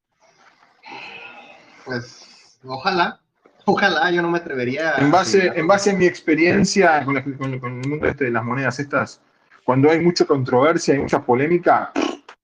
Pues, 1.84 2.58
ojalá. 2.64 3.23
Ojalá, 3.66 4.10
yo 4.10 4.20
no 4.22 4.30
me 4.30 4.38
atrevería. 4.38 4.94
En 4.98 5.10
base, 5.10 5.50
en 5.54 5.66
base 5.66 5.90
a 5.90 5.94
mi 5.94 6.06
experiencia 6.06 7.04
con, 7.04 7.16
el 7.16 7.70
mundo 7.88 8.06
este 8.06 8.24
de 8.24 8.30
las 8.30 8.44
monedas 8.44 8.78
estas, 8.78 9.20
cuando 9.64 9.90
hay 9.90 10.00
mucha 10.00 10.26
controversia, 10.26 10.94
hay 10.94 11.00
mucha 11.00 11.24
polémica, 11.24 11.92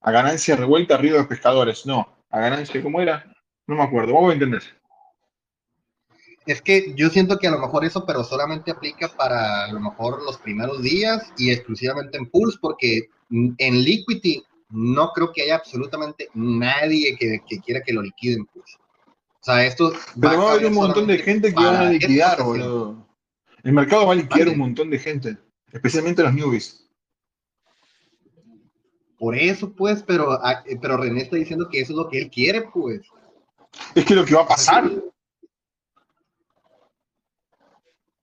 a 0.01 0.10
ganancia 0.10 0.56
revuelta, 0.56 0.97
río 0.97 1.18
de 1.18 1.24
pescadores. 1.24 1.84
No, 1.84 2.09
a 2.30 2.40
ganancia, 2.40 2.82
¿cómo 2.82 3.01
era? 3.01 3.24
No 3.66 3.76
me 3.76 3.82
acuerdo. 3.82 4.14
¿Vos 4.14 4.32
entendés? 4.32 4.72
Es 6.47 6.62
que 6.62 6.94
yo 6.97 7.10
siento 7.10 7.38
que 7.38 7.47
a 7.47 7.51
lo 7.51 7.59
mejor 7.59 7.84
eso, 7.84 8.06
pero 8.06 8.24
solamente 8.24 8.70
aplica 8.70 9.09
para 9.09 9.66
a 9.66 9.72
lo 9.72 9.80
mejor 9.80 10.22
los 10.22 10.38
primeros 10.38 10.82
días 10.82 11.32
y 11.36 11.51
exclusivamente 11.51 12.16
en 12.16 12.26
Pulse, 12.26 12.59
porque 12.60 13.10
en 13.30 13.84
Liquidity 13.84 14.42
no 14.70 15.10
creo 15.12 15.32
que 15.32 15.42
haya 15.42 15.56
absolutamente 15.56 16.28
nadie 16.34 17.16
que, 17.16 17.60
quiera 17.60 17.82
que 17.82 17.92
lo 17.92 18.02
liquiden. 18.02 18.47
Pulse. 18.47 18.78
O 19.41 19.45
sea, 19.45 19.65
esto. 19.65 19.93
Pero 20.21 20.39
va 20.39 20.51
a 20.51 20.53
haber 20.53 20.67
un 20.67 20.75
montón 20.75 21.07
de 21.07 21.19
gente 21.19 21.49
que 21.49 21.65
van 21.65 21.77
a 21.77 21.91
liquidar, 21.91 22.43
boludo. 22.43 23.07
El 23.62 23.73
mercado 23.73 24.07
va 24.07 24.12
a 24.12 24.17
liquidar 24.17 24.49
un 24.49 24.59
montón 24.59 24.91
de 24.91 24.99
gente, 24.99 25.37
especialmente 25.73 26.23
los 26.23 26.35
newbies. 26.35 26.87
Por 29.19 29.37
eso, 29.37 29.71
pues, 29.75 30.03
pero, 30.03 30.33
ah, 30.33 30.65
pero 30.81 30.97
René 30.97 31.21
está 31.23 31.37
diciendo 31.37 31.69
que 31.69 31.81
eso 31.81 31.93
es 31.93 31.97
lo 31.99 32.09
que 32.09 32.19
él 32.23 32.31
quiere, 32.31 32.62
pues. 32.62 33.03
Es 33.95 34.05
que 34.07 34.15
lo 34.15 34.25
que 34.25 34.35
va 34.35 34.43
a 34.43 34.49
pasar. 34.49 34.91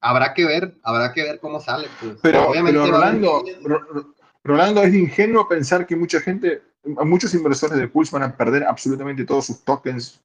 Habrá 0.01 0.33
que 0.33 0.45
ver, 0.45 0.75
habrá 0.83 1.13
que 1.13 1.21
ver 1.21 1.39
cómo 1.39 1.59
sale, 1.59 1.87
pues. 1.99 2.17
Pero, 2.21 2.49
Obviamente 2.49 2.79
Rolando, 2.79 3.43
Rolando, 4.43 4.81
es 4.81 4.93
ingenuo 4.93 5.47
pensar 5.47 5.85
que 5.85 5.95
mucha 5.95 6.19
gente, 6.19 6.63
muchos 6.83 7.33
inversores 7.35 7.77
de 7.77 7.87
Pulse 7.87 8.17
van 8.17 8.23
a 8.23 8.35
perder 8.35 8.63
absolutamente 8.63 9.23
todos 9.25 9.45
sus 9.45 9.63
tokens. 9.63 10.19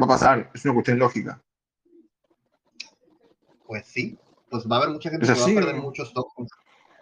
Va 0.00 0.04
a 0.04 0.08
pasar, 0.08 0.50
es 0.54 0.64
una 0.64 0.74
cuestión 0.74 0.98
lógica. 0.98 1.42
Pues 3.66 3.86
sí, 3.86 4.16
pues 4.48 4.64
va 4.66 4.76
a 4.76 4.78
haber 4.78 4.90
mucha 4.90 5.10
gente 5.10 5.26
que 5.26 5.32
va 5.32 5.42
a 5.42 5.46
perder 5.46 5.74
muchos 5.76 6.12
tokens. 6.12 6.50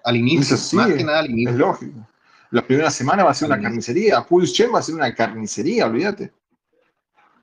Al 0.04 0.16
inicio, 0.16 0.56
más 0.76 0.92
que 0.92 1.04
nada 1.04 1.18
al 1.20 1.30
inicio. 1.30 1.50
Es 1.50 1.56
lógico. 1.56 2.08
La 2.50 2.66
primera 2.66 2.90
semana 2.90 3.24
va 3.24 3.32
a 3.32 3.34
ser 3.34 3.48
una 3.48 3.60
carnicería. 3.60 4.22
Pulse 4.22 4.52
Chain 4.52 4.74
va 4.74 4.78
a 4.78 4.82
ser 4.82 4.94
una 4.94 5.14
carnicería, 5.14 5.86
olvídate. 5.86 6.32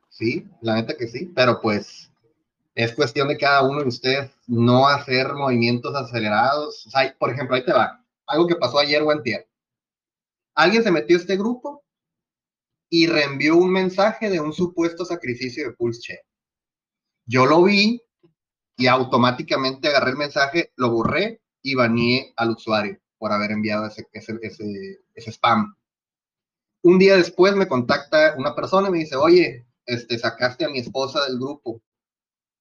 Sí, 0.10 0.48
la 0.62 0.76
neta 0.76 0.96
que 0.96 1.08
sí, 1.08 1.32
pero 1.36 1.60
pues 1.60 2.10
es 2.74 2.94
cuestión 2.94 3.28
de 3.28 3.38
cada 3.38 3.64
uno 3.64 3.82
de 3.82 3.88
ustedes 3.88 4.32
no 4.48 4.88
hacer 4.88 5.34
movimientos 5.34 5.94
acelerados. 5.96 6.88
O 6.88 6.90
sea, 6.90 7.16
por 7.20 7.30
ejemplo, 7.30 7.56
ahí 7.56 7.66
te 7.66 7.74
va. 7.74 8.04
Algo 8.26 8.48
que 8.48 8.56
pasó 8.56 8.80
ayer 8.80 9.02
o 9.02 9.12
antier. 9.12 9.48
Alguien 10.56 10.84
se 10.84 10.92
metió 10.92 11.18
a 11.18 11.20
este 11.20 11.36
grupo 11.36 11.82
y 12.95 13.07
reenvió 13.07 13.57
un 13.57 13.72
mensaje 13.72 14.30
de 14.30 14.40
un 14.40 14.53
supuesto 14.53 15.03
sacrificio 15.03 15.65
de 15.68 15.74
Pulse. 15.74 16.26
Yo 17.26 17.48
lo 17.48 17.64
vi 17.64 17.99
y 18.78 18.86
automáticamente 18.86 19.88
agarré 19.88 20.11
el 20.11 20.18
mensaje, 20.18 20.72
lo 20.76 20.91
borré 20.91 21.41
y 21.64 21.74
baneé 21.74 22.32
al 22.36 22.52
usuario 22.52 22.99
por 23.18 23.32
haber 23.32 23.49
enviado 23.49 23.88
ese, 23.88 25.32
spam. 25.32 25.76
Un 26.84 26.99
día 26.99 27.18
después 27.18 27.56
me 27.56 27.68
contacta 27.68 28.36
una 28.38 28.53
persona 28.53 28.90
y 28.90 28.91
me 28.91 28.99
dice, 28.99 29.15
oye, 29.15 29.65
este, 29.88 30.20
sacaste 30.20 30.65
a 30.65 30.70
mi 30.70 30.78
esposa 30.78 31.26
del 31.26 31.40
grupo. 31.40 31.82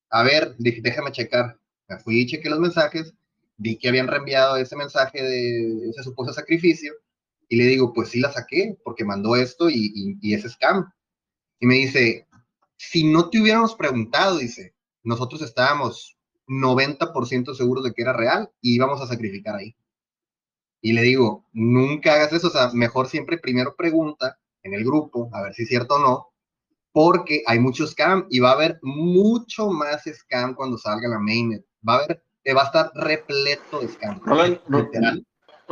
A 0.08 0.22
ver, 0.22 0.54
dije, 0.56 0.80
déjame 0.82 1.12
checar. 1.12 1.60
Me 1.88 1.98
fui 1.98 2.22
y 2.22 2.26
chequé 2.26 2.48
los 2.48 2.58
mensajes, 2.58 3.12
vi 3.58 3.76
que 3.76 3.90
habían 3.90 4.08
reenviado 4.08 4.56
ese 4.56 4.76
mensaje 4.76 5.22
de 5.22 5.90
ese 5.90 6.02
supuesto 6.02 6.32
sacrificio 6.32 6.94
y 7.52 7.56
le 7.56 7.66
digo, 7.66 7.92
pues 7.92 8.08
sí 8.08 8.18
la 8.18 8.32
saqué 8.32 8.78
porque 8.82 9.04
mandó 9.04 9.36
esto 9.36 9.68
y, 9.68 9.92
y, 9.94 10.16
y 10.22 10.32
es 10.32 10.50
scam. 10.50 10.90
Y 11.60 11.66
me 11.66 11.74
dice, 11.74 12.26
si 12.78 13.04
no 13.04 13.28
te 13.28 13.42
hubiéramos 13.42 13.74
preguntado, 13.74 14.38
dice, 14.38 14.74
nosotros 15.02 15.42
estábamos 15.42 16.16
90% 16.46 17.54
seguros 17.54 17.84
de 17.84 17.92
que 17.92 18.00
era 18.00 18.14
real 18.14 18.50
y 18.62 18.74
íbamos 18.76 19.02
a 19.02 19.06
sacrificar 19.06 19.56
ahí. 19.56 19.76
Y 20.80 20.94
le 20.94 21.02
digo, 21.02 21.44
nunca 21.52 22.14
hagas 22.14 22.32
eso, 22.32 22.46
o 22.46 22.50
sea, 22.50 22.70
mejor 22.72 23.06
siempre 23.08 23.36
primero 23.36 23.76
pregunta 23.76 24.38
en 24.62 24.72
el 24.72 24.82
grupo, 24.82 25.28
a 25.34 25.42
ver 25.42 25.52
si 25.52 25.64
es 25.64 25.68
cierto 25.68 25.96
o 25.96 25.98
no, 25.98 26.28
porque 26.90 27.42
hay 27.46 27.58
mucho 27.58 27.86
scam 27.86 28.28
y 28.30 28.38
va 28.40 28.52
a 28.52 28.54
haber 28.54 28.78
mucho 28.80 29.68
más 29.68 30.04
scam 30.04 30.54
cuando 30.54 30.78
salga 30.78 31.06
la 31.06 31.18
mainnet. 31.18 31.66
Va 31.86 31.96
a 31.96 31.98
haber, 31.98 32.24
eh, 32.44 32.54
va 32.54 32.62
a 32.62 32.64
estar 32.64 32.90
repleto 32.94 33.80
de 33.80 33.88
scam. 33.88 34.20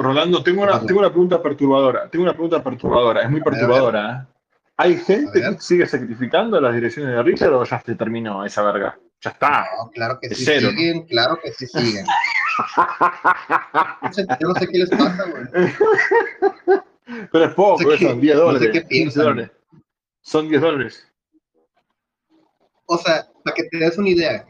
Rolando, 0.03 0.43
tengo, 0.43 0.63
una, 0.63 0.81
tengo 0.81 1.01
una 1.01 1.11
pregunta 1.11 1.43
perturbadora, 1.43 2.09
tengo 2.09 2.25
una 2.25 2.33
pregunta 2.33 2.63
perturbadora, 2.63 3.23
es 3.23 3.31
muy 3.31 3.43
perturbadora. 3.43 4.27
¿eh? 4.29 4.41
¿Hay 4.77 4.97
gente 4.97 5.41
que 5.41 5.61
sigue 5.61 5.87
sacrificando 5.87 6.61
las 6.61 6.75
direcciones 6.75 7.15
de 7.15 7.23
Richard 7.23 7.53
o 7.53 7.65
ya 7.65 7.81
se 7.81 7.95
terminó 7.97 8.45
esa 8.45 8.63
verga? 8.63 8.99
Ya 9.21 9.31
está. 9.31 9.67
claro 9.93 10.19
que 10.21 10.35
sí 10.35 10.45
siguen, 10.45 11.03
claro 11.07 11.39
que 11.43 11.53
sí 11.53 11.67
siguen. 11.67 12.07
Yo 14.41 14.49
no 14.49 14.55
sé 14.55 14.69
qué 14.69 14.79
les 14.79 14.91
pasa, 14.91 15.25
güey. 15.27 15.45
Pero 17.33 17.45
es 17.45 17.55
poco, 17.55 17.97
son 17.99 18.21
10 18.21 18.37
dólares. 18.37 19.15
dólares. 19.15 19.51
Son 20.23 20.49
10 20.49 20.63
dólares. 20.63 21.13
O 22.87 22.97
sea, 22.97 23.27
para 23.45 23.55
que 23.55 23.65
te 23.65 23.79
des 23.79 23.99
una 23.99 24.09
idea. 24.09 24.47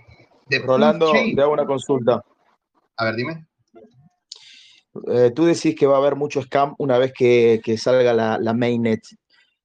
De 0.47 0.59
Rolando, 0.59 1.13
te 1.13 1.41
hago 1.41 1.53
una 1.53 1.67
consulta. 1.67 2.25
A 2.97 3.05
ver, 3.05 3.15
dime. 3.17 3.47
Eh, 5.13 5.31
tú 5.35 5.45
decís 5.45 5.75
que 5.75 5.87
va 5.87 5.97
a 5.97 5.99
haber 5.99 6.17
mucho 6.17 6.43
scam 6.43 6.75
una 6.79 6.99
vez 6.99 7.13
que, 7.17 7.61
que 7.65 7.79
salga 7.79 8.13
la, 8.13 8.39
la 8.39 8.55
mainnet. 8.55 9.03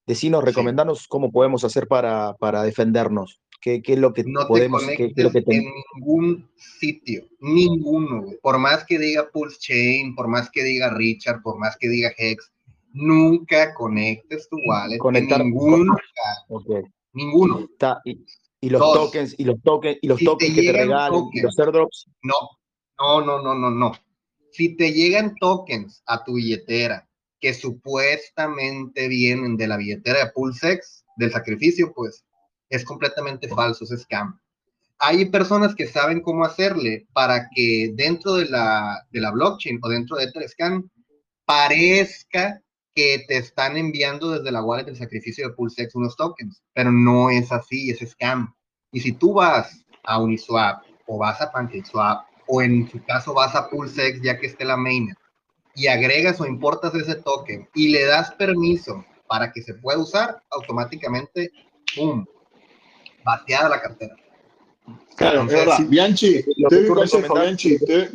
Decinos, 0.05 0.43
recomendanos 0.43 1.07
cómo 1.07 1.31
podemos 1.31 1.63
hacer 1.63 1.87
para, 1.87 2.35
para 2.35 2.61
defendernos. 2.63 3.41
¿Qué, 3.61 3.81
es 3.83 3.97
lo 3.97 4.13
que 4.13 4.23
no 4.27 4.47
podemos 4.47 4.85
te 4.85 4.95
qué, 4.95 5.23
lo 5.23 5.31
en 5.33 5.65
ningún 5.95 6.47
sitio, 6.55 7.25
ninguno, 7.39 8.25
Por 8.43 8.59
más 8.59 8.85
que 8.85 8.99
diga 8.99 9.27
Pulse 9.33 9.57
Chain, 9.59 10.13
por 10.13 10.27
más 10.27 10.51
que 10.51 10.63
diga 10.63 10.93
Richard, 10.93 11.41
por 11.41 11.57
más 11.57 11.75
que 11.75 11.89
diga 11.89 12.11
Hex, 12.15 12.51
nunca 12.93 13.73
conectes 13.73 14.47
tu 14.49 14.57
wallet 14.67 14.99
Conectar, 14.99 15.43
ningún 15.43 15.87
lugar. 15.87 16.83
Ninguno. 17.13 17.67
y, 18.61 18.69
los 18.69 18.81
tokens, 18.81 19.33
y 19.35 19.45
los 19.45 19.59
tokens, 19.63 19.97
y 19.99 20.07
los 20.09 20.19
tokens 20.19 20.53
que 20.53 20.61
te 20.61 20.71
regalen, 20.71 21.23
y 21.33 21.41
los 21.41 21.57
airdrops. 21.57 22.05
No, 22.21 22.35
no, 22.99 23.25
no, 23.25 23.41
no, 23.41 23.55
no, 23.55 23.71
no. 23.71 23.91
Si 24.55 24.69
te 24.77 24.93
llegan 24.93 25.35
tokens 25.35 26.01
a 26.05 26.23
tu 26.23 26.35
billetera 26.35 27.09
que 27.41 27.53
supuestamente 27.53 29.09
vienen 29.09 29.57
de 29.57 29.67
la 29.67 29.75
billetera 29.75 30.19
de 30.19 30.31
PulseX, 30.31 31.03
del 31.17 31.33
sacrificio, 31.33 31.91
pues 31.93 32.23
es 32.69 32.85
completamente 32.85 33.49
falso, 33.49 33.83
es 33.83 34.01
scam. 34.03 34.39
Hay 34.97 35.25
personas 35.25 35.75
que 35.75 35.87
saben 35.87 36.21
cómo 36.21 36.45
hacerle 36.45 37.05
para 37.11 37.49
que 37.53 37.91
dentro 37.95 38.35
de 38.35 38.45
la, 38.45 39.05
blockchain 39.11 39.77
o 39.83 39.89
dentro 39.89 40.15
de 40.15 40.23
Etherscan 40.23 40.89
parezca 41.43 42.61
que 42.93 43.25
te 43.27 43.35
están 43.35 43.75
enviando 43.75 44.31
desde 44.31 44.53
la 44.53 44.63
wallet 44.63 44.85
del 44.85 44.95
sacrificio 44.95 45.49
de 45.49 45.53
PulseX 45.53 45.95
unos 45.95 46.15
tokens, 46.15 46.63
pero 46.73 46.93
no 46.93 47.29
es 47.29 47.51
así, 47.51 47.89
es 47.89 47.99
scam. 48.09 48.55
Y 48.93 49.01
si 49.01 49.11
tú 49.11 49.33
vas 49.33 49.85
a 50.05 50.21
Uniswap 50.21 50.81
o 51.07 51.17
vas 51.17 51.41
a 51.41 51.51
PancakeSwap 51.51 52.34
o 52.47 52.61
en 52.61 52.89
su 52.89 53.03
caso 53.03 53.33
vas 53.33 53.55
a 53.55 53.69
PulseX 53.69 54.21
ya 54.21 54.39
que 54.39 54.47
esté 54.47 54.65
la 54.65 54.77
mainnet 54.77 55.17
y 55.75 55.87
agregas 55.87 56.39
o 56.39 56.45
importas 56.45 56.95
ese 56.95 57.15
token 57.15 57.67
y 57.73 57.89
le 57.89 58.05
das 58.05 58.31
permiso 58.31 59.05
para 59.27 59.51
que 59.51 59.61
se 59.61 59.73
pueda 59.73 59.97
usar, 59.97 60.41
automáticamente, 60.51 61.51
¡pum! 61.95 62.25
Vaciada 63.23 63.69
la 63.69 63.81
cartera. 63.81 64.15
Claro, 65.15 65.47
Bianchi, 65.87 66.43
te 66.43 66.75
doy 66.75 66.89
un 66.89 66.95
consejo, 66.95 67.33
Bianchi, 67.33 67.79
te, 67.79 68.11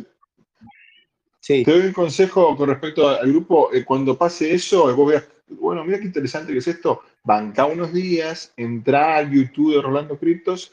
sí. 1.39 1.63
te 1.63 1.71
doy 1.71 1.87
un 1.87 1.93
consejo 1.93 2.55
con 2.55 2.69
respecto 2.69 3.09
al 3.09 3.27
grupo. 3.29 3.73
Eh, 3.73 3.83
cuando 3.83 4.17
pase 4.17 4.53
eso, 4.53 4.95
vos 4.95 5.09
veas, 5.09 5.25
bueno, 5.47 5.83
mira 5.83 5.99
qué 5.99 6.05
interesante 6.05 6.53
que 6.53 6.59
es 6.59 6.67
esto. 6.67 7.01
Banca 7.23 7.65
unos 7.65 7.91
días, 7.91 8.53
entra 8.55 9.17
al 9.17 9.31
YouTube 9.31 9.75
de 9.75 9.81
Rolando 9.81 10.17
Criptos, 10.17 10.71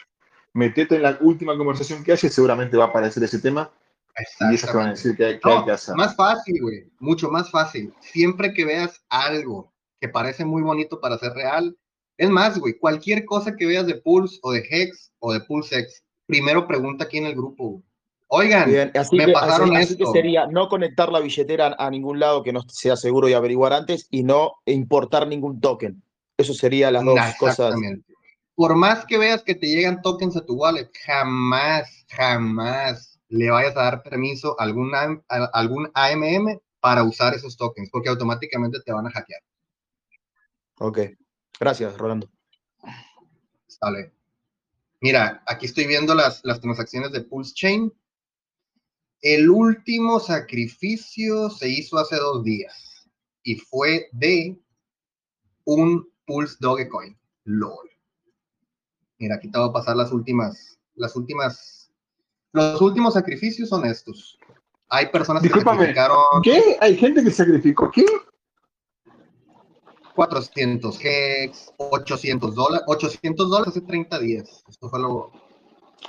metete 0.59 0.97
en 0.97 1.03
la 1.03 1.17
última 1.21 1.57
conversación 1.57 2.03
que 2.03 2.13
hace, 2.13 2.29
seguramente 2.29 2.77
va 2.77 2.85
a 2.85 2.89
aparecer 2.89 3.23
ese 3.23 3.39
tema. 3.39 3.71
Y 4.51 4.55
eso 4.57 4.67
te 4.67 4.77
van 4.77 4.89
a 4.89 4.91
decir 4.91 5.17
que 5.17 5.25
hay, 5.25 5.39
que 5.39 5.71
hacer. 5.71 5.95
Más 5.95 6.17
fácil, 6.17 6.61
güey, 6.61 6.85
mucho 6.99 7.31
más 7.31 7.49
fácil. 7.51 7.95
Siempre 8.01 8.53
que 8.53 8.65
veas 8.65 9.01
algo 9.09 9.73
que 10.01 10.09
parece 10.09 10.45
muy 10.45 10.63
bonito 10.63 11.01
para 11.01 11.17
ser 11.19 11.33
real, 11.35 11.77
es 12.17 12.29
más, 12.29 12.59
güey, 12.59 12.77
cualquier 12.77 13.25
cosa 13.25 13.55
que 13.55 13.67
veas 13.67 13.87
de 13.87 13.95
Pulse 13.95 14.41
o 14.43 14.51
de 14.51 14.67
Hex 14.69 15.13
o 15.21 15.33
de 15.33 15.41
PulseX, 15.41 16.03
primero 16.27 16.67
pregunta 16.67 17.05
aquí 17.05 17.19
en 17.19 17.27
el 17.27 17.37
grupo. 17.37 17.81
Oigan, 18.27 18.69
me 19.13 19.33
pasaron 19.33 19.77
esto. 19.77 19.95
Así 19.95 19.97
que 19.97 20.07
sería 20.07 20.49
no 20.49 20.69
conectar 20.69 21.13
la 21.13 21.21
billetera 21.21 21.77
a 21.79 21.89
ningún 21.89 22.19
lado 22.19 22.43
que 22.43 22.53
no 22.53 22.63
sea 22.69 22.97
seguro 22.97 23.29
y 23.29 23.35
averiguar 23.35 23.73
antes 23.73 24.09
y 24.11 24.25
no 24.25 24.55
importar 24.67 25.29
ningún 25.29 25.61
token. 25.61 26.03
Eso 26.37 26.53
sería 26.53 26.91
las 26.91 27.05
dos 27.05 27.19
cosas. 27.39 27.75
Por 28.59 28.75
más 28.75 29.07
que 29.07 29.19
veas 29.19 29.45
que 29.45 29.55
te 29.55 29.69
llegan 29.69 30.03
tokens 30.03 30.37
a 30.37 30.45
tu 30.45 30.55
wallet, 30.55 30.91
jamás, 31.07 32.05
jamás 32.09 33.21
le 33.29 33.51
vayas 33.51 33.77
a 33.77 33.85
dar 33.85 34.03
permiso 34.03 34.61
a 34.61 34.65
algún, 34.65 34.93
a 34.97 35.23
algún 35.53 35.89
AMM 35.95 36.59
para 36.81 37.05
usar 37.05 37.35
esos 37.35 37.57
tokens, 37.57 37.89
porque 37.89 38.09
automáticamente 38.09 38.81
te 38.85 38.93
van 38.93 39.07
a 39.07 39.11
hackear. 39.13 39.41
Ok. 40.81 40.99
Gracias, 41.61 41.97
Rolando. 41.97 42.29
Vale. 43.81 44.13
Mira, 45.03 45.41
aquí 45.47 45.67
estoy 45.67 45.87
viendo 45.87 46.13
las, 46.17 46.45
las 46.45 46.61
transacciones 46.61 47.13
de 47.13 47.21
Pulse 47.21 47.55
Chain. 47.55 47.93
El 49.21 49.51
último 49.51 50.19
sacrificio 50.19 51.49
se 51.49 51.69
hizo 51.69 51.97
hace 51.97 52.17
dos 52.17 52.43
días 52.43 53.09
y 53.45 53.55
fue 53.55 54.09
de 54.11 54.59
un 55.63 56.13
Pulse 56.27 56.57
Dogecoin. 56.59 57.17
LOL. 57.45 57.89
Mira, 59.19 59.37
aquí 59.37 59.51
te 59.51 59.59
voy 59.59 59.69
a 59.69 59.73
pasar 59.73 59.97
las 59.97 60.13
últimas, 60.13 60.79
las 60.95 61.17
últimas, 61.17 61.91
los 62.53 62.81
últimos 62.81 63.15
sacrificios 63.15 63.69
son 63.69 63.85
estos. 63.85 64.39
Hay 64.89 65.07
personas 65.07 65.43
que 65.43 65.49
sacrificaron. 65.49 66.19
¿Qué? 66.43 66.77
¿Hay 66.81 66.97
gente 66.97 67.23
que 67.23 67.31
sacrificó 67.31 67.91
qué? 67.91 68.07
400 70.15 70.99
hex, 71.01 71.73
800 71.77 72.55
dólares, 72.55 72.85
800 72.89 73.51
dólares 73.51 73.69
hace 73.69 73.81
30 73.83 74.19
días. 74.19 74.65
Esto 74.69 74.89
fue 74.89 74.99
lo. 74.99 75.31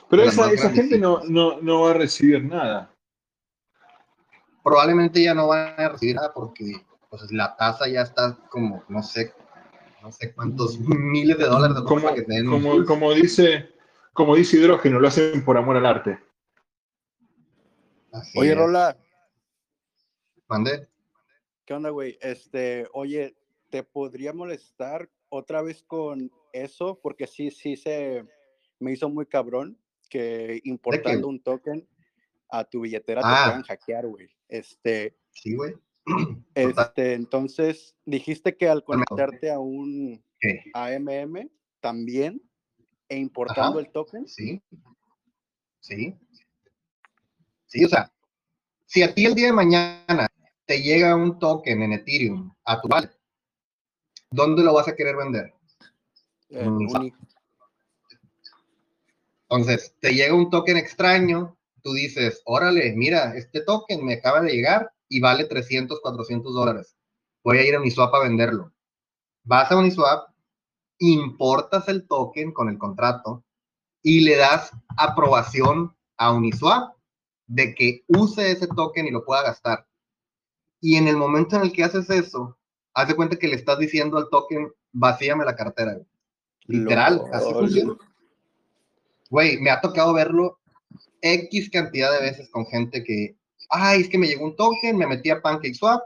Pero 0.09 0.23
esa, 0.23 0.51
esa 0.51 0.69
gente 0.69 0.97
no, 0.97 1.21
no, 1.27 1.61
no 1.61 1.81
va 1.81 1.91
a 1.91 1.93
recibir 1.93 2.43
nada. 2.43 2.91
Probablemente 4.63 5.21
ya 5.21 5.33
no 5.33 5.47
van 5.47 5.79
a 5.79 5.89
recibir 5.89 6.15
nada 6.15 6.31
porque 6.33 6.85
pues, 7.09 7.31
la 7.31 7.55
tasa 7.55 7.87
ya 7.87 8.01
está 8.01 8.37
como, 8.49 8.83
no 8.87 9.03
sé, 9.03 9.33
no 10.01 10.11
sé 10.11 10.33
cuántos 10.33 10.79
miles 10.79 11.37
de 11.37 11.45
dólares 11.45 11.75
de 11.75 11.83
como, 11.83 12.13
que 12.13 12.85
como, 12.85 13.13
dice, 13.13 13.69
como 14.13 14.35
dice 14.35 14.57
Hidrógeno, 14.57 14.99
lo 14.99 15.07
hacen 15.07 15.43
por 15.43 15.57
amor 15.57 15.77
al 15.77 15.85
arte. 15.85 16.19
oye, 18.35 18.55
Rola. 18.55 18.97
¿Mande? 20.47 20.87
¿Qué 21.65 21.73
onda, 21.73 21.89
güey? 21.89 22.17
Este, 22.21 22.87
oye, 22.93 23.35
¿te 23.69 23.83
podría 23.83 24.33
molestar 24.33 25.09
otra 25.29 25.61
vez 25.61 25.83
con 25.83 26.31
eso? 26.51 26.99
Porque 27.01 27.27
sí, 27.27 27.51
sí 27.51 27.75
se 27.75 28.25
me 28.79 28.93
hizo 28.93 29.09
muy 29.09 29.25
cabrón 29.27 29.77
que 30.09 30.59
importando 30.63 31.27
un 31.27 31.39
token 31.41 31.87
a 32.49 32.63
tu 32.63 32.81
billetera 32.81 33.21
te 33.21 33.27
ah. 33.27 33.43
puedan 33.45 33.63
hackear, 33.63 34.07
güey. 34.07 34.29
Este. 34.47 35.15
Sí, 35.31 35.55
güey. 35.55 35.75
Este, 36.55 37.13
entonces, 37.13 37.95
dijiste 38.05 38.57
que 38.57 38.67
al 38.67 38.83
conectarte 38.83 39.51
a 39.51 39.59
un 39.59 40.23
AMM 40.73 41.49
también 41.79 42.41
e 43.07 43.17
importando 43.17 43.79
el 43.79 43.89
token. 43.91 44.27
Sí. 44.27 44.61
Sí. 45.79 46.15
Sí, 47.65 47.85
o 47.85 47.89
sea, 47.89 48.11
si 48.85 49.03
a 49.03 49.13
ti 49.13 49.25
el 49.25 49.35
día 49.35 49.47
de 49.47 49.53
mañana 49.53 50.27
te 50.65 50.81
llega 50.81 51.15
un 51.15 51.39
token 51.39 51.83
en 51.83 51.93
Ethereum 51.93 52.53
a 52.65 52.81
tu 52.81 52.87
wallet, 52.87 53.11
¿dónde 54.31 54.63
lo 54.63 54.73
vas 54.73 54.87
a 54.87 54.95
querer 54.95 55.15
vender? 55.15 55.53
Entonces, 59.49 59.95
te 59.99 60.13
llega 60.13 60.33
un 60.33 60.49
token 60.49 60.77
extraño, 60.77 61.57
tú 61.81 61.93
dices, 61.93 62.41
órale, 62.45 62.93
mira, 62.95 63.35
este 63.35 63.61
token 63.61 64.03
me 64.03 64.15
acaba 64.15 64.41
de 64.41 64.51
llegar 64.51 64.91
y 65.09 65.19
vale 65.19 65.45
300, 65.45 65.99
400 65.99 66.53
dólares. 66.53 66.95
Voy 67.43 67.57
a 67.57 67.67
ir 67.67 67.75
a 67.75 67.79
Uniswap 67.79 68.13
a 68.13 68.19
venderlo. 68.19 68.71
Vas 69.43 69.71
a 69.71 69.77
Uniswap, 69.77 70.29
importas 70.99 71.87
el 71.89 72.07
token 72.07 72.53
con 72.53 72.69
el 72.69 72.77
contrato 72.77 73.43
y 74.01 74.21
le 74.21 74.35
das 74.37 74.71
aprobación 74.97 75.95
a 76.17 76.31
Uniswap 76.31 76.95
de 77.47 77.73
que 77.73 78.03
use 78.07 78.51
ese 78.51 78.67
token 78.67 79.07
y 79.07 79.11
lo 79.11 79.25
pueda 79.25 79.43
gastar. 79.43 79.87
Y 80.79 80.95
en 80.95 81.07
el 81.07 81.17
momento 81.17 81.55
en 81.55 81.63
el 81.63 81.73
que 81.73 81.83
haces 81.83 82.09
eso, 82.09 82.57
haz 82.93 83.07
de 83.07 83.15
cuenta 83.15 83.37
que 83.37 83.47
le 83.47 83.55
estás 83.55 83.79
diciendo 83.79 84.17
al 84.17 84.29
token, 84.29 84.71
vacíame 84.91 85.43
la 85.43 85.55
cartera. 85.55 85.99
Literal, 86.65 87.23
así 87.33 87.51
funciona. 87.51 87.95
Güey, 89.29 89.59
me 89.59 89.71
ha 89.71 89.81
tocado 89.81 90.13
verlo 90.13 90.59
X 91.21 91.69
cantidad 91.71 92.11
de 92.11 92.21
veces 92.21 92.49
con 92.49 92.65
gente 92.67 93.03
que 93.03 93.38
ay, 93.69 94.01
es 94.01 94.09
que 94.09 94.17
me 94.17 94.27
llegó 94.27 94.45
un 94.45 94.55
token, 94.55 94.97
me 94.97 95.07
metí 95.07 95.29
a 95.29 95.41
PancakeSwap, 95.41 96.01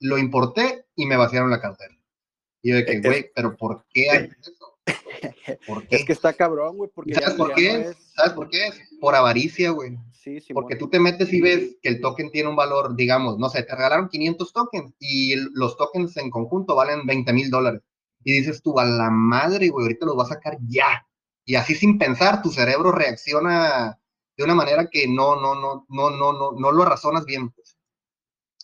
lo 0.00 0.18
importé 0.18 0.86
y 0.96 1.06
me 1.06 1.16
vaciaron 1.16 1.50
la 1.50 1.60
cartera. 1.60 1.94
Y 2.62 2.70
yo 2.70 2.76
de 2.76 2.84
que, 2.84 3.00
güey, 3.00 3.30
pero 3.34 3.56
¿por 3.56 3.84
qué 3.92 4.10
hay 4.10 4.30
eso? 4.40 4.52
¿Por 5.66 5.86
qué? 5.86 5.96
Es 5.96 6.04
que 6.04 6.12
está 6.12 6.32
cabrón, 6.32 6.76
güey. 6.76 6.90
¿Sabes 7.12 7.34
por 7.34 7.54
qué? 7.54 7.92
¿Sabes 8.14 8.32
por 8.32 8.48
qué? 8.48 8.70
Por 9.00 9.14
avaricia, 9.14 9.70
güey. 9.70 9.96
Sí, 10.12 10.40
sí. 10.40 10.54
Porque 10.54 10.76
tú 10.76 10.88
te 10.88 10.98
metes 10.98 11.32
y 11.32 11.40
ves 11.40 11.76
que 11.82 11.90
el 11.90 12.00
token 12.00 12.30
tiene 12.30 12.48
un 12.48 12.56
valor, 12.56 12.96
digamos, 12.96 13.38
no 13.38 13.50
sé, 13.50 13.62
te 13.62 13.74
regalaron 13.74 14.08
500 14.08 14.52
tokens 14.52 14.94
y 14.98 15.36
los 15.52 15.76
tokens 15.76 16.16
en 16.16 16.30
conjunto 16.30 16.74
valen 16.74 17.06
20 17.06 17.32
mil 17.32 17.50
dólares. 17.50 17.82
Y 18.22 18.32
dices 18.32 18.62
tú, 18.62 18.78
a 18.78 18.86
la 18.86 19.10
madre, 19.10 19.68
güey, 19.68 19.84
ahorita 19.84 20.06
los 20.06 20.18
va 20.18 20.22
a 20.22 20.28
sacar 20.28 20.56
ya. 20.66 21.06
Y 21.44 21.56
así 21.56 21.74
sin 21.74 21.98
pensar, 21.98 22.40
tu 22.40 22.50
cerebro 22.50 22.90
reacciona 22.90 24.00
de 24.36 24.44
una 24.44 24.54
manera 24.54 24.88
que 24.90 25.06
no, 25.06 25.40
no, 25.40 25.54
no, 25.54 25.86
no, 25.88 26.10
no, 26.10 26.32
no, 26.32 26.52
no 26.52 26.72
lo 26.72 26.84
razonas 26.84 27.24
bien. 27.24 27.50
Pues. 27.50 27.78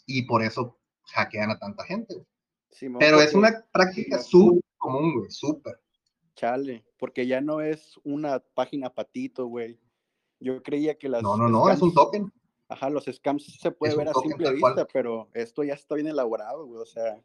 Y 0.07 0.23
por 0.23 0.43
eso 0.43 0.79
hackean 1.15 1.51
a 1.51 1.59
tanta 1.59 1.85
gente. 1.85 2.27
Pero 2.99 3.21
es 3.21 3.35
una 3.35 3.65
práctica 3.73 4.19
súper 4.19 4.63
común, 4.79 5.15
güey, 5.19 5.31
súper. 5.31 5.81
Chale, 6.35 6.85
porque 6.99 7.27
ya 7.27 7.41
no 7.41 7.61
es 7.61 8.01
una 8.05 8.41
página 8.55 8.91
patito, 8.91 9.47
güey. 9.47 9.79
Yo 10.39 10.63
creía 10.63 10.97
que 10.97 11.09
las. 11.09 11.23
No, 11.23 11.37
no, 11.37 11.49
no, 11.49 11.71
es 11.71 11.83
un 11.83 11.93
token. 11.93 12.33
Ajá, 12.69 12.89
los 12.89 13.05
scams 13.05 13.59
se 13.61 13.71
puede 13.73 13.97
ver 13.97 14.09
a 14.09 14.15
simple 14.15 14.53
vista, 14.53 14.87
pero 14.93 15.29
esto 15.35 15.65
ya 15.65 15.75
está 15.75 15.97
bien 15.97 16.07
elaborado, 16.07 16.67
güey. 16.67 16.81
O 16.81 16.87
sea. 16.87 17.21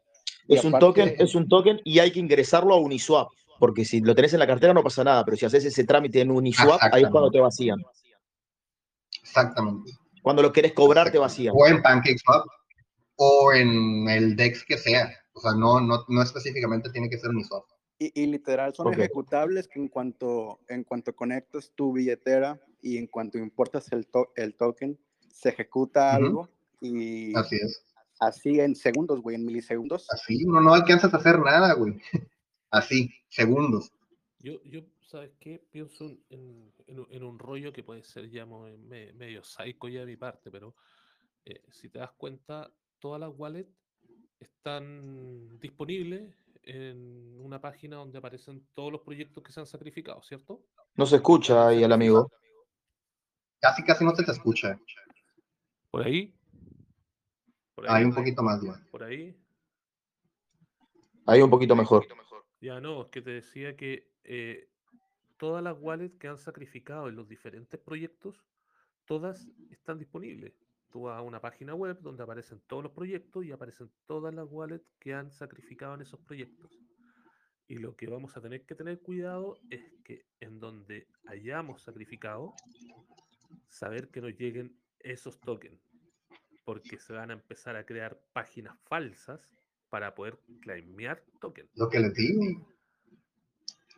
Es 0.48 0.64
un 0.64 0.74
token, 0.74 1.16
es 1.18 1.34
un 1.34 1.48
token 1.48 1.82
y 1.84 2.00
hay 2.00 2.12
que 2.12 2.20
ingresarlo 2.20 2.74
a 2.74 2.80
Uniswap, 2.80 3.30
porque 3.60 3.86
si 3.86 4.02
lo 4.02 4.14
tenés 4.14 4.34
en 4.34 4.40
la 4.40 4.48
cartera 4.48 4.74
no 4.74 4.84
pasa 4.84 5.04
nada, 5.04 5.24
pero 5.24 5.38
si 5.38 5.46
haces 5.46 5.66
ese 5.66 5.84
trámite 5.86 6.22
en 6.22 6.30
Uniswap, 6.30 6.80
ahí 6.92 7.04
es 7.04 7.10
cuando 7.10 7.32
te 7.32 7.40
vacían. 7.40 7.80
Exactamente. 9.36 9.92
Cuando 10.22 10.42
lo 10.42 10.54
quieres 10.54 10.74
cobrar, 10.74 11.12
te 11.12 11.18
vacía. 11.18 11.52
O 11.54 11.68
en 11.68 11.82
PancakeSwap 11.82 12.46
o 13.18 13.54
en 13.54 14.08
el 14.10 14.36
DEX 14.36 14.66
que 14.66 14.78
sea. 14.78 15.14
O 15.34 15.42
sea, 15.42 15.54
no, 15.54 15.82
no, 15.82 16.06
no 16.08 16.22
específicamente 16.22 16.90
tiene 16.90 17.10
que 17.10 17.18
ser 17.18 17.30
Uniswap. 17.32 17.66
Y, 18.00 18.22
y 18.22 18.28
literal, 18.28 18.74
son 18.74 18.94
ejecutables 18.94 19.68
que 19.68 19.80
en 19.80 19.88
cuanto, 19.88 20.60
en 20.68 20.84
cuanto 20.84 21.16
conectas 21.16 21.72
tu 21.76 21.94
billetera 21.94 22.60
y 22.82 22.98
en 22.98 23.08
cuanto 23.08 23.38
importas 23.38 23.92
el, 23.92 24.08
el 24.36 24.56
token, 24.56 24.98
se 25.30 25.50
ejecuta 25.50 26.14
algo 26.14 26.50
y... 26.80 27.36
Así 27.36 27.56
es. 27.56 27.84
Así 28.20 28.60
en 28.60 28.76
segundos, 28.76 29.22
güey, 29.22 29.36
en 29.36 29.46
milisegundos. 29.46 30.08
Así, 30.10 30.46
no, 30.46 30.62
no 30.62 30.74
alcanzas 30.74 31.14
a 31.14 31.18
hacer 31.18 31.40
nada, 31.40 31.74
güey. 31.74 32.00
Así, 32.72 33.14
segundos. 33.30 33.92
Yo, 34.40 34.62
yo 34.64 34.82
¿sabes 35.06 35.32
qué? 35.40 35.64
Pienso 35.72 36.06
en, 36.30 36.74
en, 36.88 37.24
un 37.24 37.40
rollo 37.40 37.72
que 37.72 37.84
puede 37.84 38.04
ser 38.04 38.30
ya 38.30 38.46
medio 38.46 39.44
psycho 39.44 39.88
ya 39.88 40.02
de 40.02 40.06
mi 40.06 40.18
parte, 40.18 40.52
pero 40.52 40.76
eh, 41.46 41.64
si 41.72 41.90
te 41.90 42.00
das 42.00 42.12
cuenta, 42.14 42.72
todas 43.00 43.20
las 43.20 43.32
wallets 43.36 43.72
están 44.40 45.60
disponibles 45.60 46.36
en 46.64 47.40
una 47.40 47.62
página 47.62 47.98
donde 47.98 48.18
aparecen 48.18 48.68
todos 48.74 48.92
los 48.92 49.02
proyectos 49.02 49.44
que 49.44 49.52
se 49.52 49.60
han 49.60 49.68
sacrificado, 49.68 50.22
¿cierto? 50.24 50.66
No 50.96 51.06
se 51.06 51.18
escucha 51.18 51.68
ahí 51.68 51.84
el 51.84 51.92
amigo. 51.92 52.32
Casi, 53.60 53.84
casi 53.84 54.04
no 54.04 54.16
se 54.16 54.24
te 54.24 54.32
escucha. 54.32 54.80
¿Por 55.92 56.06
ahí? 56.06 56.36
¿Por 57.76 57.90
ahí? 57.90 58.04
un 58.04 58.14
poquito 58.14 58.42
más, 58.42 58.62
ya. 58.62 58.82
¿Por 58.92 59.04
ahí? 59.04 59.38
Ahí 61.28 61.42
un 61.42 61.50
poquito 61.50 61.76
mejor. 61.76 62.06
Ya 62.62 62.80
no, 62.80 63.04
es 63.04 63.10
que 63.10 63.22
te 63.22 63.32
decía 63.32 63.76
que 63.76 64.12
eh, 64.24 64.70
todas 65.38 65.64
las 65.64 65.78
wallets 65.80 66.18
que 66.18 66.28
han 66.28 66.38
sacrificado 66.38 67.08
en 67.10 67.16
los 67.16 67.28
diferentes 67.28 67.80
proyectos, 67.80 68.44
todas 69.06 69.48
están 69.70 70.00
disponibles. 70.00 70.54
Tú 70.92 71.04
vas 71.04 71.20
a 71.20 71.22
una 71.22 71.42
página 71.42 71.76
web 71.76 72.00
donde 72.02 72.24
aparecen 72.24 72.62
todos 72.68 72.84
los 72.84 72.92
proyectos 72.92 73.46
y 73.46 73.52
aparecen 73.52 73.92
todas 74.06 74.34
las 74.34 74.48
wallets 74.50 74.90
que 75.00 75.14
han 75.14 75.32
sacrificado 75.32 75.96
en 75.96 76.02
esos 76.02 76.20
proyectos. 76.22 76.72
Y 77.68 77.78
lo 77.78 77.96
que 77.96 78.08
vamos 78.08 78.38
a 78.38 78.42
tener 78.42 78.66
que 78.66 78.76
tener 78.76 79.02
cuidado 79.02 79.58
es 79.70 79.84
que 80.04 80.26
en 80.40 80.60
donde 80.60 81.08
hayamos 81.26 81.82
sacrificado, 81.82 82.54
saber 83.68 84.10
que 84.10 84.22
nos 84.22 84.38
lleguen 84.38 84.78
esos 85.00 85.40
tokens. 85.42 85.82
Porque 86.64 86.98
se 87.00 87.14
van 87.14 87.32
a 87.32 87.34
empezar 87.34 87.76
a 87.76 87.86
crear 87.86 88.20
páginas 88.34 88.78
falsas 88.86 89.50
para 89.90 90.16
poder 90.16 90.40
claimear 90.62 91.24
tokens. 91.40 91.70
Lo 91.76 91.90
que 91.90 92.00
digo. 92.14 92.75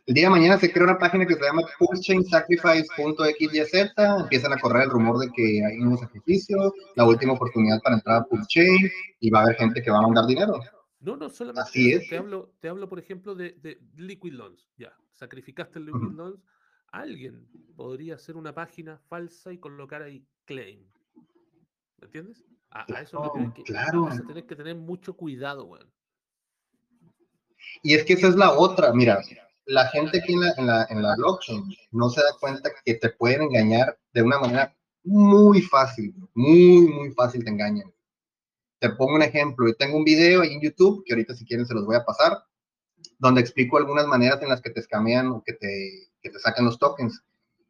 El 0.08 0.14
día 0.14 0.24
de 0.24 0.30
mañana 0.30 0.56
se 0.56 0.72
crea 0.72 0.84
una 0.84 0.98
página 0.98 1.26
que 1.26 1.34
se 1.34 1.44
llama 1.44 1.64
pulchainsacrifice.xyz. 1.78 3.74
Empiezan 4.20 4.54
a 4.54 4.58
correr 4.58 4.84
el 4.84 4.90
rumor 4.90 5.18
de 5.18 5.30
que 5.30 5.62
hay 5.62 5.80
un 5.80 5.98
sacrificio, 5.98 6.72
la 6.94 7.04
última 7.04 7.34
oportunidad 7.34 7.78
para 7.82 7.96
entrar 7.96 8.22
a 8.22 8.24
Pulchain 8.24 8.90
y 9.20 9.28
va 9.28 9.40
a 9.40 9.42
haber 9.42 9.56
gente 9.56 9.82
que 9.82 9.90
va 9.90 9.98
a 9.98 10.02
mandar 10.02 10.24
dinero. 10.24 10.60
No, 11.00 11.14
no, 11.18 11.28
solamente 11.28 11.68
Así 11.68 11.92
es. 11.92 12.08
Te, 12.08 12.16
hablo, 12.16 12.54
te 12.58 12.70
hablo, 12.70 12.88
por 12.88 12.98
ejemplo, 12.98 13.34
de, 13.34 13.82
Liquid 13.96 14.32
Loans. 14.32 14.70
Ya, 14.78 14.96
sacrificaste 15.12 15.78
el 15.78 15.84
Liquid 15.84 16.14
Loans. 16.14 16.42
Alguien 16.90 17.46
podría 17.76 18.14
hacer 18.14 18.38
una 18.38 18.54
página 18.54 18.96
falsa 19.10 19.52
y 19.52 19.58
colocar 19.58 20.00
ahí 20.00 20.24
claim. 20.46 20.86
¿Me 21.98 22.06
entiendes? 22.06 22.42
A, 22.70 22.84
eso 23.02 23.22
es 23.22 23.42
lo 23.42 23.52
que, 23.52 23.62
claro. 23.62 24.04
vas 24.04 24.20
a 24.20 24.26
tener 24.26 24.46
que 24.46 24.56
tener 24.56 24.74
mucho 24.74 25.14
cuidado, 25.14 25.66
weón. 25.66 25.92
Y 27.82 27.92
es 27.92 28.06
que 28.06 28.14
esa 28.14 28.28
es 28.28 28.36
la 28.36 28.52
otra, 28.52 28.94
mira, 28.94 29.20
la 29.68 29.86
gente 29.88 30.18
aquí 30.18 30.32
en 30.32 30.40
la, 30.66 30.86
en, 30.88 31.02
la, 31.02 31.14
blockchain 31.16 31.62
no 31.90 32.08
se 32.08 32.22
da 32.22 32.28
cuenta 32.40 32.70
que 32.84 32.94
te 32.94 33.10
pueden 33.10 33.42
engañar 33.42 33.98
de 34.14 34.22
una 34.22 34.38
manera 34.38 34.74
muy 35.04 35.60
fácil, 35.60 36.14
muy, 36.34 36.88
muy 36.88 37.12
fácil 37.12 37.44
te 37.44 37.50
engañan. 37.50 37.92
Te 38.78 38.88
pongo 38.90 39.14
un 39.14 39.22
ejemplo, 39.22 39.66
yo 39.68 39.74
tengo 39.74 39.98
un 39.98 40.04
video 40.04 40.40
ahí 40.40 40.54
en 40.54 40.62
YouTube, 40.62 41.04
que 41.04 41.12
ahorita 41.12 41.34
si 41.34 41.44
quieren 41.44 41.66
se 41.66 41.74
los 41.74 41.84
voy 41.84 41.96
a 41.96 42.04
pasar, 42.04 42.38
donde 43.18 43.42
explico 43.42 43.76
algunas 43.76 44.06
maneras 44.06 44.40
en 44.40 44.48
las 44.48 44.62
que 44.62 44.70
te 44.70 44.80
escamean 44.80 45.28
o 45.28 45.42
que 45.44 45.52
te, 45.52 46.08
que 46.22 46.30
te 46.30 46.38
sacan 46.38 46.64
los 46.64 46.78
tokens. 46.78 47.22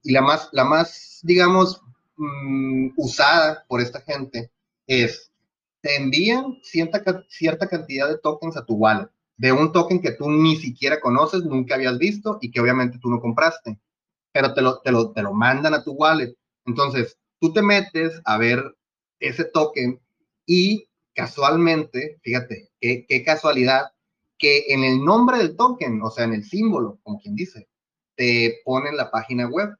y 0.05 0.13
la 0.13 0.23
más, 0.23 0.49
la 0.53 0.65
más 0.65 1.19
digamos, 1.25 1.83
mm, 2.17 2.91
usada 2.97 3.65
por 3.69 3.81
esta 3.81 4.01
gente 4.03 4.53
es, 4.87 5.33
te 5.81 5.97
envían 5.97 6.59
cierta, 6.63 7.03
cierta 7.29 7.69
cantidad 7.69 8.09
de 8.09 8.19
tokens 8.19 8.57
a 8.57 8.65
tu 8.65 8.75
wallet, 8.75 9.09
de 9.39 9.53
un 9.53 9.73
token 9.73 10.01
que 10.01 10.13
tú 10.13 10.31
ni 10.31 10.57
siquiera 10.57 11.01
conoces, 11.01 11.45
nunca 11.45 11.77
habías 11.77 11.99
visto 11.99 12.39
y 12.41 12.51
que 12.51 12.61
obviamente 12.61 12.99
tú 13.01 13.09
no 13.09 13.21
compraste, 13.21 13.81
pero 14.33 14.53
te 14.53 14.61
lo, 14.61 14.81
te 14.81 14.93
lo, 14.93 15.13
te 15.13 15.23
lo 15.23 15.33
mandan 15.33 15.75
a 15.75 15.83
tu 15.83 15.93
wallet. 15.93 16.35
Entonces, 16.67 17.19
tú 17.41 17.53
te 17.53 17.63
metes 17.63 18.21
a 18.25 18.37
ver 18.37 18.63
ese 19.21 19.45
token 19.45 20.01
y 20.45 20.89
casualmente, 21.15 22.19
fíjate, 22.23 22.69
qué, 22.81 23.07
qué 23.09 23.25
casualidad, 23.25 23.87
que 24.39 24.67
en 24.69 24.85
el 24.85 25.05
nombre 25.05 25.39
del 25.39 25.57
token, 25.57 26.01
o 26.03 26.11
sea, 26.11 26.25
en 26.25 26.35
el 26.35 26.45
símbolo, 26.45 27.01
como 27.03 27.21
quien 27.21 27.35
dice, 27.35 27.69
te 28.17 28.61
ponen 28.65 28.97
la 28.97 29.11
página 29.11 29.49
web. 29.49 29.71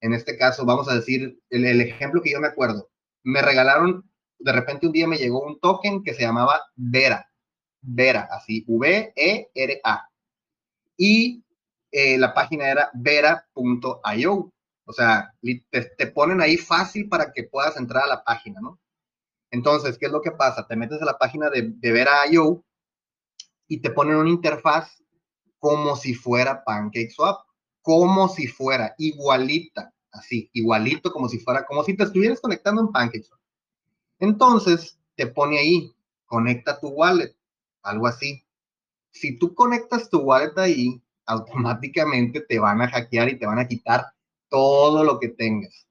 En 0.00 0.14
este 0.14 0.38
caso, 0.38 0.64
vamos 0.64 0.88
a 0.88 0.94
decir 0.94 1.38
el, 1.50 1.80
ejemplo 1.80 2.22
que 2.22 2.30
yo 2.32 2.40
me 2.40 2.48
acuerdo. 2.48 2.88
Me 3.22 3.42
regalaron, 3.42 4.08
de 4.38 4.52
repente 4.52 4.86
un 4.86 4.92
día 4.92 5.06
me 5.06 5.18
llegó 5.18 5.42
un 5.42 5.60
token 5.60 6.02
que 6.02 6.14
se 6.14 6.22
llamaba 6.22 6.60
Vera. 6.74 7.29
Vera, 7.82 8.28
así, 8.30 8.64
V-E-R-A. 8.66 10.10
Y 10.96 11.44
eh, 11.90 12.18
la 12.18 12.34
página 12.34 12.70
era 12.70 12.90
vera.io. 12.94 14.52
O 14.84 14.92
sea, 14.92 15.32
te, 15.70 15.84
te, 15.96 16.06
ponen 16.08 16.40
ahí 16.40 16.56
fácil 16.56 17.08
para 17.08 17.32
que 17.32 17.44
puedas 17.44 17.76
entrar 17.76 18.04
a 18.04 18.08
la 18.08 18.24
página, 18.24 18.60
¿no? 18.60 18.78
Entonces, 19.50 19.98
¿qué 19.98 20.06
es 20.06 20.12
lo 20.12 20.20
que 20.20 20.32
pasa? 20.32 20.66
Te 20.66 20.76
metes 20.76 21.00
a 21.00 21.04
la 21.04 21.18
página 21.18 21.48
de, 21.48 21.72
de 21.74 21.92
Vera.io 21.92 22.64
y 23.68 23.80
te 23.80 23.90
ponen 23.90 24.16
una 24.16 24.30
interfaz 24.30 25.02
como 25.60 25.94
si 25.94 26.14
fuera 26.14 26.64
PancakeSwap, 26.64 27.40
como 27.82 28.28
si 28.28 28.46
fuera 28.46 28.94
igualita, 28.98 29.92
así, 30.10 30.50
igualito 30.52 31.12
como 31.12 31.28
si 31.28 31.38
fuera, 31.38 31.64
como 31.66 31.84
si 31.84 31.96
te 31.96 32.04
estuvieras 32.04 32.40
conectando 32.40 32.82
en 32.82 32.88
PancakeSwap. 32.88 33.40
Entonces, 34.18 34.98
te 35.14 35.26
pone 35.26 35.58
ahí, 35.58 35.94
conecta 36.26 36.80
tu 36.80 36.88
wallet, 36.88 37.34
algo 37.82 38.06
así. 38.06 38.44
Si 39.10 39.38
tú 39.38 39.54
conectas 39.54 40.08
tu 40.08 40.20
wallet 40.20 40.56
ahí, 40.56 41.02
automáticamente 41.26 42.40
te 42.40 42.58
van 42.58 42.80
a 42.82 42.88
hackear 42.88 43.28
y 43.28 43.38
te 43.38 43.46
van 43.46 43.58
a 43.58 43.68
quitar 43.68 44.06
todo 44.48 45.04
lo 45.04 45.18
que 45.18 45.28
tengas. 45.28 45.86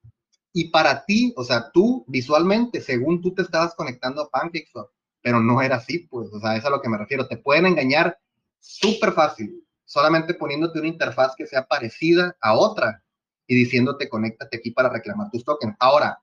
Y 0.52 0.70
para 0.70 1.06
ti, 1.06 1.34
o 1.38 1.44
sea, 1.44 1.72
tú 1.72 2.04
visualmente, 2.08 2.82
según 2.82 3.22
tú 3.22 3.34
te 3.34 3.44
estabas 3.44 3.76
conectando 3.76 4.22
a 4.22 4.30
PancakeSwap, 4.30 4.90
pero 5.22 5.42
no 5.42 5.62
era 5.62 5.78
así, 5.78 6.00
pues, 6.00 6.30
o 6.32 6.40
sea, 6.40 6.56
es 6.56 6.66
a 6.66 6.70
lo 6.70 6.82
que 6.82 6.90
me 6.90 6.98
refiero. 6.98 7.28
Te 7.28 7.38
pueden 7.38 7.66
engañar 7.66 8.20
súper 8.60 9.14
fácil, 9.14 9.66
solamente 9.86 10.34
poniéndote 10.34 10.80
una 10.80 10.88
interfaz 10.88 11.36
que 11.36 11.48
sea 11.48 11.68
parecida 11.68 12.36
a 12.42 12.56
otra 12.56 13.04
y 13.48 13.56
diciéndote 13.56 14.10
conéctate 14.10 14.58
aquí 14.58 14.72
para 14.72 14.90
reclamar 14.90 15.30
tus 15.32 15.44
tokens. 15.44 15.76
Ahora, 15.80 16.22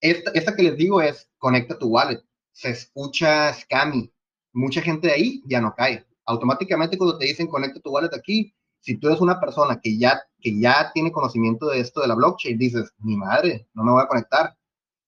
esta, 0.00 0.30
esta 0.32 0.54
que 0.54 0.64
les 0.64 0.76
digo 0.76 1.00
es 1.00 1.28
conecta 1.38 1.78
tu 1.78 1.88
wallet. 1.88 2.22
Se 2.52 2.70
escucha 2.70 3.54
scammy. 3.54 4.11
Mucha 4.52 4.82
gente 4.82 5.10
ahí 5.10 5.42
ya 5.46 5.60
no 5.60 5.74
cae. 5.74 6.06
Automáticamente 6.26 6.96
cuando 6.98 7.18
te 7.18 7.26
dicen 7.26 7.46
conecta 7.46 7.80
tu 7.80 7.90
wallet 7.90 8.14
aquí, 8.14 8.54
si 8.80 8.96
tú 8.96 9.08
eres 9.08 9.20
una 9.20 9.40
persona 9.40 9.80
que 9.80 9.96
ya, 9.98 10.20
que 10.40 10.58
ya 10.60 10.90
tiene 10.92 11.12
conocimiento 11.12 11.68
de 11.68 11.80
esto 11.80 12.00
de 12.00 12.08
la 12.08 12.14
blockchain, 12.14 12.58
dices, 12.58 12.92
mi 12.98 13.16
madre, 13.16 13.68
no 13.74 13.84
me 13.84 13.92
voy 13.92 14.02
a 14.02 14.08
conectar. 14.08 14.56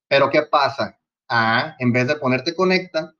Pero 0.09 0.31
¿qué 0.31 0.43
pasa? 0.43 0.99
Ah, 1.29 1.75
en 1.79 1.93
vez 1.93 2.07
de 2.07 2.17
ponerte 2.17 2.55
conecta, 2.55 3.15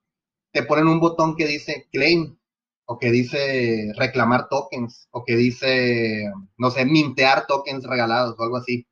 te 0.51 0.63
ponen 0.63 0.87
un 0.87 0.99
botón 0.99 1.35
que 1.35 1.45
dice 1.45 1.87
claim, 1.91 2.37
o 2.85 2.97
que 2.99 3.11
dice 3.11 3.91
reclamar 3.97 4.47
tokens, 4.47 5.07
o 5.11 5.23
que 5.25 5.35
dice, 5.35 6.31
no 6.57 6.71
sé, 6.71 6.85
mintear 6.85 7.47
tokens 7.47 7.83
regalados 7.83 8.35
o 8.37 8.43
algo 8.43 8.57
así. 8.57 8.87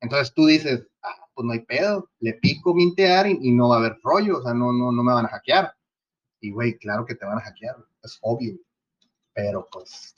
Entonces 0.00 0.32
tú 0.34 0.46
dices, 0.46 0.86
ah, 1.02 1.26
pues 1.34 1.44
no 1.44 1.52
hay 1.52 1.60
pedo, 1.60 2.08
le 2.20 2.34
pico 2.34 2.74
mintear 2.74 3.26
y, 3.28 3.52
no 3.52 3.68
va 3.68 3.76
a 3.76 3.78
haber 3.80 3.98
rollo, 4.02 4.38
o 4.38 4.42
sea, 4.42 4.54
no, 4.54 4.72
no, 4.72 4.92
no 4.92 5.02
me 5.02 5.12
van 5.12 5.26
a 5.26 5.28
hackear. 5.28 5.74
Y 6.42 6.50
güey, 6.50 6.76
claro 6.76 7.06
que 7.06 7.14
te 7.14 7.24
van 7.24 7.38
a 7.38 7.40
hackear, 7.40 7.76
es 8.02 8.18
obvio. 8.20 8.58
Pero 9.32 9.66
pues, 9.72 10.14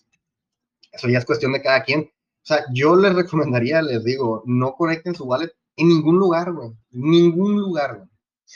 eso 0.90 1.08
ya 1.08 1.18
es 1.18 1.24
cuestión 1.24 1.52
de 1.52 1.62
cada 1.62 1.84
quien. 1.84 2.00
O 2.00 2.46
sea, 2.46 2.64
yo 2.72 2.96
les 2.96 3.14
recomendaría, 3.14 3.80
les 3.80 4.02
digo, 4.02 4.42
no 4.46 4.74
conecten 4.74 5.14
su 5.14 5.24
wallet 5.24 5.52
en 5.76 5.88
ningún 5.88 6.18
lugar, 6.18 6.52
güey. 6.52 6.72
Ningún 6.90 7.60
lugar, 7.60 7.98
güey 7.98 8.08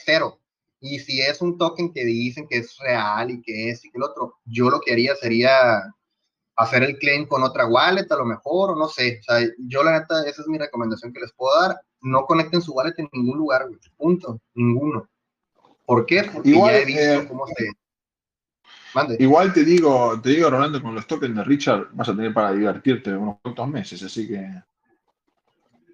cero. 0.04 0.40
Y 0.80 1.00
si 1.00 1.20
es 1.20 1.40
un 1.42 1.58
token 1.58 1.92
que 1.92 2.04
dicen 2.04 2.46
que 2.48 2.58
es 2.58 2.76
real 2.78 3.30
y 3.30 3.42
que 3.42 3.70
es 3.70 3.84
y 3.84 3.90
que 3.90 3.98
el 3.98 4.04
otro, 4.04 4.36
yo 4.44 4.70
lo 4.70 4.80
que 4.80 4.92
haría 4.92 5.14
sería 5.16 5.82
hacer 6.56 6.82
el 6.82 6.98
claim 6.98 7.26
con 7.26 7.42
otra 7.42 7.66
wallet 7.66 8.10
a 8.10 8.16
lo 8.16 8.24
mejor, 8.24 8.70
o 8.70 8.76
no 8.76 8.88
sé. 8.88 9.18
O 9.20 9.22
sea, 9.24 9.48
yo 9.58 9.82
la 9.82 9.98
neta, 9.98 10.26
esa 10.26 10.42
es 10.42 10.48
mi 10.48 10.58
recomendación 10.58 11.12
que 11.12 11.20
les 11.20 11.32
puedo 11.32 11.58
dar. 11.60 11.80
No 12.00 12.26
conecten 12.26 12.62
su 12.62 12.72
wallet 12.72 12.94
en 12.98 13.08
ningún 13.12 13.38
lugar, 13.38 13.66
Punto. 13.96 14.40
Ninguno. 14.54 15.08
¿Por 15.88 16.04
qué? 16.04 16.22
Porque 16.30 16.50
igual, 16.50 16.74
ya 16.74 16.78
he 16.80 16.84
visto 16.84 17.02
eh, 17.02 17.26
cómo 17.28 17.46
se... 17.46 17.70
Mande. 18.92 19.16
Igual 19.18 19.54
te 19.54 19.64
digo, 19.64 20.20
te 20.20 20.28
digo, 20.28 20.50
Rolando, 20.50 20.82
con 20.82 20.94
los 20.94 21.06
tokens 21.06 21.34
de 21.34 21.44
Richard 21.44 21.88
vas 21.92 22.10
a 22.10 22.14
tener 22.14 22.34
para 22.34 22.52
divertirte 22.52 23.16
unos 23.16 23.38
cuantos 23.40 23.68
meses, 23.68 24.02
así 24.02 24.28
que... 24.28 24.46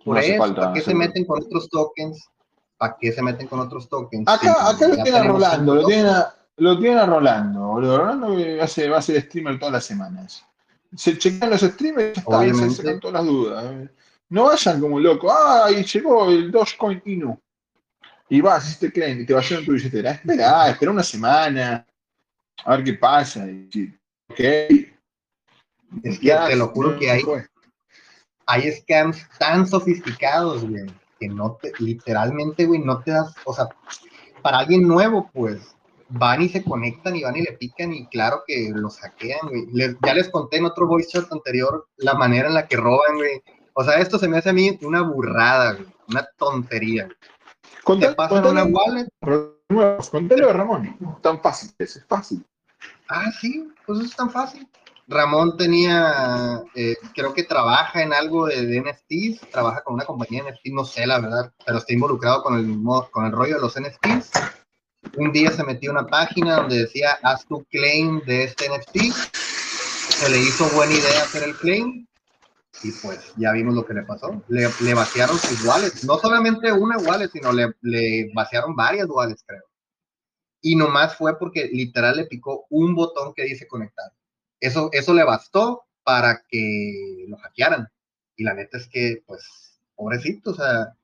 Por 0.05 0.19
eso, 0.19 0.53
¿para 0.53 0.73
qué 0.73 0.81
se 0.81 0.95
meten 0.97 1.25
con 1.25 1.41
otros 1.41 1.69
tokens? 1.71 2.29
¿Para 2.77 2.97
qué 3.01 3.13
se 3.13 3.23
meten 3.23 3.47
con 3.47 3.61
otros 3.61 3.89
tokens? 3.89 4.27
Acá, 4.27 4.69
acá 4.69 4.89
lo 4.89 4.97
tienen 4.97 5.15
a 5.15 5.27
Rolando, 5.29 5.75
lo 5.77 5.87
tienen 5.87 6.07
a, 6.07 6.35
lo 6.57 6.79
tienen 6.81 6.99
a 6.99 7.07
Rolando, 7.07 7.81
Rolando 7.81 8.37
hace, 8.61 8.89
va 8.89 8.99
a 8.99 9.03
ser 9.03 9.23
streamer 9.23 9.61
todas 9.61 9.75
las 9.75 9.85
semanas. 9.85 10.45
Se 10.97 11.17
chequean 11.17 11.51
los 11.51 11.61
streamers 11.61 12.19
y 12.19 12.55
se 12.55 12.71
sacan 12.71 12.99
todas 12.99 13.15
las 13.15 13.27
dudas. 13.27 13.91
No 14.29 14.45
vayan 14.47 14.81
como 14.81 14.99
loco, 14.99 15.33
¡ay! 15.33 15.85
Llegó 15.85 16.29
el 16.31 16.51
Dogecoin 16.51 17.01
Inu. 17.05 17.39
Y 18.29 18.41
vas, 18.41 18.65
hiciste 18.65 18.93
claim 18.93 19.21
y 19.21 19.27
te 19.27 19.35
vas 19.35 19.51
a 19.53 19.63
tu 19.63 19.73
billetera. 19.73 20.13
Espera, 20.13 20.71
espera 20.71 20.91
una 20.91 21.03
semana. 21.03 21.87
A 22.65 22.77
ver 22.77 22.85
qué 22.85 22.95
pasa. 22.95 23.47
Y, 23.47 23.95
ok. 24.31 24.41
Es 26.03 26.19
que 26.19 26.35
te 26.49 26.57
lo 26.57 26.69
juro 26.69 26.99
que 26.99 27.11
hay, 27.11 27.23
hay 28.47 28.73
scams 28.73 29.29
tan 29.39 29.67
sofisticados, 29.67 30.69
güey 30.69 30.87
que 31.19 31.29
no 31.29 31.59
te, 31.61 31.73
literalmente, 31.79 32.67
güey, 32.67 32.81
no 32.81 33.01
te 33.03 33.13
das, 33.13 33.35
o 33.45 33.55
sea, 33.55 33.69
para 34.43 34.59
alguien 34.59 34.87
nuevo, 34.87 35.31
pues, 35.33 35.77
van 36.09 36.43
y 36.43 36.49
se 36.49 36.63
conectan 36.63 37.17
y 37.17 37.23
van 37.23 37.37
y 37.37 37.43
le 37.43 37.53
pican 37.53 37.93
y 37.93 38.07
claro 38.09 38.43
que 38.47 38.71
los 38.75 38.99
hackean, 38.99 39.49
güey. 39.49 39.97
ya 40.05 40.15
les 40.15 40.29
conté 40.29 40.59
en 40.59 40.67
otro 40.67 40.87
voice 40.87 41.09
chat 41.09 41.33
anterior 41.33 41.87
la 41.97 42.15
manera 42.15 42.49
en 42.49 42.55
la 42.55 42.69
que 42.69 42.77
roban, 42.77 43.17
güey. 43.17 43.43
O 43.75 43.83
sea, 43.83 43.95
esto 43.95 44.19
se 44.19 44.29
me 44.29 44.39
hace 44.39 44.51
a 44.51 44.53
mí 44.53 44.79
una 44.83 45.03
burrada, 45.03 45.73
güey, 45.73 45.89
una 46.09 46.27
tontería. 46.37 47.09
Conté, 47.09 47.34
pasan 48.17 48.47
una 48.47 48.65
wallet. 48.65 49.09
Contelo 50.11 50.49
de 50.49 50.53
Ramón, 50.53 51.19
tan 51.23 51.41
fácil, 51.41 51.71
es 51.79 52.05
fácil. 52.09 52.45
Ah, 53.09 53.31
sí, 53.41 53.69
pues 53.87 54.01
es 54.01 54.17
tan 54.17 54.31
fácil. 54.31 54.69
Ramón 55.07 55.57
tenía, 55.57 56.63
eh, 56.75 56.97
creo 57.15 57.35
que 57.35 57.43
trabaja 57.43 58.03
en 58.03 58.13
algo 58.15 58.47
de, 58.47 58.81
NFTs, 58.81 59.51
trabaja 59.51 59.83
con 59.83 59.95
una 59.95 60.05
compañía 60.05 60.43
de 60.43 60.53
NFTs, 60.53 60.73
no 60.73 60.85
sé 60.85 61.07
la 61.07 61.21
verdad, 61.21 61.53
pero 61.65 61.79
está 61.79 61.93
involucrado 61.93 62.43
con 62.43 62.59
el, 62.59 62.83
con 63.11 63.27
el 63.27 63.33
rollo 63.33 63.57
de 63.57 63.61
los 63.61 63.79
NFTs. 63.79 64.31
Un 65.17 65.33
día 65.33 65.51
se 65.51 65.65
metió 65.65 65.91
una 65.91 66.07
página 66.07 66.57
donde 66.57 66.79
decía, 66.79 67.19
haz 67.23 67.47
tu 67.47 67.63
claim 67.65 68.23
de 68.25 68.45
este 68.45 68.69
NFT. 68.69 69.13
Se 70.09 70.31
le 70.31 70.39
hizo 70.39 70.67
buena 70.71 70.95
idea 70.95 71.23
hacer 71.23 71.43
el 71.43 71.55
claim 71.57 72.07
y 72.85 72.93
pues 72.93 73.33
ya 73.37 73.53
vimos 73.53 73.75
lo 73.75 73.85
que 73.85 73.95
le 73.95 74.03
pasó. 74.03 74.43
Le, 74.49 74.69
le 74.81 74.95
vaciaron 74.95 75.39
sus 75.39 75.65
wallets, 75.65 76.05
no 76.05 76.19
solamente 76.19 76.71
una 76.71 76.99
wallet, 76.99 77.31
sino 77.31 77.53
le, 77.53 77.73
le 77.83 78.31
vaciaron 78.35 78.77
varias 78.77 79.09
wallets, 79.09 79.43
creo. 79.47 79.63
Y 80.61 80.77
nomás 80.77 81.17
fue 81.17 81.39
porque 81.39 81.69
literal 81.73 82.17
le 82.17 82.27
picó 82.27 82.67
un 82.71 82.95
botón 82.95 83.35
que 83.35 83.45
dice 83.45 83.67
conectar 83.67 84.13
eso, 84.65 84.89
eso 84.93 85.15
le 85.15 85.25
bastó 85.25 85.85
para 86.03 86.43
que 86.49 87.27
lo 87.29 87.37
hackearan. 87.37 87.89
Y 88.37 88.45
la 88.45 88.55
neta 88.55 88.79
es 88.79 88.89
que, 88.89 89.23
pues, 89.27 89.81
pobrecito, 89.95 90.51
o 90.51 90.55
sea, 90.55 90.97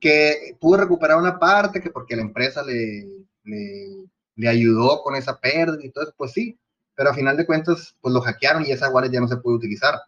que 0.00 0.56
pudo 0.60 0.78
recuperar 0.78 1.18
una 1.18 1.38
parte, 1.38 1.80
que 1.80 1.90
porque 1.90 2.16
la 2.16 2.22
empresa 2.22 2.62
le, 2.64 3.06
le, 3.44 4.48
ayudó 4.48 5.02
con 5.02 5.14
esa 5.14 5.38
pérdida 5.38 5.78
y 5.84 5.90
todo 5.90 6.04
eso, 6.04 6.14
pues 6.16 6.32
sí, 6.32 6.58
pero 6.94 7.10
a 7.10 7.14
final 7.14 7.36
de 7.36 7.46
cuentas, 7.46 7.94
pues 8.00 8.12
lo 8.12 8.20
hackearon 8.20 8.64
y 8.66 8.72
esa 8.72 8.90
wallet 8.90 9.10
ya 9.10 9.20
no 9.20 9.28
se 9.28 9.36
puede 9.36 9.56
utilizar. 9.56 10.00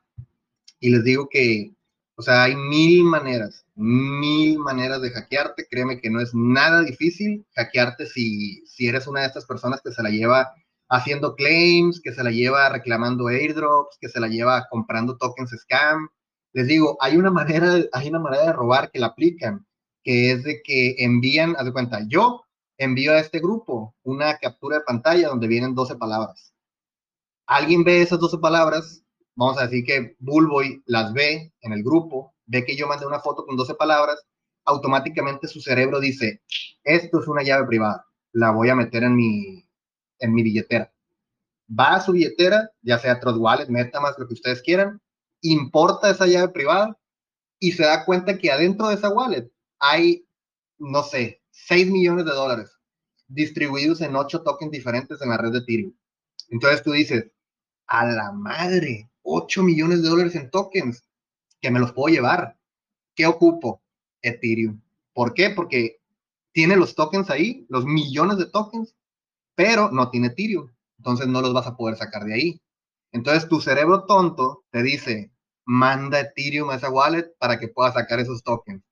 Y 0.85 0.91
les 0.91 1.03
digo 1.03 1.31
que, 1.31 1.75
o 2.15 2.21
sea, 2.21 2.43
hay 2.43 2.55
mil 2.57 3.05
maneras, 3.05 3.65
mil 3.75 4.59
maneras 4.59 5.01
de 5.01 5.11
hackearte. 5.11 5.67
Créeme 5.67 5.99
que 5.99 6.11
no 6.11 6.21
es 6.21 6.35
nada 6.35 6.83
difícil 6.83 7.47
hackearte 7.57 8.05
si, 8.05 8.63
si 8.67 8.87
eres 8.87 9.07
una 9.07 9.21
de 9.21 9.29
estas 9.29 9.47
personas 9.47 9.81
que 9.83 9.93
se 9.93 10.03
la 10.03 10.11
lleva 10.11 10.53
haciendo 10.91 11.37
claims, 11.37 12.03
que 12.03 12.13
se 12.13 12.23
la 12.23 12.31
lleva 12.31 12.69
reclamando 12.69 13.29
airdrops, 13.29 13.97
que 13.99 14.11
se 14.11 14.21
la 14.21 14.29
lleva 14.29 14.67
comprando 14.69 15.17
tokens 15.17 15.53
scam. 15.59 16.11
Les 16.53 16.67
digo, 16.67 16.99
hay 17.01 17.17
una 17.17 17.31
manera, 17.31 17.77
hay 17.91 18.09
una 18.11 18.19
manera 18.19 18.45
de 18.45 18.53
robar 18.53 18.91
que 18.91 18.99
la 18.99 19.07
aplican, 19.07 19.67
que 20.03 20.33
es 20.33 20.45
de 20.45 20.61
que 20.63 20.97
envían, 20.99 21.57
haz 21.57 21.65
de 21.65 21.73
cuenta, 21.73 22.01
yo 22.07 22.43
envío 22.77 23.13
a 23.13 23.21
este 23.21 23.41
grupo 23.41 23.95
una 24.03 24.37
captura 24.37 24.81
de 24.81 24.85
pantalla 24.85 25.29
donde 25.29 25.47
vienen 25.49 25.75
12 25.75 25.97
palabras. 25.97 26.53
Alguien 27.47 27.85
ve 27.85 28.03
esas 28.03 28.19
12 28.19 28.37
palabras, 28.37 29.04
vamos 29.37 29.59
a 29.59 29.67
decir 29.67 29.85
que 29.85 30.17
Bullboy 30.19 30.83
las 30.87 31.13
ve 31.13 31.53
en 31.61 31.73
el 31.73 31.83
grupo 31.83 32.35
ve 32.47 32.65
que 32.65 32.77
yo 32.77 32.87
mandé 32.87 33.07
una 33.07 33.21
foto 33.21 33.45
con 33.47 33.57
12 33.57 33.75
palabras, 33.75 34.23
automáticamente 34.65 35.49
su 35.49 35.61
cerebro 35.61 36.01
dice, 36.01 36.43
esto 36.83 37.21
es 37.21 37.29
una 37.29 37.43
llave 37.43 37.67
privada, 37.67 38.07
la 38.33 38.51
voy 38.51 38.69
a 38.69 38.75
meter 38.75 39.03
en 39.03 39.17
mi, 39.17 39.69
en 40.19 40.35
mi 40.35 40.43
billetera. 40.43 40.93
Va 41.69 41.95
a 41.95 42.01
su 42.01 42.13
billetera, 42.13 42.71
ya 42.83 42.99
sea 42.99 43.21
Trust 43.21 43.39
Wallet, 43.39 43.69
MetaMask, 43.69 44.19
lo 44.19 44.27
que 44.29 44.35
ustedes 44.35 44.63
quieran, 44.63 45.01
importa 45.41 46.11
esa 46.11 46.27
llave 46.27 46.49
privada 46.49 46.99
y 47.59 47.73
se 47.73 47.85
da 47.85 48.05
cuenta 48.05 48.39
que 48.39 48.51
adentro 48.51 48.89
de 48.89 48.95
esa 48.95 49.09
wallet 49.09 49.51
hay, 49.79 50.27
no 50.79 51.03
sé, 51.03 51.43
6 51.51 51.91
millones 51.91 52.25
de 52.25 52.33
dólares 52.33 52.71
distribuidos 53.27 54.01
en 54.01 54.17
8 54.17 54.43
tokens 54.43 54.71
diferentes 54.71 55.21
en 55.23 55.31
la 55.31 55.39
red 55.39 55.53
de 55.53 55.59
Ethereum. 55.59 55.95
Entonces 56.51 56.83
tú 56.83 56.93
dices, 56.93 57.31
a 57.87 58.07
la 58.07 58.33
madre, 58.33 59.11
8 59.25 59.63
millones 59.63 60.03
de 60.03 60.09
dólares 60.09 60.37
en 60.37 60.51
tokens, 60.51 61.03
que 61.61 61.71
me 61.71 61.81
los 61.81 61.93
puedo 61.93 62.15
llevar. 62.15 62.57
¿Qué 63.17 63.27
ocupo? 63.27 63.83
Ethereum. 64.23 64.81
¿Por 65.13 65.35
qué? 65.35 65.51
Porque 65.51 66.01
tiene 66.53 66.77
los 66.77 66.95
tokens 66.95 67.31
ahí, 67.31 67.67
los 67.69 67.85
millones 67.85 68.39
de 68.39 68.47
tokens, 68.47 68.95
pero 69.55 69.91
no 69.91 70.11
tiene 70.11 70.29
Ethereum. 70.29 70.71
Entonces 70.99 71.27
no 71.27 71.41
los 71.41 71.53
vas 71.53 71.67
a 71.67 71.77
poder 71.77 71.97
sacar 71.97 72.25
de 72.25 72.35
ahí. 72.35 72.63
Entonces 73.13 73.49
tu 73.49 73.61
cerebro 73.61 74.05
tonto 74.05 74.65
te 74.71 74.83
dice, 74.83 75.33
manda 75.65 76.21
Ethereum 76.21 76.71
a 76.71 76.77
esa 76.77 76.91
wallet 76.91 77.35
para 77.39 77.59
que 77.59 77.69
pueda 77.69 77.93
sacar 77.93 78.21
esos 78.21 78.43
tokens. 78.43 78.83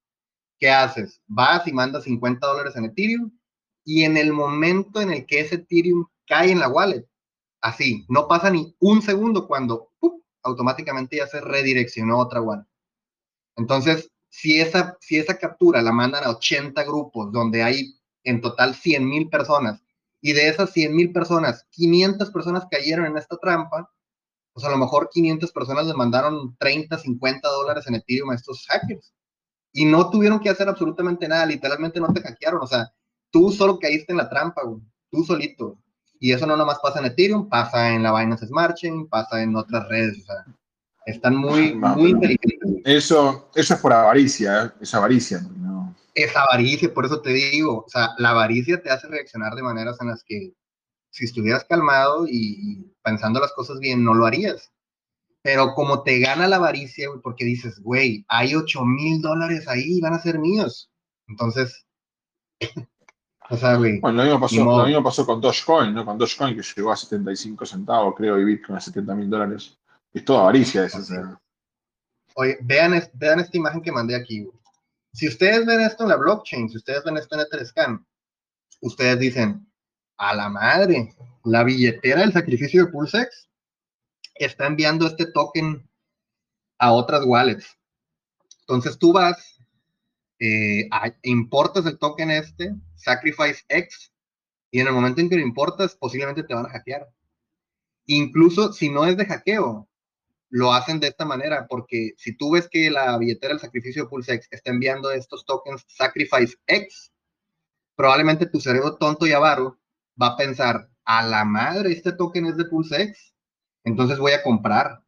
¿Qué 0.58 0.70
haces? 0.70 1.20
Vas 1.26 1.66
y 1.66 1.72
mandas 1.72 2.04
50 2.04 2.46
dólares 2.46 2.76
en 2.76 2.84
Ethereum 2.86 3.32
y 3.84 4.04
en 4.04 4.16
el 4.16 4.32
momento 4.32 5.00
en 5.00 5.12
el 5.12 5.26
que 5.26 5.40
ese 5.40 5.56
Ethereum 5.56 6.06
cae 6.26 6.52
en 6.52 6.60
la 6.60 6.68
wallet, 6.68 7.06
así, 7.60 8.04
no 8.08 8.28
pasa 8.28 8.50
ni 8.50 8.74
un 8.78 9.02
segundo 9.02 9.46
cuando 9.46 9.91
automáticamente 10.42 11.16
ya 11.16 11.26
se 11.26 11.40
redireccionó 11.40 12.14
a 12.14 12.24
otra 12.24 12.40
wallet. 12.40 12.66
Entonces, 13.56 14.10
si 14.28 14.60
esa, 14.60 14.96
si 15.00 15.18
esa 15.18 15.38
captura 15.38 15.82
la 15.82 15.92
mandan 15.92 16.24
a 16.24 16.30
80 16.30 16.82
grupos 16.84 17.32
donde 17.32 17.62
hay 17.62 17.94
en 18.24 18.40
total 18.40 18.74
100 18.74 19.06
mil 19.06 19.28
personas 19.28 19.82
y 20.20 20.32
de 20.32 20.48
esas 20.48 20.72
100 20.72 20.94
mil 20.94 21.12
personas, 21.12 21.66
500 21.70 22.30
personas 22.30 22.64
cayeron 22.70 23.06
en 23.06 23.18
esta 23.18 23.36
trampa, 23.36 23.90
pues 24.52 24.64
a 24.66 24.70
lo 24.70 24.78
mejor 24.78 25.10
500 25.12 25.52
personas 25.52 25.86
le 25.86 25.94
mandaron 25.94 26.56
30, 26.58 26.98
50 26.98 27.48
dólares 27.48 27.86
en 27.86 27.96
Ethereum 27.96 28.30
a 28.30 28.34
estos 28.34 28.66
hackers. 28.68 29.12
Y 29.72 29.84
no 29.86 30.10
tuvieron 30.10 30.40
que 30.40 30.50
hacer 30.50 30.68
absolutamente 30.68 31.26
nada, 31.28 31.46
literalmente 31.46 32.00
no 32.00 32.12
te 32.12 32.20
hackearon, 32.20 32.62
o 32.62 32.66
sea, 32.66 32.92
tú 33.30 33.50
solo 33.50 33.78
caíste 33.78 34.12
en 34.12 34.18
la 34.18 34.28
trampa, 34.28 34.62
tú 35.10 35.24
solito. 35.24 35.78
Y 36.22 36.30
eso 36.30 36.46
no 36.46 36.56
nomás 36.56 36.78
pasa 36.78 37.00
en 37.00 37.06
Ethereum, 37.06 37.48
pasa 37.48 37.92
en 37.92 38.04
la 38.04 38.16
Binance 38.16 38.46
Smart 38.46 38.76
Chain, 38.76 39.08
pasa 39.08 39.42
en 39.42 39.56
otras 39.56 39.88
redes, 39.88 40.20
o 40.20 40.24
sea, 40.26 40.44
están 41.04 41.34
muy, 41.34 41.74
muy 41.74 42.10
inteligentes. 42.10 42.80
Eso, 42.84 43.50
eso 43.56 43.74
es 43.74 43.80
por 43.80 43.92
avaricia, 43.92 44.66
¿eh? 44.66 44.70
es 44.80 44.94
avaricia, 44.94 45.40
¿no? 45.56 45.96
Es 46.14 46.36
avaricia, 46.36 46.94
por 46.94 47.06
eso 47.06 47.20
te 47.20 47.30
digo, 47.30 47.78
o 47.78 47.88
sea, 47.88 48.10
la 48.18 48.30
avaricia 48.30 48.80
te 48.80 48.88
hace 48.88 49.08
reaccionar 49.08 49.56
de 49.56 49.64
maneras 49.64 50.00
en 50.00 50.10
las 50.10 50.22
que 50.22 50.54
si 51.10 51.24
estuvieras 51.24 51.64
calmado 51.64 52.26
y, 52.28 52.94
pensando 53.02 53.40
las 53.40 53.52
cosas 53.52 53.80
bien, 53.80 54.04
no 54.04 54.14
lo 54.14 54.24
harías. 54.24 54.70
Pero 55.42 55.74
como 55.74 56.04
te 56.04 56.20
gana 56.20 56.46
la 56.46 56.54
avaricia, 56.54 57.08
porque 57.20 57.44
dices, 57.44 57.80
güey, 57.80 58.24
hay 58.28 58.54
8 58.54 58.84
mil 58.84 59.20
dólares 59.20 59.66
ahí, 59.66 60.00
van 60.00 60.14
a 60.14 60.22
ser 60.22 60.38
míos. 60.38 60.88
Entonces, 61.26 61.84
Bueno, 63.60 64.24
lo 64.24 64.24
mismo, 64.24 64.40
pasó, 64.40 64.64
lo 64.64 64.86
mismo 64.86 65.02
pasó 65.02 65.26
con 65.26 65.40
Dogecoin, 65.40 65.94
¿no? 65.94 66.04
Con 66.04 66.16
Dogecoin 66.16 66.56
que 66.56 66.62
llegó 66.62 66.92
a 66.92 66.96
75 66.96 67.66
centavos, 67.66 68.14
creo, 68.16 68.38
y 68.38 68.44
Bitcoin 68.44 68.78
a 68.78 68.80
70 68.80 69.14
mil 69.14 69.28
dólares. 69.28 69.78
Es 70.12 70.24
toda 70.24 70.40
avaricia 70.40 70.84
eso. 70.84 70.98
Oye, 72.34 72.58
vean, 72.62 73.02
vean 73.14 73.40
esta 73.40 73.56
imagen 73.56 73.82
que 73.82 73.92
mandé 73.92 74.16
aquí. 74.16 74.48
Si 75.12 75.28
ustedes 75.28 75.66
ven 75.66 75.80
esto 75.80 76.04
en 76.04 76.08
la 76.08 76.16
blockchain, 76.16 76.70
si 76.70 76.78
ustedes 76.78 77.04
ven 77.04 77.18
esto 77.18 77.34
en 77.34 77.42
Etherscan, 77.42 78.06
ustedes 78.80 79.18
dicen, 79.18 79.66
a 80.16 80.34
la 80.34 80.48
madre, 80.48 81.14
la 81.44 81.64
billetera 81.64 82.20
del 82.20 82.32
sacrificio 82.32 82.86
de 82.86 82.92
Pulsex 82.92 83.50
está 84.34 84.66
enviando 84.66 85.06
este 85.06 85.26
token 85.26 85.88
a 86.78 86.92
otras 86.92 87.24
wallets. 87.26 87.76
Entonces 88.60 88.98
tú 88.98 89.12
vas, 89.12 89.51
eh, 90.44 90.88
importas 91.22 91.86
el 91.86 91.98
token 91.98 92.32
este, 92.32 92.74
Sacrifice 92.96 93.62
X, 93.68 94.12
y 94.72 94.80
en 94.80 94.88
el 94.88 94.92
momento 94.92 95.20
en 95.20 95.28
que 95.28 95.36
lo 95.36 95.42
importas, 95.42 95.94
posiblemente 95.94 96.42
te 96.42 96.54
van 96.54 96.66
a 96.66 96.70
hackear. 96.70 97.08
Incluso 98.06 98.72
si 98.72 98.88
no 98.88 99.06
es 99.06 99.16
de 99.16 99.26
hackeo, 99.26 99.88
lo 100.48 100.72
hacen 100.72 100.98
de 100.98 101.08
esta 101.08 101.24
manera, 101.24 101.66
porque 101.68 102.14
si 102.16 102.36
tú 102.36 102.52
ves 102.52 102.68
que 102.68 102.90
la 102.90 103.16
billetera 103.18 103.54
del 103.54 103.60
sacrificio 103.60 104.02
de 104.02 104.08
Pulsex 104.08 104.48
está 104.50 104.70
enviando 104.70 105.12
estos 105.12 105.44
tokens 105.46 105.84
Sacrifice 105.86 106.56
X, 106.66 107.12
probablemente 107.94 108.46
tu 108.46 108.60
cerebro 108.60 108.96
tonto 108.96 109.26
y 109.26 109.32
avaro 109.32 109.78
va 110.20 110.28
a 110.28 110.36
pensar, 110.36 110.88
a 111.04 111.22
la 111.24 111.44
madre, 111.44 111.92
este 111.92 112.12
token 112.12 112.46
es 112.46 112.56
de 112.56 112.64
PulseX, 112.64 113.34
entonces 113.84 114.18
voy 114.18 114.32
a 114.32 114.42
comprar. 114.42 115.02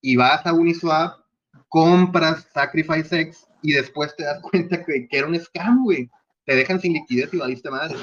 Y 0.00 0.16
vas 0.16 0.46
a 0.46 0.52
Uniswap, 0.52 1.17
compras 1.68 2.46
Sacrifice 2.52 3.20
X 3.20 3.46
y 3.62 3.72
después 3.72 4.14
te 4.16 4.24
das 4.24 4.40
cuenta 4.50 4.84
que, 4.84 5.08
era 5.10 5.26
un 5.26 5.38
scam, 5.38 5.84
güey. 5.84 6.10
Te 6.44 6.56
dejan 6.56 6.80
sin 6.80 6.94
liquidez 6.94 7.32
y 7.34 7.38
valiste 7.38 7.70
madre. 7.70 7.96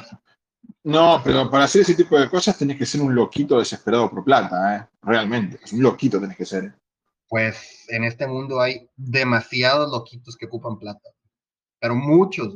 No, 0.84 1.19
pero 1.23 1.49
para 1.49 1.64
hacer 1.64 1.82
ese 1.82 1.95
tipo 1.95 2.19
de 2.19 2.30
cosas 2.30 2.57
tenés 2.57 2.77
que 2.77 2.86
ser 2.86 3.02
un 3.02 3.15
loquito 3.15 3.57
desesperado 3.57 4.10
por 4.10 4.23
plata, 4.23 4.76
¿eh? 4.76 4.88
Realmente, 5.02 5.60
es 5.64 5.73
un 5.73 5.82
loquito 5.82 6.19
tenés 6.19 6.38
que 6.38 6.45
ser. 6.45 6.76
Pues 7.27 7.86
en 7.90 8.03
este 8.03 8.27
mundo 8.27 8.61
hay 8.61 8.88
demasiados 8.95 9.90
loquitos 9.91 10.38
que 10.38 10.45
ocupan 10.45 10.77
plata, 10.77 11.10
pero 11.80 11.95
muchos. 11.95 12.56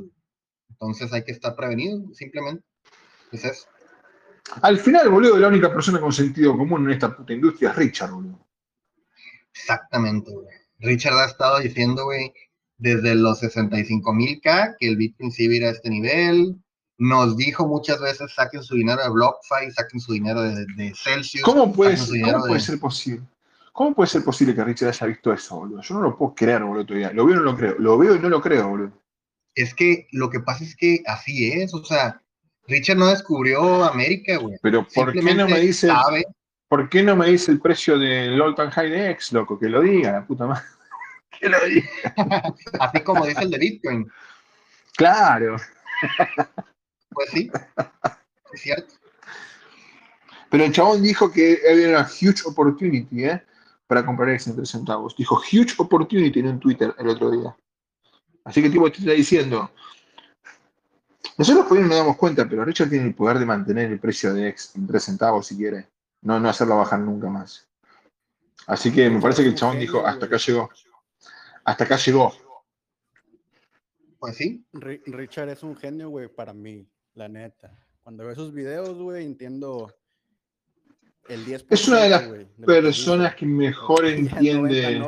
Entonces 0.70 1.12
hay 1.12 1.24
que 1.24 1.32
estar 1.32 1.56
prevenido, 1.56 2.04
simplemente. 2.14 2.64
Es 3.32 3.46
eso. 3.46 3.68
Al 4.62 4.78
final, 4.78 5.10
boludo, 5.10 5.38
la 5.38 5.48
única 5.48 5.74
persona 5.74 6.00
con 6.00 6.14
sentido 6.14 6.56
común 6.56 6.86
en 6.86 6.92
esta 6.92 7.16
puta 7.16 7.34
industria 7.34 7.72
es 7.72 7.76
Richard, 7.76 8.12
boludo. 8.12 8.48
Exactamente, 9.54 10.32
güey. 10.32 10.59
Richard 10.80 11.18
ha 11.18 11.26
estado 11.26 11.60
diciendo, 11.60 12.06
güey, 12.06 12.34
desde 12.78 13.16
los 13.16 13.40
65 13.40 14.14
mil 14.14 14.42
K 14.42 14.76
que 14.80 14.88
el 14.88 14.98
Bitcoin 14.98 15.32
sí 15.32 15.46
iba 15.46 15.68
a 15.68 15.72
este 15.72 15.90
nivel. 15.90 16.56
Nos 16.98 17.38
dijo 17.38 17.66
muchas 17.68 18.02
veces, 18.02 18.34
saquen 18.34 18.62
su 18.62 18.76
dinero 18.76 19.02
de 19.02 19.10
BlockFi, 19.10 19.72
saquen 19.72 20.02
su 20.02 20.14
dinero 20.14 20.42
de, 20.42 20.94
Celsius. 20.96 21.44
¿Cómo 21.44 21.72
puede, 21.72 21.98
¿cómo 21.98 22.46
puede 22.46 22.60
ser 22.60 22.80
posible? 22.80 23.26
¿Cómo 23.72 23.96
puede 23.96 24.10
ser 24.10 24.24
posible 24.24 24.54
que 24.54 24.64
Richard 24.64 24.90
haya 24.90 25.08
visto 25.08 25.32
eso, 25.32 25.56
boludo? 25.56 25.82
Yo 25.82 25.96
no 25.96 26.02
lo 26.02 26.18
puedo 26.18 26.36
creer, 26.36 26.64
boludo, 26.64 26.86
todavía. 26.86 27.14
Lo 27.14 27.26
veo 27.26 27.36
y 27.36 27.38
no 27.38 27.44
lo 27.44 27.56
creo. 27.56 27.76
Lo 27.80 27.98
veo 27.98 28.16
y 28.16 28.20
no 28.20 28.28
lo 28.28 28.42
creo, 28.42 28.68
boludo. 28.68 28.92
Es 29.56 29.74
que 29.74 30.08
lo 30.12 30.30
que 30.30 30.42
pasa 30.42 30.66
es 30.66 30.76
que 30.76 31.02
así 31.06 31.52
es, 31.52 31.74
o 31.74 31.84
sea, 31.86 32.22
Richard 32.68 32.98
no 32.98 33.08
descubrió 33.08 33.86
América, 33.86 34.38
güey. 34.38 34.58
Pero 34.62 34.86
¿por 34.94 35.14
qué 35.14 35.22
no 35.22 35.48
me 35.48 35.60
dice, 35.60 35.90
¿por 36.70 36.88
qué 36.88 37.04
no 37.04 37.16
me 37.16 37.28
dice 37.28 37.52
el 37.52 37.60
precio 37.60 38.00
del 38.00 38.40
all 38.40 38.56
time 38.56 38.72
high 38.72 38.90
de 38.90 39.10
X, 39.12 39.34
loco? 39.34 39.60
Que 39.60 39.68
lo 39.68 39.82
diga, 39.82 40.14
la 40.14 40.26
puta 40.26 40.48
madre. 40.48 40.64
Que 41.40 41.48
lo 41.48 41.58
diga. 41.66 41.90
Así 42.80 43.02
como 43.02 43.26
dice 43.26 43.42
el 43.42 43.52
de 43.52 43.58
Bitcoin. 43.58 44.12
Claro. 44.96 45.56
Pues 47.12 47.30
sí, 47.32 47.50
es 48.54 48.62
cierto. 48.62 48.94
Pero 50.50 50.66
el 50.66 50.72
chabón 50.72 51.02
dijo 51.02 51.32
que 51.32 51.60
había 51.70 51.90
una 51.90 52.02
huge 52.02 52.42
opportunity, 52.46 53.26
¿eh? 53.26 53.42
Para 53.88 54.06
comprar 54.06 54.30
X 54.32 54.48
en 54.48 54.56
3 54.58 54.70
centavos. 54.70 55.16
Dijo 55.16 55.40
huge 55.40 55.76
opportunity 55.78 56.40
en 56.40 56.48
un 56.48 56.60
Twitter 56.60 56.94
el 56.98 57.08
otro 57.08 57.32
día. 57.32 57.56
Así 58.44 58.62
que 58.62 58.70
tipo 58.70 58.92
te 58.92 58.98
está 58.98 59.12
diciendo, 59.12 59.72
nosotros 61.38 61.68
por 61.68 61.78
ahí 61.78 61.84
no 61.84 61.90
nos 61.90 62.00
damos 62.00 62.18
cuenta, 62.18 62.48
pero 62.50 62.66
Richard 62.66 62.90
tiene 62.90 63.08
el 63.08 63.16
poder 63.16 63.40
de 63.40 63.46
mantener 63.46 63.92
el 63.92 64.00
precio 64.00 64.34
de 64.34 64.50
X 64.50 64.74
en 64.76 64.88
3 64.88 65.04
centavos 65.04 65.48
si 65.48 65.56
quiere. 65.56 65.88
No, 66.22 66.40
no 66.40 66.50
hacerlo 66.50 66.78
bajar 66.78 67.00
nunca 67.00 67.30
más. 67.30 67.68
Así 68.68 68.92
que 68.92 69.10
me 69.10 69.22
parece 69.22 69.42
que 69.42 69.50
el 69.50 69.56
chabón 69.56 69.80
dijo, 69.80 70.06
hasta 70.06 70.26
acá 70.26 70.38
llegó. 70.38 70.70
Hasta 71.64 71.84
acá 71.84 71.96
llegó. 71.98 72.34
Pues 74.20 74.36
sí. 74.36 74.66
Richard 74.74 75.50
es 75.50 75.64
un 75.64 75.76
genio, 75.76 76.10
güey, 76.10 76.28
para 76.28 76.54
mí, 76.54 76.88
la 77.14 77.30
neta. 77.30 77.72
Cuando 78.04 78.24
veo 78.24 78.34
esos 78.34 78.54
videos, 78.54 78.98
güey, 78.98 79.26
entiendo 79.26 79.94
el 81.30 81.46
10%. 81.46 81.66
Es 81.70 81.88
una 81.88 82.02
de 82.02 82.10
las 82.10 82.24
personas 82.66 83.36
que, 83.36 83.46
mejor 83.46 84.06
entiende. 84.06 85.02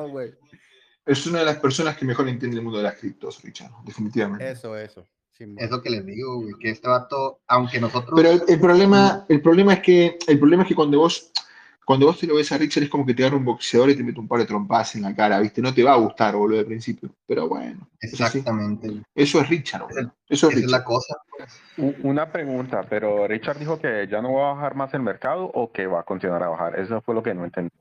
es 1.05 1.27
una 1.27 1.39
de 1.39 1.45
las 1.45 1.57
personas 1.57 1.97
que 1.97 2.05
mejor 2.05 2.29
entiende 2.29 2.57
el 2.57 2.63
mundo 2.63 2.77
de 2.77 2.85
las 2.85 2.95
criptos, 2.95 3.41
Richard, 3.43 3.71
definitivamente. 3.83 4.49
Eso, 4.49 4.77
eso. 4.77 5.05
Es 5.39 5.71
lo 5.71 5.81
que 5.81 5.89
les 5.89 6.05
digo, 6.05 6.43
que 6.59 6.69
este 6.69 6.87
vato, 6.87 7.41
aunque 7.47 7.79
nosotros. 7.79 8.13
Pero 8.15 8.45
el, 8.47 8.59
problema, 8.59 9.25
el 9.27 9.41
problema 9.41 9.73
es 9.73 9.79
que, 9.79 10.17
el 10.27 10.39
problema 10.39 10.63
es 10.63 10.69
que 10.69 10.75
cuando 10.75 10.99
vos, 10.99 11.31
cuando 11.85 12.05
vos 12.05 12.19
te 12.19 12.27
lo 12.27 12.35
ves 12.35 12.51
a 12.51 12.57
Richard 12.57 12.83
es 12.83 12.89
como 12.89 13.05
que 13.05 13.13
te 13.13 13.23
agarra 13.23 13.37
un 13.37 13.45
boxeador 13.45 13.89
y 13.89 13.95
te 13.95 14.03
mete 14.03 14.19
un 14.19 14.27
par 14.27 14.39
de 14.39 14.45
trompas 14.45 14.95
en 14.95 15.01
la 15.01 15.15
cara, 15.15 15.39
¿viste? 15.39 15.61
No 15.61 15.73
te 15.73 15.83
va 15.83 15.93
a 15.93 15.97
gustar, 15.97 16.35
boludo, 16.35 16.59
de 16.59 16.65
principio. 16.65 17.09
Pero 17.25 17.47
bueno. 17.47 17.87
Exactamente. 17.99 19.01
Eso 19.15 19.41
es 19.41 19.49
Richard, 19.49 19.83
boludo. 19.83 20.13
Eso 20.29 20.49
es, 20.49 20.63
la 20.69 20.83
cosa. 20.83 21.15
Pues. 21.37 21.99
Una 22.03 22.31
pregunta, 22.31 22.85
pero 22.87 23.27
Richard 23.27 23.57
dijo 23.57 23.79
que 23.79 24.07
ya 24.09 24.21
no 24.21 24.33
va 24.33 24.51
a 24.51 24.53
bajar 24.53 24.75
más 24.75 24.93
el 24.93 25.01
mercado 25.01 25.45
o 25.45 25.71
que 25.71 25.87
va 25.87 26.01
a 26.01 26.03
continuar 26.03 26.43
a 26.43 26.49
bajar. 26.49 26.79
Eso 26.79 27.01
fue 27.01 27.15
lo 27.15 27.23
que 27.23 27.33
no 27.33 27.45
entendí. 27.45 27.71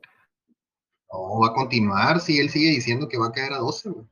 No, 1.12 1.40
va 1.40 1.48
a 1.48 1.52
continuar, 1.52 2.20
si 2.20 2.39
él 2.39 2.48
sigue 2.48 2.70
diciendo 2.70 3.09
que 3.09 3.18
va 3.18 3.27
a 3.27 3.32
caer 3.32 3.52
a 3.52 3.59
12, 3.59 3.90
güey. 3.90 4.06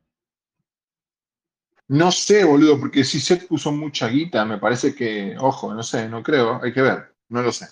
No 1.89 2.13
sé, 2.13 2.45
boludo, 2.45 2.79
porque 2.79 3.03
si 3.03 3.19
se 3.19 3.37
puso 3.37 3.73
mucha 3.73 4.09
guita, 4.09 4.45
me 4.45 4.59
parece 4.59 4.95
que, 4.95 5.37
ojo, 5.39 5.75
no 5.75 5.83
sé, 5.83 6.09
no 6.09 6.23
creo, 6.23 6.61
hay 6.63 6.73
que 6.73 6.83
ver, 6.83 7.15
no 7.29 7.41
lo 7.41 7.51
sé. 7.51 7.67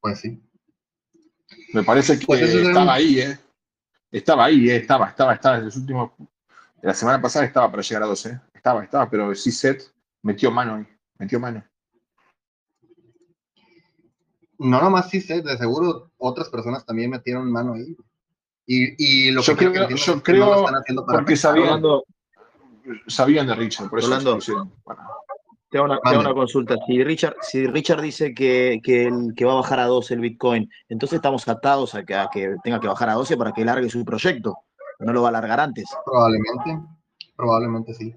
Pues 0.00 0.20
sí. 0.20 0.40
Me 1.72 1.82
parece 1.82 2.18
que 2.18 2.26
pues 2.26 2.42
estaba 2.42 2.94
ahí, 2.94 3.20
¿eh? 3.20 3.38
Estaba 4.10 4.44
ahí, 4.44 4.70
¿eh? 4.70 4.76
Estaba, 4.76 5.08
estaba, 5.08 5.34
estaba. 5.34 5.58
En 5.58 5.64
los 5.64 5.76
últimos. 5.76 6.12
La 6.82 6.94
semana 6.94 7.20
pasada 7.20 7.44
estaba 7.44 7.70
para 7.70 7.82
llegar 7.82 8.02
a 8.04 8.06
12. 8.06 8.40
Estaba, 8.54 8.84
estaba, 8.84 9.10
pero 9.10 9.34
sí 9.34 9.50
set 9.50 9.82
metió 10.22 10.50
mano 10.50 10.76
ahí. 10.76 10.86
Metió 11.18 11.40
mano. 11.40 11.64
No 14.58 14.80
nomás 14.80 15.10
sí 15.10 15.20
set, 15.20 15.44
de 15.44 15.58
seguro 15.58 16.12
otras 16.18 16.48
personas 16.48 16.86
también 16.86 17.10
metieron 17.10 17.50
mano 17.50 17.74
ahí. 17.74 17.96
Y, 18.66 19.30
lo 19.30 19.42
yo 19.42 19.56
que 19.56 19.70
creo, 19.70 19.88
yo 19.88 20.22
creo 20.22 20.66
porque 21.06 21.36
sabían, 21.36 21.82
sabían 23.06 23.46
de 23.46 23.54
Richard, 23.54 23.88
por 23.88 24.00
eso 24.00 24.10
te 25.68 25.78
hago 25.78 25.86
una, 26.20 26.34
consulta. 26.34 26.76
Si 26.86 27.02
Richard, 27.02 27.36
si 27.42 27.66
Richard 27.66 28.00
dice 28.00 28.34
que, 28.34 28.80
que, 28.82 29.44
va 29.44 29.52
a 29.52 29.56
bajar 29.56 29.80
a 29.80 29.86
12 29.86 30.14
el 30.14 30.20
Bitcoin, 30.20 30.70
entonces 30.88 31.16
estamos 31.16 31.46
atados 31.48 31.94
a 31.94 32.04
que, 32.04 32.56
tenga 32.62 32.80
que 32.80 32.88
bajar 32.88 33.08
a 33.08 33.14
12 33.14 33.36
para 33.36 33.52
que 33.52 33.64
largue 33.64 33.90
su 33.90 34.04
proyecto. 34.04 34.58
No 35.00 35.12
lo 35.12 35.22
va 35.22 35.28
a 35.30 35.32
largar 35.32 35.60
antes. 35.60 35.84
Probablemente, 36.04 36.88
probablemente 37.36 37.94
sí. 37.94 38.14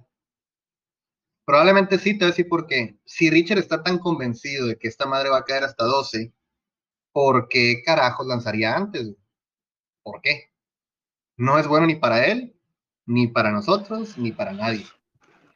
Probablemente 1.44 1.98
sí, 1.98 2.14
te 2.14 2.20
voy 2.20 2.26
a 2.26 2.32
decir 2.32 2.48
por 2.48 2.68
qué. 2.68 3.00
Si 3.06 3.30
Richard 3.30 3.58
está 3.58 3.82
tan 3.82 3.98
convencido 3.98 4.68
de 4.68 4.78
que 4.78 4.88
esta 4.88 5.08
madre 5.08 5.30
va 5.30 5.40
a 5.40 5.46
caer 5.46 5.64
hasta 5.64 5.84
12, 5.84 6.32
¿por 7.12 7.48
qué 7.50 7.82
carajos 7.84 8.28
lanzaría 8.28 8.76
antes? 8.76 9.16
¿Por 10.11 10.22
qué? 10.22 10.49
No 11.38 11.60
es 11.60 11.68
bueno 11.68 11.86
ni 11.86 11.95
para 11.95 12.26
él, 12.26 12.53
ni 13.06 13.27
para 13.27 13.52
nosotros, 13.52 14.18
ni 14.18 14.31
para 14.31 14.53
nadie. 14.53 14.86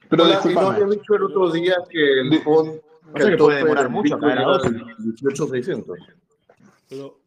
Pero 0.09 0.25
Hola, 0.25 0.41
no 0.45 0.69
había 0.69 0.85
dicho 0.85 1.15
el 1.15 1.23
otro 1.23 1.51
día 1.51 1.75
que 1.89 2.21
el 2.21 2.41
fondo 2.43 2.79
que 3.15 3.37
puede 3.37 3.57
demorar 3.57 3.89
mucho 3.89 4.19
caer 4.19 4.39
a 4.39 4.57
18600. 4.57 5.99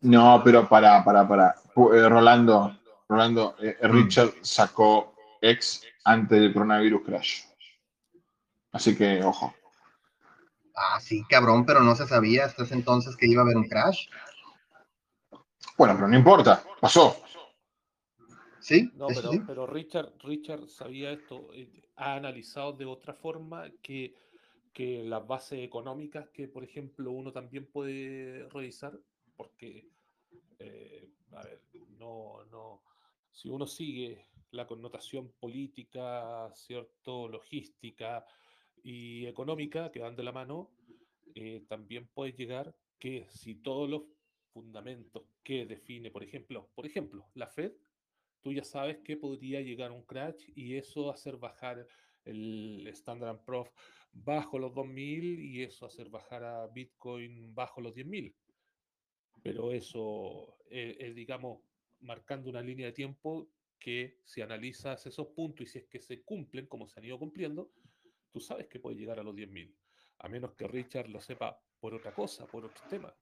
No, 0.02 0.40
pero 0.44 0.68
para, 0.68 1.04
para, 1.04 1.26
para. 1.26 1.54
Eh, 1.92 2.08
Rolando, 2.08 2.78
Rolando, 3.08 3.56
eh, 3.60 3.76
mm. 3.82 3.92
Richard 3.92 4.34
sacó 4.42 5.14
X 5.40 5.82
antes 6.04 6.40
del 6.40 6.52
coronavirus 6.52 7.02
crash. 7.04 7.42
Así 8.72 8.96
que, 8.96 9.22
ojo. 9.24 9.52
Ah, 10.76 11.00
sí, 11.00 11.24
cabrón, 11.28 11.64
pero 11.64 11.80
no 11.80 11.96
se 11.96 12.06
sabía 12.06 12.44
hasta 12.44 12.62
ese 12.62 12.74
entonces 12.74 13.16
que 13.16 13.26
iba 13.26 13.42
a 13.42 13.44
haber 13.44 13.56
un 13.56 13.68
crash. 13.68 14.08
Bueno, 15.76 15.94
pero 15.94 16.08
no 16.08 16.16
importa, 16.16 16.64
pasó. 16.80 17.16
Sí, 18.60 18.90
no, 18.94 19.06
pero, 19.46 19.66
Richard, 19.66 20.14
Richard 20.24 20.66
sabía 20.68 21.12
esto, 21.12 21.50
eh, 21.54 21.88
ha 21.94 22.16
analizado 22.16 22.72
de 22.72 22.84
otra 22.84 23.14
forma 23.14 23.70
que, 23.80 24.16
que 24.72 25.04
las 25.04 25.24
bases 25.24 25.60
económicas 25.60 26.28
que, 26.30 26.48
por 26.48 26.64
ejemplo, 26.64 27.12
uno 27.12 27.30
también 27.30 27.66
puede 27.66 28.48
revisar, 28.48 28.98
porque, 29.36 29.88
eh, 30.58 31.08
a 31.32 31.44
ver, 31.44 31.62
no, 31.98 32.44
no, 32.50 32.82
si 33.30 33.48
uno 33.48 33.66
sigue 33.66 34.26
la 34.50 34.66
connotación 34.66 35.32
política, 35.38 36.50
cierto, 36.54 37.28
logística 37.28 38.26
y 38.82 39.26
económica 39.26 39.92
que 39.92 40.00
van 40.00 40.16
de 40.16 40.22
la 40.22 40.32
mano, 40.32 40.70
eh, 41.34 41.64
también 41.68 42.08
puede 42.08 42.32
llegar 42.32 42.74
que 42.98 43.28
si 43.30 43.56
todos 43.56 43.88
los 43.88 44.02
fundamentos 44.56 45.22
que 45.42 45.66
define, 45.66 46.10
por 46.10 46.24
ejemplo, 46.24 46.70
por 46.74 46.86
ejemplo, 46.86 47.26
la 47.34 47.46
Fed 47.46 47.72
tú 48.40 48.52
ya 48.54 48.64
sabes 48.64 48.98
que 49.04 49.18
podría 49.18 49.60
llegar 49.60 49.92
un 49.92 50.04
crash 50.04 50.50
y 50.54 50.76
eso 50.76 51.10
hacer 51.10 51.36
bajar 51.36 51.86
el 52.24 52.86
Standard 52.86 53.44
Prof 53.44 53.68
bajo 54.12 54.58
los 54.58 54.72
2000 54.72 55.40
y 55.40 55.62
eso 55.62 55.84
hacer 55.84 56.08
bajar 56.08 56.42
a 56.44 56.66
Bitcoin 56.68 57.54
bajo 57.54 57.80
los 57.82 57.94
10.000. 57.94 58.34
Pero 59.42 59.72
eso 59.72 60.56
es, 60.70 61.14
digamos, 61.14 61.60
marcando 61.98 62.48
una 62.48 62.62
línea 62.62 62.86
de 62.86 62.92
tiempo 62.92 63.50
que 63.78 64.20
si 64.24 64.40
analizas 64.40 65.04
esos 65.06 65.26
puntos 65.34 65.66
y 65.66 65.66
si 65.66 65.78
es 65.80 65.86
que 65.86 66.00
se 66.00 66.22
cumplen 66.22 66.66
como 66.66 66.88
se 66.88 66.98
han 66.98 67.06
ido 67.06 67.18
cumpliendo, 67.18 67.72
tú 68.30 68.40
sabes 68.40 68.68
que 68.68 68.80
puede 68.80 68.96
llegar 68.96 69.18
a 69.18 69.22
los 69.22 69.34
10.000, 69.34 69.74
a 70.20 70.28
menos 70.28 70.54
que 70.54 70.66
Richard 70.66 71.08
lo 71.08 71.20
sepa 71.20 71.60
por 71.80 71.94
otra 71.94 72.14
cosa, 72.14 72.46
por 72.46 72.64
otro 72.64 72.82
tema. 72.88 73.12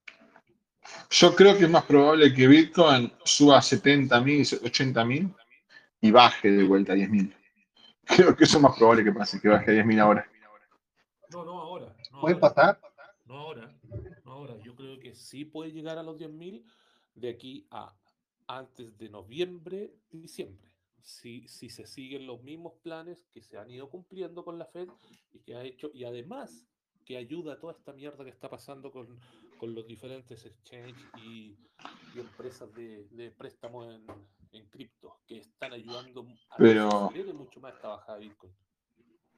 Yo 1.11 1.35
creo 1.35 1.57
que 1.57 1.65
es 1.65 1.71
más 1.71 1.85
probable 1.85 2.33
que 2.33 2.47
Bitcoin 2.47 3.13
suba 3.25 3.59
a 3.59 3.61
70.000, 3.61 4.61
80.000 4.61 5.35
y 6.01 6.11
baje 6.11 6.51
de 6.51 6.65
vuelta 6.65 6.93
a 6.93 6.97
10.000. 6.97 7.35
Creo 8.05 8.37
que 8.37 8.45
eso 8.45 8.59
es 8.59 8.63
más 8.63 8.77
probable 8.77 9.05
que 9.05 9.13
pase, 9.13 9.41
que 9.41 9.49
baje 9.49 9.71
a 9.71 9.85
10.000 9.85 10.01
ahora. 10.01 10.31
No, 11.31 11.45
no 11.45 11.61
ahora. 11.61 11.95
¿Puede 12.21 12.37
pasar? 12.37 12.81
No 13.25 13.39
ahora. 13.39 13.75
No 14.25 14.33
ahora. 14.33 14.59
Yo 14.59 14.75
creo 14.75 15.01
que 15.01 15.15
sí 15.15 15.45
puede 15.45 15.73
llegar 15.73 15.99
a 15.99 16.03
los 16.03 16.19
10.000 16.19 16.65
de 17.15 17.31
aquí 17.31 17.67
a 17.71 17.95
antes 18.47 18.97
de 18.99 19.09
noviembre, 19.09 19.95
diciembre. 20.11 20.71
Si, 21.01 21.47
si 21.49 21.69
se 21.69 21.87
siguen 21.87 22.27
los 22.27 22.43
mismos 22.43 22.75
planes 22.83 23.27
que 23.33 23.43
se 23.43 23.59
han 23.59 23.71
ido 23.71 23.91
cumpliendo 23.91 24.45
con 24.45 24.59
la 24.59 24.67
Fed 24.67 24.89
y 25.33 25.41
que 25.41 25.55
ha 25.55 25.63
hecho, 25.63 25.91
y 25.93 26.05
además 26.05 26.67
que 27.05 27.17
ayuda 27.17 27.55
a 27.55 27.59
toda 27.59 27.75
esta 27.75 27.93
mierda 27.93 28.25
que 28.25 28.31
está 28.31 28.49
pasando 28.49 28.91
con, 28.91 29.19
con 29.57 29.75
los 29.75 29.87
diferentes 29.87 30.45
exchanges 30.45 31.05
y, 31.25 31.57
empresas 32.17 32.73
de, 32.75 33.09
de 33.11 33.31
préstamo 33.33 33.85
en, 33.91 34.07
en 34.55 34.67
cripto 34.67 35.21
que 35.27 35.39
están 35.39 35.73
ayudando 35.73 36.27
a 36.51 36.57
Pero 36.57 37.11
mucho 37.35 37.61
más 37.61 37.75
esta 37.75 37.89
bajada 37.89 38.19
de 38.19 38.29
Bitcoin. 38.29 38.53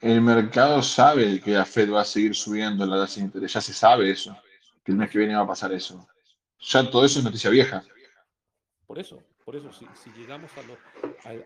El 0.01 0.21
mercado 0.21 0.83
sabe 0.83 1.41
que 1.41 1.53
la 1.53 1.65
Fed 1.65 1.91
va 1.91 2.03
a 2.03 2.05
seguir 2.05 2.35
subiendo 2.35 2.85
la 2.85 2.99
tasa 2.99 3.21
de 3.21 3.27
interés, 3.27 3.53
ya 3.53 3.61
se 3.63 3.73
sabe 3.73 4.11
eso, 4.11 4.37
que 4.85 4.93
el 4.93 4.99
mes 4.99 5.11
que 5.11 5.19
viene 5.19 5.35
va 5.35 5.43
a 5.43 5.47
pasar 5.47 5.73
eso. 5.73 6.07
Ya 6.61 6.89
todo 6.91 7.05
eso 7.05 7.19
es 7.19 7.25
noticia 7.25 7.49
vieja. 7.49 7.83
Por 8.87 8.99
eso, 8.99 9.23
por 9.45 9.57
eso, 9.57 9.73
si, 9.73 9.87
si 9.95 10.11
llegamos 10.11 10.51
a 10.59 10.63
los, 10.63 10.79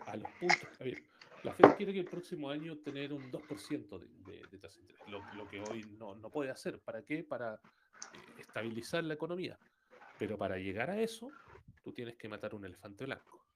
a, 0.07 0.17
los 0.17 0.31
puntos, 0.33 0.69
a 0.81 0.85
ver, 0.85 1.03
la 1.45 1.55
Fed 1.55 1.77
quiere 1.77 1.93
que 1.93 2.01
el 2.01 2.07
próximo 2.07 2.51
año 2.51 2.77
tener 2.79 3.13
un 3.13 3.31
2% 3.31 3.99
de, 3.99 4.47
de, 4.51 4.59
tasa 4.59 4.77
de 4.77 4.83
interés, 4.83 5.09
lo, 5.09 5.23
lo 5.35 5.49
que 5.49 5.61
hoy 5.61 5.85
no, 5.97 6.17
no, 6.17 6.29
puede 6.29 6.51
hacer. 6.51 6.81
¿Para 6.81 7.03
qué? 7.03 7.23
Para 7.23 7.61
estabilizar 8.39 9.05
la 9.05 9.15
economía. 9.15 9.59
Pero 10.19 10.37
para 10.37 10.59
llegar 10.59 10.91
a 10.91 11.01
eso, 11.01 11.31
tú 11.83 11.93
tienes 11.93 12.17
que 12.17 12.29
matar 12.29 12.55
un 12.55 12.65
elefante 12.65 13.05
blanco. 13.05 13.47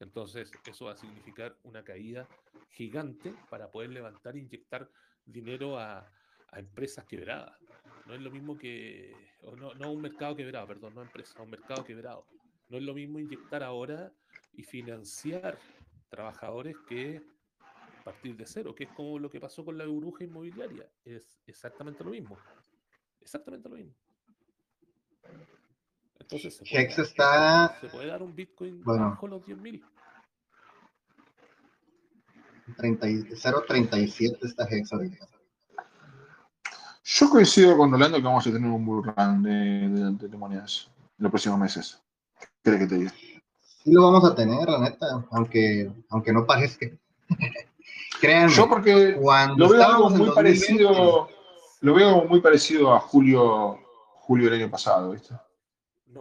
Entonces, 0.00 0.50
eso 0.66 0.86
va 0.86 0.92
a 0.92 0.96
significar 0.96 1.56
una 1.62 1.84
caída 1.84 2.28
gigante 2.70 3.34
para 3.48 3.70
poder 3.70 3.90
levantar 3.90 4.34
e 4.34 4.40
inyectar 4.40 4.90
dinero 5.24 5.78
a, 5.78 6.10
empresas 6.54 7.06
quebradas. 7.06 7.56
No 8.04 8.14
es 8.14 8.20
lo 8.20 8.30
mismo 8.30 8.58
que, 8.58 9.14
no, 9.56 9.72
no 9.72 9.90
un 9.90 10.02
mercado 10.02 10.36
quebrado, 10.36 10.66
perdón, 10.66 10.94
no 10.94 11.02
empresa, 11.02 11.40
un 11.40 11.48
mercado 11.48 11.82
quebrado. 11.82 12.26
No 12.68 12.76
es 12.76 12.82
lo 12.82 12.92
mismo 12.92 13.18
inyectar 13.18 13.62
ahora 13.62 14.12
y 14.52 14.62
financiar 14.62 15.58
trabajadores 16.10 16.76
que 16.86 17.22
partir 18.02 18.36
de 18.36 18.46
cero, 18.46 18.74
que 18.74 18.84
es 18.84 18.90
como 18.90 19.18
lo 19.18 19.30
que 19.30 19.40
pasó 19.40 19.64
con 19.64 19.78
la 19.78 19.86
burbuja 19.86 20.24
inmobiliaria. 20.24 20.88
Es 21.04 21.40
exactamente 21.46 22.04
lo 22.04 22.10
mismo. 22.10 22.36
Exactamente 23.22 23.68
lo 23.68 23.76
mismo. 23.76 23.94
Entonces, 26.20 26.56
se 26.56 26.64
puede, 26.64 27.02
está... 27.02 27.78
se 27.80 27.88
puede 27.88 28.08
dar 28.08 28.22
un 28.22 28.34
Bitcoin 28.34 28.82
bajo 28.84 29.28
los 29.28 29.42
10.000. 29.42 29.82
0.37 32.78 34.38
está 34.42 34.66
Hex 34.68 34.92
ahorita. 34.92 35.26
Yo 37.04 37.28
coincido 37.28 37.76
con 37.76 37.90
Rolando 37.90 38.18
que 38.18 38.24
vamos 38.24 38.46
a 38.46 38.52
tener 38.52 38.70
un 38.70 38.86
bull 38.86 39.04
run 39.04 39.42
de, 39.42 40.28
de, 40.28 40.36
monedas 40.36 40.88
en 41.18 41.24
los 41.24 41.30
próximos 41.30 41.58
meses. 41.58 42.00
¿Qué 42.62 42.78
que 42.78 42.86
te 42.86 42.96
diga? 42.96 43.10
Sí 43.10 43.92
lo 43.92 44.10
vamos 44.10 44.24
a 44.30 44.34
tener, 44.34 44.68
la 44.68 44.78
neta, 44.78 45.26
aunque, 45.32 45.90
aunque 46.10 46.32
no 46.32 46.46
parezca. 46.46 46.86
Créanme. 48.20 48.52
Yo 48.52 48.68
porque 48.68 49.18
lo 49.56 49.68
veo 49.68 50.10
muy 50.10 50.30
parecido, 50.30 51.28
lo 51.82 51.94
veo 51.94 52.24
muy 52.24 52.40
parecido 52.40 52.94
a 52.94 53.00
julio, 53.00 53.78
julio 54.14 54.50
del 54.50 54.62
año 54.62 54.70
pasado, 54.70 55.10
¿viste? 55.10 55.34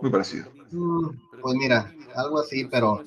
Muy 0.02 0.10
parecido. 0.10 0.52
Mm, 0.72 1.10
pues 1.42 1.56
mira, 1.56 1.94
algo 2.16 2.40
así, 2.40 2.66
pero 2.66 3.04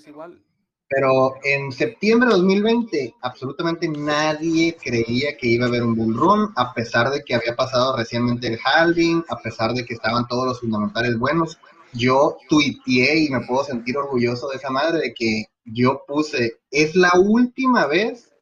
pero 0.89 1.35
en 1.43 1.73
septiembre 1.73 2.29
de 2.29 2.37
2020 2.37 3.15
absolutamente 3.23 3.89
nadie 3.89 4.77
creía 4.81 5.37
que 5.37 5.49
iba 5.49 5.65
a 5.65 5.69
haber 5.69 5.83
un 5.83 5.97
bull 5.97 6.15
run, 6.17 6.53
a 6.55 6.73
pesar 6.73 7.11
de 7.11 7.25
que 7.25 7.35
había 7.35 7.57
pasado 7.57 7.97
recientemente 7.97 8.47
el 8.47 8.61
halving, 8.65 9.25
a 9.29 9.41
pesar 9.41 9.73
de 9.73 9.85
que 9.85 9.95
estaban 9.95 10.29
todos 10.29 10.47
los 10.47 10.61
fundamentales 10.61 11.19
buenos. 11.19 11.59
Yo 11.95 12.37
tuiteé 12.49 13.25
y 13.25 13.31
me 13.31 13.41
puedo 13.41 13.65
sentir 13.65 13.97
orgulloso 13.97 14.49
de 14.49 14.57
esa 14.57 14.71
madre 14.71 14.99
de 14.99 15.15
que 15.15 15.47
yo 15.65 16.05
puse, 16.07 16.61
es 16.71 16.95
la 16.95 17.13
última 17.19 17.87
vez 17.87 18.33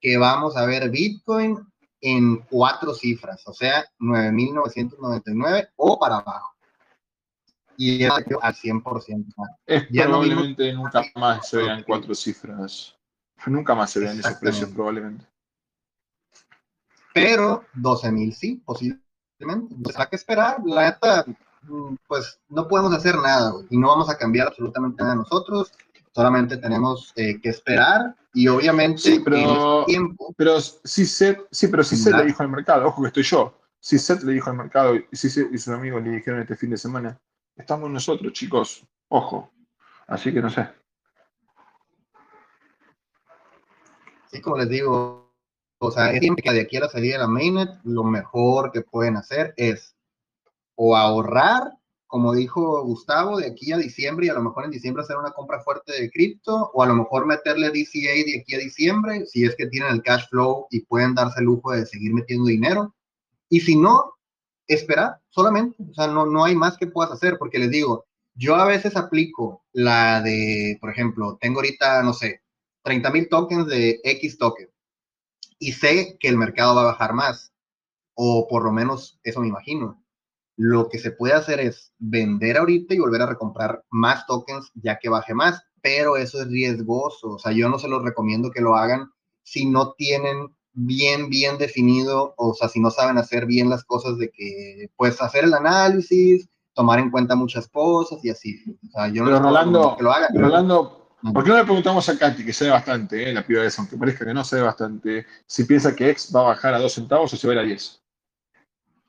que 0.00 0.18
vamos 0.18 0.56
a 0.56 0.66
ver 0.66 0.90
Bitcoin 0.90 1.58
en 2.02 2.38
cuatro 2.50 2.92
cifras, 2.92 3.46
o 3.46 3.54
sea, 3.54 3.86
9.999 4.00 5.70
o 5.76 5.98
para 5.98 6.16
abajo 6.16 6.52
y 7.76 8.04
al 8.04 8.24
100%. 8.24 9.34
Es 9.66 9.86
probablemente 9.86 10.72
nunca 10.72 11.02
más 11.14 11.48
se 11.48 11.58
vean 11.58 11.82
cuatro 11.84 12.14
cifras. 12.14 12.96
Nunca 13.46 13.74
más 13.74 13.90
se 13.90 14.00
vean 14.00 14.18
esos 14.18 14.34
precios 14.34 14.70
probablemente. 14.70 15.26
Pero 17.14 17.64
12 17.74 18.12
mil 18.12 18.32
sí, 18.34 18.62
posiblemente. 18.64 19.74
Pues 19.82 19.98
hay 19.98 20.06
que 20.06 20.16
esperar. 20.16 20.58
La 20.64 20.90
neta, 20.90 21.24
mm, 21.62 21.96
pues 22.06 22.40
no 22.48 22.68
podemos 22.68 22.92
hacer 22.94 23.16
nada 23.16 23.52
y 23.68 23.76
no 23.76 23.88
vamos 23.88 24.08
a 24.08 24.16
cambiar 24.16 24.48
absolutamente 24.48 25.02
nada 25.02 25.16
nosotros. 25.16 25.72
Solamente 26.14 26.58
tenemos 26.58 27.12
eh, 27.16 27.40
que 27.40 27.48
esperar 27.48 28.14
y 28.34 28.48
obviamente 28.48 29.00
sí, 29.00 29.22
pero, 29.24 29.84
tiempo. 29.86 30.34
Pero 30.36 30.60
si 30.60 31.06
Seth, 31.06 31.40
sí, 31.50 31.68
pero 31.68 31.82
si 31.82 31.96
Seth 31.96 32.14
le 32.14 32.26
dijo 32.26 32.42
al 32.42 32.50
mercado, 32.50 32.86
ojo 32.86 33.02
que 33.02 33.08
estoy 33.08 33.22
yo. 33.22 33.58
Si 33.80 33.98
Seth 33.98 34.22
le 34.22 34.34
dijo 34.34 34.50
al 34.50 34.56
mercado 34.56 34.94
y 34.94 35.16
Seth 35.16 35.52
y 35.52 35.58
sus 35.58 35.72
amigos 35.72 36.02
le 36.02 36.10
dijeron 36.10 36.40
este 36.40 36.56
fin 36.56 36.70
de 36.70 36.76
semana, 36.76 37.18
estamos 37.56 37.90
nosotros, 37.90 38.32
chicos, 38.32 38.86
ojo. 39.08 39.50
Así 40.06 40.32
que 40.32 40.42
no 40.42 40.50
sé. 40.50 40.68
Sí, 44.30 44.40
como 44.40 44.58
les 44.58 44.68
digo, 44.68 45.34
o 45.78 45.90
sea, 45.90 46.12
es 46.12 46.20
que 46.20 46.52
de 46.52 46.60
aquí 46.60 46.76
a 46.76 46.80
la 46.80 46.88
salida 46.88 47.14
de 47.14 47.18
la 47.20 47.26
mainnet, 47.26 47.70
lo 47.84 48.04
mejor 48.04 48.70
que 48.70 48.82
pueden 48.82 49.16
hacer 49.16 49.52
es 49.56 49.96
o 50.74 50.96
ahorrar, 50.96 51.72
como 52.12 52.34
dijo 52.34 52.84
Gustavo, 52.84 53.38
de 53.38 53.46
aquí 53.46 53.72
a 53.72 53.78
diciembre 53.78 54.26
y 54.26 54.28
a 54.28 54.34
lo 54.34 54.42
mejor 54.42 54.66
en 54.66 54.70
diciembre 54.70 55.02
hacer 55.02 55.16
una 55.16 55.30
compra 55.30 55.62
fuerte 55.62 55.98
de 55.98 56.10
cripto, 56.10 56.70
o 56.74 56.82
a 56.82 56.86
lo 56.86 56.94
mejor 56.94 57.24
meterle 57.24 57.68
DCA 57.68 58.12
de 58.26 58.38
aquí 58.38 58.54
a 58.54 58.58
diciembre, 58.58 59.24
si 59.24 59.46
es 59.46 59.56
que 59.56 59.68
tienen 59.68 59.94
el 59.94 60.02
cash 60.02 60.28
flow 60.28 60.66
y 60.68 60.80
pueden 60.80 61.14
darse 61.14 61.40
el 61.40 61.46
lujo 61.46 61.72
de 61.72 61.86
seguir 61.86 62.12
metiendo 62.12 62.48
dinero. 62.48 62.94
Y 63.48 63.60
si 63.60 63.76
no, 63.76 64.12
esperar 64.66 65.20
solamente, 65.30 65.82
o 65.90 65.94
sea, 65.94 66.06
no, 66.06 66.26
no 66.26 66.44
hay 66.44 66.54
más 66.54 66.76
que 66.76 66.86
puedas 66.86 67.12
hacer, 67.12 67.38
porque 67.38 67.58
les 67.58 67.70
digo, 67.70 68.04
yo 68.34 68.56
a 68.56 68.66
veces 68.66 68.94
aplico 68.94 69.64
la 69.72 70.20
de, 70.20 70.76
por 70.82 70.90
ejemplo, 70.90 71.38
tengo 71.40 71.60
ahorita, 71.60 72.02
no 72.02 72.12
sé, 72.12 72.42
30 72.82 73.10
mil 73.10 73.28
tokens 73.30 73.68
de 73.68 74.02
X 74.04 74.36
token 74.36 74.68
y 75.58 75.72
sé 75.72 76.18
que 76.20 76.28
el 76.28 76.36
mercado 76.36 76.74
va 76.74 76.82
a 76.82 76.92
bajar 76.92 77.14
más, 77.14 77.54
o 78.12 78.46
por 78.48 78.64
lo 78.64 78.70
menos 78.70 79.18
eso 79.22 79.40
me 79.40 79.48
imagino. 79.48 80.01
Lo 80.64 80.88
que 80.88 80.98
se 80.98 81.10
puede 81.10 81.34
hacer 81.34 81.58
es 81.58 81.92
vender 81.98 82.56
ahorita 82.56 82.94
y 82.94 83.00
volver 83.00 83.22
a 83.22 83.26
recomprar 83.26 83.82
más 83.90 84.24
tokens 84.26 84.70
ya 84.74 84.98
que 85.00 85.08
baje 85.08 85.34
más, 85.34 85.60
pero 85.80 86.16
eso 86.16 86.40
es 86.40 86.46
riesgoso, 86.46 87.30
o 87.30 87.38
sea, 87.40 87.50
yo 87.50 87.68
no 87.68 87.80
se 87.80 87.88
los 87.88 88.04
recomiendo 88.04 88.52
que 88.52 88.60
lo 88.60 88.76
hagan 88.76 89.10
si 89.42 89.66
no 89.66 89.94
tienen 89.94 90.54
bien, 90.72 91.28
bien 91.28 91.58
definido, 91.58 92.34
o 92.36 92.54
sea, 92.54 92.68
si 92.68 92.78
no 92.78 92.92
saben 92.92 93.18
hacer 93.18 93.46
bien 93.46 93.68
las 93.68 93.82
cosas 93.82 94.18
de 94.18 94.30
que, 94.30 94.88
pues, 94.94 95.20
hacer 95.20 95.44
el 95.44 95.54
análisis, 95.54 96.48
tomar 96.74 97.00
en 97.00 97.10
cuenta 97.10 97.34
muchas 97.34 97.68
cosas 97.68 98.24
y 98.24 98.30
así. 98.30 98.62
O 98.88 98.90
sea, 98.92 99.08
yo 99.08 99.24
no 99.24 99.38
Rolando, 99.40 99.96
que 99.96 100.04
lo 100.04 100.12
hagan. 100.12 100.30
Rolando, 100.32 101.02
¿Por 101.34 101.44
qué 101.44 101.50
no 101.50 101.56
le 101.56 101.64
preguntamos 101.64 102.08
a 102.08 102.16
Katy, 102.16 102.44
que 102.44 102.52
se 102.52 102.66
ve 102.66 102.70
bastante, 102.70 103.30
eh, 103.30 103.32
la 103.32 103.44
piba 103.44 103.64
esa, 103.64 103.82
aunque 103.82 103.96
parezca 103.96 104.24
que 104.24 104.34
no 104.34 104.44
se 104.44 104.56
ve 104.56 104.62
bastante, 104.62 105.26
si 105.46 105.64
piensa 105.64 105.94
que 105.94 106.10
X 106.10 106.32
va 106.34 106.40
a 106.40 106.44
bajar 106.44 106.74
a 106.74 106.78
2 106.78 106.92
centavos 106.92 107.32
o 107.32 107.36
se 107.36 107.46
va 107.46 107.52
a 107.52 107.56
ir 107.56 107.60
a 107.60 107.64
10? 107.64 108.01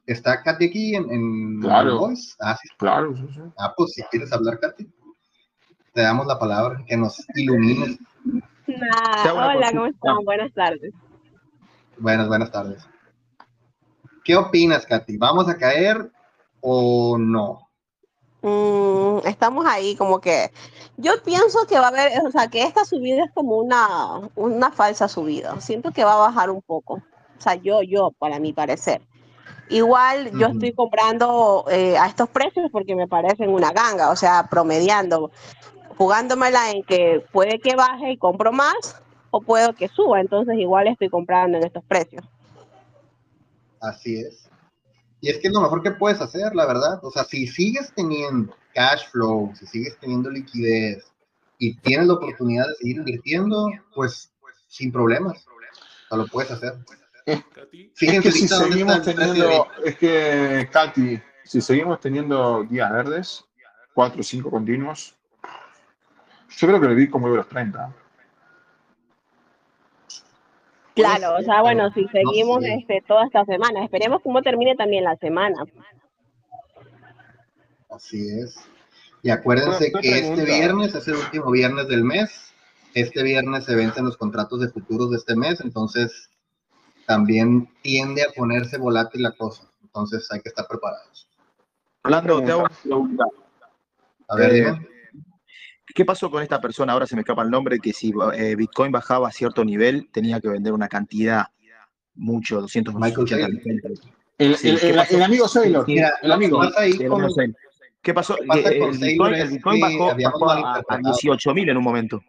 ¿Está 0.06 0.44
Katy 0.44 0.66
aquí 0.66 0.96
en, 0.96 1.10
en 1.10 1.62
claro. 1.62 2.00
Voice? 2.00 2.36
Ah, 2.40 2.58
sí. 2.62 2.68
Claro, 2.78 3.16
sí, 3.16 3.26
sí. 3.34 3.42
Ah, 3.58 3.74
pues 3.76 3.94
si 3.94 4.04
quieres 4.04 4.34
hablar, 4.34 4.60
Katy, 4.60 4.86
te 5.94 6.02
damos 6.02 6.28
la 6.28 6.38
palabra, 6.38 6.84
que 6.86 6.98
nos 6.98 7.24
ilumines. 7.36 7.98
hola, 8.68 9.72
¿cómo 9.72 9.86
están? 9.86 10.18
Buenas 10.26 10.54
tardes. 10.54 10.94
Buenas, 11.98 12.28
buenas 12.28 12.52
tardes. 12.52 12.86
¿Qué 14.24 14.36
opinas, 14.36 14.86
Katy? 14.86 15.18
¿Vamos 15.18 15.48
a 15.48 15.58
caer 15.58 16.12
o 16.62 17.18
no? 17.18 17.70
Mm, 18.42 19.26
estamos 19.26 19.66
ahí 19.66 19.96
como 19.96 20.20
que 20.20 20.52
yo 20.98 21.14
pienso 21.24 21.66
que 21.66 21.80
va 21.80 21.86
a 21.86 21.90
haber, 21.90 22.12
o 22.26 22.32
sea, 22.32 22.50
que 22.50 22.64
esta 22.64 22.84
subida 22.84 23.24
es 23.24 23.32
como 23.32 23.58
una, 23.58 24.30
una 24.36 24.72
falsa 24.72 25.08
subida. 25.08 25.60
Siento 25.62 25.92
que 25.92 26.04
va 26.04 26.14
a 26.14 26.28
bajar 26.28 26.50
un 26.50 26.62
poco. 26.62 26.96
O 26.96 27.42
sea, 27.42 27.56
yo, 27.56 27.82
yo, 27.82 28.12
para 28.20 28.40
mi 28.40 28.52
parecer. 28.54 29.02
Igual 29.70 30.32
yo 30.38 30.48
estoy 30.48 30.74
comprando 30.74 31.66
eh, 31.70 31.98
a 31.98 32.08
estos 32.08 32.30
precios 32.30 32.70
porque 32.72 32.96
me 32.96 33.08
parecen 33.08 33.50
una 33.50 33.72
ganga, 33.72 34.10
o 34.10 34.16
sea, 34.16 34.48
promediando, 34.50 35.32
jugándomela 35.98 36.72
en 36.72 36.84
que 36.84 37.26
puede 37.32 37.60
que 37.60 37.76
baje 37.76 38.12
y 38.12 38.18
compro 38.18 38.52
más 38.52 39.02
o 39.32 39.42
puedo 39.42 39.74
que 39.74 39.88
suba, 39.88 40.20
entonces 40.20 40.58
igual 40.60 40.88
estoy 40.88 41.10
comprando 41.10 41.58
en 41.58 41.64
estos 41.64 41.84
precios. 41.86 42.24
Así 43.82 44.20
es. 44.20 44.50
Y 45.22 45.30
es 45.30 45.40
que 45.40 45.48
es 45.48 45.54
lo 45.54 45.62
mejor 45.62 45.82
que 45.82 45.92
puedes 45.92 46.20
hacer, 46.22 46.54
la 46.54 46.66
verdad. 46.66 47.00
O 47.02 47.10
sea, 47.10 47.24
si 47.24 47.48
sigues 47.48 47.94
teniendo 47.96 48.54
cash 48.74 49.08
flow, 49.10 49.54
si 49.56 49.66
sigues 49.66 49.98
teniendo 50.00 50.30
liquidez 50.30 51.04
y 51.58 51.76
tienes 51.78 52.08
la 52.08 52.14
oportunidad 52.16 52.68
de 52.68 52.76
seguir 52.76 52.98
invirtiendo, 52.98 53.72
pues 53.96 54.32
sin 54.68 54.92
problemas. 54.92 55.46
O 56.10 56.18
lo 56.18 56.28
puedes 56.28 56.52
hacer. 56.52 56.74
Es, 57.26 57.44
que 57.96 58.32
si 58.32 58.48
seguimos 58.48 59.02
teniendo, 59.02 59.68
es 59.84 59.98
que, 59.98 60.68
Katy, 60.72 61.22
si 61.44 61.62
seguimos 61.62 62.00
teniendo 62.00 62.64
días 62.64 62.92
verdes, 62.92 63.46
cuatro 63.94 64.22
o 64.22 64.24
cinco 64.24 64.50
continuos, 64.50 65.16
yo 66.50 66.68
creo 66.68 66.82
que 66.82 66.88
le 66.88 66.96
vi 66.96 67.10
como 67.10 67.28
los 67.30 67.48
30. 67.48 67.94
Claro, 70.96 71.38
o 71.38 71.42
sea, 71.42 71.62
bueno, 71.62 71.92
si 71.94 72.08
seguimos 72.10 72.64
este, 72.64 73.04
toda 73.08 73.26
esta 73.26 73.44
semana, 73.46 73.84
esperemos 73.84 74.22
cómo 74.22 74.42
termine 74.42 74.76
también 74.76 75.04
la 75.04 75.16
semana. 75.16 75.64
Así 77.90 78.28
es. 78.30 78.58
Y 79.24 79.30
acuérdense 79.30 79.92
que 79.92 80.20
este 80.20 80.46
viernes 80.46 80.94
es 80.94 81.08
el 81.08 81.16
último 81.16 81.50
viernes 81.50 81.88
del 81.88 82.04
mes. 82.04 82.54
Este 82.94 83.24
viernes 83.24 83.66
se 83.66 83.76
vencen 83.76 84.06
los 84.06 84.18
contratos 84.18 84.60
de 84.60 84.70
futuros 84.70 85.10
de 85.10 85.18
este 85.18 85.36
mes, 85.36 85.62
entonces 85.62 86.30
también 87.06 87.70
tiende 87.82 88.24
a 88.24 88.32
ponerse 88.36 88.78
volátil 88.78 89.24
la 89.24 89.32
cosa. 89.32 89.70
Entonces 89.82 90.28
hay 90.32 90.42
que 90.42 90.50
estar 90.50 90.68
preparados. 90.68 91.28
Hablando, 92.04 92.42
te 92.42 92.52
hago 92.52 92.62
una 92.62 92.70
pregunta. 92.70 93.24
A 94.28 94.36
ver, 94.36 94.54
dime. 94.54 94.88
¿Qué 95.94 96.06
pasó 96.06 96.32
con 96.32 96.42
esta 96.42 96.60
persona? 96.60 96.94
Ahora 96.94 97.06
se 97.06 97.16
me 97.16 97.22
escapa 97.22 97.44
el 97.44 97.52
nombre, 97.52 97.80
que 97.80 97.94
si 97.94 98.14
eh, 98.34 98.56
Bitcoin 98.56 98.92
bajaba 98.92 99.28
a 99.28 99.32
cierto 99.32 99.64
nivel, 99.64 100.10
tenía 100.12 100.40
que 100.40 100.48
vender 100.48 100.74
una 100.74 100.88
cantidad 100.88 101.48
mucho, 102.16 102.62
200 102.62 102.96
Michael 102.96 103.28
el, 104.40 104.56
el, 104.62 105.22
amigo 105.22 105.48
Sailor. 105.48 105.86
el 105.88 106.32
amigo. 106.32 106.62
¿Qué 108.02 108.14
pasó? 108.14 108.36
Eh, 108.38 108.44
el, 108.46 109.50
Bitcoin, 109.50 109.80
bajó, 109.80 110.50
a, 110.50 110.84
a 110.88 110.98
18 110.98 111.54
mil 111.54 111.70
en 111.70 111.78
un 111.78 111.84
momento. 111.84 112.22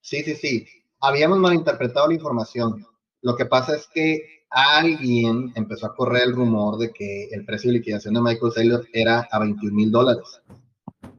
Sí, 0.00 0.22
sí, 0.22 0.36
sí. 0.36 0.66
Habíamos 1.00 1.38
malinterpretado 1.38 2.08
la 2.08 2.14
información. 2.14 2.86
Lo 3.26 3.34
que 3.34 3.44
pasa 3.44 3.74
es 3.74 3.88
que 3.92 4.44
alguien 4.50 5.52
empezó 5.56 5.86
a 5.86 5.96
correr 5.96 6.28
el 6.28 6.36
rumor 6.36 6.78
de 6.78 6.92
que 6.92 7.24
el 7.32 7.44
precio 7.44 7.72
de 7.72 7.78
liquidación 7.78 8.14
de 8.14 8.20
Michael 8.20 8.52
Saylor 8.52 8.86
era 8.92 9.26
a 9.32 9.40
21 9.40 9.74
mil 9.74 9.90
dólares. 9.90 10.40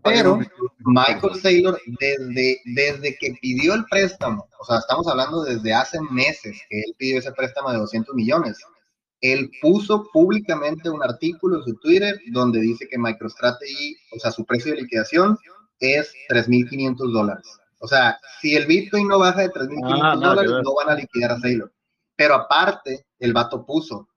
Pero 0.05 0.39
Michael 0.85 1.35
Saylor, 1.35 1.77
desde, 1.99 2.61
desde 2.63 3.17
que 3.17 3.37
pidió 3.41 3.73
el 3.73 3.83
préstamo, 3.89 4.47
o 4.57 4.63
sea, 4.63 4.77
estamos 4.77 5.05
hablando 5.09 5.43
desde 5.43 5.73
hace 5.73 5.99
meses 6.09 6.57
que 6.69 6.79
él 6.79 6.95
pidió 6.97 7.19
ese 7.19 7.33
préstamo 7.33 7.73
de 7.73 7.79
200 7.79 8.15
millones, 8.15 8.57
él 9.19 9.51
puso 9.61 10.07
públicamente 10.13 10.89
un 10.89 11.03
artículo 11.03 11.57
en 11.57 11.63
su 11.63 11.75
Twitter 11.79 12.17
donde 12.31 12.61
dice 12.61 12.87
que 12.87 12.97
MicroStrategy, 12.97 13.97
o 14.15 14.19
sea, 14.19 14.31
su 14.31 14.45
precio 14.45 14.71
de 14.71 14.83
liquidación 14.83 15.37
es 15.81 16.13
3.500 16.29 17.11
dólares. 17.11 17.47
O 17.79 17.87
sea, 17.89 18.17
si 18.39 18.55
el 18.55 18.65
Bitcoin 18.65 19.09
no 19.09 19.19
baja 19.19 19.41
de 19.41 19.51
3.500 19.51 19.99
ah, 20.01 20.15
dólares, 20.15 20.51
no 20.63 20.73
van 20.73 20.89
a 20.91 20.95
liquidar 20.95 21.33
a 21.33 21.39
Saylor. 21.41 21.69
Pero 22.17 22.33
aparte, 22.35 23.05
el 23.19 23.31
vato 23.31 23.65
puso, 23.65 24.09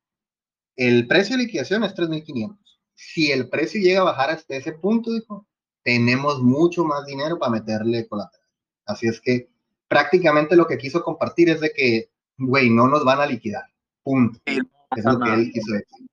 el 0.75 1.07
precio 1.07 1.37
de 1.37 1.45
liquidación 1.45 1.85
es 1.85 1.95
3.500. 1.95 2.59
Si 2.95 3.31
el 3.31 3.49
precio 3.49 3.81
llega 3.81 4.01
a 4.01 4.05
bajar 4.05 4.31
hasta 4.31 4.57
ese 4.57 4.73
punto, 4.73 5.13
dijo, 5.13 5.47
tenemos 5.83 6.41
mucho 6.41 6.85
más 6.85 7.07
dinero 7.07 7.39
para 7.39 7.53
meterle 7.53 8.09
colateral. 8.09 8.47
Así 8.87 9.07
es 9.07 9.21
que 9.21 9.51
prácticamente 9.87 10.57
lo 10.57 10.67
que 10.67 10.79
quiso 10.79 11.03
compartir 11.03 11.51
es 11.51 11.61
de 11.61 11.73
que, 11.73 12.11
güey, 12.39 12.71
no 12.71 12.89
nos 12.89 13.05
van 13.05 13.21
a 13.21 13.27
liquidar. 13.27 13.65
Punto. 14.03 14.41
Es 14.47 15.05
lo 15.05 15.21
que 15.21 15.35
él 15.35 15.53
quiso 15.53 15.73
decir. 15.73 16.09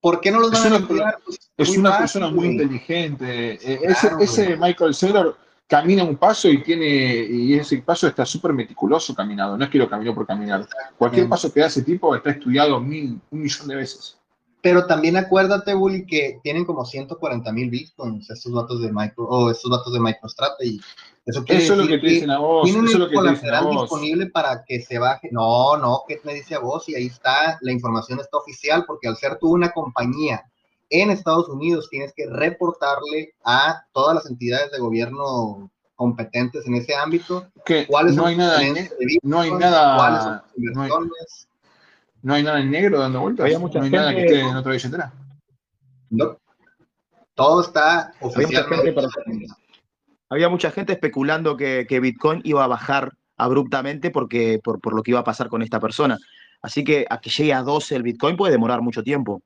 ¿Por 0.00 0.20
qué 0.20 0.30
no 0.30 0.40
los 0.40 0.50
van 0.50 0.72
a 0.72 0.78
liquidar? 0.78 1.18
Pues, 1.24 1.50
es 1.56 1.76
una 1.76 1.98
persona 1.98 2.30
muy 2.30 2.48
inteligente. 2.48 3.52
Eh, 3.54 3.94
ese, 4.18 4.56
Michael 4.56 4.94
Saylor 4.94 5.36
camina 5.70 6.02
un 6.02 6.16
paso 6.16 6.48
y 6.48 6.62
tiene 6.64 6.84
y 7.30 7.54
ese 7.54 7.78
paso 7.78 8.08
está 8.08 8.26
súper 8.26 8.52
meticuloso 8.52 9.14
caminado. 9.14 9.56
No 9.56 9.64
es 9.64 9.70
que 9.70 9.78
lo 9.78 9.88
caminó 9.88 10.12
por 10.12 10.26
caminar. 10.26 10.66
Cualquier 10.98 11.28
paso 11.28 11.52
que 11.52 11.60
da 11.60 11.66
ese 11.66 11.82
tipo 11.82 12.14
está 12.16 12.30
estudiado 12.30 12.80
mil, 12.80 13.20
un 13.30 13.40
millón 13.40 13.68
de 13.68 13.76
veces. 13.76 14.16
Pero 14.62 14.86
también 14.86 15.16
acuérdate, 15.16 15.72
Bully, 15.72 16.04
que 16.04 16.40
tienen 16.42 16.64
como 16.64 16.84
140 16.84 17.52
mil 17.52 17.70
bitcoins 17.70 18.28
estos 18.28 18.52
datos 18.52 18.82
de 18.82 18.92
micro, 18.92 19.24
o 19.24 19.50
estos 19.50 19.70
datos 19.70 19.92
de 19.92 20.00
MicroStrategy. 20.00 20.80
Eso, 21.24 21.44
eso 21.46 21.72
es 21.72 21.78
lo 21.78 21.86
que 21.86 21.98
te 21.98 22.06
dicen 22.06 22.30
a 22.32 22.38
vos. 22.38 22.64
Tienen 22.64 22.86
eso 22.86 23.04
el 23.04 23.12
colateral 23.14 23.70
disponible 23.70 24.26
para 24.26 24.64
que 24.66 24.80
se 24.82 24.98
baje. 24.98 25.28
No, 25.30 25.76
no, 25.76 26.02
¿qué 26.06 26.20
me 26.24 26.34
dice 26.34 26.56
a 26.56 26.58
vos? 26.58 26.88
Y 26.88 26.96
ahí 26.96 27.06
está, 27.06 27.58
la 27.62 27.72
información 27.72 28.18
está 28.18 28.38
oficial, 28.38 28.84
porque 28.86 29.06
al 29.06 29.16
ser 29.16 29.38
tú 29.38 29.50
una 29.50 29.70
compañía 29.70 30.44
en 30.90 31.10
Estados 31.10 31.48
Unidos, 31.48 31.88
tienes 31.88 32.12
que 32.14 32.26
reportarle 32.26 33.34
a 33.44 33.84
todas 33.92 34.16
las 34.16 34.26
entidades 34.26 34.72
de 34.72 34.78
gobierno 34.78 35.70
competentes 35.94 36.66
en 36.66 36.74
ese 36.74 36.94
ámbito. 36.94 37.46
¿Cuáles 37.88 38.16
no 38.16 38.26
hay 38.26 38.36
nada, 38.36 38.58
no 39.22 39.40
hay 39.40 39.50
nada, 39.52 40.44
no 42.22 42.34
hay, 42.34 42.42
nada 42.42 42.60
en 42.60 42.70
negro 42.70 42.98
dando 42.98 43.20
vueltas. 43.20 43.44
Había 43.44 43.58
mucha 43.58 43.78
no 43.78 43.84
hay 43.86 43.90
nada 43.90 44.14
que 44.14 44.24
esté 44.24 44.40
en 44.40 44.56
otra 44.56 44.72
billetera. 44.72 45.12
No. 46.10 46.38
Todo 47.34 47.62
está 47.62 48.12
oficialmente. 48.20 48.94
Había 50.28 50.48
mucha 50.48 50.70
gente, 50.70 50.92
especulando 50.92 51.56
que, 51.56 52.00
Bitcoin 52.00 52.40
iba 52.44 52.64
a 52.64 52.68
bajar 52.68 53.12
abruptamente 53.36 54.10
porque, 54.10 54.60
por, 54.62 54.80
por 54.80 54.94
lo 54.94 55.02
que 55.02 55.12
iba 55.12 55.20
a 55.20 55.24
pasar 55.24 55.48
con 55.48 55.62
esta 55.62 55.80
persona. 55.80 56.18
Así 56.62 56.84
que 56.84 57.06
a 57.08 57.20
que 57.20 57.30
llegue 57.30 57.54
a 57.54 57.62
12 57.62 57.96
el 57.96 58.02
Bitcoin 58.02 58.36
puede 58.36 58.52
demorar 58.52 58.82
mucho 58.82 59.02
tiempo. 59.02 59.42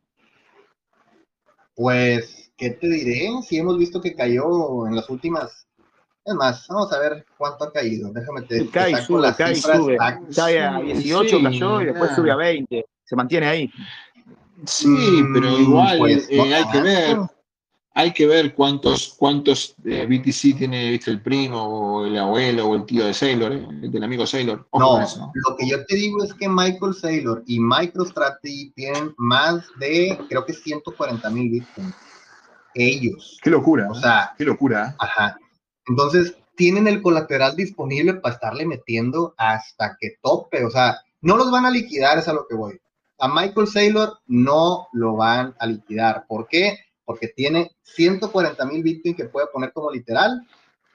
Pues, 1.75 2.53
¿qué 2.57 2.71
te 2.71 2.89
diré? 2.89 3.31
Si 3.47 3.59
hemos 3.59 3.79
visto 3.79 4.01
que 4.01 4.15
cayó 4.15 4.87
en 4.87 4.97
las 4.97 5.09
últimas. 5.11 5.67
Es 6.25 6.35
más, 6.35 6.67
vamos 6.69 6.91
a 6.93 6.99
ver 6.99 7.27
cuánto 7.37 7.65
ha 7.65 7.73
caído. 7.73 8.11
Déjame 8.13 8.43
te. 8.43 8.69
Cae, 8.71 8.97
sube, 9.03 9.35
cae, 9.37 9.55
sube. 9.55 9.97
Cae 10.35 10.63
a 10.63 10.81
18, 10.81 11.43
cayó 11.43 11.83
y 11.83 11.87
después 11.87 12.15
sube 12.15 12.31
a 12.31 12.37
20. 12.37 12.87
Se 13.05 13.17
mantiene 13.17 13.47
ahí. 13.47 13.71
Sí, 14.65 15.23
pero 15.35 15.51
mm, 15.51 15.61
igual 15.61 15.99
pues, 15.99 16.27
eh, 16.31 16.55
hay 16.55 16.65
que 16.71 16.81
ver 16.81 17.19
hay 17.97 18.13
que 18.13 18.27
ver 18.27 18.55
cuántos, 18.55 19.15
cuántos 19.17 19.77
eh, 19.85 20.05
BTC 20.05 20.59
tiene 20.59 20.91
¿viste, 20.91 21.13
el 21.13 21.23
primo 21.23 21.63
o 21.63 22.05
el 22.05 22.19
abuelo 22.19 22.67
o 22.67 22.75
el 22.75 22.85
tío 22.85 23.05
de 23.05 23.15
Sailor, 23.15 23.53
eh, 23.53 23.67
del 23.71 24.03
amigo 24.03 24.27
Sailor. 24.27 24.67
no, 24.73 25.01
lo 25.01 25.57
que 25.57 25.69
yo 25.69 25.87
te 25.87 25.95
digo 25.95 26.25
es 26.25 26.35
que 26.35 26.49
Michael 26.49 26.93
Saylor 26.93 27.45
y 27.47 27.61
MicroStrategy 27.61 28.73
tienen 28.75 29.15
más 29.17 29.65
de, 29.79 30.19
creo 30.29 30.45
que 30.45 30.53
140 30.53 31.31
mil 31.31 31.51
Bitcoin. 31.51 31.95
Ellos. 32.75 33.39
Qué 33.41 33.51
locura. 33.51 33.89
O 33.89 33.95
sea, 33.95 34.35
qué 34.37 34.45
locura. 34.45 34.97
Ajá. 34.99 35.39
Entonces, 35.87 36.37
tienen 36.57 36.89
el 36.89 37.01
colateral 37.01 37.55
disponible 37.55 38.15
para 38.15 38.35
estarle 38.35 38.67
metiendo 38.67 39.35
hasta 39.37 39.97
que 40.01 40.17
tope. 40.21 40.65
O 40.65 40.71
sea, 40.71 40.99
no 41.21 41.37
los 41.37 41.53
van 41.53 41.67
a 41.67 41.71
liquidar, 41.71 42.19
es 42.19 42.27
a 42.27 42.33
lo 42.33 42.49
que 42.49 42.57
voy. 42.57 42.81
A 43.21 43.29
Michael 43.29 43.69
Saylor 43.69 44.19
no 44.27 44.89
lo 44.93 45.15
van 45.15 45.55
a 45.61 45.67
liquidar. 45.67 46.27
¿Por 46.27 46.49
qué? 46.49 46.77
Porque 47.05 47.29
tiene 47.29 47.71
140 47.83 48.65
mil 48.67 48.83
Bitcoin 48.83 49.15
que 49.15 49.25
puede 49.27 49.47
poner 49.49 49.73
como 49.73 49.91
literal 49.91 50.41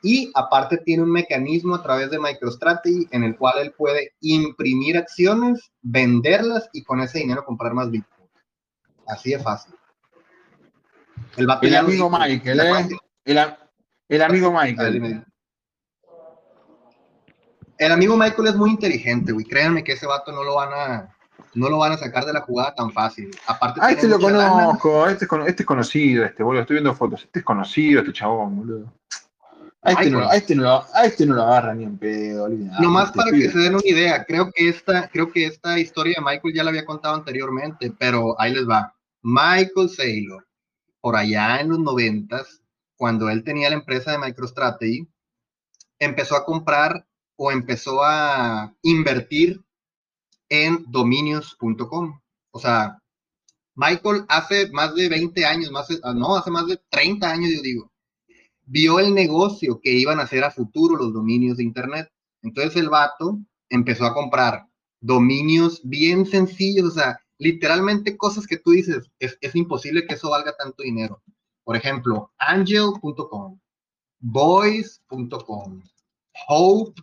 y 0.02 0.32
aparte 0.34 0.78
tiene 0.78 1.04
un 1.04 1.12
mecanismo 1.12 1.76
a 1.76 1.84
través 1.84 2.10
de 2.10 2.20
MicroStrategy 2.20 3.08
en 3.12 3.24
el 3.24 3.38
cual 3.38 3.60
él 3.60 3.74
puede 3.78 4.14
imprimir 4.22 4.98
acciones, 4.98 5.72
venderlas 5.82 6.70
y 6.74 6.84
con 6.84 7.02
ese 7.02 7.20
dinero 7.20 7.46
comprar 7.46 7.74
más 7.74 7.92
Bitcoin. 7.92 8.30
Así 9.08 9.32
de 9.32 9.40
fácil. 9.40 9.76
El, 11.36 11.76
amigo 11.76 12.10
Michael, 12.10 12.60
¿eh? 12.60 12.98
El, 13.26 14.22
amigo 14.22 14.52
Michael. 14.52 15.24
El 17.78 17.92
amigo 17.92 18.18
Michael 18.18 18.48
es 18.48 18.56
muy 18.56 18.72
inteligente, 18.72 19.32
güey. 19.32 19.46
Créanme 19.46 19.84
que 19.84 19.94
ese 19.94 20.06
vato 20.06 20.32
no 20.32 20.44
lo 20.44 20.56
van 20.56 20.70
a, 20.74 21.18
no 21.54 21.70
lo 21.70 21.78
van 21.78 21.94
a 21.94 21.98
sacar 21.98 22.26
de 22.26 22.34
la 22.34 22.42
jugada 22.42 22.76
tan 22.76 22.92
fácil. 22.92 23.32
Aparte, 23.48 23.80
ah, 23.84 23.92
este 23.92 24.08
lo 24.08 24.20
conozco, 24.20 25.08
este 25.08 25.26
es, 25.26 25.32
este 25.48 25.64
es, 25.64 25.68
conocido, 25.68 26.26
este, 26.26 26.44
boludo, 26.44 26.62
estoy 26.62 26.76
viendo 26.76 26.94
fotos, 26.94 27.24
este 27.24 27.40
es 27.40 27.46
conocido, 27.46 28.00
este 28.02 28.14
chabón, 28.14 28.58
boludo. 28.58 28.94
A 29.82 29.94
este, 29.94 30.10
no, 30.10 30.30
a 30.30 30.36
este, 30.36 30.56
no, 30.56 30.84
a 30.94 31.06
este 31.06 31.26
no 31.26 31.36
lo 31.36 31.44
agarra 31.44 31.74
ni 31.74 31.86
en 31.86 31.98
pedo. 31.98 32.50
Nomás 32.50 33.08
este 33.08 33.18
para 33.18 33.32
que 33.32 33.50
se 33.50 33.60
den 33.60 33.76
una 33.76 33.84
idea, 33.86 34.26
creo 34.26 34.52
que, 34.52 34.68
esta, 34.68 35.08
creo 35.08 35.32
que 35.32 35.46
esta 35.46 35.80
historia 35.80 36.16
de 36.18 36.26
Michael 36.26 36.54
ya 36.54 36.64
la 36.64 36.70
había 36.72 36.86
contado 36.86 37.16
anteriormente, 37.16 37.94
pero 37.98 38.40
ahí 38.40 38.54
les 38.54 38.68
va. 38.68 38.94
Michael 39.22 39.90
Saylor, 39.90 40.46
por 41.00 41.16
allá 41.16 41.62
en 41.62 41.70
los 41.70 41.80
noventas, 41.80 42.62
cuando 42.98 43.30
él 43.30 43.44
tenía 43.46 43.70
la 43.70 43.78
empresa 43.78 44.12
de 44.12 44.18
MicroStrategy, 44.18 45.08
empezó 45.98 46.36
a 46.36 46.44
comprar 46.44 47.06
o 47.38 47.52
empezó 47.52 48.04
a 48.04 48.74
invertir 48.82 49.62
en 50.50 50.86
dominios.com. 50.88 52.20
O 52.52 52.60
sea, 52.60 53.00
Michael 53.76 54.26
hace 54.28 54.70
más 54.72 54.94
de 54.96 55.08
20 55.08 55.46
años, 55.46 55.72
más, 55.72 55.88
no, 56.16 56.36
hace 56.36 56.52
más 56.52 56.68
de 56.68 56.80
30 56.90 57.32
años, 57.32 57.52
yo 57.56 57.62
digo, 57.62 57.92
vio 58.66 59.00
el 59.00 59.14
negocio 59.14 59.80
que 59.82 59.92
iban 59.92 60.20
a 60.20 60.24
hacer 60.24 60.44
a 60.44 60.52
futuro 60.52 60.98
los 60.98 61.14
dominios 61.14 61.58
de 61.58 61.64
Internet. 61.64 62.10
Entonces 62.42 62.76
el 62.76 62.90
vato 62.90 63.40
empezó 63.70 64.06
a 64.06 64.14
comprar 64.14 64.68
dominios 65.02 65.82
bien 65.84 66.26
sencillos, 66.26 66.88
o 66.88 66.92
sea, 66.92 67.20
literalmente 67.38 68.18
cosas 68.18 68.46
que 68.46 68.58
tú 68.58 68.72
dices, 68.72 69.10
es, 69.20 69.38
es 69.42 69.56
imposible 69.56 70.06
que 70.06 70.16
eso 70.16 70.30
valga 70.30 70.54
tanto 70.58 70.84
dinero. 70.84 71.22
Por 71.64 71.76
ejemplo, 71.76 72.32
angel.com, 72.38 73.60
voice.com, 74.20 75.82
hope 76.48 77.02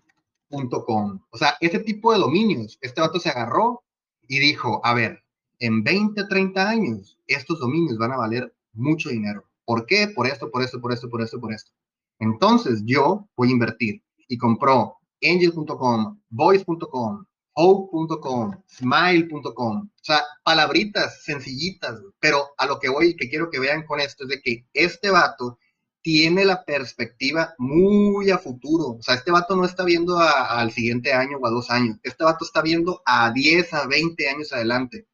o 0.48 1.38
sea, 1.38 1.56
ese 1.60 1.80
tipo 1.80 2.12
de 2.12 2.18
dominios, 2.18 2.78
este 2.80 3.00
vato 3.00 3.18
se 3.18 3.30
agarró 3.30 3.82
y 4.28 4.38
dijo, 4.38 4.80
a 4.84 4.94
ver, 4.94 5.22
en 5.58 5.82
20, 5.82 6.24
30 6.24 6.68
años, 6.68 7.18
estos 7.26 7.58
dominios 7.58 7.98
van 7.98 8.12
a 8.12 8.16
valer 8.16 8.54
mucho 8.72 9.08
dinero. 9.08 9.44
¿Por 9.64 9.86
qué? 9.86 10.08
Por 10.08 10.26
esto, 10.26 10.50
por 10.50 10.62
esto, 10.62 10.80
por 10.80 10.92
esto, 10.92 11.08
por 11.08 11.22
esto, 11.22 11.40
por 11.40 11.52
esto. 11.52 11.72
Entonces 12.18 12.82
yo 12.84 13.28
voy 13.36 13.48
a 13.48 13.52
invertir 13.52 14.02
y 14.28 14.38
compró 14.38 14.96
angel.com, 15.22 16.20
voice.com, 16.30 17.24
hope.com, 17.54 18.52
smile.com. 18.68 19.76
O 19.82 20.04
sea, 20.04 20.22
palabritas 20.44 21.24
sencillitas, 21.24 22.00
pero 22.20 22.44
a 22.58 22.66
lo 22.66 22.78
que 22.78 22.88
voy 22.88 23.08
y 23.08 23.16
que 23.16 23.28
quiero 23.28 23.50
que 23.50 23.60
vean 23.60 23.86
con 23.86 24.00
esto 24.00 24.24
es 24.24 24.30
de 24.30 24.40
que 24.40 24.66
este 24.72 25.10
vato 25.10 25.58
tiene 26.06 26.44
la 26.44 26.64
perspectiva 26.64 27.56
muy 27.58 28.30
a 28.30 28.38
futuro. 28.38 28.90
O 28.90 29.02
sea, 29.02 29.16
este 29.16 29.32
vato 29.32 29.56
no 29.56 29.64
está 29.64 29.82
viendo 29.82 30.16
al 30.20 30.70
siguiente 30.70 31.12
año 31.12 31.38
o 31.38 31.44
a 31.48 31.50
dos 31.50 31.68
años. 31.68 31.98
Este 32.04 32.22
vato 32.22 32.44
está 32.44 32.62
viendo 32.62 33.02
a 33.04 33.32
10, 33.32 33.74
a 33.74 33.88
20 33.88 34.28
años 34.28 34.52
adelante. 34.52 35.08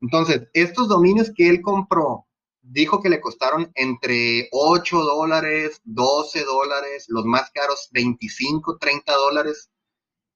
Entonces, 0.00 0.46
estos 0.52 0.86
dominios 0.86 1.32
que 1.34 1.48
él 1.48 1.60
compró, 1.62 2.28
dijo 2.62 3.02
que 3.02 3.08
le 3.08 3.20
costaron 3.20 3.72
entre 3.74 4.48
8 4.52 5.02
dólares, 5.02 5.80
12 5.82 6.44
dólares, 6.44 7.06
los 7.08 7.24
más 7.24 7.50
caros 7.50 7.88
25, 7.90 8.78
30 8.78 9.12
dólares. 9.14 9.72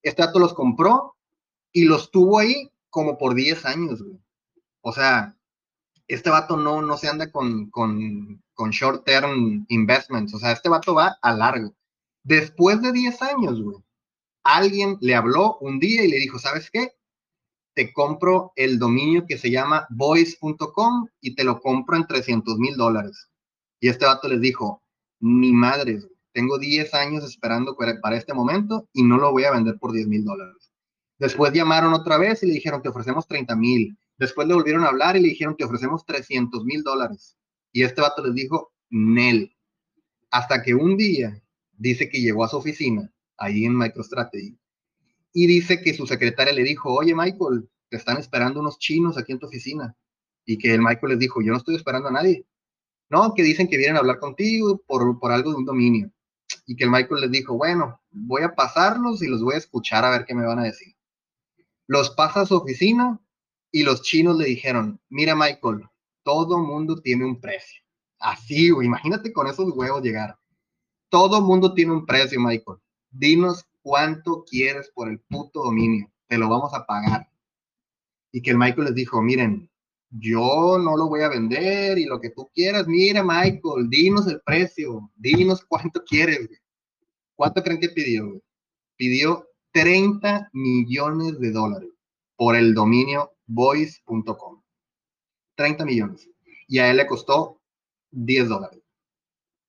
Este 0.02 0.22
vato 0.22 0.40
los 0.40 0.54
compró 0.54 1.14
y 1.70 1.84
los 1.84 2.10
tuvo 2.10 2.40
ahí 2.40 2.68
como 2.88 3.16
por 3.16 3.36
10 3.36 3.64
años, 3.64 4.02
O 4.80 4.92
sea, 4.92 5.36
este 6.14 6.30
vato 6.30 6.56
no, 6.56 6.82
no 6.82 6.96
se 6.96 7.08
anda 7.08 7.30
con, 7.30 7.70
con, 7.70 8.42
con 8.54 8.70
short 8.70 9.04
term 9.04 9.64
investments. 9.68 10.34
O 10.34 10.38
sea, 10.38 10.52
este 10.52 10.68
vato 10.68 10.94
va 10.94 11.16
a 11.22 11.32
largo. 11.34 11.74
Después 12.22 12.82
de 12.82 12.92
10 12.92 13.22
años, 13.22 13.62
güey, 13.62 13.78
alguien 14.42 14.98
le 15.00 15.14
habló 15.14 15.58
un 15.60 15.78
día 15.78 16.04
y 16.04 16.10
le 16.10 16.18
dijo, 16.18 16.38
¿sabes 16.38 16.70
qué? 16.70 16.92
Te 17.74 17.92
compro 17.92 18.52
el 18.56 18.78
dominio 18.78 19.24
que 19.26 19.38
se 19.38 19.50
llama 19.50 19.86
voice.com 19.90 21.06
y 21.20 21.34
te 21.34 21.44
lo 21.44 21.60
compro 21.60 21.96
en 21.96 22.06
300 22.06 22.58
mil 22.58 22.76
dólares. 22.76 23.30
Y 23.78 23.88
este 23.88 24.04
vato 24.04 24.28
les 24.28 24.40
dijo, 24.40 24.82
mi 25.20 25.52
madre, 25.52 26.00
tengo 26.32 26.58
10 26.58 26.92
años 26.94 27.24
esperando 27.24 27.76
para 27.76 28.16
este 28.16 28.34
momento 28.34 28.88
y 28.92 29.02
no 29.02 29.16
lo 29.16 29.30
voy 29.30 29.44
a 29.44 29.52
vender 29.52 29.78
por 29.78 29.92
10 29.92 30.08
mil 30.08 30.24
dólares. 30.24 30.72
Después 31.18 31.52
llamaron 31.52 31.92
otra 31.92 32.18
vez 32.18 32.42
y 32.42 32.46
le 32.46 32.54
dijeron, 32.54 32.82
te 32.82 32.88
ofrecemos 32.88 33.26
30 33.26 33.54
mil. 33.54 33.96
Después 34.20 34.46
le 34.46 34.52
volvieron 34.52 34.84
a 34.84 34.88
hablar 34.88 35.16
y 35.16 35.20
le 35.20 35.28
dijeron, 35.28 35.56
te 35.56 35.64
ofrecemos 35.64 36.04
300 36.04 36.62
mil 36.66 36.82
dólares. 36.82 37.38
Y 37.72 37.84
este 37.84 38.02
vato 38.02 38.22
les 38.22 38.34
dijo, 38.34 38.74
Nel. 38.90 39.56
Hasta 40.30 40.62
que 40.62 40.74
un 40.74 40.98
día 40.98 41.42
dice 41.72 42.10
que 42.10 42.20
llegó 42.20 42.44
a 42.44 42.48
su 42.48 42.58
oficina, 42.58 43.10
ahí 43.38 43.64
en 43.64 43.76
MicroStrategy, 43.76 44.58
y 45.32 45.46
dice 45.46 45.80
que 45.80 45.94
su 45.94 46.06
secretaria 46.06 46.52
le 46.52 46.62
dijo, 46.62 46.92
oye 46.92 47.14
Michael, 47.14 47.70
te 47.88 47.96
están 47.96 48.18
esperando 48.18 48.60
unos 48.60 48.78
chinos 48.78 49.16
aquí 49.16 49.32
en 49.32 49.38
tu 49.38 49.46
oficina. 49.46 49.96
Y 50.44 50.58
que 50.58 50.74
el 50.74 50.82
Michael 50.82 51.12
les 51.12 51.18
dijo, 51.18 51.40
yo 51.40 51.52
no 51.52 51.58
estoy 51.58 51.76
esperando 51.76 52.08
a 52.08 52.12
nadie. 52.12 52.46
No, 53.08 53.32
que 53.32 53.42
dicen 53.42 53.68
que 53.68 53.78
vienen 53.78 53.96
a 53.96 54.00
hablar 54.00 54.18
contigo 54.18 54.82
por, 54.86 55.18
por 55.18 55.32
algo 55.32 55.50
de 55.50 55.56
un 55.56 55.64
dominio. 55.64 56.12
Y 56.66 56.76
que 56.76 56.84
el 56.84 56.90
Michael 56.90 57.22
les 57.22 57.30
dijo, 57.30 57.56
bueno, 57.56 58.02
voy 58.10 58.42
a 58.42 58.54
pasarlos 58.54 59.22
y 59.22 59.28
los 59.28 59.42
voy 59.42 59.54
a 59.54 59.58
escuchar 59.58 60.04
a 60.04 60.10
ver 60.10 60.26
qué 60.26 60.34
me 60.34 60.44
van 60.44 60.58
a 60.58 60.64
decir. 60.64 60.94
Los 61.86 62.10
pasa 62.10 62.42
a 62.42 62.46
su 62.46 62.54
oficina 62.56 63.18
y 63.72 63.82
los 63.82 64.02
chinos 64.02 64.36
le 64.36 64.46
dijeron, 64.46 65.00
mira 65.08 65.34
Michael, 65.34 65.88
todo 66.22 66.58
mundo 66.58 67.00
tiene 67.00 67.24
un 67.24 67.40
precio. 67.40 67.82
Así, 68.18 68.70
güey, 68.70 68.86
imagínate 68.86 69.32
con 69.32 69.46
esos 69.46 69.70
huevos 69.74 70.02
llegar. 70.02 70.38
Todo 71.08 71.40
mundo 71.40 71.72
tiene 71.74 71.92
un 71.92 72.06
precio, 72.06 72.40
Michael. 72.40 72.78
Dinos 73.10 73.64
cuánto 73.82 74.44
quieres 74.44 74.90
por 74.94 75.08
el 75.08 75.20
puto 75.20 75.64
dominio. 75.64 76.10
Te 76.28 76.38
lo 76.38 76.48
vamos 76.48 76.72
a 76.74 76.84
pagar. 76.84 77.28
Y 78.32 78.42
que 78.42 78.50
el 78.50 78.58
Michael 78.58 78.86
les 78.86 78.94
dijo, 78.94 79.20
miren, 79.22 79.70
yo 80.10 80.78
no 80.78 80.96
lo 80.96 81.08
voy 81.08 81.22
a 81.22 81.28
vender 81.28 81.98
y 81.98 82.04
lo 82.04 82.20
que 82.20 82.30
tú 82.30 82.50
quieras, 82.52 82.86
mira, 82.86 83.22
Michael, 83.22 83.88
dinos 83.88 84.26
el 84.26 84.40
precio, 84.40 85.10
dinos 85.16 85.64
cuánto 85.64 86.02
quieres. 86.04 86.48
¿Cuánto 87.34 87.62
creen 87.62 87.80
que 87.80 87.88
pidió? 87.88 88.40
Pidió 88.96 89.46
30 89.72 90.50
millones 90.52 91.38
de 91.40 91.52
dólares 91.52 91.90
por 92.36 92.56
el 92.56 92.74
dominio 92.74 93.32
voice.com. 93.50 94.62
30 95.56 95.84
millones. 95.84 96.28
Y 96.68 96.78
a 96.78 96.90
él 96.90 96.96
le 96.96 97.06
costó 97.06 97.60
10 98.12 98.48
dólares. 98.48 98.80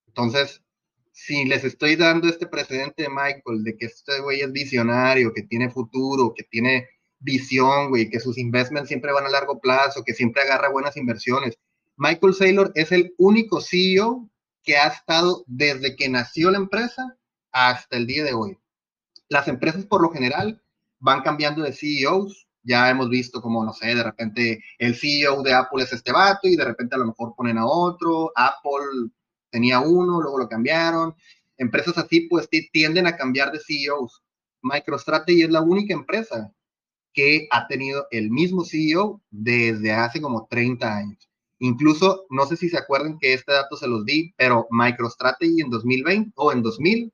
Entonces, 0.08 0.64
si 1.12 1.46
les 1.46 1.64
estoy 1.64 1.96
dando 1.96 2.28
este 2.28 2.48
precedente 2.48 3.04
de 3.04 3.10
Michael, 3.10 3.64
de 3.64 3.76
que 3.78 3.88
este 3.88 4.22
güey 4.22 4.42
es 4.42 4.52
visionario, 4.52 5.34
que 5.34 5.44
tiene 5.44 5.70
futuro, 5.70 6.34
que 6.34 6.44
tiene 6.44 6.88
visión, 7.20 7.90
güey, 7.90 8.10
que 8.10 8.20
sus 8.20 8.38
investments 8.38 8.88
siempre 8.88 9.12
van 9.12 9.26
a 9.26 9.30
largo 9.30 9.60
plazo, 9.60 10.04
que 10.04 10.14
siempre 10.14 10.42
agarra 10.42 10.70
buenas 10.70 10.98
inversiones. 10.98 11.58
Michael 11.98 12.34
Saylor 12.34 12.72
es 12.76 12.92
el 12.92 13.14
único 13.18 13.62
CEO 13.62 14.30
que 14.64 14.78
ha 14.78 14.88
estado 14.88 15.44
desde 15.48 15.96
que 15.96 16.10
nació 16.10 16.52
la 16.52 16.58
empresa 16.58 17.18
hasta 17.52 17.98
el 17.98 18.08
día 18.08 18.24
de 18.24 18.34
hoy. 18.34 18.58
Las 19.30 19.48
empresas 19.48 19.86
por 19.86 20.02
lo 20.02 20.10
general 20.10 20.62
van 21.00 21.22
cambiando 21.22 21.62
de 21.64 21.74
CEOs. 21.74 22.48
Ya 22.64 22.90
hemos 22.90 23.10
visto 23.10 23.42
como, 23.42 23.64
no 23.66 23.74
sé, 23.74 23.96
de 23.96 24.04
repente 24.04 24.64
el 24.78 24.96
CEO 24.96 25.42
de 25.42 25.54
Apple 25.54 25.84
es 25.84 25.94
este 25.94 26.12
vato 26.12 26.48
y 26.48 26.56
de 26.56 26.66
repente 26.66 26.96
a 26.96 27.00
lo 27.00 27.08
mejor 27.08 27.34
ponen 27.36 27.58
a 27.58 27.66
otro. 27.66 28.32
Apple 28.36 29.12
tenía 29.50 29.80
uno, 29.80 30.22
luego 30.22 30.38
lo 30.38 30.50
cambiaron. 30.50 31.16
Empresas 31.58 31.98
así 31.98 32.22
pues 32.22 32.50
tienden 32.72 33.08
a 33.08 33.16
cambiar 33.16 33.52
de 33.52 33.60
CEOs. 33.60 34.24
MicroStrategy 34.62 35.44
es 35.44 35.50
la 35.50 35.62
única 35.62 35.94
empresa 35.94 36.54
que 37.14 37.48
ha 37.52 37.68
tenido 37.68 38.08
el 38.12 38.30
mismo 38.32 38.64
CEO 38.64 39.22
desde 39.30 39.92
hace 39.92 40.22
como 40.22 40.48
30 40.50 40.96
años. 40.96 41.30
Incluso, 41.60 42.26
no 42.30 42.46
sé 42.48 42.58
si 42.58 42.70
se 42.70 42.78
acuerdan 42.78 43.20
que 43.20 43.34
este 43.34 43.52
dato 43.54 43.76
se 43.76 43.88
los 43.88 44.06
di, 44.06 44.34
pero 44.38 44.68
MicroStrategy 44.72 45.62
en 45.62 45.70
2020 45.70 46.32
o 46.36 46.52
en 46.52 46.64
2000, 46.64 47.14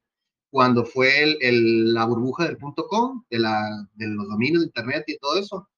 cuando 0.50 0.86
fue 0.86 1.38
el, 1.42 1.94
la 1.94 2.06
burbuja 2.06 2.46
del 2.46 2.58
punto 2.58 2.88
com, 2.88 3.24
de, 3.30 3.40
la, 3.40 3.88
de 3.94 4.08
los 4.08 4.28
dominios 4.28 4.62
de 4.62 4.68
Internet 4.68 5.04
y 5.08 5.18
todo 5.18 5.38
eso, 5.38 5.70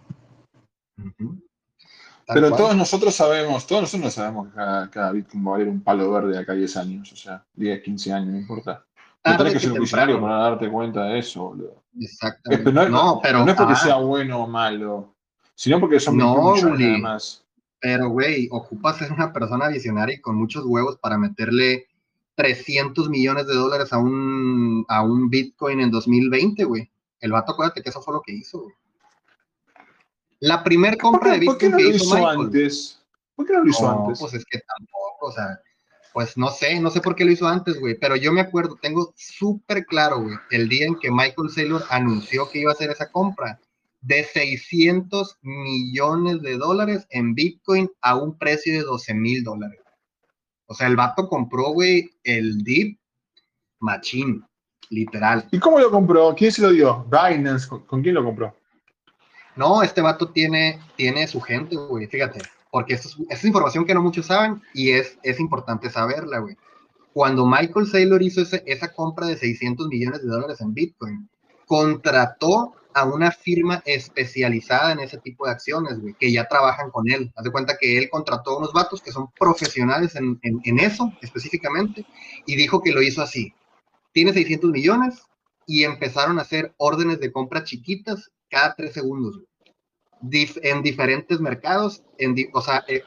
Pero 2.28 2.56
todos 2.56 2.76
nosotros 2.76 3.14
sabemos, 3.14 3.68
todos 3.68 3.82
nosotros 3.82 4.14
sabemos 4.14 4.48
que 4.50 4.90
cada, 4.92 5.12
Bitcoin 5.12 5.46
va 5.46 5.50
a 5.50 5.54
valer 5.54 5.68
un 5.68 5.82
palo 5.82 6.12
verde 6.12 6.38
acá 6.38 6.54
10 6.54 6.78
años, 6.78 7.12
o 7.12 7.16
sea, 7.16 7.44
10, 7.54 7.84
15 7.84 8.14
años, 8.14 8.28
no 8.30 8.38
importa. 8.38 8.86
No 9.24 9.38
tenés 9.38 9.54
que 9.54 9.60
ser 9.60 9.72
un 9.74 9.80
visionario 9.80 10.20
para 10.20 10.36
darte 10.36 10.70
cuenta 10.70 11.04
de 11.06 11.20
eso, 11.20 11.44
boludo. 11.50 11.84
Exactamente. 12.00 12.72
no, 12.72 13.20
pero, 13.22 13.46
no 13.46 13.52
es 13.52 13.58
porque 13.58 13.76
sea 13.76 13.98
bueno 13.98 14.44
o 14.44 14.48
malo 14.48 15.14
sino 15.62 15.80
porque 15.80 16.00
son 16.00 16.18
no, 16.18 16.56
millones 16.56 17.46
Pero, 17.80 18.10
güey, 18.10 18.48
ocupas 18.50 18.98
ser 18.98 19.12
una 19.12 19.32
persona 19.32 19.68
visionaria 19.68 20.16
y 20.16 20.20
con 20.20 20.36
muchos 20.36 20.66
huevos 20.66 20.98
para 20.98 21.20
meterle 21.20 21.86
300 22.36 23.10
millones 23.10 23.48
de 23.48 23.54
dólares 23.54 23.92
a 23.94 23.98
un, 23.98 24.86
a 24.88 25.04
un 25.04 25.30
Bitcoin 25.30 25.82
en 25.82 25.92
2020, 25.92 26.64
güey. 26.64 26.92
El 27.20 27.32
vato, 27.32 27.52
acuérdate 27.52 27.82
que 27.82 27.90
eso 27.90 28.02
fue 28.02 28.14
lo 28.14 28.22
que 28.22 28.34
hizo, 28.34 28.62
güey. 28.62 28.74
La 30.40 30.64
primera 30.64 30.98
compra 30.98 31.34
de 31.34 31.40
Bitcoin 31.40 31.78
que 31.78 31.88
hizo, 31.90 32.16
Michael, 32.16 32.40
antes? 32.40 33.00
¿Por 33.36 33.46
qué 33.46 33.54
no 33.54 33.64
lo 33.64 33.70
hizo 33.70 33.90
antes? 33.90 34.20
Pues 34.20 34.34
es 34.34 34.46
que 34.46 34.60
tampoco, 34.60 35.28
o 35.28 35.32
sea, 35.32 35.60
pues 36.14 36.36
no 36.36 36.50
sé, 36.50 36.80
no 36.80 36.90
sé 36.90 37.00
por 37.00 37.16
qué 37.16 37.24
lo 37.24 37.32
hizo 37.32 37.48
antes, 37.48 37.80
güey, 37.80 37.98
pero 37.98 38.16
yo 38.16 38.32
me 38.32 38.42
acuerdo, 38.42 38.78
tengo 38.82 39.14
súper 39.16 39.86
claro, 39.86 40.22
güey, 40.22 40.36
el 40.50 40.68
día 40.68 40.88
en 40.88 40.96
que 40.96 41.12
Michael 41.12 41.50
Saylor 41.50 41.84
anunció 41.90 42.50
que 42.50 42.60
iba 42.60 42.72
a 42.72 42.74
hacer 42.74 42.90
esa 42.90 43.12
compra 43.12 43.60
de 44.02 44.24
600 44.24 45.38
millones 45.42 46.42
de 46.42 46.58
dólares 46.58 47.06
en 47.12 47.36
Bitcoin 47.36 47.90
a 48.02 48.16
un 48.16 48.38
precio 48.38 48.74
de 48.74 48.82
12 48.82 49.14
mil 49.14 49.44
dólares. 49.44 49.81
O 50.72 50.74
sea, 50.74 50.88
el 50.88 50.96
vato 50.96 51.28
compró, 51.28 51.74
güey, 51.74 52.10
el 52.24 52.64
DIP 52.64 52.98
machine, 53.82 54.42
literal. 54.90 55.46
¿Y 55.52 55.60
cómo 55.60 55.78
lo 55.78 55.92
compró? 55.92 56.34
¿Quién 56.34 56.50
se 56.50 56.62
lo 56.62 56.70
dio? 56.70 57.06
Binance, 57.12 57.68
¿con, 57.68 58.02
quién 58.02 58.16
lo 58.16 58.24
compró? 58.24 58.56
No, 59.58 59.84
este 59.84 60.00
vato 60.00 60.30
tiene, 60.30 60.80
tiene 60.96 61.28
su 61.28 61.42
gente, 61.42 61.76
güey, 61.76 62.08
fíjate, 62.08 62.40
porque 62.72 62.94
esto 62.94 63.10
es, 63.30 63.44
información 63.44 63.86
que 63.86 63.94
no 63.94 64.02
muchos 64.02 64.28
saben 64.28 64.62
y 64.74 64.92
es, 64.92 65.20
es 65.24 65.42
importante 65.42 65.90
saberla, 65.90 66.40
güey. 66.40 66.56
Cuando 67.12 67.46
Michael 67.46 67.88
Saylor 67.88 68.24
hizo 68.24 68.42
esa 68.66 68.94
compra 68.94 69.28
de 69.28 69.36
600 69.36 69.90
millones 69.90 70.22
de 70.22 70.30
dólares 70.30 70.62
en 70.62 70.74
Bitcoin, 70.74 71.30
contrató 71.66 72.76
a 72.94 73.06
una 73.06 73.32
firma 73.32 73.82
especializada 73.86 74.92
en 74.92 75.00
ese 75.00 75.18
tipo 75.18 75.46
de 75.46 75.52
acciones, 75.52 76.00
güey, 76.00 76.14
que 76.20 76.32
ya 76.32 76.48
trabajan 76.48 76.92
con 76.92 77.10
él. 77.10 77.32
Haz 77.36 77.44
de 77.44 77.52
cuenta 77.52 77.78
que 77.80 77.98
él 77.98 78.10
contrató 78.10 78.52
a 78.52 78.58
unos 78.58 78.74
vatos 78.74 79.02
que 79.02 79.12
son 79.12 79.32
profesionales 79.32 80.16
en, 80.16 80.40
en, 80.44 80.80
eso 80.80 81.12
específicamente 81.22 82.06
y 82.46 82.56
dijo 82.56 82.82
que 82.82 82.92
lo 82.92 83.02
hizo 83.02 83.22
así. 83.22 83.54
Tiene 84.12 84.34
600 84.34 84.72
millones 84.72 85.22
y 85.66 85.84
empezaron 85.84 86.40
a 86.40 86.42
hacer 86.42 86.74
órdenes 86.78 87.20
de 87.20 87.32
compra 87.32 87.64
chiquitas 87.64 88.32
cada 88.50 88.76
tres 88.76 88.94
segundos, 88.94 89.40
en 90.22 90.84
diferentes 90.84 91.40
mercados. 91.40 92.04
En 92.18 92.36
o 92.54 92.62
sea, 92.62 92.84
eh, 92.88 93.04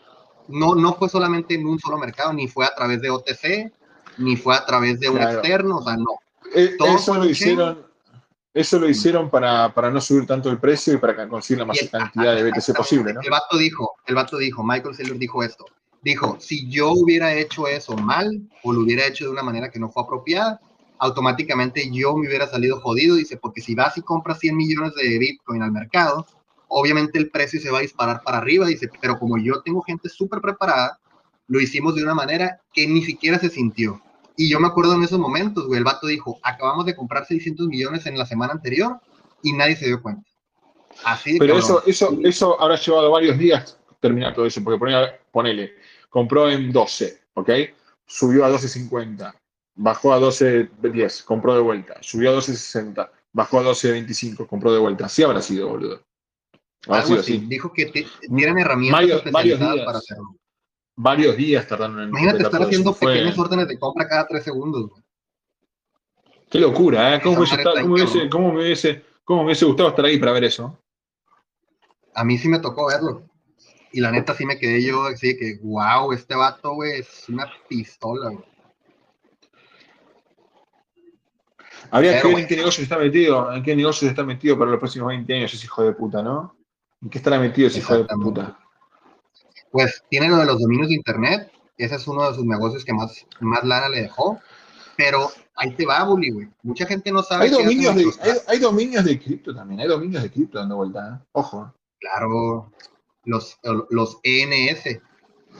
no, 0.49 0.75
no 0.75 0.95
fue 0.95 1.09
solamente 1.11 1.55
en 1.55 1.67
un 1.67 1.79
solo 1.79 1.99
mercado, 1.99 2.33
ni 2.33 2.49
fue 2.49 2.65
a 2.65 2.75
través 2.75 3.03
de 3.03 3.11
OTC, 3.11 3.73
ni 4.17 4.37
fue 4.37 4.57
a 4.57 4.65
través 4.65 4.99
de 5.01 5.11
un 5.11 5.21
externo, 5.21 5.79
o 5.79 5.83
sea, 5.83 5.97
no. 5.97 6.19
Eh, 6.55 6.77
eso 6.97 7.15
lo 7.15 7.27
hicieron 7.27 7.94
eso 8.55 8.79
lo 8.79 8.89
hicieron 8.89 9.29
para, 9.29 9.75
para, 9.75 9.91
no 9.91 10.01
subir 10.01 10.27
tanto 10.27 10.49
el 10.49 10.59
precio 10.59 10.95
y 10.95 10.99
para 10.99 11.29
conseguir 11.29 11.59
la 11.59 11.67
mayor 11.67 11.91
cantidad 11.91 12.37
de 12.37 12.49
BTC 12.49 12.77
posible, 12.77 13.13
¿no? 13.13 13.21
El 13.21 13.31
vato 13.31 13.59
dijo, 13.59 13.97
el 14.07 14.15
vato 14.15 14.39
dijo, 14.39 14.63
Michael 14.63 14.95
Saylor 14.95 15.19
dijo 15.19 15.43
esto. 15.43 15.65
Dijo, 16.03 16.37
si 16.39 16.69
yo 16.71 16.93
hubiera 16.93 17.35
hecho 17.35 17.67
eso 17.67 17.97
mal 17.97 18.49
o 18.63 18.73
lo 18.73 18.83
hubiera 18.83 19.07
hecho 19.07 19.25
de 19.25 19.31
una 19.31 19.43
manera 19.43 19.71
que 19.71 19.81
no 19.81 19.91
fue 19.91 20.05
apropiada, 20.05 20.61
automáticamente 20.99 21.91
yo 21.91 22.15
me 22.17 22.29
hubiera 22.29 22.47
salido 22.47 22.81
jodido. 22.81 23.17
Dice, 23.17 23.37
porque 23.39 23.61
si 23.61 23.75
vas 23.75 23.99
y 23.99 24.03
compras 24.03 24.39
100 24.39 24.57
millones 24.57 24.95
de 24.95 25.19
Bitcoin 25.19 25.63
al 25.63 25.73
mercado, 25.73 26.25
obviamente 26.69 27.19
el 27.19 27.31
precio 27.31 27.61
se 27.61 27.71
va 27.71 27.79
a 27.79 27.83
disparar 27.83 28.23
para 28.23 28.39
arriba. 28.39 28.67
Dice, 28.67 28.89
pero 29.01 29.19
como 29.19 29.37
yo 29.37 29.63
tengo 29.63 29.83
gente 29.83 30.09
súper 30.09 30.41
preparada, 30.41 31.01
lo 31.49 31.61
hicimos 31.61 31.97
de 31.97 32.05
una 32.05 32.15
manera 32.15 32.61
que 32.73 32.87
ni 32.87 33.03
siquiera 33.03 33.39
se 33.41 33.49
sintió. 33.49 34.01
Y 34.37 34.51
yo 34.51 34.59
me 34.59 34.67
acuerdo 34.67 34.95
en 34.95 35.05
esos 35.05 35.19
momentos, 35.19 35.67
güey, 35.67 35.79
el 35.79 35.85
vato 35.85 36.07
dijo, 36.07 36.39
acabamos 36.43 36.87
de 36.87 36.97
comprar 36.97 37.27
600 37.27 37.69
millones 37.69 38.05
en 38.07 38.19
la 38.19 38.27
semana 38.27 38.53
anterior 38.53 39.01
y 39.43 39.53
nadie 39.53 39.77
se 39.77 39.87
dio 39.87 40.03
cuenta. 40.03 40.29
Así 41.05 41.39
Pero 41.39 41.59
eso, 41.59 41.83
eso, 41.87 42.19
eso 42.23 42.61
habrá 42.61 42.77
llevado 42.77 43.11
varios 43.11 43.39
días 43.39 43.79
terminar 44.01 44.35
todo 44.35 44.45
eso, 44.45 44.63
porque 44.63 44.79
ponele, 44.79 45.21
ponele, 45.33 45.75
compró 46.11 46.51
en 46.51 46.71
12, 46.71 47.21
¿ok? 47.35 47.51
Subió 48.07 48.45
a 48.45 48.51
12.50, 48.51 49.33
bajó 49.77 50.13
a 50.13 50.21
12.10, 50.21 51.25
compró 51.25 51.55
de 51.55 51.63
vuelta, 51.63 51.97
subió 52.03 52.31
a 52.31 52.37
12.60, 52.37 53.11
bajó 53.33 53.61
a 53.61 53.63
12.25, 53.63 54.47
compró 54.47 54.73
de 54.75 54.79
vuelta. 54.79 55.07
Así 55.07 55.23
habrá 55.23 55.41
sido, 55.41 55.69
boludo. 55.69 56.03
Algo 56.87 57.15
así. 57.15 57.39
Dijo 57.49 57.73
que 57.73 57.87
tienen 57.87 58.59
herramientas 58.59 59.25
especializadas 59.25 59.87
para 59.87 59.99
hacerlo 59.99 60.37
varios 60.97 61.37
días 61.37 61.67
tardaron 61.67 62.01
en. 62.01 62.09
Imagínate 62.09 62.43
estar 62.43 62.63
haciendo 62.63 62.95
pequeñas 62.95 63.39
órdenes 63.39 63.69
de 63.69 63.79
compra 63.79 64.09
cada 64.09 64.27
tres 64.27 64.45
segundos. 64.45 64.91
Qué 66.51 66.61
locura, 66.61 67.17
¿eh? 67.17 67.21
¿Cómo, 67.23 67.41
me 67.41 67.43
hubiese, 67.85 68.29
cómo, 68.29 68.53
me 68.53 68.63
hubiese, 68.63 69.05
¿Cómo 69.25 69.41
me 69.41 69.47
hubiese 69.47 69.65
gustado 69.65 69.89
estar 69.89 70.05
ahí 70.05 70.19
para 70.19 70.33
ver 70.33 70.45
eso? 70.45 70.79
A 72.15 72.25
mí 72.25 72.39
sí 72.39 72.49
me 72.49 72.61
tocó 72.61 72.87
verlo. 72.87 73.29
Y 73.91 74.01
la 74.01 74.11
neta 74.11 74.35
sí 74.35 74.45
me 74.45 74.59
quedé 74.59 74.85
yo 74.85 75.05
así 75.05 75.37
que, 75.37 75.59
wow, 75.63 76.13
este 76.13 76.35
vato, 76.35 76.75
güey, 76.75 77.01
es 77.01 77.29
una 77.29 77.53
pistola, 77.69 78.31
güey. 78.31 78.45
Habría 81.91 82.21
que 82.21 82.29
ver 82.29 82.39
en 82.39 82.47
qué 82.47 82.57
negocio 82.57 82.83
está 82.83 82.99
metido, 82.99 83.53
en 83.53 83.63
qué 83.63 83.77
negocio 83.77 84.09
está 84.09 84.25
metido 84.25 84.59
para 84.59 84.71
los 84.71 84.81
próximos 84.81 85.09
20 85.09 85.35
años 85.35 85.55
ese 85.55 85.67
hijo 85.67 85.83
de 85.83 85.93
puta, 85.93 86.23
¿no? 86.23 86.57
¿En 87.03 87.11
qué 87.11 87.19
estará 87.19 87.39
metido 87.39 87.69
ese 87.69 87.81
hijo 87.81 87.99
de 87.99 88.05
puta? 88.05 88.59
Pues 89.75 90.05
tiene 90.09 90.29
lo 90.29 90.37
de 90.37 90.45
los 90.45 90.61
dominios 90.61 90.89
de 90.89 90.95
internet, 90.95 91.51
ese 91.77 91.97
es 91.97 92.07
uno 92.07 92.29
de 92.29 92.37
sus 92.37 92.45
negocios 92.45 92.85
que 92.85 92.93
más, 92.93 93.27
más 93.41 93.65
lana 93.65 93.89
le 93.89 94.03
dejó, 94.03 94.39
pero 94.97 95.33
ahí 95.57 95.75
te 95.75 95.85
va, 95.85 96.05
Bully, 96.05 96.31
güey. 96.31 96.49
Mucha 96.63 96.87
gente 96.87 97.11
no 97.11 97.25
sabe. 97.25 97.47
Hay 97.47 97.51
dominios, 97.51 97.97
de, 97.97 98.05
hay, 98.47 98.61
dominios 98.61 99.05
de 99.05 99.19
cripto 99.19 99.53
también, 99.53 99.81
hay 99.81 99.89
dominios 99.89 100.23
de 100.23 100.31
cripto 100.31 100.61
dando 100.61 100.77
vuelta. 100.77 101.01
¿eh? 101.21 101.27
Ojo. 101.33 101.75
Claro, 101.99 102.71
los, 103.25 103.59
los 103.91 104.21
ENS, 104.23 105.01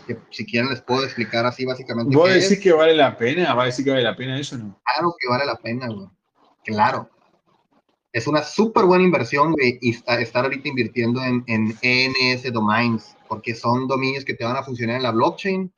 que 0.07 0.19
si 0.31 0.47
quieren 0.47 0.71
les 0.71 0.81
puedo 0.81 1.03
explicar 1.03 1.45
así 1.45 1.65
básicamente. 1.65 2.17
¿Vos 2.17 2.33
decís 2.33 2.61
que 2.61 2.73
vale 2.73 2.95
la 2.95 3.17
pena? 3.17 3.53
¿Va 3.53 3.65
a 3.65 3.67
decir 3.67 3.85
que 3.85 3.91
vale 3.91 4.05
la 4.05 4.17
pena 4.17 4.39
eso 4.39 4.57
no? 4.57 4.81
Claro 4.85 5.13
que 5.19 5.29
vale 5.29 5.45
la 5.45 5.57
pena, 5.57 5.89
güey. 5.89 6.07
Claro. 6.63 7.11
Es 8.13 8.29
una 8.29 8.45
súper 8.45 8.85
buena 8.85 9.03
inversión, 9.03 9.55
güey, 9.55 9.81
estar 9.83 10.45
ahorita 10.45 10.69
invirtiendo 10.69 11.21
en, 11.21 11.43
en 11.49 11.77
ENS 11.83 12.53
domains, 12.53 13.17
porque 13.35 13.57
son 13.57 13.89
dominios 13.89 14.25
que 14.25 14.35
te 14.35 14.45
van 14.45 14.57
a 14.57 14.63
funcionar 14.63 14.97
en 14.97 15.03
la 15.03 15.11
blockchain 15.11 15.73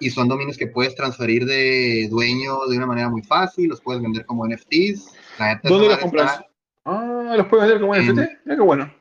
y 0.00 0.10
son 0.10 0.26
dominios 0.26 0.58
que 0.58 0.66
puedes 0.66 0.96
transferir 0.96 1.44
de 1.44 2.08
dueño 2.10 2.66
de 2.68 2.76
una 2.76 2.86
manera 2.86 3.08
muy 3.08 3.22
fácil, 3.22 3.68
los 3.68 3.80
puedes 3.80 4.02
vender 4.02 4.26
como 4.26 4.44
NFTs. 4.44 5.14
¿Dónde 5.62 5.88
los 5.88 5.98
compras? 5.98 6.42
Ah, 6.84 7.34
los 7.36 7.46
puedes 7.46 7.68
vender 7.68 7.80
como 7.80 7.94
NFT. 7.94 8.18
Mira 8.44 8.56
qué 8.56 8.62
bueno. 8.62 8.94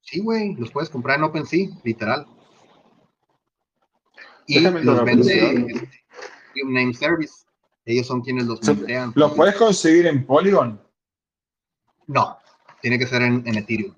Sí, 0.00 0.20
güey, 0.20 0.56
los 0.56 0.72
puedes 0.72 0.90
comprar 0.90 1.18
en 1.18 1.24
OpenSea, 1.24 1.68
literal. 1.84 2.26
Y 4.48 4.58
los 4.58 5.04
vende 5.04 5.66
este, 5.68 6.64
Name 6.64 6.94
Service. 6.94 7.44
Ellos 7.84 8.08
son 8.08 8.20
quienes 8.22 8.46
los 8.46 8.66
mintean. 8.66 9.12
¿Los 9.14 9.32
puedes 9.34 9.54
conseguir 9.54 10.08
en 10.08 10.26
Polygon? 10.26 10.80
No, 12.08 12.36
tiene 12.82 12.98
que 12.98 13.06
ser 13.06 13.22
en, 13.22 13.44
en 13.46 13.58
Ethereum. 13.58 13.94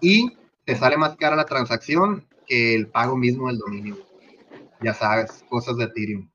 Y 0.00 0.34
te 0.64 0.74
sale 0.74 0.96
más 0.96 1.16
cara 1.16 1.36
la 1.36 1.44
transacción 1.44 2.26
que 2.46 2.74
el 2.74 2.88
pago 2.88 3.16
mismo 3.16 3.48
del 3.48 3.58
dominio 3.58 3.96
ya 4.82 4.94
sabes, 4.94 5.44
cosas 5.48 5.76
de 5.76 5.84
Ethereum. 5.84 6.28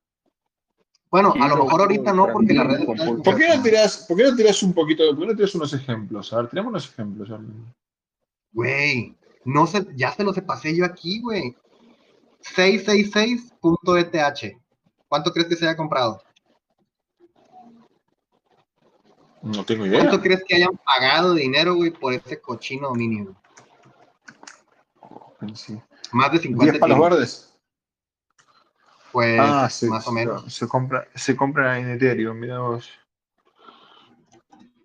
Bueno, 1.09 1.33
a 1.39 1.47
lo 1.47 1.63
mejor 1.63 1.79
ahorita 1.81 2.11
no, 2.13 2.27
porque 2.31 2.53
la 2.53 2.65
red. 2.65 2.85
¿Por 2.85 3.37
qué 3.37 3.47
no 3.47 3.63
tiras, 3.63 4.05
por 4.07 4.17
qué 4.17 4.23
no 4.23 4.35
tiras 4.35 4.61
un 4.63 4.73
poquito, 4.73 5.03
por 5.09 5.19
qué 5.19 5.27
no 5.27 5.35
tiras 5.35 5.53
unos 5.55 5.73
ejemplos? 5.73 6.33
A 6.33 6.37
ver, 6.37 6.47
tenemos 6.49 6.69
unos 6.69 6.89
ejemplos. 6.89 7.29
Güey, 8.51 9.15
no 9.45 9.67
sé, 9.67 9.87
ya 9.95 10.11
se 10.11 10.23
los 10.23 10.39
pasé 10.41 10.75
yo 10.75 10.83
aquí, 10.85 11.21
güey. 11.21 11.55
666.eth. 12.55 14.57
¿Cuánto 15.07 15.31
crees 15.31 15.47
que 15.47 15.55
se 15.55 15.65
haya 15.65 15.77
comprado? 15.77 16.21
No 19.41 19.63
tengo 19.63 19.85
idea. 19.85 20.01
¿Cuánto 20.01 20.21
crees 20.21 20.43
que 20.45 20.55
hayan 20.55 20.77
pagado 20.83 21.35
dinero, 21.35 21.75
güey, 21.75 21.91
por 21.91 22.13
ese 22.13 22.41
cochino 22.41 22.89
dominio? 22.89 23.33
Más 26.11 26.31
de 26.31 26.39
50 26.39 26.75
¿10 26.75 26.79
palos 26.79 26.99
verdes? 26.99 27.59
Pues 29.11 29.39
ah, 29.41 29.69
más 29.89 30.07
o 30.07 30.11
menos. 30.11 30.53
Se 30.53 30.67
compra, 30.67 31.07
se 31.15 31.35
compra 31.35 31.79
en 31.79 31.91
Ethereum, 31.91 32.37
mira 32.37 32.59
vos. 32.59 32.89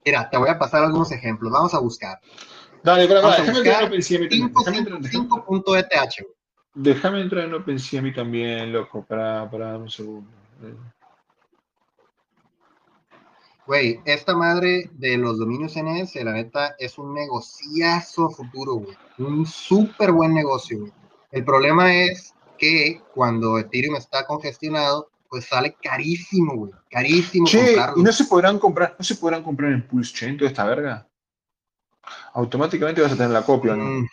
Mira, 0.04 0.28
te 0.30 0.36
voy 0.36 0.48
a 0.48 0.58
pasar 0.58 0.84
algunos 0.84 1.12
ejemplos. 1.12 1.52
Vamos 1.52 1.74
a 1.74 1.78
buscar. 1.78 2.18
Dale, 2.82 3.06
pero 3.06 3.22
déjame 3.22 3.58
entrar 3.58 3.82
en 3.82 3.88
OpenSea 3.88 4.20
también. 4.20 4.52
Déjame 6.74 7.20
entrar 7.20 7.44
en 7.44 7.54
OpenSea 7.54 8.00
a 8.00 8.02
mí 8.02 8.12
también, 8.12 8.72
loco, 8.72 9.04
para, 9.04 9.48
para 9.50 9.76
un 9.76 9.90
segundo. 9.90 10.28
Güey, 13.66 14.00
esta 14.04 14.34
madre 14.34 14.90
de 14.94 15.16
los 15.16 15.38
dominios 15.38 15.76
NS, 15.76 16.16
la 16.24 16.32
neta, 16.32 16.74
es 16.78 16.98
un 16.98 17.14
negociazo 17.14 18.30
futuro, 18.30 18.74
güey. 18.74 18.96
Un 19.18 19.46
súper 19.46 20.10
buen 20.10 20.34
negocio, 20.34 20.80
güey. 20.80 20.92
El 21.32 21.44
problema 21.44 21.94
es 21.94 22.34
que 22.58 23.00
cuando 23.14 23.58
Ethereum 23.58 23.96
está 23.96 24.26
congestionado, 24.26 25.10
pues 25.28 25.46
sale 25.46 25.74
carísimo, 25.82 26.54
güey. 26.54 26.72
Carísimo. 26.90 27.46
Che, 27.46 27.74
y 27.96 28.02
no 28.02 28.12
se 28.12 28.24
podrán 28.26 28.58
comprar, 28.58 28.94
no 28.98 29.04
se 29.04 29.16
podrán 29.16 29.42
comprar 29.42 29.72
en 29.72 29.88
Pulse 29.88 30.14
Chain 30.14 30.36
toda 30.36 30.50
esta 30.50 30.64
verga. 30.66 31.08
Automáticamente 32.34 33.00
vas 33.00 33.12
a 33.12 33.16
tener 33.16 33.30
la 33.30 33.42
copia, 33.42 33.74
¿no? 33.74 33.84
Mm, 33.84 34.08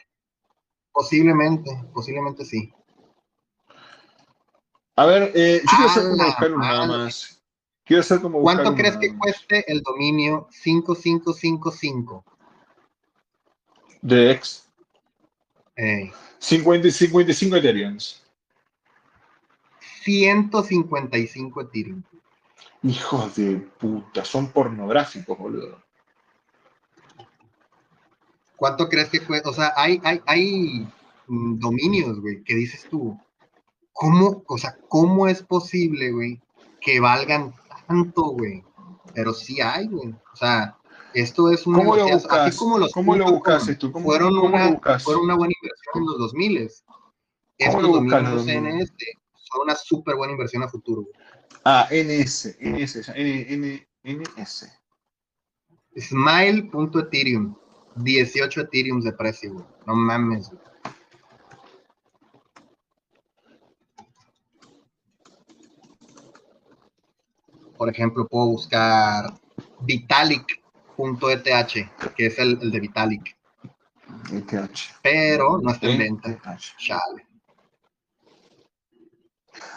posiblemente, 0.93 1.69
posiblemente 1.93 2.45
sí. 2.45 2.73
A 4.95 5.05
ver, 5.05 5.31
eh, 5.35 5.61
yo 5.61 5.69
quiero 5.69 5.91
hacer 5.91 6.03
como 6.03 6.25
buscar 6.25 6.51
nada 6.51 6.85
más. 6.87 7.43
Quiero 7.83 8.01
hacer 8.01 8.21
como 8.21 8.41
¿Cuánto 8.41 8.73
crees 8.75 8.95
que 8.97 9.17
cueste 9.17 9.69
el 9.69 9.81
dominio 9.81 10.47
5555? 10.51 12.23
De 14.01 14.31
X. 14.31 14.69
50 16.39 16.87
y 16.87 16.91
55 16.91 17.55
Ethereums. 17.57 18.23
155 20.03 21.61
Ethereum. 21.61 22.03
Hijos 22.83 23.35
de 23.35 23.57
puta, 23.57 24.23
son 24.23 24.51
pornográficos, 24.51 25.37
boludo. 25.37 25.83
¿Cuánto 28.55 28.89
crees 28.89 29.09
que 29.09 29.21
cuesta? 29.21 29.49
O 29.49 29.53
sea, 29.53 29.73
hay, 29.75 30.01
hay, 30.03 30.21
hay 30.25 30.87
mm, 31.27 31.59
dominios, 31.59 32.19
güey, 32.19 32.43
que 32.43 32.55
dices 32.55 32.87
tú. 32.89 33.19
¿Cómo, 33.93 34.43
o 34.47 34.57
sea, 34.57 34.77
cómo 34.87 35.27
es 35.27 35.43
posible, 35.43 36.11
güey, 36.11 36.41
que 36.79 36.99
valgan 36.99 37.53
tanto, 37.87 38.23
güey? 38.31 38.63
Pero 39.13 39.33
sí 39.33 39.59
hay, 39.59 39.87
güey. 39.87 40.09
O 40.33 40.35
sea, 40.35 40.77
esto 41.13 41.51
es 41.51 41.65
un 41.65 41.75
¿Cómo 41.75 41.95
lo 41.95 42.07
buscas? 42.07 42.55
como 42.57 42.77
los 42.77 42.91
¿Cómo 42.91 43.15
lo 43.15 43.31
buscas 43.31 43.65
tú? 43.77 43.91
fueron, 43.91 44.37
una, 44.37 44.79
fueron 44.99 45.23
una 45.23 45.35
buena 45.35 45.53
inversión 45.61 45.95
en 45.95 46.05
los 46.05 46.17
2000. 46.19 46.71
Estos 47.57 47.81
dominios 47.81 48.45
NS 48.45 48.93
son 49.43 49.61
una 49.63 49.75
súper 49.75 50.15
buena 50.15 50.33
inversión 50.33 50.63
a 50.63 50.67
futuro. 50.67 51.07
Ah, 51.65 51.87
NS, 51.91 52.57
NS, 52.59 53.11
N, 53.15 53.87
NS. 54.03 54.71
Smile.ethereum, 55.95 57.55
18 57.95 58.61
Ethereum 58.61 59.01
de 59.01 59.11
precio, 59.11 59.53
güey. 59.53 59.65
No 59.85 59.95
mames, 59.95 60.49
güey. 60.49 60.61
Por 67.75 67.89
ejemplo, 67.89 68.27
puedo 68.27 68.47
buscar 68.47 69.33
Vitalik.eth, 70.99 72.15
que 72.15 72.25
es 72.25 72.39
el, 72.39 72.59
el 72.61 72.71
de 72.71 72.79
Vitalik. 72.79 73.37
ETH. 74.31 74.79
Pero 75.01 75.59
no 75.61 75.71
está 75.71 75.87
en 75.87 75.97
venta. 75.97 76.57
Chale. 76.77 77.27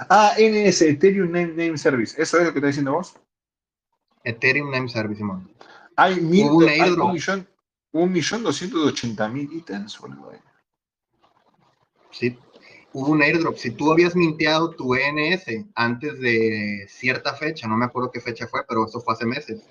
Ah, 0.08 0.34
NS, 0.38 0.82
Ethereum 0.82 1.30
Name, 1.30 1.76
Service. 1.78 2.20
¿Eso 2.20 2.38
es 2.38 2.44
lo 2.44 2.52
que 2.52 2.58
está 2.58 2.68
diciendo 2.68 2.92
vos? 2.92 3.14
Ethereum 4.24 4.70
Name 4.70 4.88
Service, 4.88 5.18
Simón. 5.18 5.52
Hay, 5.96 6.20
mil, 6.20 6.46
un, 6.46 6.68
hay 6.68 6.90
un, 6.90 7.12
millón, 7.12 7.48
un 7.92 8.12
millón 8.12 8.42
doscientos 8.42 8.86
ochenta 8.86 9.28
mil 9.28 9.52
ítems, 9.52 9.98
boludo. 9.98 10.32
Sí, 12.10 12.38
hubo 12.92 13.12
un 13.12 13.22
airdrop. 13.22 13.56
Si 13.56 13.70
tú 13.70 13.92
habías 13.92 14.16
minteado 14.16 14.70
tu 14.70 14.94
ENS 14.94 15.44
antes 15.74 16.18
de 16.20 16.86
cierta 16.88 17.34
fecha, 17.34 17.66
no 17.66 17.76
me 17.76 17.84
acuerdo 17.84 18.10
qué 18.10 18.20
fecha 18.20 18.46
fue, 18.46 18.64
pero 18.66 18.86
eso 18.86 19.00
fue 19.00 19.14
hace 19.14 19.26
meses, 19.26 19.62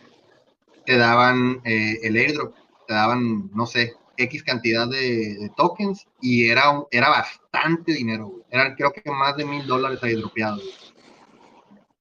te 0.92 0.98
daban 0.98 1.62
eh, 1.64 2.00
el 2.04 2.18
airdrop, 2.18 2.54
te 2.86 2.94
daban, 2.94 3.50
no 3.54 3.66
sé, 3.66 3.94
X 4.18 4.44
cantidad 4.44 4.90
de, 4.90 5.50
tokens 5.56 6.06
y 6.20 6.50
era, 6.50 6.64
era 6.92 7.08
bastante 7.08 7.94
dinero, 7.94 8.44
Eran 8.50 8.76
creo 8.76 8.92
que 8.92 9.10
más 9.10 9.38
de 9.38 9.46
mil 9.46 9.66
dólares 9.66 10.04
ahí 10.04 10.16
dropeados. 10.16 10.94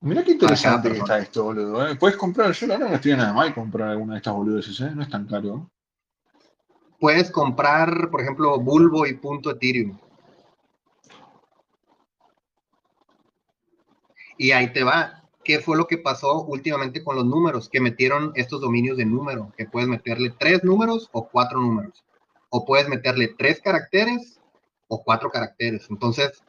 Mira 0.00 0.24
qué 0.24 0.32
interesante 0.32 0.90
que 0.90 0.98
está 0.98 1.20
esto, 1.20 1.44
boludo. 1.44 1.86
¿eh? 1.86 1.94
Puedes 1.94 2.16
comprar, 2.16 2.50
yo 2.50 2.66
la 2.66 2.74
verdad 2.74 2.88
no 2.88 2.96
estoy 2.96 3.12
nada 3.12 3.32
mal 3.32 3.54
comprar 3.54 3.90
alguna 3.90 4.14
de 4.14 4.18
estas 4.18 4.34
boludeces, 4.34 4.80
¿eh? 4.80 4.90
No 4.92 5.02
es 5.02 5.08
tan 5.08 5.24
caro. 5.28 5.70
Puedes 6.98 7.30
comprar, 7.30 8.10
por 8.10 8.22
ejemplo, 8.22 8.58
Bulbo 8.58 9.06
y 9.06 9.14
punto 9.14 9.52
Ethereum. 9.52 9.96
Y 14.36 14.50
ahí 14.50 14.72
te 14.72 14.82
va 14.82 15.19
qué 15.44 15.60
fue 15.60 15.76
lo 15.76 15.86
que 15.86 15.98
pasó 15.98 16.44
últimamente 16.44 17.02
con 17.02 17.16
los 17.16 17.24
números, 17.24 17.68
que 17.68 17.80
metieron 17.80 18.32
estos 18.34 18.60
dominios 18.60 18.96
de 18.96 19.04
número, 19.04 19.52
que 19.56 19.66
puedes 19.66 19.88
meterle 19.88 20.34
tres 20.38 20.62
números 20.64 21.08
o 21.12 21.28
cuatro 21.28 21.60
números, 21.60 22.04
o 22.50 22.64
puedes 22.64 22.88
meterle 22.88 23.34
tres 23.38 23.60
caracteres 23.60 24.40
o 24.88 25.02
cuatro 25.02 25.30
caracteres. 25.30 25.86
Entonces, 25.88 26.42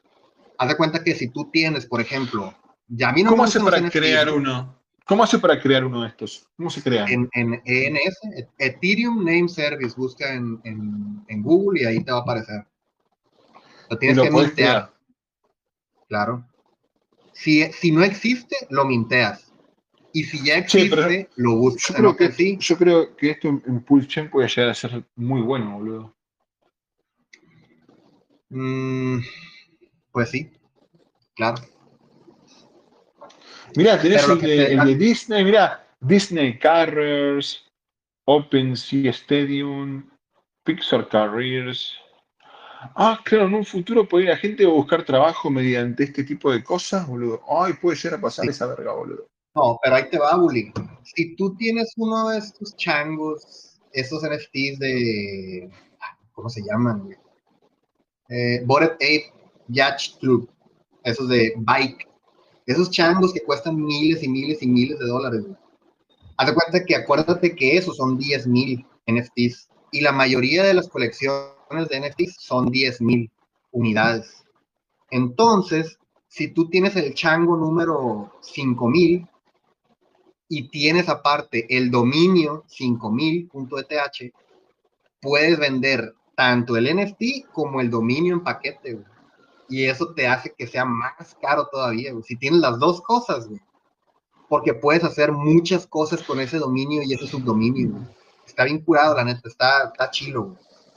haz 0.57 0.69
de 0.69 0.77
cuenta 0.77 1.03
que 1.03 1.15
si 1.15 1.30
tú 1.30 1.49
tienes, 1.51 1.85
por 1.85 2.01
ejemplo, 2.01 2.53
ya 2.88 3.11
no 3.11 3.30
¿Cómo 3.30 3.43
hace 3.43 3.59
para 3.59 3.89
crear 3.89 4.30
uno? 4.30 4.77
¿Cómo 5.05 5.23
hace 5.23 5.39
para 5.39 5.59
crear 5.61 5.84
uno 5.84 6.03
de 6.03 6.09
estos? 6.09 6.47
¿Cómo 6.55 6.69
se 6.69 6.81
crea? 6.81 7.05
En, 7.05 7.30
ENS, 7.34 8.19
Ethereum 8.57 9.26
Name 9.26 9.49
Service, 9.49 9.95
busca 9.97 10.34
en, 10.34 11.23
Google 11.41 11.81
y 11.81 11.85
ahí 11.85 12.03
te 12.03 12.11
va 12.11 12.19
a 12.19 12.22
aparecer. 12.22 12.65
Lo 13.89 13.97
tienes 13.97 14.23
que 14.23 14.31
mintear. 14.31 14.93
Claro. 16.07 16.45
Si, 17.41 17.91
no 17.91 18.03
existe, 18.03 18.55
lo 18.69 18.85
minteas. 18.85 19.51
Y 20.13 20.26
si 20.26 20.45
ya 20.45 20.57
existe, 20.57 21.27
lo 21.38 21.55
buscas. 21.55 21.88
Yo 21.88 21.95
creo, 21.95 22.15
que, 22.15 22.31
sí. 22.31 22.57
yo 22.59 22.77
creo 22.77 23.15
que 23.15 23.31
esto 23.31 23.47
en 23.47 23.84
Pulse 23.84 24.23
puede 24.26 24.47
llegar 24.47 24.69
a 24.69 24.76
ser 24.76 25.03
muy 25.15 25.41
bueno, 25.41 25.80
boludo. 25.80 26.15
Mm, 28.49 29.22
pues 30.11 30.30
sí, 30.30 30.51
claro. 31.34 31.63
Mirá, 33.76 33.99
tenés 33.99 34.27
el 34.27 34.39
de, 34.39 34.95
Disney, 34.95 35.43
mirá, 35.43 35.88
Disney 35.99 36.59
Carriers, 36.59 37.65
OpenSea 38.26 39.09
Stadium, 39.11 40.11
Pixar 40.63 41.07
Careers. 41.07 42.01
Ah, 42.95 43.20
claro, 43.24 43.45
en 43.45 43.53
un 43.53 43.66
futuro 43.66 44.08
puede 44.08 44.26
la 44.26 44.38
gente 44.38 44.66
buscar 44.66 45.06
trabajo 45.06 45.49
mediante 45.49 46.03
este 46.03 46.24
tipo 46.24 46.52
de 46.52 46.64
cosas, 46.64 47.08
boludo. 47.08 47.41
Ay, 47.48 47.74
puede 47.74 47.95
llegar 47.95 48.18
a 48.18 48.22
pasar 48.22 48.49
esa 48.49 48.66
verga, 48.68 48.94
boludo. 48.94 49.28
No, 49.53 49.80
pero 49.84 49.95
ahí 49.95 50.10
te 50.10 50.18
va, 50.18 50.36
Bully. 50.36 50.74
Si 51.03 51.36
tú 51.36 51.56
tienes 51.58 51.94
uno 51.98 52.30
de 52.30 52.40
estos 52.40 52.76
changos, 52.78 53.80
esos 53.91 54.24
NFTs 54.24 54.80
de. 54.80 55.70
¿Cómo 56.32 56.49
se 56.49 56.62
llaman? 56.62 57.16
Eh, 58.30 58.62
Bored 58.66 58.94
Ape 58.94 59.32
Yacht 59.68 60.20
Club, 60.20 60.49
esos 61.03 61.28
de 61.28 61.53
bike, 61.58 62.08
esos 62.66 62.90
changos 62.90 63.34
que 63.34 63.44
cuestan 63.44 63.76
miles 63.76 64.24
y 64.24 64.28
miles 64.30 64.64
y 64.64 64.68
miles 64.68 64.98
de 64.98 65.06
dólares. 65.06 65.44
Haz 66.38 66.48
de 66.48 66.53
cuenta 66.53 66.86
que 66.86 66.95
acuérdate 66.95 67.56
que 67.56 67.78
esos 67.78 67.98
son 67.98 68.18
10 68.18 68.48
mil 68.48 68.86
NFTs 69.06 69.70
y 69.91 70.02
la 70.02 70.12
mayoría 70.12 70.64
de 70.64 70.74
las 70.74 70.88
colecciones 70.88 71.61
de 71.80 71.99
NFTs 71.99 72.35
son 72.39 72.68
10 72.68 73.02
mil 73.02 73.31
unidades. 73.72 74.43
Entonces, 75.10 75.98
si 76.27 76.49
tú 76.49 76.69
tienes 76.69 76.95
el 76.95 77.14
chango 77.14 77.57
número 77.57 78.31
5000 78.41 79.27
y 80.48 80.69
tienes 80.69 81.10
aparte 81.10 81.65
el 81.77 81.91
dominio 81.91 82.64
5000.eth, 82.69 84.34
puedes 85.22 85.60
vender 85.60 86.14
tanto 86.35 86.76
el 86.77 86.95
NFT 86.95 87.52
como 87.53 87.81
el 87.81 87.89
dominio 87.89 88.35
en 88.35 88.43
paquete, 88.43 89.03
Y 89.69 89.85
eso 89.85 90.14
te 90.14 90.27
hace 90.27 90.53
que 90.57 90.68
sea 90.68 90.85
más 90.85 91.35
caro 91.41 91.68
todavía, 91.72 92.14
Si 92.23 92.35
tienes 92.38 92.60
las 92.60 92.80
dos 92.80 93.02
cosas, 93.02 93.48
Porque 94.49 94.73
puedes 94.73 95.03
hacer 95.03 95.31
muchas 95.31 95.88
cosas 95.88 96.23
con 96.23 96.39
ese 96.39 96.57
dominio 96.57 97.02
y 97.03 97.14
ese 97.14 97.27
subdominio, 97.27 98.07
Está 98.45 98.65
bien 98.65 98.84
curado, 98.84 99.15
la 99.15 99.23
neta, 99.23 99.48
está, 99.48 99.85
está 99.85 100.10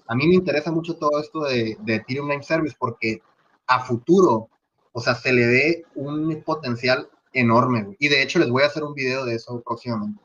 A 0.07 0.15
mí 0.15 0.27
me 0.27 0.35
interesa 0.35 0.71
mucho 0.71 0.97
todo 0.97 1.21
esto 1.21 1.45
de, 1.45 1.77
de 1.81 1.95
Ethereum 1.97 2.29
Name 2.29 2.43
Service 2.43 2.77
porque 2.79 3.21
a 3.67 3.81
futuro, 3.81 4.49
o 4.93 5.01
sea, 5.01 5.15
se 5.15 5.33
le 5.33 5.47
ve 5.47 5.85
un 5.95 6.43
potencial 6.43 7.09
enorme, 7.33 7.97
Y 7.99 8.09
de 8.09 8.23
hecho 8.23 8.39
les 8.39 8.49
voy 8.49 8.63
a 8.63 8.67
hacer 8.67 8.85
un 8.85 8.95
video 8.95 9.25
de 9.25 9.35
eso 9.35 9.61
próximamente. 9.63 10.21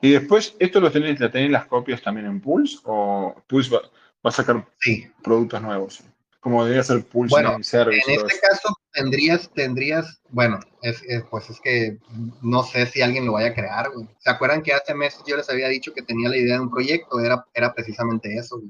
Y 0.00 0.12
después, 0.12 0.56
¿esto 0.58 0.80
lo 0.80 0.90
tenéis, 0.90 1.20
la 1.20 1.30
tenéis 1.30 1.52
las 1.52 1.66
copias 1.66 2.02
también 2.02 2.26
en 2.26 2.40
Pulse? 2.40 2.78
¿O 2.84 3.34
Pulse 3.46 3.70
va, 3.70 3.82
va 4.24 4.30
a 4.30 4.32
sacar 4.32 4.66
productos 5.22 5.60
nuevos. 5.62 6.02
Como 6.40 6.62
debería 6.64 6.82
ser 6.82 7.04
Pulse 7.04 7.30
bueno, 7.30 7.62
Service. 7.62 8.02
En 8.10 8.20
este 8.20 8.40
caso 8.40 8.74
tendrías, 8.92 9.50
tendrías, 9.50 10.20
bueno, 10.30 10.60
es, 10.82 11.02
pues 11.30 11.48
es 11.50 11.60
que 11.60 11.98
no 12.42 12.62
sé 12.62 12.86
si 12.86 13.02
alguien 13.02 13.26
lo 13.26 13.32
vaya 13.32 13.48
a 13.48 13.54
crear, 13.54 13.90
¿Se 14.18 14.30
acuerdan 14.30 14.62
que 14.62 14.72
hace 14.72 14.94
meses 14.94 15.22
yo 15.26 15.36
les 15.36 15.48
había 15.48 15.68
dicho 15.68 15.92
que 15.92 16.02
tenía 16.02 16.28
la 16.28 16.36
idea 16.36 16.56
de 16.56 16.60
un 16.60 16.70
proyecto? 16.70 17.20
Era, 17.20 17.46
era 17.54 17.72
precisamente 17.72 18.34
eso, 18.34 18.60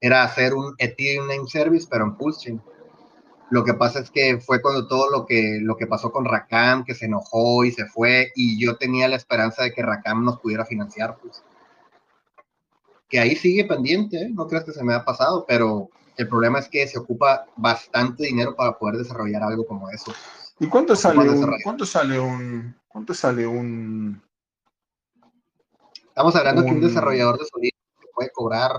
Era 0.00 0.22
hacer 0.22 0.54
un 0.54 0.74
Ethereum 0.78 1.26
Name 1.26 1.48
Service, 1.48 1.86
pero 1.90 2.04
en 2.04 2.16
Pulse 2.16 2.58
Lo 3.50 3.64
que 3.64 3.74
pasa 3.74 4.00
es 4.00 4.10
que 4.10 4.38
fue 4.38 4.62
cuando 4.62 4.86
todo 4.86 5.10
lo 5.10 5.26
que, 5.26 5.58
lo 5.62 5.76
que 5.76 5.86
pasó 5.86 6.12
con 6.12 6.24
Rakam, 6.24 6.84
que 6.84 6.94
se 6.94 7.06
enojó 7.06 7.64
y 7.64 7.72
se 7.72 7.86
fue, 7.86 8.32
y 8.34 8.60
yo 8.62 8.76
tenía 8.76 9.08
la 9.08 9.16
esperanza 9.16 9.62
de 9.62 9.72
que 9.72 9.82
Rakam 9.82 10.24
nos 10.24 10.40
pudiera 10.40 10.64
financiar, 10.64 11.18
pues 11.20 11.42
que 13.08 13.18
ahí 13.18 13.34
sigue 13.34 13.64
pendiente, 13.64 14.18
¿eh? 14.18 14.30
no 14.32 14.46
creas 14.46 14.64
que 14.64 14.72
se 14.72 14.84
me 14.84 14.94
ha 14.94 15.04
pasado, 15.04 15.44
pero 15.48 15.88
el 16.16 16.28
problema 16.28 16.58
es 16.58 16.68
que 16.68 16.86
se 16.86 16.98
ocupa 16.98 17.46
bastante 17.56 18.24
dinero 18.24 18.54
para 18.54 18.76
poder 18.78 18.96
desarrollar 18.96 19.42
algo 19.42 19.66
como 19.66 19.88
eso. 19.90 20.12
¿Y 20.60 20.66
cuánto 20.66 20.94
sale 20.94 21.30
un, 21.30 21.56
cuánto 21.62 21.86
sale 21.86 22.20
un, 22.20 22.76
cuánto 22.88 23.14
sale 23.14 23.46
un? 23.46 24.20
Estamos 26.08 26.34
hablando 26.34 26.64
que 26.64 26.72
un 26.72 26.80
desarrollador 26.80 27.38
de 27.38 27.46
sonido 27.46 27.76
puede 28.12 28.30
cobrar 28.32 28.72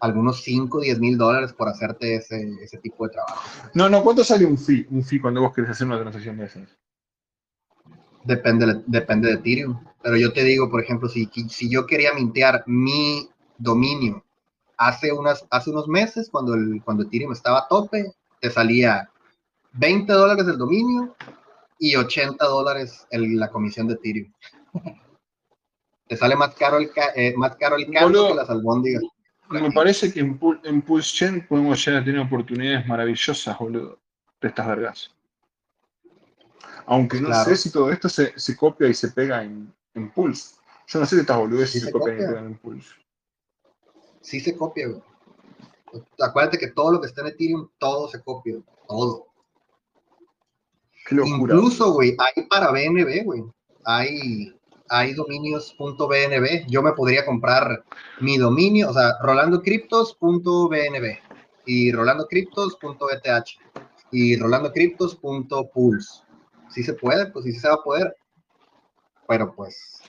algunos 0.00 0.42
5 0.42 0.78
o 0.78 0.80
10 0.80 0.98
mil 1.00 1.16
dólares 1.16 1.52
por 1.52 1.68
hacerte 1.68 2.16
ese, 2.16 2.52
ese, 2.62 2.78
tipo 2.78 3.06
de 3.06 3.14
trabajo. 3.14 3.42
No, 3.74 3.88
no, 3.88 4.02
¿cuánto 4.02 4.24
sale 4.24 4.44
un 4.44 4.58
fee, 4.58 4.86
un 4.90 5.02
fee 5.02 5.20
cuando 5.20 5.40
vos 5.40 5.54
querés 5.54 5.70
hacer 5.70 5.86
una 5.86 6.00
transacción 6.00 6.36
de 6.36 6.44
esas? 6.46 6.68
Depende, 8.24 8.82
depende 8.86 9.28
de 9.28 9.34
Ethereum. 9.34 9.80
Pero 10.02 10.16
yo 10.16 10.32
te 10.32 10.44
digo, 10.44 10.70
por 10.70 10.82
ejemplo, 10.82 11.08
si, 11.08 11.26
si 11.48 11.70
yo 11.70 11.86
quería 11.86 12.12
mintear 12.12 12.62
mi 12.66 13.28
dominio 13.58 14.24
hace, 14.76 15.12
unas, 15.12 15.46
hace 15.50 15.70
unos 15.70 15.88
meses, 15.88 16.28
cuando, 16.30 16.54
el, 16.54 16.82
cuando 16.84 17.04
Ethereum 17.04 17.32
estaba 17.32 17.60
a 17.60 17.68
tope, 17.68 18.12
te 18.40 18.50
salía 18.50 19.08
20 19.72 20.12
dólares 20.12 20.46
el 20.46 20.58
dominio 20.58 21.14
y 21.78 21.96
80 21.96 22.44
dólares 22.44 23.06
la 23.10 23.50
comisión 23.50 23.86
de 23.88 23.94
Ethereum. 23.94 24.32
te 26.08 26.16
sale 26.16 26.36
más 26.36 26.54
caro 26.54 26.78
el, 26.78 26.90
eh, 27.14 27.34
más 27.36 27.56
caro 27.56 27.76
el 27.76 27.86
que 27.86 28.34
las 28.34 28.50
albóndigas. 28.50 29.02
Me 29.48 29.70
parece 29.70 30.12
que 30.12 30.20
en, 30.20 30.38
en 30.64 30.82
Pulse 30.82 31.14
Chain 31.14 31.46
podemos 31.46 31.84
llegar 31.84 32.02
a 32.02 32.04
tener 32.04 32.20
oportunidades 32.20 32.86
maravillosas, 32.86 33.58
boludo, 33.58 33.98
de 34.40 34.48
estas 34.48 34.66
vergas. 34.66 35.10
Aunque 36.86 37.20
no 37.20 37.32
sé 37.44 37.56
si 37.56 37.70
todo 37.70 37.90
esto 37.90 38.08
se, 38.08 38.38
se, 38.38 38.56
copia 38.56 38.88
y 38.88 38.94
se 38.94 39.08
pega 39.08 39.42
en, 39.42 39.72
en 39.94 40.10
Pulse. 40.10 40.56
Yo 40.86 41.00
no 41.00 41.06
sé 41.06 41.16
si 41.16 41.20
estas 41.20 41.36
boludeces 41.36 41.72
sí 41.72 41.80
se, 41.80 41.92
copian 41.92 42.16
y 42.16 42.18
pegan 42.20 42.46
en 42.46 42.58
Pulse. 42.58 42.94
Sí 44.20 44.40
se 44.40 44.56
copia, 44.56 44.88
güey. 44.88 45.02
Acuérdate 46.20 46.58
que 46.58 46.68
todo 46.68 46.92
lo 46.92 47.00
que 47.00 47.06
está 47.06 47.22
en 47.22 47.28
Ethereum, 47.28 47.68
todo 47.78 48.08
se 48.08 48.22
copia, 48.22 48.56
todo. 48.86 49.26
Incluso, 51.10 51.92
güey, 51.92 52.16
hay 52.18 52.44
para 52.44 52.70
BNB, 52.72 53.24
güey. 53.24 53.44
Hay, 53.84 54.55
hay 54.88 55.14
dominios.bnb. 55.14 56.66
Yo 56.68 56.82
me 56.82 56.92
podría 56.92 57.24
comprar 57.24 57.84
mi 58.20 58.38
dominio, 58.38 58.90
o 58.90 58.92
sea, 58.92 59.14
rolandocryptos.bnb 59.22 61.18
y 61.66 61.92
rolandocryptos.eth 61.92 63.48
y 64.12 64.36
rolandocryptos.pulse 64.36 66.26
si 66.76 66.82
se 66.82 66.92
puede, 66.92 67.26
pues 67.30 67.46
sí 67.46 67.52
se 67.52 67.68
va 67.68 67.74
a 67.74 67.82
poder. 67.82 68.14
Pero 69.26 69.54
pues. 69.54 70.02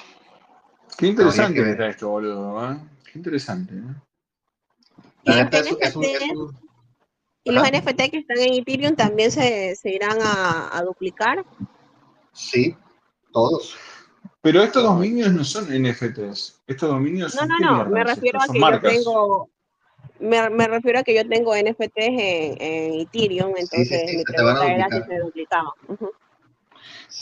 Qué 0.98 1.08
interesante 1.08 1.72
está 1.72 1.88
esto, 1.88 2.10
boludo. 2.10 2.72
¿eh? 2.72 2.78
Qué 3.06 3.20
interesante. 3.20 3.74
¿eh? 3.74 3.96
¿Y 7.44 7.52
los 7.52 7.64
NFT 7.64 8.12
que 8.12 8.18
están 8.18 8.40
en 8.40 8.54
Ethereum 8.56 8.96
también 8.96 9.32
se, 9.32 9.76
se 9.78 9.92
irán 9.92 10.18
a, 10.22 10.78
a, 10.78 10.82
duplicar? 10.84 11.46
Sí, 12.34 12.76
todos. 13.32 13.78
Pero 14.48 14.64
estos 14.64 14.82
dominios 14.82 15.34
no 15.34 15.44
son 15.44 15.66
NFTs. 15.66 16.62
Estos 16.68 16.90
dominios 16.90 17.36
no, 17.36 17.42
son. 17.42 17.50
No, 17.50 17.60
no, 17.60 17.84
no. 17.84 17.90
Me 17.90 18.02
refiero 18.06 18.40
a 18.42 18.48
que 18.48 18.58
yo 18.62 18.80
tengo. 18.80 19.50
Me, 20.22 20.50
me, 20.50 20.68
refiero 20.70 21.00
a 21.00 21.04
que 21.04 21.14
yo 21.14 21.28
tengo 21.28 21.54
NFTs 21.54 21.92
en, 21.98 22.62
en 22.62 22.94
Ethereum, 23.02 23.50
entonces 23.58 24.04
sí, 24.06 24.08
sí, 24.08 24.18
mi 24.18 24.24
pregunta 24.24 24.74
era 24.74 24.88
si 24.90 25.04
se 25.04 25.20
duplicaban. 25.20 25.74
Uh 25.90 26.08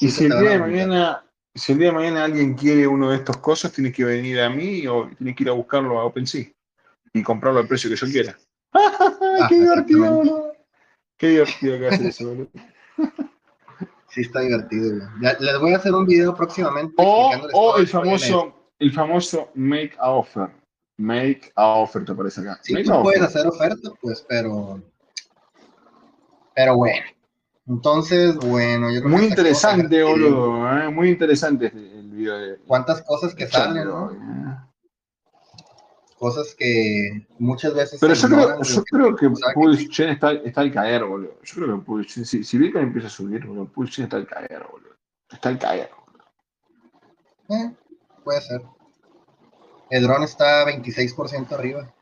y 0.02 0.12
si 0.12 0.26
el 0.26 0.40
día 0.40 0.50
de 0.52 0.60
mañana, 0.60 1.26
si 1.56 1.72
el 1.72 1.80
día 1.80 1.88
de 1.88 1.94
mañana 1.94 2.26
alguien 2.26 2.54
quiere 2.54 2.86
uno 2.86 3.10
de 3.10 3.16
estos 3.16 3.38
cosas, 3.38 3.72
tiene 3.72 3.92
que 3.92 4.06
venir 4.06 4.40
a 4.40 4.50
mí 4.52 4.86
o 4.86 5.10
tiene 5.18 5.34
que 5.34 5.46
ir 5.46 5.50
a 5.50 5.54
buscarlo 5.54 6.00
a 6.00 6.06
OpenSea 6.06 6.46
y 7.12 7.24
comprarlo 7.24 7.60
al 7.60 7.68
precio 7.68 7.90
que 7.90 7.96
yo 7.96 8.06
quiera. 8.06 8.38
Ah, 8.78 9.48
¡Qué 9.50 9.56
divertido, 9.56 10.54
Qué 11.18 11.30
divertido 11.30 11.80
que 11.80 11.88
hace 11.88 12.08
eso, 12.10 12.28
boludo. 12.28 12.50
Sí, 14.16 14.22
está 14.22 14.40
divertido. 14.40 15.10
les 15.42 15.60
voy 15.60 15.74
a 15.74 15.76
hacer 15.76 15.94
un 15.94 16.06
video 16.06 16.34
próximamente. 16.34 16.96
O, 16.98 17.76
el 17.78 17.86
famoso, 17.86 18.56
el 18.80 18.94
famoso 18.94 19.50
make 19.56 19.92
a 20.00 20.10
offer. 20.10 20.50
Make 20.96 21.52
a 21.54 21.68
offer, 21.68 22.06
te 22.06 22.14
parece 22.14 22.40
acá. 22.40 22.58
Sí, 22.62 22.82
tú 22.82 23.04
puedes 23.04 23.22
hacer 23.22 23.46
oferta, 23.46 23.90
pues, 24.02 24.26
pero. 24.30 24.82
Pero 26.56 26.78
bueno. 26.78 27.06
Entonces, 27.68 28.38
bueno, 28.38 28.90
yo 28.90 29.02
creo 29.02 29.18
Muy 29.18 29.26
interesante, 29.26 30.02
boludo, 30.02 30.66
¿eh? 30.78 30.90
muy 30.90 31.10
interesante 31.10 31.74
el 31.76 32.10
video 32.12 32.38
de... 32.38 32.58
¿Cuántas 32.60 33.02
cosas 33.02 33.36
que 33.36 33.48
salen, 33.48 33.86
¿no? 33.86 34.12
Cosas 36.26 36.56
que 36.58 37.28
muchas 37.38 37.76
veces... 37.76 38.00
Pero 38.00 38.16
yo 38.16 38.28
creo, 38.28 38.64
yo 38.64 38.84
creo 38.86 39.16
que 39.16 39.30
Pulse 39.54 39.88
Chain 39.90 40.10
está, 40.10 40.32
está, 40.32 40.62
al 40.62 40.74
caer, 40.74 41.06
boludo. 41.06 41.38
Yo 41.44 41.54
creo 41.54 41.78
que 41.78 41.86
Pulse 41.86 42.10
Chain, 42.10 42.26
si, 42.26 42.44
si 42.44 42.58
Bitcoin 42.58 42.86
empieza 42.86 43.10
a 43.10 43.12
subir, 43.12 43.46
boludo, 43.46 43.68
Pulse 43.68 43.94
Chain 43.94 44.06
está 44.06 44.18
al 44.18 44.26
caer, 44.26 44.66
boludo. 44.72 44.96
Está 45.32 45.50
al 45.50 45.60
caer, 45.60 45.92
boludo. 46.04 46.26
Eh, 47.50 47.76
puede 48.24 48.42
ser. 48.42 48.64
El 49.92 50.02
dron 50.02 50.24
está 50.24 50.66
26% 50.66 51.52
arriba. 51.52 51.94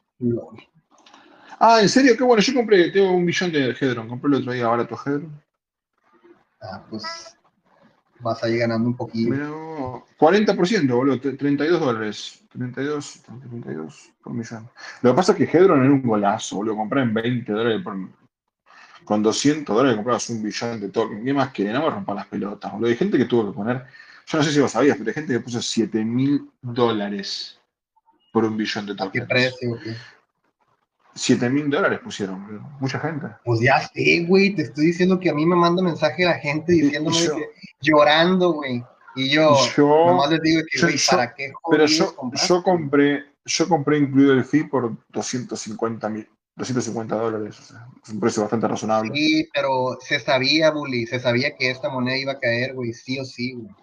Ah, 1.60 1.82
¿en 1.82 1.90
serio? 1.90 2.16
Qué 2.16 2.24
bueno, 2.24 2.42
yo 2.42 2.54
compré, 2.54 2.92
tengo 2.92 3.12
un 3.12 3.26
millón 3.26 3.52
de 3.52 3.72
Hedron, 3.72 4.08
compré 4.08 4.30
el 4.30 4.36
otro 4.36 4.54
día 4.54 4.70
barato 4.70 4.98
Hedron 5.06 5.44
ah, 6.62 6.82
pues 6.90 7.33
vas 8.24 8.44
a 8.44 8.50
ir 8.50 8.60
ganando 8.60 8.88
un 8.88 8.96
poquito. 8.96 9.32
Pero 9.32 10.06
40%, 10.18 10.96
boludo, 10.96 11.20
32 11.20 11.80
dólares. 11.80 12.40
32, 12.50 13.22
32 13.24 14.12
por 14.24 14.34
millón. 14.34 14.70
Lo 15.02 15.12
que 15.12 15.16
pasa 15.16 15.32
es 15.32 15.38
que 15.38 15.58
Hedron 15.58 15.84
era 15.84 15.92
un 15.92 16.04
golazo, 16.04 16.58
boludo. 16.58 16.76
Compré 16.76 17.02
en 17.02 17.14
20 17.14 17.52
dólares 17.52 17.82
por, 17.84 17.98
con 19.04 19.24
200 19.24 19.76
dólares 19.76 19.96
comprabas 19.96 20.30
un 20.30 20.44
billón 20.44 20.80
de 20.80 20.90
tokens. 20.90 21.24
¿Qué 21.24 21.34
más 21.34 21.52
que? 21.52 21.66
No 21.66 21.82
me 21.82 21.90
rompan 21.90 22.16
las 22.16 22.28
pelotas, 22.28 22.72
boludo. 22.72 22.90
Hay 22.90 22.96
gente 22.96 23.18
que 23.18 23.26
tuvo 23.26 23.52
que 23.52 23.56
poner 23.56 23.86
Yo 24.28 24.38
no 24.38 24.44
sé 24.44 24.52
si 24.52 24.60
vos 24.60 24.72
sabías, 24.72 24.98
pero 24.98 25.10
hay 25.10 25.14
gente 25.16 25.34
que 25.34 25.40
puso 25.40 25.62
7 25.62 26.04
mil 26.06 26.50
dólares 26.62 27.60
por 28.32 28.46
un 28.46 28.56
billón 28.56 28.86
de 28.86 28.96
tokens. 28.96 29.28
¿Qué 29.28 29.34
precio? 29.34 29.78
¿Qué? 31.14 31.20
7 31.20 31.50
mil 31.50 31.70
dólares 31.70 32.00
pusieron, 32.04 32.62
mucha 32.80 33.00
gente. 33.00 33.28
Pues 33.46 33.60
ya 33.60 33.80
sé, 33.94 34.26
güey, 34.28 34.56
te 34.56 34.64
estoy 34.64 34.88
diciendo 34.88 35.20
que 35.20 35.30
a 35.30 35.34
mí 35.34 35.46
me 35.46 35.56
manda 35.56 35.82
mensaje 35.82 36.26
la 36.26 36.36
gente 36.36 36.74
diciéndome 36.74 37.18
que, 37.18 37.50
llorando, 37.82 38.54
güey. 38.54 38.84
Y 39.16 39.30
yo, 39.30 39.56
yo 39.78 39.88
nomás 40.08 40.32
les 40.32 40.42
digo 40.42 40.62
que, 40.70 40.82
güey, 40.82 40.96
¿para 41.10 41.34
qué 41.34 41.52
Pero 41.70 41.86
yo, 41.86 42.16
yo, 42.48 42.64
compré, 42.64 43.24
yo 43.46 43.70
compré 43.70 44.00
incluido 44.00 44.34
el 44.34 44.44
fee 44.44 44.64
por 44.64 44.98
250 45.10 46.10
mil. 46.10 46.28
250 46.56 47.16
dólares, 47.16 47.60
o 47.60 47.64
sea, 47.64 47.88
es 48.04 48.10
un 48.10 48.20
precio 48.20 48.44
bastante 48.44 48.68
razonable. 48.68 49.12
Sí, 49.16 49.50
pero 49.52 49.98
se 50.00 50.20
sabía, 50.20 50.70
Bully, 50.70 51.08
se 51.08 51.20
sabía 51.20 51.56
que 51.56 51.72
esta 51.72 51.90
moneda 51.90 52.16
iba 52.16 52.34
a 52.34 52.40
caer, 52.40 52.76
güey, 52.76 52.94
sí 52.94 53.20
o 53.20 53.26
sí, 53.26 53.54
güey. 53.54 53.74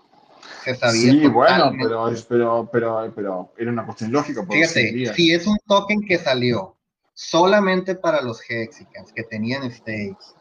Se 0.65 0.77
sabía. 0.77 1.11
Sí, 1.11 1.27
bueno, 1.27 1.73
pero, 1.77 2.13
pero, 2.29 2.69
pero, 2.71 3.13
pero 3.15 3.53
era 3.59 3.73
una 3.73 3.85
cuestión 3.85 4.13
lógica. 4.13 4.47
Fíjate, 4.49 5.13
si 5.15 5.33
es 5.33 5.49
un 5.49 5.59
token 5.67 6.01
que 6.03 6.19
salió 6.19 6.77
solamente 7.21 7.95
para 7.95 8.23
los 8.23 8.41
Hexicans 8.49 9.13
que 9.13 9.23
tenían 9.25 9.71
stakes 9.71 10.35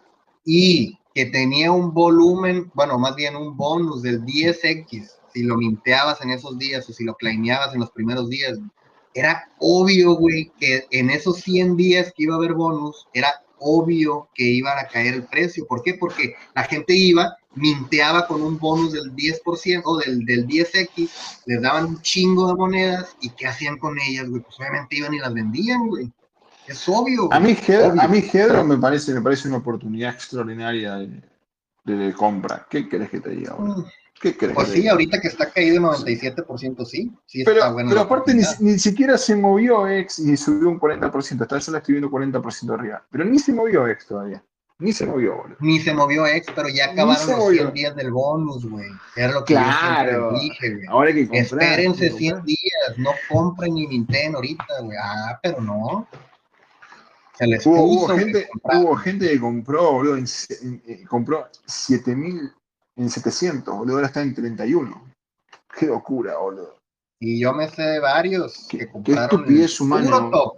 y 0.46 0.98
que 1.14 1.26
tenía 1.26 1.74
un 1.74 1.94
volumen, 1.94 2.72
bueno, 2.74 2.98
más 2.98 3.16
bien 3.16 3.36
un 3.36 3.58
bonus 3.58 4.02
del 4.02 4.24
10x 4.24 5.12
si 5.34 5.44
lo 5.44 5.58
minteabas 5.58 6.22
en 6.22 6.32
esos 6.32 6.58
días 6.58 6.90
o 6.90 6.94
si 6.94 7.04
lo 7.04 7.16
claimeabas 7.16 7.74
en 7.74 7.82
los 7.82 7.92
primeros 7.92 8.30
días, 8.30 8.58
era 9.14 9.52
obvio, 9.60 10.14
güey, 10.14 10.52
que 10.58 10.88
en 10.92 11.10
esos 11.10 11.42
100 11.42 11.76
días 11.76 12.14
que 12.16 12.24
iba 12.24 12.36
a 12.36 12.38
haber 12.38 12.54
bonus, 12.54 13.08
era 13.14 13.34
obvio 13.60 14.30
que 14.34 14.46
iba 14.46 14.80
a 14.80 14.88
caer 14.88 15.16
el 15.16 15.24
precio. 15.28 15.68
¿Por 15.68 15.84
qué? 15.84 15.96
Porque 15.96 16.34
la 16.56 16.64
gente 16.64 16.96
iba, 16.96 17.36
minteaba 17.56 18.26
con 18.26 18.42
un 18.42 18.58
bonus 18.58 18.94
del 18.94 19.14
10% 19.16 19.82
o 19.84 19.98
del, 19.98 20.26
del 20.26 20.48
10x, 20.48 21.10
les 21.46 21.62
daban 21.62 21.86
un 21.86 22.02
chingo 22.02 22.48
de 22.48 22.56
monedas 22.56 23.18
y 23.20 23.32
¿qué 23.32 23.48
hacían 23.48 23.78
con 23.78 24.00
ellas, 24.00 24.30
güey? 24.30 24.42
Pues 24.42 24.58
obviamente 24.60 24.96
iban 24.96 25.14
y 25.14 25.20
las 25.20 25.34
vendían, 25.34 25.88
güey. 25.88 26.10
Es 26.70 26.88
obvio. 26.88 27.34
A 27.34 27.40
mí, 27.40 27.58
Hedro, 27.68 28.00
a 28.00 28.08
mí 28.08 28.24
Hedro 28.32 28.64
me 28.64 28.78
parece, 28.78 29.12
me 29.12 29.22
parece 29.22 29.48
una 29.48 29.58
oportunidad 29.58 30.14
extraordinaria 30.14 30.98
de, 31.84 32.14
compra. 32.14 32.68
¿Qué 32.70 32.88
querés 32.88 33.10
que 33.10 33.20
te 33.20 33.32
diga 33.32 33.56
mm. 33.58 33.86
¿Qué 34.22 34.38
crees? 34.38 34.54
Pues 34.54 34.68
sí, 34.68 34.88
ahorita 34.88 35.20
que 35.20 35.30
está 35.30 35.50
caído 35.50 35.82
97%, 35.82 36.86
sí. 36.86 37.12
sí 37.26 37.44
pero, 37.44 37.58
está 37.58 37.72
bueno 37.72 37.90
pero 37.90 38.02
aparte 38.02 38.36
ni, 38.60 38.78
siquiera 38.78 39.18
se 39.18 39.36
movió 39.36 39.88
X 39.88 40.20
y 40.20 40.38
subió 40.38 40.70
un 40.70 40.80
40%. 40.80 41.42
Hasta 41.42 41.58
eso 41.58 41.72
la 41.72 41.80
estoy 41.80 41.96
viendo 41.96 42.12
40% 42.12 42.74
arriba. 42.74 43.04
Pero 43.10 43.26
ni 43.26 43.40
se 43.40 43.52
movió 43.52 43.88
X 43.88 44.06
todavía. 44.06 44.44
Ni 44.78 44.94
se 44.94 45.08
movió, 45.08 45.38
boludo. 45.38 45.58
Ni 45.62 45.80
se 45.80 45.94
movió 45.94 46.28
X, 46.28 46.52
pero 46.56 46.70
ya 46.70 46.92
acabaron 46.92 47.28
los 47.28 47.50
100 47.50 47.74
días 47.74 47.96
del 47.96 48.12
bonus, 48.12 48.70
güey. 48.70 48.90
Era 49.16 49.34
lo 49.34 49.44
que 49.44 49.56
claro. 49.56 50.34
yo 50.34 50.40
dije, 50.40 50.76
güey. 50.76 50.86
Ahora 50.88 51.14
que 51.14 51.28
comprar, 51.28 51.42
Espérense 51.44 52.12
100 52.12 52.44
días, 52.44 52.98
no 52.98 53.12
compren 53.28 53.74
ni 53.74 53.88
minten 53.88 54.36
ahorita, 54.36 54.82
güey. 54.82 54.98
Ah, 55.02 55.40
pero 55.42 55.60
no 55.62 56.08
hubo, 57.66 58.08
gente, 58.10 58.50
hubo 58.64 58.96
gente 58.96 59.30
que 59.30 59.40
compró, 59.40 59.94
boludo, 59.94 60.18
en, 60.18 60.26
en, 60.62 61.06
compró 61.06 61.48
7000 61.66 62.52
en 62.98 63.10
700, 63.10 63.78
boludo, 63.78 63.96
ahora 63.96 64.08
está 64.08 64.22
en 64.22 64.36
31. 64.36 65.14
Qué 65.78 65.88
locura, 65.88 66.38
boludo. 66.38 66.80
Y 67.20 67.40
yo 67.40 67.54
me 67.54 67.70
sé 67.70 67.82
de 67.82 68.00
varios 68.00 68.68
que 68.70 68.90
compraron 68.90 69.46
qué 69.46 69.64
el 69.64 69.70
puro 69.78 70.30
top. 70.30 70.58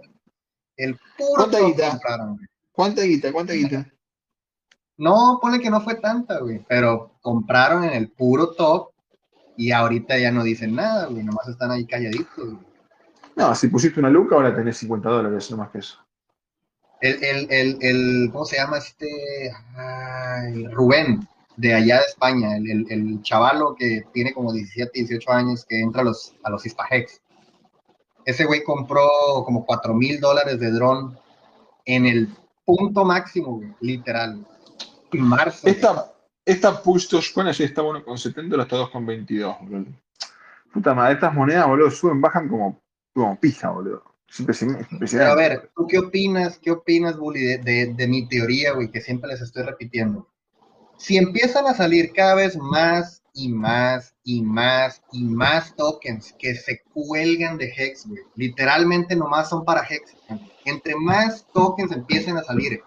El 0.76 0.98
puro 1.16 1.34
¿Cuánta 1.36 1.60
guita? 1.60 1.90
compraron, 1.90 2.40
¿Cuánta 2.72 3.02
guita? 3.02 3.32
¿Cuánta 3.32 3.52
guita? 3.52 3.86
No, 4.96 5.38
pone 5.40 5.60
que 5.60 5.70
no 5.70 5.80
fue 5.80 5.96
tanta, 5.96 6.38
güey, 6.38 6.64
pero 6.68 7.16
compraron 7.20 7.84
en 7.84 7.92
el 7.92 8.10
puro 8.10 8.52
top 8.52 8.90
y 9.56 9.72
ahorita 9.72 10.18
ya 10.18 10.30
no 10.30 10.44
dicen 10.44 10.74
nada, 10.74 11.06
güey, 11.06 11.22
nomás 11.22 11.48
están 11.48 11.70
ahí 11.70 11.86
calladitos, 11.86 12.54
güey. 12.54 12.72
No, 13.34 13.54
si 13.54 13.68
pusiste 13.68 13.98
una 13.98 14.10
luca, 14.10 14.36
ahora 14.36 14.54
tenés 14.54 14.76
50 14.78 15.08
dólares, 15.08 15.50
no 15.50 15.56
más 15.56 15.70
que 15.70 15.78
eso. 15.78 15.98
El, 17.02 17.24
el, 17.24 17.46
el, 17.50 17.78
el, 17.80 18.30
¿cómo 18.30 18.44
se 18.44 18.56
llama 18.56 18.78
este? 18.78 19.52
Ay, 19.74 20.68
Rubén, 20.68 21.26
de 21.56 21.74
allá 21.74 21.96
de 21.96 22.04
España, 22.04 22.56
el, 22.56 22.86
el, 22.88 23.20
chavalo 23.22 23.74
que 23.74 24.04
tiene 24.12 24.32
como 24.32 24.52
17, 24.52 24.90
18 24.94 25.32
años, 25.32 25.66
que 25.68 25.80
entra 25.80 26.02
a 26.02 26.04
los, 26.04 26.32
a 26.44 26.50
los 26.50 26.64
Hispahex. 26.64 27.20
Ese 28.24 28.44
güey 28.44 28.62
compró 28.62 29.08
como 29.44 29.66
4 29.66 29.92
mil 29.94 30.20
dólares 30.20 30.60
de 30.60 30.70
dron 30.70 31.18
en 31.86 32.06
el 32.06 32.28
punto 32.64 33.04
máximo, 33.04 33.60
literal. 33.80 34.46
En 35.10 35.22
marzo. 35.22 35.66
Esta, 35.66 36.12
esta 36.44 36.82
Push 36.84 37.08
Dogecoin 37.08 37.48
así 37.48 37.64
está 37.64 37.82
bueno 37.82 38.04
con 38.04 38.16
70, 38.16 38.56
lo 38.56 38.62
está 38.62 38.76
2,22, 38.76 39.58
boludo. 39.60 39.86
Puta 40.72 40.94
madre, 40.94 41.14
estas 41.14 41.34
monedas, 41.34 41.66
boludo, 41.66 41.90
suben, 41.90 42.20
bajan 42.20 42.48
como, 42.48 42.80
como 43.12 43.40
pija, 43.40 43.70
boludo. 43.70 44.11
Pero 45.10 45.26
a 45.26 45.34
ver, 45.34 45.70
¿tú 45.76 45.86
qué 45.86 45.98
opinas, 45.98 46.58
qué 46.58 46.70
opinas, 46.70 47.18
Bully, 47.18 47.58
de, 47.58 47.94
de, 47.94 48.08
mi 48.08 48.26
teoría, 48.28 48.72
güey, 48.72 48.90
que 48.90 49.00
siempre 49.00 49.30
les 49.30 49.42
estoy 49.42 49.62
repitiendo? 49.64 50.28
Si 50.96 51.16
empiezan 51.16 51.66
a 51.66 51.74
salir 51.74 52.12
cada 52.12 52.34
vez 52.36 52.56
más 52.56 53.22
y 53.34 53.48
más 53.50 54.14
y 54.24 54.42
más 54.42 55.02
y 55.12 55.24
más 55.24 55.74
tokens 55.76 56.34
que 56.38 56.54
se 56.54 56.82
cuelgan 56.94 57.58
de 57.58 57.72
Hex, 57.76 58.06
güey, 58.06 58.22
literalmente 58.36 59.16
nomás 59.16 59.50
son 59.50 59.64
para 59.64 59.86
Hex. 59.88 60.16
Entre 60.64 60.94
más 60.96 61.46
tokens 61.52 61.92
empiecen 61.92 62.38
a 62.38 62.44
salir 62.44 62.80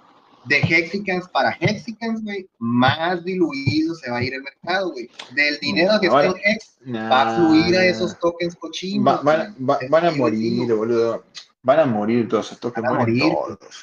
de 0.45 0.57
Hexicans 0.59 1.27
para 1.29 1.57
Hexicans, 1.59 2.23
güey, 2.23 2.47
más 2.59 3.23
diluido 3.23 3.95
se 3.95 4.11
va 4.11 4.17
a 4.17 4.23
ir 4.23 4.33
el 4.33 4.43
mercado, 4.43 4.91
güey. 4.91 5.09
Del 5.33 5.59
dinero 5.59 5.99
que 5.99 6.07
está 6.07 6.25
en 6.25 6.33
Hex, 6.43 6.77
va 6.93 7.21
a 7.21 7.35
fluir 7.35 7.75
a 7.75 7.85
esos 7.85 8.17
tokens 8.19 8.55
cochinos. 8.55 9.23
van 9.23 10.05
a 10.05 10.11
morir, 10.11 10.73
boludo. 10.73 11.23
Van 11.63 11.79
a 11.79 11.85
morir 11.85 12.27
todos 12.29 12.47
esos 12.47 12.59
tokens. 12.59 12.87
Van 12.87 12.95
a 12.95 12.99
morir. 12.99 13.23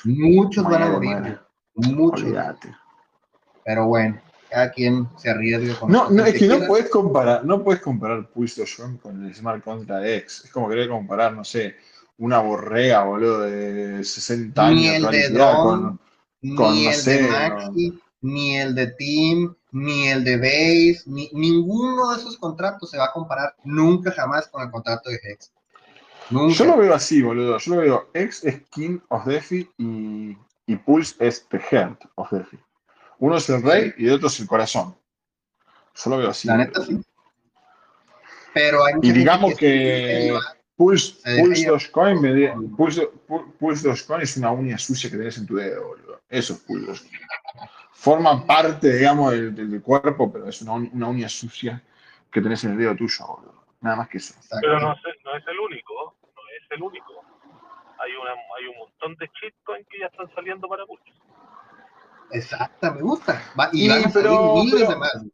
Muchos 0.05 0.64
van 0.64 0.82
a 0.82 0.89
morir. 0.90 1.40
Muchos. 1.74 2.28
Pero 3.64 3.86
bueno, 3.86 4.20
cada 4.51 4.70
quien 4.70 5.09
se 5.16 5.30
arriesga 5.30 5.74
con 5.78 5.90
No, 5.90 6.10
no 6.10 6.24
es 6.24 6.39
que, 6.39 6.47
no 6.47 6.66
puedes 6.66 6.90
comparar, 6.90 7.44
no 7.44 7.62
puedes 7.62 7.80
comparar 7.80 8.28
Pulse 8.28 8.64
con 9.01 9.24
el 9.24 9.34
Smart 9.34 9.64
Contract 9.64 10.06
X. 10.06 10.43
Es 10.44 10.51
como 10.51 10.68
querer 10.68 10.89
comparar, 10.89 11.32
no 11.32 11.44
sé, 11.44 11.76
una 12.18 12.39
borrea, 12.39 13.02
boludo, 13.05 13.40
de 13.40 14.05
60 14.05 14.66
años. 14.66 14.80
Ni 14.80 14.89
el 14.89 15.02
de 15.06 15.30
Drone, 16.43 16.74
ni 16.74 16.86
el 16.89 17.05
de 17.05 17.23
Maxi, 17.23 18.02
ni 18.20 18.56
el 18.59 18.74
de 18.74 18.86
Team, 18.89 19.56
ni 19.70 20.09
el 20.09 20.24
de 20.24 20.36
Base, 20.36 21.02
ni, 21.06 21.31
ninguno 21.32 22.10
de 22.10 22.20
esos 22.20 22.36
contratos 22.36 22.90
se 22.90 22.98
va 22.98 23.06
a 23.06 23.12
comparar 23.12 23.55
nunca 23.64 24.12
jamás 24.12 24.48
con 24.48 24.62
el 24.62 24.70
contrato 24.70 25.09
de 25.09 25.16
Hex. 25.23 25.52
Yo 26.31 26.64
lo 26.64 26.77
veo 26.77 26.94
así, 26.94 27.23
boludo. 27.23 27.59
Yo 27.59 27.74
lo 27.74 27.81
veo 27.81 28.10
X 28.14 28.44
es 28.44 28.62
King 28.70 28.98
of 29.09 29.27
Defi 29.27 29.69
y, 29.78 30.36
y 30.66 30.77
Pulse 30.77 31.14
es 31.19 31.47
The 31.48 31.59
Heart 31.59 32.05
of 32.14 32.31
Defi. 32.32 32.59
Uno 33.19 33.36
es 33.36 33.48
el 33.48 33.62
rey 33.62 33.94
y 33.98 34.06
el 34.06 34.14
otro 34.14 34.28
es 34.28 34.40
el 34.40 34.47
corazón. 34.47 34.97
Yo 35.94 36.10
lo 36.10 36.19
veo 36.19 36.31
así. 36.31 36.48
La 36.48 36.56
neta 36.56 36.85
sí. 36.85 37.01
Pero 38.55 38.85
hay 38.85 38.94
y 39.02 39.12
digamos 39.12 39.55
que, 39.56 40.36
Pulse, 40.77 41.14
Pulse 41.40 41.66
Dogecoin, 41.66 42.77
Pulse, 42.77 43.09
Pulse 43.59 43.89
Dogecoin 43.89 44.23
es 44.23 44.36
una 44.36 44.51
uña 44.51 44.78
sucia 44.78 45.10
que 45.10 45.16
tenés 45.16 45.39
en 45.39 45.47
tu 45.47 45.56
dedo, 45.56 45.86
boludo. 45.89 46.02
Eso 46.32 46.54
es 46.54 46.60
Pulse 46.60 46.86
Dogecoin. 46.86 47.20
Forma 47.92 48.46
parte, 48.46 48.90
digamos, 48.94 49.32
del, 49.32 49.54
del, 49.54 49.82
cuerpo, 49.82 50.32
pero 50.32 50.48
es 50.48 50.62
una, 50.62 50.72
una, 50.72 51.09
uña 51.09 51.28
sucia 51.28 51.80
que 52.30 52.40
tenés 52.40 52.64
en 52.64 52.72
el 52.72 52.78
dedo 52.78 52.96
tuyo, 52.96 53.26
boludo. 53.26 53.64
Nada 53.82 53.96
más 53.96 54.09
que 54.09 54.16
eso. 54.16 54.34
Pero 54.60 54.80
no, 54.80 54.88
no 54.88 55.36
es 55.36 55.46
el 55.46 55.59
único, 55.60 56.16
no 56.22 56.42
es 56.56 56.70
el 56.70 56.82
único. 56.82 57.22
Hay, 57.98 58.12
una, 58.14 58.32
hay 58.32 58.66
un 58.66 58.78
montón 58.78 59.14
de 59.16 59.30
shitcoins 59.40 59.86
que 59.88 60.00
ya 60.00 60.06
están 60.06 60.34
saliendo 60.34 60.66
para 60.68 60.86
Pulse. 60.86 61.12
Exacto, 62.30 62.94
me 62.94 63.02
gusta. 63.02 63.42
y, 63.72 63.88
pero, 64.14 64.54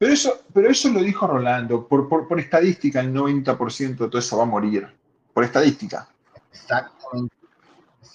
pero, 0.00 0.12
eso, 0.12 0.42
pero 0.52 0.68
eso 0.68 0.88
lo 0.88 1.00
dijo 1.00 1.28
Rolando. 1.28 1.86
Por, 1.86 2.08
por, 2.08 2.26
por, 2.26 2.40
estadística, 2.40 3.00
el 3.00 3.14
90% 3.14 3.96
de 3.96 4.08
todo 4.08 4.18
eso 4.18 4.36
va 4.36 4.42
a 4.42 4.46
morir. 4.46 4.88
Por 5.32 5.44
estadística. 5.44 6.08
Exactamente. 6.50 7.37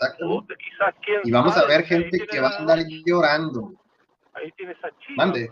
Exactamente. 0.08 1.22
y 1.24 1.32
vamos 1.32 1.58
a 1.58 1.66
ver 1.66 1.84
gente 1.86 2.26
que 2.28 2.40
va 2.40 2.50
a 2.50 2.58
andar 2.58 2.80
llorando. 3.06 3.74
Ahí 4.34 4.52
tienes 4.52 4.78
a 4.84 4.90
Chile. 5.00 5.50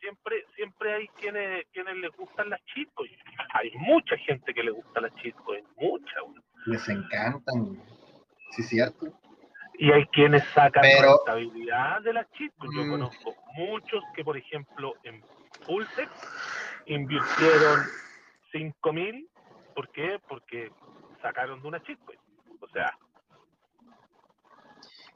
Siempre, 0.00 0.44
siempre 0.56 0.94
hay 0.94 1.08
quienes, 1.20 1.64
quienes 1.72 1.96
les 1.96 2.10
gustan 2.16 2.50
las 2.50 2.64
chicos. 2.66 3.08
Hay 3.54 3.70
mucha 3.76 4.16
gente 4.18 4.52
que 4.52 4.62
le 4.62 4.72
gusta 4.72 5.00
las 5.00 5.14
chicos. 5.16 5.58
Mucha. 5.76 6.16
Les 6.66 6.88
encantan. 6.88 7.80
Sí, 8.50 8.62
cierto 8.64 9.12
y 9.82 9.90
hay 9.90 10.06
quienes 10.06 10.44
sacan 10.54 10.82
Pero, 10.82 11.16
rentabilidad 11.16 12.02
de 12.02 12.12
las 12.12 12.30
chicos. 12.32 12.68
Yo 12.74 12.84
mm. 12.84 12.90
conozco 12.90 13.34
muchos 13.54 14.04
que, 14.14 14.24
por 14.24 14.36
ejemplo, 14.36 14.94
en 15.02 15.22
Pulse 15.66 16.08
invirtieron 16.86 17.80
5 18.52 18.92
mil. 18.92 19.28
¿Por 19.74 19.88
qué? 19.90 20.20
Porque 20.28 20.70
sacaron 21.20 21.60
de 21.62 21.68
una 21.68 21.82
chitcoin. 21.82 22.18
O 22.60 22.68
sea. 22.68 22.96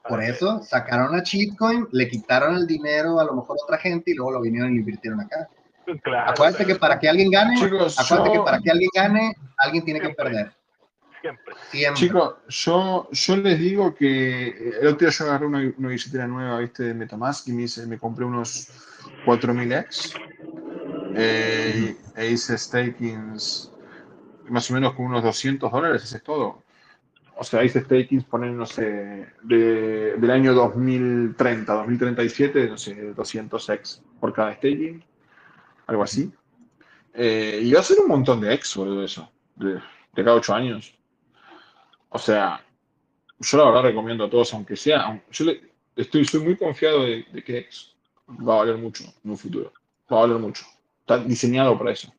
Por 0.07 0.23
eso 0.23 0.61
sacaron 0.63 1.15
a 1.15 1.23
chitcoin, 1.23 1.87
le 1.91 2.07
quitaron 2.07 2.55
el 2.55 2.67
dinero 2.67 3.19
a 3.19 3.25
lo 3.25 3.33
mejor 3.33 3.57
a 3.59 3.63
otra 3.63 3.77
gente 3.77 4.11
y 4.11 4.13
luego 4.13 4.31
lo 4.31 4.41
vinieron 4.41 4.71
y 4.71 4.75
lo 4.75 4.79
invirtieron 4.79 5.21
acá. 5.21 5.49
Claro, 6.03 6.31
acuérdate 6.31 6.65
que 6.65 6.75
para 6.75 6.99
que 6.99 7.07
alguien 7.07 7.31
gane, 7.31 7.55
acuérdate 7.55 8.31
que 8.33 8.39
para 8.41 8.59
que 8.59 8.71
alguien 8.71 8.89
gane, 8.93 9.33
alguien 9.57 9.85
tiene 9.85 10.01
que 10.01 10.09
perder. 10.09 10.51
Siempre. 11.21 11.55
Siempre. 11.71 11.93
Chicos, 11.93 12.35
yo, 12.49 13.07
yo 13.09 13.37
les 13.37 13.57
digo 13.57 13.95
que 13.95 14.47
eh, 14.49 14.71
el 14.81 14.87
otro 14.87 15.07
día 15.07 15.09
yo 15.11 15.23
agarré 15.23 15.45
una, 15.45 15.73
una 15.77 15.87
billetera 15.87 16.27
nueva, 16.27 16.59
viste, 16.59 16.83
de 16.83 16.93
Metamask 16.93 17.47
y 17.47 17.53
me, 17.53 17.63
hice, 17.63 17.87
me 17.87 17.97
compré 17.97 18.25
unos 18.25 18.67
4000X 19.25 20.19
eh, 21.15 21.95
e 22.15 22.29
hice 22.29 22.57
stakings 22.57 23.71
más 24.49 24.69
o 24.69 24.73
menos 24.73 24.93
con 24.93 25.05
unos 25.05 25.23
200 25.23 25.71
dólares, 25.71 26.03
eso 26.03 26.17
es 26.17 26.23
todo. 26.23 26.63
O 27.39 27.43
sea, 27.43 27.63
hice 27.63 27.81
stakings, 27.81 28.23
ponen, 28.23 28.57
no 28.57 28.65
sé, 28.65 29.27
de, 29.43 30.15
del 30.17 30.31
año 30.31 30.53
2030, 30.53 31.71
2037, 31.71 32.67
no 32.67 32.77
sé, 32.77 33.13
200X 33.15 34.01
por 34.19 34.33
cada 34.33 34.55
staking, 34.55 35.03
algo 35.85 36.03
así. 36.03 36.31
Eh, 37.13 37.61
y 37.63 37.71
va 37.73 37.79
a 37.79 37.83
ser 37.83 37.99
un 37.99 38.07
montón 38.07 38.41
de 38.41 38.53
X, 38.55 38.75
de 38.77 39.05
eso, 39.05 39.31
de, 39.55 39.73
de 39.73 40.23
cada 40.23 40.35
8 40.35 40.53
años. 40.53 40.95
O 42.09 42.19
sea, 42.19 42.63
yo 43.39 43.57
la 43.57 43.65
verdad 43.65 43.83
recomiendo 43.83 44.23
a 44.25 44.29
todos, 44.29 44.53
aunque 44.53 44.75
sea, 44.75 45.21
yo 45.31 45.45
le, 45.45 45.61
estoy, 45.95 46.25
soy 46.25 46.41
muy 46.41 46.57
confiado 46.57 47.03
de, 47.03 47.25
que 47.45 47.59
X 47.59 47.95
va 48.27 48.55
a 48.55 48.57
valer 48.59 48.77
mucho 48.77 49.03
en 49.23 49.31
un 49.31 49.37
futuro. 49.37 49.71
Va 50.11 50.17
a 50.17 50.21
valer 50.21 50.37
mucho. 50.37 50.65
Está 51.01 51.19
diseñado 51.19 51.77
para 51.77 51.91
eso. 51.91 52.11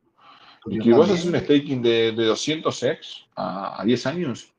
Y 0.66 0.81
que 0.81 0.93
vos 0.93 1.09
haces 1.11 1.24
un 1.24 1.39
staking 1.39 1.82
de, 1.82 2.12
de 2.12 2.31
200x 2.31 3.27
a, 3.36 3.81
a, 3.81 3.85
10 3.85 4.07
años, 4.07 4.53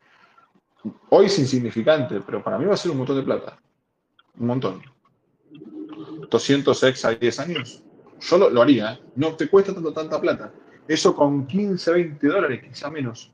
hoy 1.10 1.26
es 1.26 1.39
insignificante, 1.39 2.22
pero 2.22 2.43
para 2.43 2.57
mí 2.57 2.65
va 2.65 2.73
a 2.73 2.77
ser 2.77 2.91
un 2.91 2.97
montón 2.97 3.18
de 3.18 3.23
plata. 3.23 3.57
Un 4.38 4.47
montón. 4.47 4.84
200x 6.30 7.06
a 7.06 7.15
10 7.15 7.39
años, 7.39 7.84
yo 8.19 8.49
lo, 8.49 8.61
haría. 8.61 8.93
¿eh? 8.93 8.99
No 9.15 9.35
te 9.35 9.49
cuesta 9.49 9.73
tanto, 9.73 9.93
tanta 9.93 10.22
plata. 10.22 10.53
Eso 10.88 11.15
con 11.15 11.47
15, 11.47 11.91
20 11.91 12.27
dólares, 12.27 12.64
quizá 12.64 12.89
menos, 12.89 13.31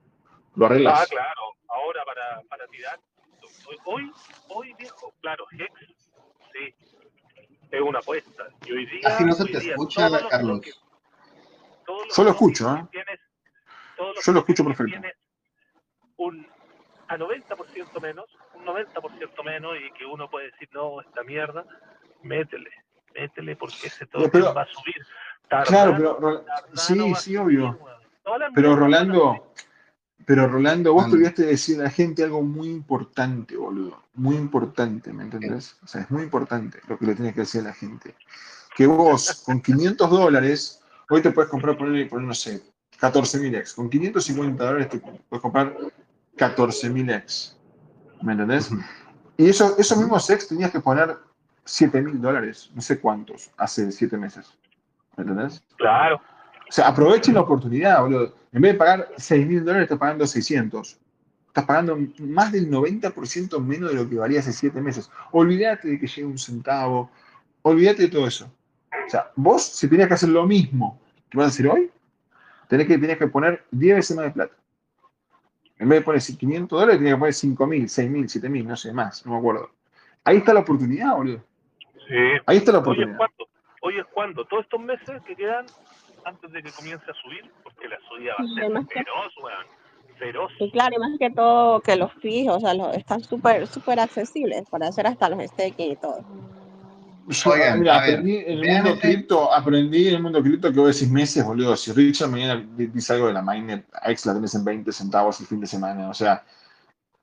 lo 0.56 0.66
arreglas. 0.66 1.02
Ah, 1.02 1.06
claro. 1.10 1.42
Ahora 1.68 2.04
para, 2.06 2.42
para 2.50 2.68
tirar. 2.68 3.00
Hoy, 3.86 4.12
hoy 4.50 4.74
viejo, 4.78 5.14
claro, 5.22 5.46
Hex, 5.52 5.72
sí, 6.54 6.74
es 7.72 7.82
una 7.82 8.00
apuesta. 8.00 8.48
Y 8.66 8.72
hoy 8.72 8.86
día, 8.86 9.02
Así 9.06 9.26
no 9.26 9.34
se 9.34 9.46
te 9.46 9.58
escucha, 9.58 10.28
Carlos. 10.30 10.62
Yo 12.16 12.24
lo 12.24 12.30
escucho, 12.30 12.76
¿eh? 12.76 12.88
Yo 14.24 14.32
lo 14.32 14.40
escucho 14.40 14.64
perfecto. 14.66 15.00
Un 16.18 16.48
a 17.08 17.18
90% 17.18 18.02
menos, 18.02 18.26
un 18.54 18.66
90% 18.66 19.44
menos, 19.44 19.74
y 19.78 19.92
que 19.94 20.06
uno 20.06 20.30
puede 20.30 20.52
decir, 20.52 20.70
no, 20.74 21.02
esta 21.02 21.24
mierda, 21.24 21.66
métele, 22.24 22.70
métele 23.14 23.56
porque 23.56 23.88
ese 23.88 24.06
todo 24.06 24.30
va 24.54 24.62
a 24.62 24.68
subir. 24.68 25.06
claro, 25.66 25.96
pero 25.96 26.46
sí, 26.74 27.16
sí, 27.16 27.38
obvio. 27.38 27.78
Pero 28.56 28.76
Rolando, 28.76 29.54
pero 30.26 30.48
Rolando, 30.48 30.94
vos 30.94 31.08
te 31.08 31.16
olvidaste 31.16 31.44
de 31.44 31.50
decir 31.50 31.80
a 31.80 31.84
la 31.84 31.90
gente 31.90 32.24
algo 32.24 32.42
muy 32.42 32.70
importante, 32.70 33.56
boludo. 33.56 34.04
Muy 34.16 34.36
importante, 34.36 35.14
¿me 35.14 35.24
entendés? 35.24 35.78
O 35.84 35.88
sea, 35.88 36.02
es 36.02 36.10
muy 36.10 36.24
importante 36.24 36.80
lo 36.88 36.98
que 36.98 37.06
le 37.06 37.16
tienes 37.16 37.34
que 37.34 37.42
decir 37.42 37.62
a 37.62 37.66
la 37.66 37.74
gente. 37.74 38.16
Que 38.76 38.88
vos, 38.88 39.44
con 39.46 39.62
500 39.62 40.10
dólares, 40.10 40.82
Hoy 41.10 41.22
te 41.22 41.32
puedes 41.32 41.52
comprar, 41.52 41.78
por, 41.78 42.22
no 42.22 42.34
sé, 42.34 42.62
14.000 43.00 43.58
X. 43.58 43.74
Con 43.74 43.90
550 43.90 44.64
dólares 44.64 44.90
te 44.90 44.98
puedes 44.98 45.42
comprar 45.42 45.78
14.000 46.38 47.16
X. 47.18 47.58
¿Me 48.22 48.34
entendés? 48.34 48.72
Y 49.38 49.50
eso, 49.50 49.76
esos 49.78 49.98
mismos 49.98 50.30
X 50.30 50.48
tenías 50.48 50.72
que 50.72 50.80
poner 50.80 51.18
7.000 51.66 52.20
dólares, 52.20 52.72
no 52.74 52.82
sé 52.82 53.00
cuántos, 53.00 53.52
hace 53.58 53.92
7 53.92 54.18
meses. 54.18 54.58
¿Me 55.18 55.24
entendés? 55.24 55.62
Claro. 55.78 56.22
O 56.68 56.72
sea, 56.72 56.88
aprovechen 56.88 57.36
la 57.36 57.42
oportunidad, 57.42 58.02
boludo. 58.02 58.34
En 58.52 58.62
vez 58.62 58.74
de 58.74 58.78
pagar 58.78 59.10
6.000 59.18 59.64
dólares, 59.64 59.84
estás 59.84 60.00
pagando 60.00 60.26
600. 60.26 61.00
Estás 61.48 61.66
pagando 61.66 61.98
más 62.20 62.52
del 62.52 62.70
90% 62.70 63.60
menos 63.60 63.92
de 63.92 63.96
lo 63.96 64.10
que 64.10 64.18
valía 64.18 64.40
hace 64.40 64.52
7 64.52 64.82
meses. 64.82 65.10
Olvídate 65.32 65.88
de 65.88 66.00
que 66.00 66.08
llegue 66.08 66.26
un 66.26 66.38
centavo. 66.38 67.10
Olvídate 67.62 68.04
de 68.04 68.08
todo 68.10 68.28
eso. 68.28 68.52
O 69.06 69.10
sea, 69.10 69.32
vos, 69.36 69.64
si 69.64 69.88
tenías 69.88 70.08
que 70.08 70.16
hacer 70.16 70.30
lo 70.30 70.46
mismo 70.46 71.00
que 71.30 71.38
vas 71.38 71.48
a 71.48 71.50
hacer 71.50 71.68
hoy, 71.68 71.92
tenés 72.68 72.88
que, 72.88 72.98
tenés 72.98 73.18
que 73.18 73.28
poner 73.28 73.64
10 73.72 73.96
veces 73.96 74.18
más 74.18 74.26
de 74.26 74.32
plata. 74.32 74.56
En 75.78 75.90
vez 75.90 76.00
de 76.00 76.06
poner 76.06 76.22
500 76.22 76.80
dólares, 76.80 76.98
tenías 76.98 77.16
que 77.16 77.20
poner 77.20 77.34
5.000, 77.34 77.84
6.000, 77.84 78.42
7.000, 78.42 78.66
no 78.66 78.76
sé, 78.76 78.94
más, 78.94 79.26
no 79.26 79.34
me 79.34 79.38
acuerdo. 79.40 79.70
Ahí 80.24 80.38
está 80.38 80.54
la 80.54 80.62
oportunidad, 80.62 81.16
boludo. 81.16 81.44
Sí. 82.08 82.16
Ahí 82.46 82.58
está 82.58 82.72
la 82.72 82.80
oportunidad. 82.80 83.18
Hoy 83.82 84.00
es 84.00 84.06
cuando, 84.14 84.46
todos 84.46 84.64
estos 84.64 84.80
meses 84.80 85.22
que 85.28 85.36
quedan 85.36 85.66
antes 86.24 86.52
de 86.52 86.64
que 86.64 86.72
comience 86.72 87.06
a 87.10 87.14
subir, 87.14 87.52
porque 87.64 87.88
la 87.88 88.00
subida 88.10 88.34
va 88.40 88.44
a 88.44 88.48
ser 88.48 88.88
feroz, 88.88 89.34
weón. 89.44 89.66
Feroz. 90.18 90.52
Y 90.60 90.72
claro, 90.72 90.96
y 90.96 91.00
más 91.00 91.20
que 91.20 91.30
todo 91.30 91.82
que 91.82 91.96
los 91.96 92.12
fijos, 92.14 92.58
o 92.58 92.60
sea, 92.62 92.74
los, 92.74 92.96
están 92.96 93.22
súper, 93.22 93.68
súper 93.68 94.00
accesibles 94.00 94.64
para 94.70 94.88
hacer 94.88 95.06
hasta 95.06 95.30
los 95.30 95.44
staking 95.44 95.92
y 95.92 95.96
todo. 95.98 96.24
Mira, 97.28 97.98
aprendí 97.98 98.38
en 98.38 98.60
el 98.60 98.84
mundo 98.84 99.00
cripto, 99.00 99.52
aprendí 99.52 100.08
en 100.10 100.16
el 100.16 100.22
mundo 100.22 100.44
cripto 100.44 100.72
que 100.72 100.80
vos 100.80 100.94
decís 100.94 101.12
meses, 101.12 101.44
boludo. 101.44 101.76
Si 101.76 101.92
Richard 101.92 102.30
mañana 102.30 102.64
dice 102.76 103.14
algo 103.14 103.28
de 103.28 103.34
la 103.34 103.42
mainnet, 103.42 103.86
X 104.04 104.28
la 104.28 104.36
tenés 104.36 104.54
en 104.54 104.64
20 104.64 104.92
centavos 104.92 105.40
el 105.40 105.48
fin 105.48 105.60
de 105.60 105.66
semana. 105.66 106.08
O 106.10 106.14
sea, 106.14 106.46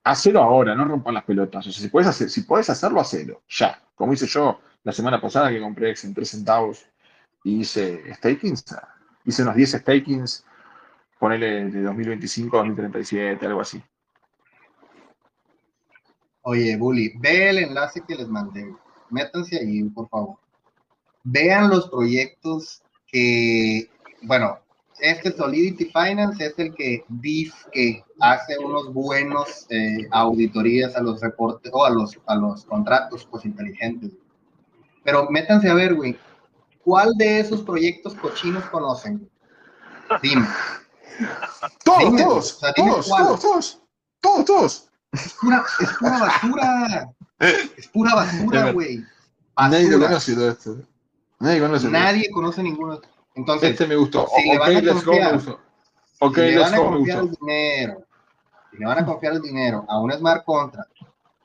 hacelo 0.02 0.42
ahora, 0.42 0.74
no 0.74 0.84
rompan 0.86 1.14
las 1.14 1.24
pelotas. 1.24 1.66
O 1.68 1.70
sea, 1.70 1.82
si 1.82 1.88
puedes, 1.88 2.08
hacer, 2.08 2.30
si 2.30 2.42
puedes 2.42 2.68
hacerlo, 2.68 3.00
hacelo. 3.00 3.42
Ya. 3.48 3.80
Como 3.94 4.12
hice 4.12 4.26
yo 4.26 4.60
la 4.82 4.90
semana 4.90 5.20
pasada 5.20 5.50
que 5.50 5.60
compré 5.60 5.90
X 5.90 6.04
en 6.04 6.14
3 6.14 6.28
centavos 6.28 6.84
y 7.44 7.60
hice 7.60 8.12
stakings. 8.14 8.64
Hice 9.24 9.42
unos 9.42 9.54
10 9.54 9.70
stakings, 9.70 10.44
ponele 11.20 11.70
de 11.70 11.82
2025 11.82 12.56
a 12.56 12.60
2037, 12.60 13.46
algo 13.46 13.60
así. 13.60 13.80
Oye, 16.40 16.76
Bully, 16.76 17.12
ve 17.20 17.50
el 17.50 17.58
enlace 17.58 18.02
que 18.04 18.16
les 18.16 18.26
mandé 18.26 18.74
métanse 19.12 19.58
ahí, 19.58 19.82
por 19.84 20.08
favor. 20.08 20.36
Vean 21.24 21.70
los 21.70 21.88
proyectos 21.88 22.82
que, 23.06 23.88
bueno, 24.22 24.58
este 24.98 25.32
Solidity 25.32 25.86
Finance 25.86 26.46
es 26.46 26.58
el 26.58 26.74
que 26.74 27.04
dice 27.08 27.56
que 27.72 28.04
hace 28.20 28.58
unos 28.58 28.92
buenos 28.92 29.66
eh, 29.68 30.08
auditorías 30.10 30.96
a 30.96 31.02
los 31.02 31.20
reportes 31.20 31.70
o 31.74 31.84
a 31.84 31.90
los, 31.90 32.18
a 32.26 32.36
los 32.36 32.64
contratos 32.64 33.26
pues 33.30 33.44
inteligentes. 33.44 34.12
Pero 35.04 35.28
métanse 35.30 35.68
a 35.68 35.74
ver, 35.74 35.94
güey, 35.94 36.16
¿cuál 36.84 37.12
de 37.16 37.40
esos 37.40 37.62
proyectos 37.62 38.14
cochinos 38.14 38.64
conocen? 38.66 39.28
Dime. 40.22 40.46
Todos, 41.84 42.16
todos, 42.16 42.60
todos, 42.74 43.08
todos, 43.08 43.40
todos, 43.40 43.82
todos, 44.20 44.44
todos. 44.44 44.88
Es 45.12 45.34
pura, 45.34 45.64
es 45.80 45.92
pura 45.98 46.18
basura. 46.18 47.12
Es 47.42 47.88
pura 47.88 48.14
basura, 48.14 48.70
güey. 48.72 49.04
Nadie 49.56 49.90
conoce 49.90 50.48
esto. 50.48 50.76
Nadie 51.40 51.60
conoce. 51.60 51.88
Nadie 51.88 52.30
conoce 52.30 52.62
ninguno. 52.62 53.00
Entonces, 53.34 53.70
este 53.70 53.86
me 53.86 53.96
gustó. 53.96 54.28
Si 54.36 54.48
le 54.48 54.58
van 54.58 54.76
a 54.76 54.92
confiar, 54.92 55.40
si 55.40 56.36
le 56.36 56.58
van 56.58 56.74
a 56.74 56.76
confiar 56.76 57.18
el 57.22 57.30
dinero, 57.30 58.06
si 58.70 58.76
le 58.78 58.86
van 58.86 58.98
a 58.98 59.06
confiar 59.06 59.32
el 59.34 59.42
dinero 59.42 59.84
a 59.88 60.00
un 60.00 60.12
smart 60.12 60.44
contract 60.44 60.92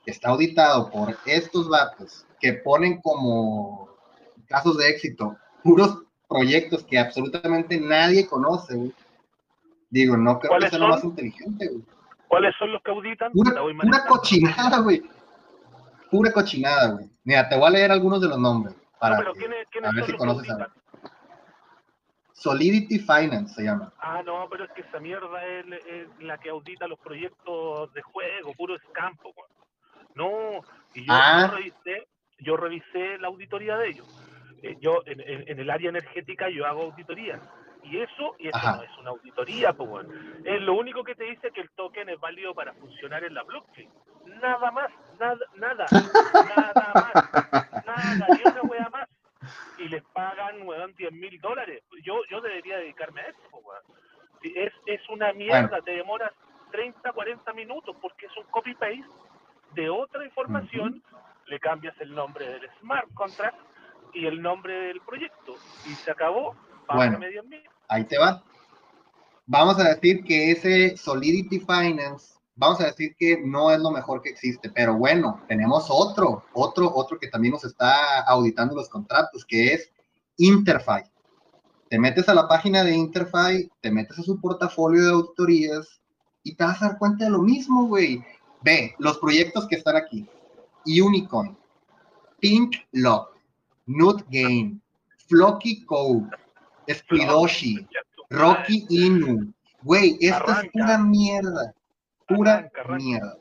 que 0.04 0.10
está 0.12 0.30
auditado 0.30 0.90
por 0.90 1.16
estos 1.26 1.68
datos 1.68 2.24
que 2.40 2.54
ponen 2.54 3.00
como 3.00 3.88
casos 4.46 4.76
de 4.78 4.88
éxito 4.88 5.36
puros 5.64 5.98
proyectos 6.28 6.84
que 6.84 6.98
absolutamente 6.98 7.80
nadie 7.80 8.26
conoce, 8.26 8.92
digo, 9.90 10.16
no 10.16 10.38
creo 10.38 10.58
que 10.60 10.70
sea 10.70 10.78
lo 10.78 10.88
más 10.88 11.02
inteligente, 11.02 11.68
güey. 11.68 11.82
¿Cuáles 12.28 12.54
son 12.58 12.72
los 12.72 12.82
que 12.82 12.90
auditan? 12.90 13.32
Pura, 13.32 14.04
cochinada, 14.06 14.80
güey. 14.80 15.02
Pura 16.10 16.32
cochinada, 16.32 16.92
güey. 16.92 17.10
Mira, 17.24 17.48
te 17.48 17.56
voy 17.56 17.68
a 17.68 17.70
leer 17.70 17.92
algunos 17.92 18.20
de 18.20 18.28
los 18.28 18.38
nombres. 18.38 18.74
Para 18.98 19.18
pero 19.18 19.32
¿quién 19.34 19.84
a 19.84 19.92
ver 19.92 20.06
si 20.06 20.12
conoces 20.16 20.50
a 20.50 20.68
Solidity 22.32 23.00
Finance 23.00 23.54
se 23.54 23.64
llama. 23.64 23.92
Ah, 23.98 24.22
no, 24.24 24.46
pero 24.48 24.64
es 24.64 24.70
que 24.70 24.82
esa 24.82 25.00
mierda 25.00 25.44
es, 25.44 25.66
la 26.20 26.38
que 26.38 26.50
audita 26.50 26.86
los 26.86 26.98
proyectos 27.00 27.92
de 27.92 28.02
juego, 28.02 28.54
puro 28.54 28.76
escampo, 28.76 29.32
güey. 29.34 29.48
No, 30.14 30.60
y 30.94 31.04
yo, 31.04 31.12
ah. 31.12 31.50
revisé, 31.52 32.06
yo 32.38 32.56
revisé 32.56 33.18
la 33.18 33.26
auditoría 33.26 33.76
de 33.76 33.88
ellos. 33.88 34.06
Eh, 34.62 34.76
yo 34.80 35.02
en, 35.06 35.20
en, 35.20 35.58
el 35.58 35.70
área 35.70 35.90
energética 35.90 36.48
yo 36.48 36.66
hago 36.66 36.82
auditoría 36.82 37.40
y 37.82 37.98
eso, 37.98 38.34
y 38.38 38.48
eso 38.48 38.58
no 38.62 38.82
es 38.82 38.98
una 39.00 39.10
auditoría, 39.10 39.72
pues 39.72 39.88
bueno. 39.88 40.08
Es 40.44 40.60
lo 40.62 40.74
único 40.74 41.04
que 41.04 41.14
te 41.14 41.24
dice 41.24 41.50
que 41.52 41.60
el 41.60 41.70
token 41.70 42.08
es 42.08 42.20
válido 42.20 42.54
para 42.54 42.72
funcionar 42.74 43.24
en 43.24 43.34
la 43.34 43.42
blockchain. 43.42 43.90
Nada 44.40 44.70
más, 44.70 44.90
nada, 45.18 45.38
nada, 45.56 45.86
nada 46.56 46.92
más, 46.94 47.84
nada, 47.86 48.26
ni 48.28 48.50
una 48.50 48.62
wea 48.62 48.88
más. 48.90 49.08
Y 49.78 49.88
les 49.88 50.02
pagan, 50.12 50.66
weón, 50.66 50.94
10 50.94 51.12
mil 51.12 51.40
dólares. 51.40 51.82
Yo, 52.02 52.20
yo 52.30 52.40
debería 52.40 52.78
dedicarme 52.78 53.20
a 53.22 53.28
eso, 53.28 53.40
weón. 53.52 53.82
Es, 54.42 54.72
es 54.86 55.08
una 55.08 55.32
mierda, 55.32 55.80
te 55.82 55.92
demoras 55.92 56.32
30, 56.70 57.12
40 57.12 57.52
minutos 57.54 57.96
porque 58.00 58.26
es 58.26 58.36
un 58.36 58.44
copy-paste 58.50 59.04
de 59.74 59.90
otra 59.90 60.24
información, 60.24 61.02
le 61.46 61.58
cambias 61.58 61.94
el 62.00 62.14
nombre 62.14 62.48
del 62.48 62.70
smart 62.80 63.12
contract 63.14 63.58
y 64.14 64.26
el 64.26 64.40
nombre 64.40 64.72
del 64.72 65.00
proyecto 65.00 65.56
y 65.86 65.94
se 65.94 66.10
acabó 66.10 66.54
bueno, 66.94 67.18
ahí 67.88 68.04
te 68.04 68.18
va. 68.18 68.42
Vamos 69.46 69.78
a 69.78 69.94
decir 69.94 70.24
que 70.24 70.50
ese 70.52 70.96
Solidity 70.96 71.60
Finance, 71.60 72.37
vamos 72.58 72.80
a 72.80 72.86
decir 72.86 73.14
que 73.16 73.40
no 73.40 73.70
es 73.70 73.78
lo 73.78 73.90
mejor 73.90 74.20
que 74.20 74.30
existe, 74.30 74.68
pero 74.68 74.96
bueno, 74.96 75.40
tenemos 75.48 75.86
otro, 75.88 76.44
otro, 76.52 76.92
otro 76.92 77.18
que 77.18 77.28
también 77.28 77.52
nos 77.52 77.64
está 77.64 78.20
auditando 78.22 78.74
los 78.74 78.88
contratos, 78.88 79.44
que 79.44 79.72
es 79.72 79.90
Interfi. 80.36 81.08
Te 81.88 81.98
metes 81.98 82.28
a 82.28 82.34
la 82.34 82.48
página 82.48 82.84
de 82.84 82.94
Interfi, 82.94 83.70
te 83.80 83.90
metes 83.90 84.18
a 84.18 84.22
su 84.22 84.40
portafolio 84.40 85.04
de 85.04 85.10
auditorías 85.10 86.00
y 86.42 86.54
te 86.54 86.64
vas 86.64 86.82
a 86.82 86.88
dar 86.88 86.98
cuenta 86.98 87.24
de 87.24 87.30
lo 87.30 87.42
mismo, 87.42 87.86
güey. 87.86 88.22
Ve, 88.62 88.94
los 88.98 89.18
proyectos 89.18 89.66
que 89.68 89.76
están 89.76 89.96
aquí. 89.96 90.28
Unicorn, 90.84 91.56
Pink 92.40 92.74
Lock, 92.92 93.36
Nut 93.86 94.22
Game, 94.30 94.80
Flocky 95.28 95.84
Code, 95.84 96.28
Squidoshi, 96.90 97.86
Rocky 98.30 98.86
Inu. 98.88 99.52
Güey, 99.82 100.18
esta 100.20 100.62
es 100.62 100.70
pura 100.72 100.98
mierda. 100.98 101.72
Pura 102.28 102.70
mierda. 102.98 103.36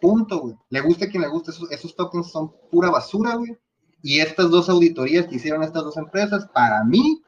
Punto, 0.00 0.38
güey. 0.38 0.56
Le 0.70 0.80
gusta 0.80 1.04
a 1.04 1.08
quien 1.08 1.22
le 1.22 1.28
guste, 1.28 1.50
esos, 1.50 1.70
esos 1.70 1.94
tokens 1.94 2.30
son 2.30 2.52
pura 2.70 2.90
basura, 2.90 3.34
güey. 3.34 3.58
Y 4.02 4.20
estas 4.20 4.50
dos 4.50 4.70
auditorías 4.70 5.26
que 5.26 5.36
hicieron 5.36 5.62
estas 5.62 5.84
dos 5.84 5.96
empresas, 5.98 6.48
para 6.48 6.82
mí, 6.84 7.22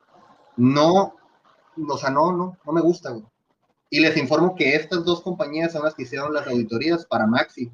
no, 0.56 1.14
o 1.76 1.98
sea, 1.98 2.10
no, 2.10 2.32
no, 2.32 2.56
no 2.64 2.72
me 2.72 2.80
gusta, 2.80 3.10
güey. 3.10 3.24
Y 3.90 4.01
les 4.01 4.16
informo 4.16 4.55
que 4.55 4.74
estas 4.74 5.05
dos 5.05 5.20
compañías 5.20 5.72
son 5.72 5.84
las 5.84 5.94
que 5.94 6.05
hicieron 6.05 6.32
las 6.32 6.47
auditorías 6.47 7.05
para 7.05 7.26
Maxi. 7.26 7.70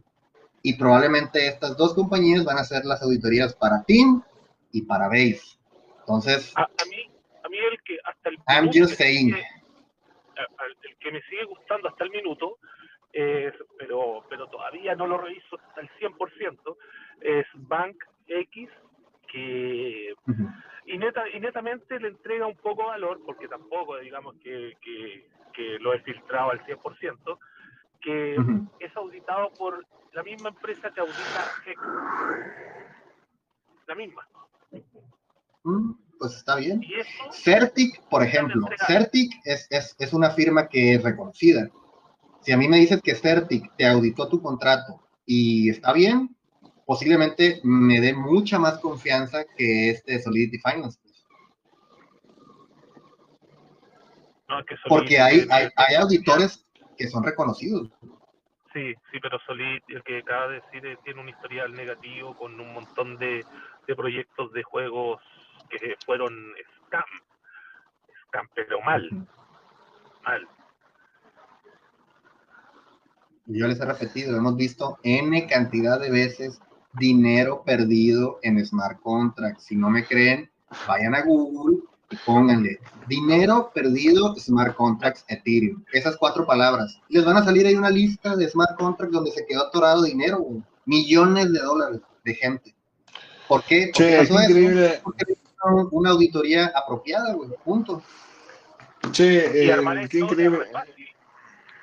Y 0.63 0.75
probablemente 0.75 1.47
estas 1.47 1.77
dos 1.77 1.95
compañías 1.95 2.45
van 2.45 2.59
a 2.59 2.63
hacer 2.63 2.85
las 2.85 3.01
auditorías 3.03 3.55
para 3.55 3.85
Team 3.85 4.25
y 4.73 4.83
para 4.83 5.07
Base. 5.07 5.59
Entonces. 6.01 6.53
A, 6.57 6.67
mí, 6.91 7.09
a 7.45 7.49
mí 7.49 7.57
el 7.71 7.83
que 7.85 7.99
hasta 8.05 8.31
el. 8.31 8.39
I'm 8.49 8.71
just 8.75 8.99
saying. 8.99 9.33
el 9.33 10.97
que 10.99 11.13
me 11.13 11.23
sigue 11.23 11.45
gustando 11.45 11.89
hasta 11.89 12.03
el 12.03 12.11
minuto, 12.11 12.59
pero, 13.13 14.25
pero 14.29 14.47
todavía 14.49 14.95
no 14.95 15.07
lo 15.07 15.19
reviso 15.19 15.59
el 15.77 15.89
100%, 15.99 16.77
es 17.21 17.47
Bank 17.55 17.97
X, 18.27 18.69
que. 19.27 20.15
y, 20.87 20.99
neta, 20.99 21.29
y 21.29 21.41
netamente 21.41 21.99
le 21.99 22.09
entrega 22.09 22.47
un 22.47 22.57
poco 22.57 22.83
de 22.83 22.89
valor, 22.89 23.21
porque 23.25 23.49
tampoco, 23.49 23.99
digamos, 23.99 24.37
que, 24.43 24.75
que 24.81 25.27
que 25.59 25.79
lo 25.81 25.93
he 25.93 26.01
filtrado 26.01 26.53
al 26.53 26.65
100%, 26.65 27.39
que 28.01 28.37
es 28.79 28.97
auditado 28.97 29.53
por 29.55 29.85
la 30.13 30.23
misma 30.23 30.51
empresa 30.51 30.91
que 30.91 31.01
audita 31.01 31.43
GEC. 31.65 31.79
La 33.89 33.95
misma. 33.97 34.29
Mm, 35.65 35.93
pues 36.19 36.37
está 36.37 36.57
bien. 36.57 36.81
Certic, 37.33 38.01
por 38.09 38.23
ejemplo, 38.23 38.69
Certic 38.87 39.33
es, 39.45 39.67
es, 39.71 39.97
es, 39.99 40.13
una 40.13 40.31
firma 40.31 40.69
que 40.69 40.95
es 40.95 41.03
reconocida. 41.03 41.69
Si 42.49 42.53
a 42.55 42.57
mí 42.57 42.67
me 42.67 42.79
dices 42.79 43.03
que 43.03 43.15
Certic 43.15 43.77
te 43.77 43.87
auditó 43.87 44.27
tu 44.27 44.41
contrato 44.41 45.03
y 45.27 45.69
está 45.69 45.93
bien, 45.93 46.35
posiblemente 46.87 47.61
me 47.63 48.01
dé 48.01 48.15
mucha 48.15 48.59
más 48.59 48.79
confianza 48.79 49.45
que 49.55 49.91
este 49.91 50.19
Solidity 50.19 50.59
Finance. 50.59 50.99
Porque 54.89 55.21
hay, 55.21 55.47
hay, 55.51 55.69
hay, 55.77 55.95
auditores 55.97 56.67
que 56.97 57.09
son 57.09 57.23
reconocidos. 57.23 57.91
Sí, 58.73 58.95
sí, 59.13 59.21
pero 59.21 59.39
Solid, 59.41 59.83
el 59.89 60.03
que 60.03 60.21
acaba 60.21 60.49
de 60.49 60.63
decir, 60.63 60.99
tiene 61.05 61.21
un 61.21 61.29
historial 61.29 61.75
negativo 61.75 62.35
con 62.35 62.59
un 62.59 62.73
montón 62.73 63.19
de, 63.19 63.45
de 63.87 63.95
proyectos 63.95 64.51
de 64.55 64.63
juegos 64.63 65.21
que 65.69 65.97
fueron 66.07 66.33
scam. 66.87 67.05
Scam, 68.29 68.49
pero 68.55 68.81
mal. 68.81 69.07
Mal. 70.25 70.49
Yo 73.49 73.67
les 73.67 73.81
he 73.81 73.85
repetido, 73.85 74.37
hemos 74.37 74.57
visto 74.57 74.99
N 75.03 75.47
cantidad 75.47 75.99
de 75.99 76.11
veces 76.11 76.61
dinero 76.99 77.63
perdido 77.65 78.39
en 78.43 78.65
smart 78.65 79.01
contracts. 79.01 79.65
Si 79.65 79.75
no 79.75 79.89
me 79.89 80.05
creen, 80.05 80.51
vayan 80.87 81.15
a 81.15 81.23
Google 81.23 81.79
y 82.11 82.17
pónganle 82.27 82.79
dinero 83.07 83.71
perdido 83.75 84.35
smart 84.37 84.77
contracts 84.77 85.25
Ethereum. 85.29 85.83
Esas 85.93 86.19
cuatro 86.19 86.47
palabras. 86.47 87.01
Les 87.09 87.25
van 87.25 87.39
a 87.39 87.45
salir 87.45 87.67
ahí 87.67 87.75
una 87.75 87.91
lista 87.91 88.37
de 88.37 88.49
smart 88.49 88.77
contracts 88.77 89.15
donde 89.15 89.31
se 89.31 89.47
quedó 89.47 89.67
atorado 89.67 90.03
dinero, 90.03 90.45
millones 90.85 91.51
de 91.51 91.59
dólares 91.61 92.01
de 92.25 92.35
gente. 92.35 92.75
¿Por 93.49 93.65
qué? 93.65 93.91
Porque 93.95 94.21
eso 94.21 94.39
es 94.39 94.61
una 95.91 96.11
auditoría 96.11 96.67
apropiada, 96.75 97.33
güey, 97.33 97.49
punto. 97.65 98.03
Che, 99.11 99.71
eh, 99.71 100.09
qué 100.11 100.19
increíble. 100.19 100.67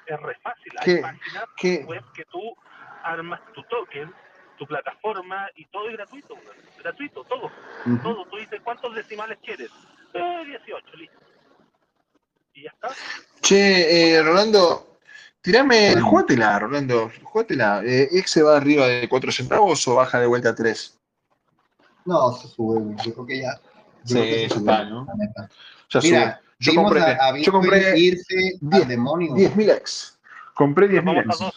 Es 0.06 0.20
re 0.22 0.36
fácil. 0.42 0.74
Hay 0.80 1.02
páginas 1.02 1.88
web 1.88 2.04
que 2.14 2.26
tú 2.26 2.56
armas 3.04 3.42
tu 3.54 3.64
token 3.64 4.14
tu 4.58 4.66
plataforma 4.66 5.48
y 5.56 5.66
todo 5.66 5.90
es 5.90 5.98
gratuito, 5.98 6.36
gratuito, 6.80 7.24
todo, 7.26 7.52
todo. 8.04 8.26
Tú 8.26 8.38
dices 8.38 8.62
cuántos 8.64 8.96
decimales 8.96 9.38
quieres, 9.44 9.70
eh, 10.14 10.44
18, 10.46 10.98
listo. 10.98 11.18
Y 12.54 12.64
ya 12.64 12.70
está. 12.72 12.90
Che, 13.42 14.16
eh, 14.16 14.24
Rolando, 14.24 14.98
tirame, 15.42 16.00
jugátela, 16.00 16.60
Rolando, 16.60 17.12
jugátela. 17.24 17.82
Eh, 17.84 18.10
¿X 18.12 18.32
se 18.32 18.44
va 18.44 18.58
arriba 18.58 18.88
de 18.88 19.10
4 19.10 19.32
centavos 19.32 19.88
o 19.88 19.96
baja 19.96 20.20
de 20.20 20.28
vuelta 20.28 20.50
a 20.50 20.56
3? 20.56 21.00
No, 22.06 22.32
se 22.34 22.48
sube, 22.48 22.96
yo 23.04 23.14
creo 23.14 23.26
que 23.26 23.40
ya. 23.42 23.60
sí, 24.04 24.14
ya 24.14 24.56
está, 24.56 24.84
¿no? 24.86 25.08
Ya 25.90 26.00
Mira, 26.02 26.42
Yo 26.60 26.74
compré, 26.74 27.18
yo 27.42 27.52
compré 27.52 28.00
irse 28.00 28.58
10, 28.62 28.88
demonio. 28.88 29.34
10.000 29.34 29.78
X. 29.78 30.20
Compré 30.54 30.88
10.000 30.88 31.26
X 31.26 31.52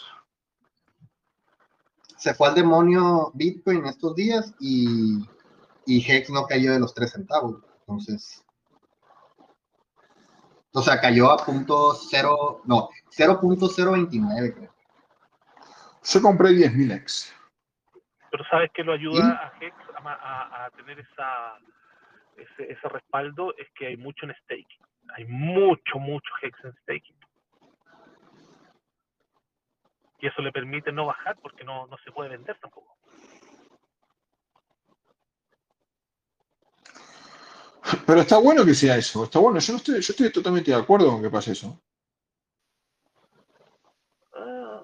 se 2.19 2.35
fue 2.35 2.49
al 2.49 2.55
demonio 2.55 3.31
Bitcoin 3.35 3.87
estos 3.87 4.15
días 4.17 4.53
y, 4.59 5.25
y 5.87 6.05
Hex 6.05 6.31
no 6.31 6.47
cayó 6.47 6.73
de 6.73 6.81
los 6.81 6.93
3 6.93 7.13
centavos. 7.13 7.63
Entonces, 7.81 8.45
o 10.73 10.83
sea, 10.83 11.01
cayó 11.01 11.31
a 11.31 11.37
punto 11.39 11.95
cero, 11.95 12.61
no, 12.65 12.89
0.029 13.17 14.55
creo. 14.55 14.75
Yo 16.05 16.23
compré 16.23 16.51
10.000 16.51 16.97
X. 16.97 17.35
Pero 18.31 18.45
¿sabes 18.51 18.71
qué 18.75 18.83
lo 18.83 18.93
ayuda 18.93 19.41
a 19.41 19.65
Hex 19.65 19.75
a, 20.05 20.71
tener 20.77 20.99
esa, 20.99 21.57
ese, 22.37 22.73
ese, 22.73 22.89
respaldo? 22.89 23.55
Es 23.57 23.69
que 23.75 23.87
hay 23.87 23.97
mucho 23.97 24.27
en 24.27 24.35
staking. 24.43 24.88
Hay 25.17 25.25
mucho, 25.27 25.99
mucho 25.99 26.31
Hex 26.43 26.65
en 26.65 26.73
staking. 26.83 27.19
y 30.21 30.27
eso 30.27 30.43
le 30.43 30.53
permite 30.53 30.93
no 30.93 31.07
bajar 31.07 31.37
porque 31.41 31.65
no, 31.65 31.87
no 31.87 31.97
se 31.99 32.11
puede 32.11 32.31
vender 32.31 32.59
tampoco. 32.61 32.97
Pero 38.07 38.21
está 38.21 38.39
bueno 38.39 38.65
que 38.65 38.75
sea 38.75 38.97
eso, 38.97 39.25
está 39.25 39.39
bueno. 39.39 39.59
Yo 39.61 39.73
no 39.73 39.79
estoy, 39.79 40.01
yo 40.01 40.13
estoy 40.13 40.31
totalmente 40.31 40.71
de 40.71 40.77
acuerdo 40.77 41.11
con 41.11 41.23
que 41.23 41.31
pase 41.31 41.53
eso. 41.53 41.81
Ah, 44.35 44.83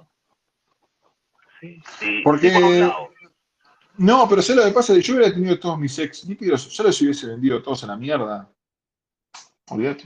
sí, 1.60 1.82
sí. 1.98 2.20
Porque. 2.24 2.90
no, 3.98 4.28
pero 4.28 4.40
sé 4.40 4.54
lo 4.54 4.64
que 4.64 4.70
pasa, 4.70 4.96
yo 4.96 5.14
hubiera 5.14 5.34
tenido 5.34 5.58
todos 5.58 5.78
mis 5.78 5.98
ex 5.98 6.24
líquidos, 6.24 6.68
yo 6.70 6.84
los 6.84 7.02
hubiese 7.02 7.26
vendido 7.26 7.62
todos 7.62 7.84
a 7.84 7.88
la 7.88 7.96
mierda. 7.96 8.53
Olvídate. 9.70 10.04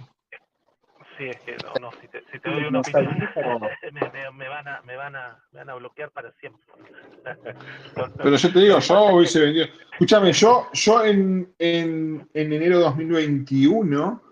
Sí, 1.18 1.24
es 1.24 1.40
que 1.40 1.56
no, 1.64 1.72
no, 1.80 1.90
si 2.00 2.06
te, 2.06 2.22
si 2.30 2.38
te 2.38 2.48
doy 2.48 2.64
una 2.64 2.78
opinión, 2.78 3.18
me, 3.92 4.30
me, 4.32 4.48
van 4.48 4.68
a, 4.68 4.82
me, 4.82 4.96
van 4.96 5.16
a, 5.16 5.42
me 5.50 5.58
van 5.58 5.70
a 5.70 5.74
bloquear 5.74 6.12
para 6.12 6.30
siempre. 6.34 6.62
Pero 8.22 8.36
yo 8.36 8.52
te 8.52 8.58
digo, 8.60 8.78
yo 8.78 9.04
hubiese 9.06 9.40
vendido. 9.40 9.66
Escúchame, 9.92 10.32
yo, 10.32 10.68
yo 10.72 11.04
en, 11.04 11.52
en, 11.58 12.28
en 12.32 12.52
enero 12.52 12.78
de 12.78 12.84
2021, 12.84 14.22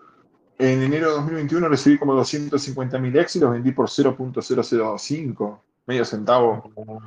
en 0.59 0.81
enero 0.81 1.07
de 1.07 1.13
2021 1.15 1.67
recibí 1.67 1.97
como 1.97 2.13
250 2.13 2.97
mil 2.99 3.17
ex 3.17 3.35
y 3.35 3.39
los 3.41 3.51
vendí 3.51 3.73
por 3.73 3.89
0.005, 3.89 5.59
medio 5.87 6.05
centavo. 6.05 6.71
O 6.73 7.01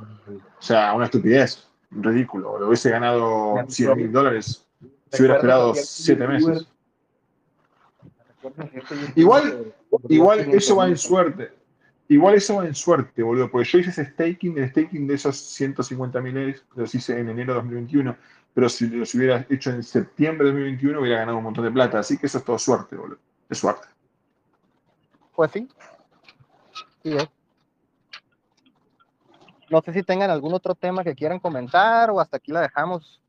sea, 0.59 0.93
una 0.93 1.05
estupidez, 1.05 1.67
ridículo. 1.89 2.59
Lo 2.59 2.67
hubiese 2.67 2.91
ganado 2.91 3.55
100 3.67 3.97
mil 3.97 4.11
dólares 4.11 4.67
si 5.11 5.21
hubiera 5.23 5.37
esperado 5.37 5.73
7 5.73 6.27
meses. 6.27 6.67
Igual, 9.15 9.73
igual 10.09 10.39
eso 10.53 10.75
va 10.75 10.87
en 10.87 10.97
suerte. 10.97 11.51
Igual 12.07 12.35
eso 12.35 12.57
va 12.57 12.67
en 12.67 12.75
suerte, 12.75 13.23
boludo, 13.23 13.49
porque 13.49 13.69
yo 13.69 13.79
hice 13.79 13.91
ese 13.91 14.05
staking, 14.05 14.57
el 14.57 14.69
staking 14.69 15.07
de 15.07 15.13
esos 15.13 15.37
150 15.37 16.19
mil 16.19 16.61
los 16.75 16.93
hice 16.93 17.17
en 17.17 17.29
enero 17.29 17.53
de 17.53 17.59
2021, 17.61 18.17
pero 18.53 18.67
si 18.67 18.87
los 18.87 19.15
hubiera 19.15 19.45
hecho 19.49 19.69
en 19.69 19.81
septiembre 19.81 20.47
de 20.47 20.51
2021 20.51 20.99
hubiera 20.99 21.19
ganado 21.19 21.37
un 21.37 21.45
montón 21.45 21.63
de 21.63 21.71
plata, 21.71 21.99
así 21.99 22.17
que 22.17 22.25
eso 22.25 22.39
es 22.39 22.43
todo 22.43 22.59
suerte, 22.59 22.97
boludo, 22.97 23.17
es 23.49 23.57
suerte. 23.57 23.87
Pues 25.33 25.51
sí. 25.51 25.69
sí 27.01 27.15
No 29.69 29.81
sé 29.81 29.93
si 29.93 30.03
tengan 30.03 30.31
algún 30.31 30.53
otro 30.53 30.75
tema 30.75 31.05
que 31.05 31.15
quieran 31.15 31.39
comentar 31.39 32.09
o 32.09 32.19
hasta 32.19 32.35
aquí 32.35 32.51
la 32.51 32.59
dejamos. 32.59 33.21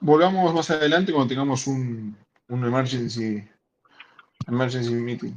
Volvamos 0.00 0.54
más 0.54 0.70
adelante 0.70 1.12
cuando 1.12 1.28
tengamos 1.28 1.66
un, 1.66 2.16
un 2.48 2.64
emergency, 2.64 3.46
emergency 4.48 4.94
meeting. 4.94 5.34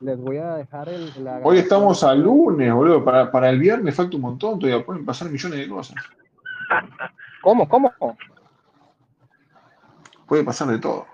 Les 0.00 0.18
voy 0.18 0.38
a 0.38 0.54
dejar 0.54 0.88
el. 0.88 1.12
Hoy 1.42 1.58
estamos 1.58 2.02
a 2.02 2.14
lunes, 2.14 2.72
boludo. 2.72 3.04
Para, 3.04 3.30
para 3.30 3.50
el 3.50 3.58
viernes 3.58 3.94
falta 3.94 4.16
un 4.16 4.22
montón, 4.22 4.58
todavía 4.58 4.84
pueden 4.84 5.04
pasar 5.04 5.28
millones 5.28 5.58
de 5.58 5.68
cosas. 5.68 5.96
¿Cómo? 7.42 7.68
¿Cómo? 7.68 7.92
Puede 10.26 10.44
pasar 10.44 10.68
de 10.68 10.78
todo. 10.78 11.06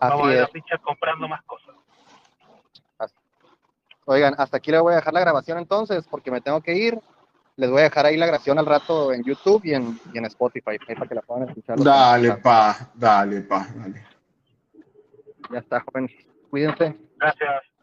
Vamos 0.00 0.26
a 0.26 0.28
ver 0.28 0.42
a 0.42 0.50
Richard 0.52 0.80
comprando 0.82 1.28
más 1.28 1.42
cosas. 1.44 1.74
Oigan, 4.06 4.34
hasta 4.36 4.58
aquí 4.58 4.70
le 4.70 4.80
voy 4.80 4.92
a 4.92 4.96
dejar 4.96 5.14
la 5.14 5.20
grabación 5.20 5.56
entonces, 5.58 6.06
porque 6.10 6.30
me 6.30 6.42
tengo 6.42 6.60
que 6.60 6.74
ir. 6.74 7.00
Les 7.56 7.70
voy 7.70 7.80
a 7.80 7.84
dejar 7.84 8.06
ahí 8.06 8.16
la 8.16 8.26
grabación 8.26 8.58
al 8.58 8.66
rato 8.66 9.12
en 9.12 9.22
YouTube 9.22 9.64
y 9.64 9.74
en, 9.74 9.98
y 10.12 10.18
en 10.18 10.24
Spotify, 10.24 10.76
para 10.78 11.06
que 11.08 11.14
la 11.14 11.22
puedan 11.22 11.48
escuchar. 11.48 11.78
Dale, 11.78 12.32
pa, 12.38 12.90
dale, 12.94 13.42
pa, 13.42 13.68
dale. 13.76 14.02
Ya 15.50 15.58
está, 15.58 15.80
joven. 15.80 16.10
Cuídense. 16.50 16.96
Gracias. 17.18 17.73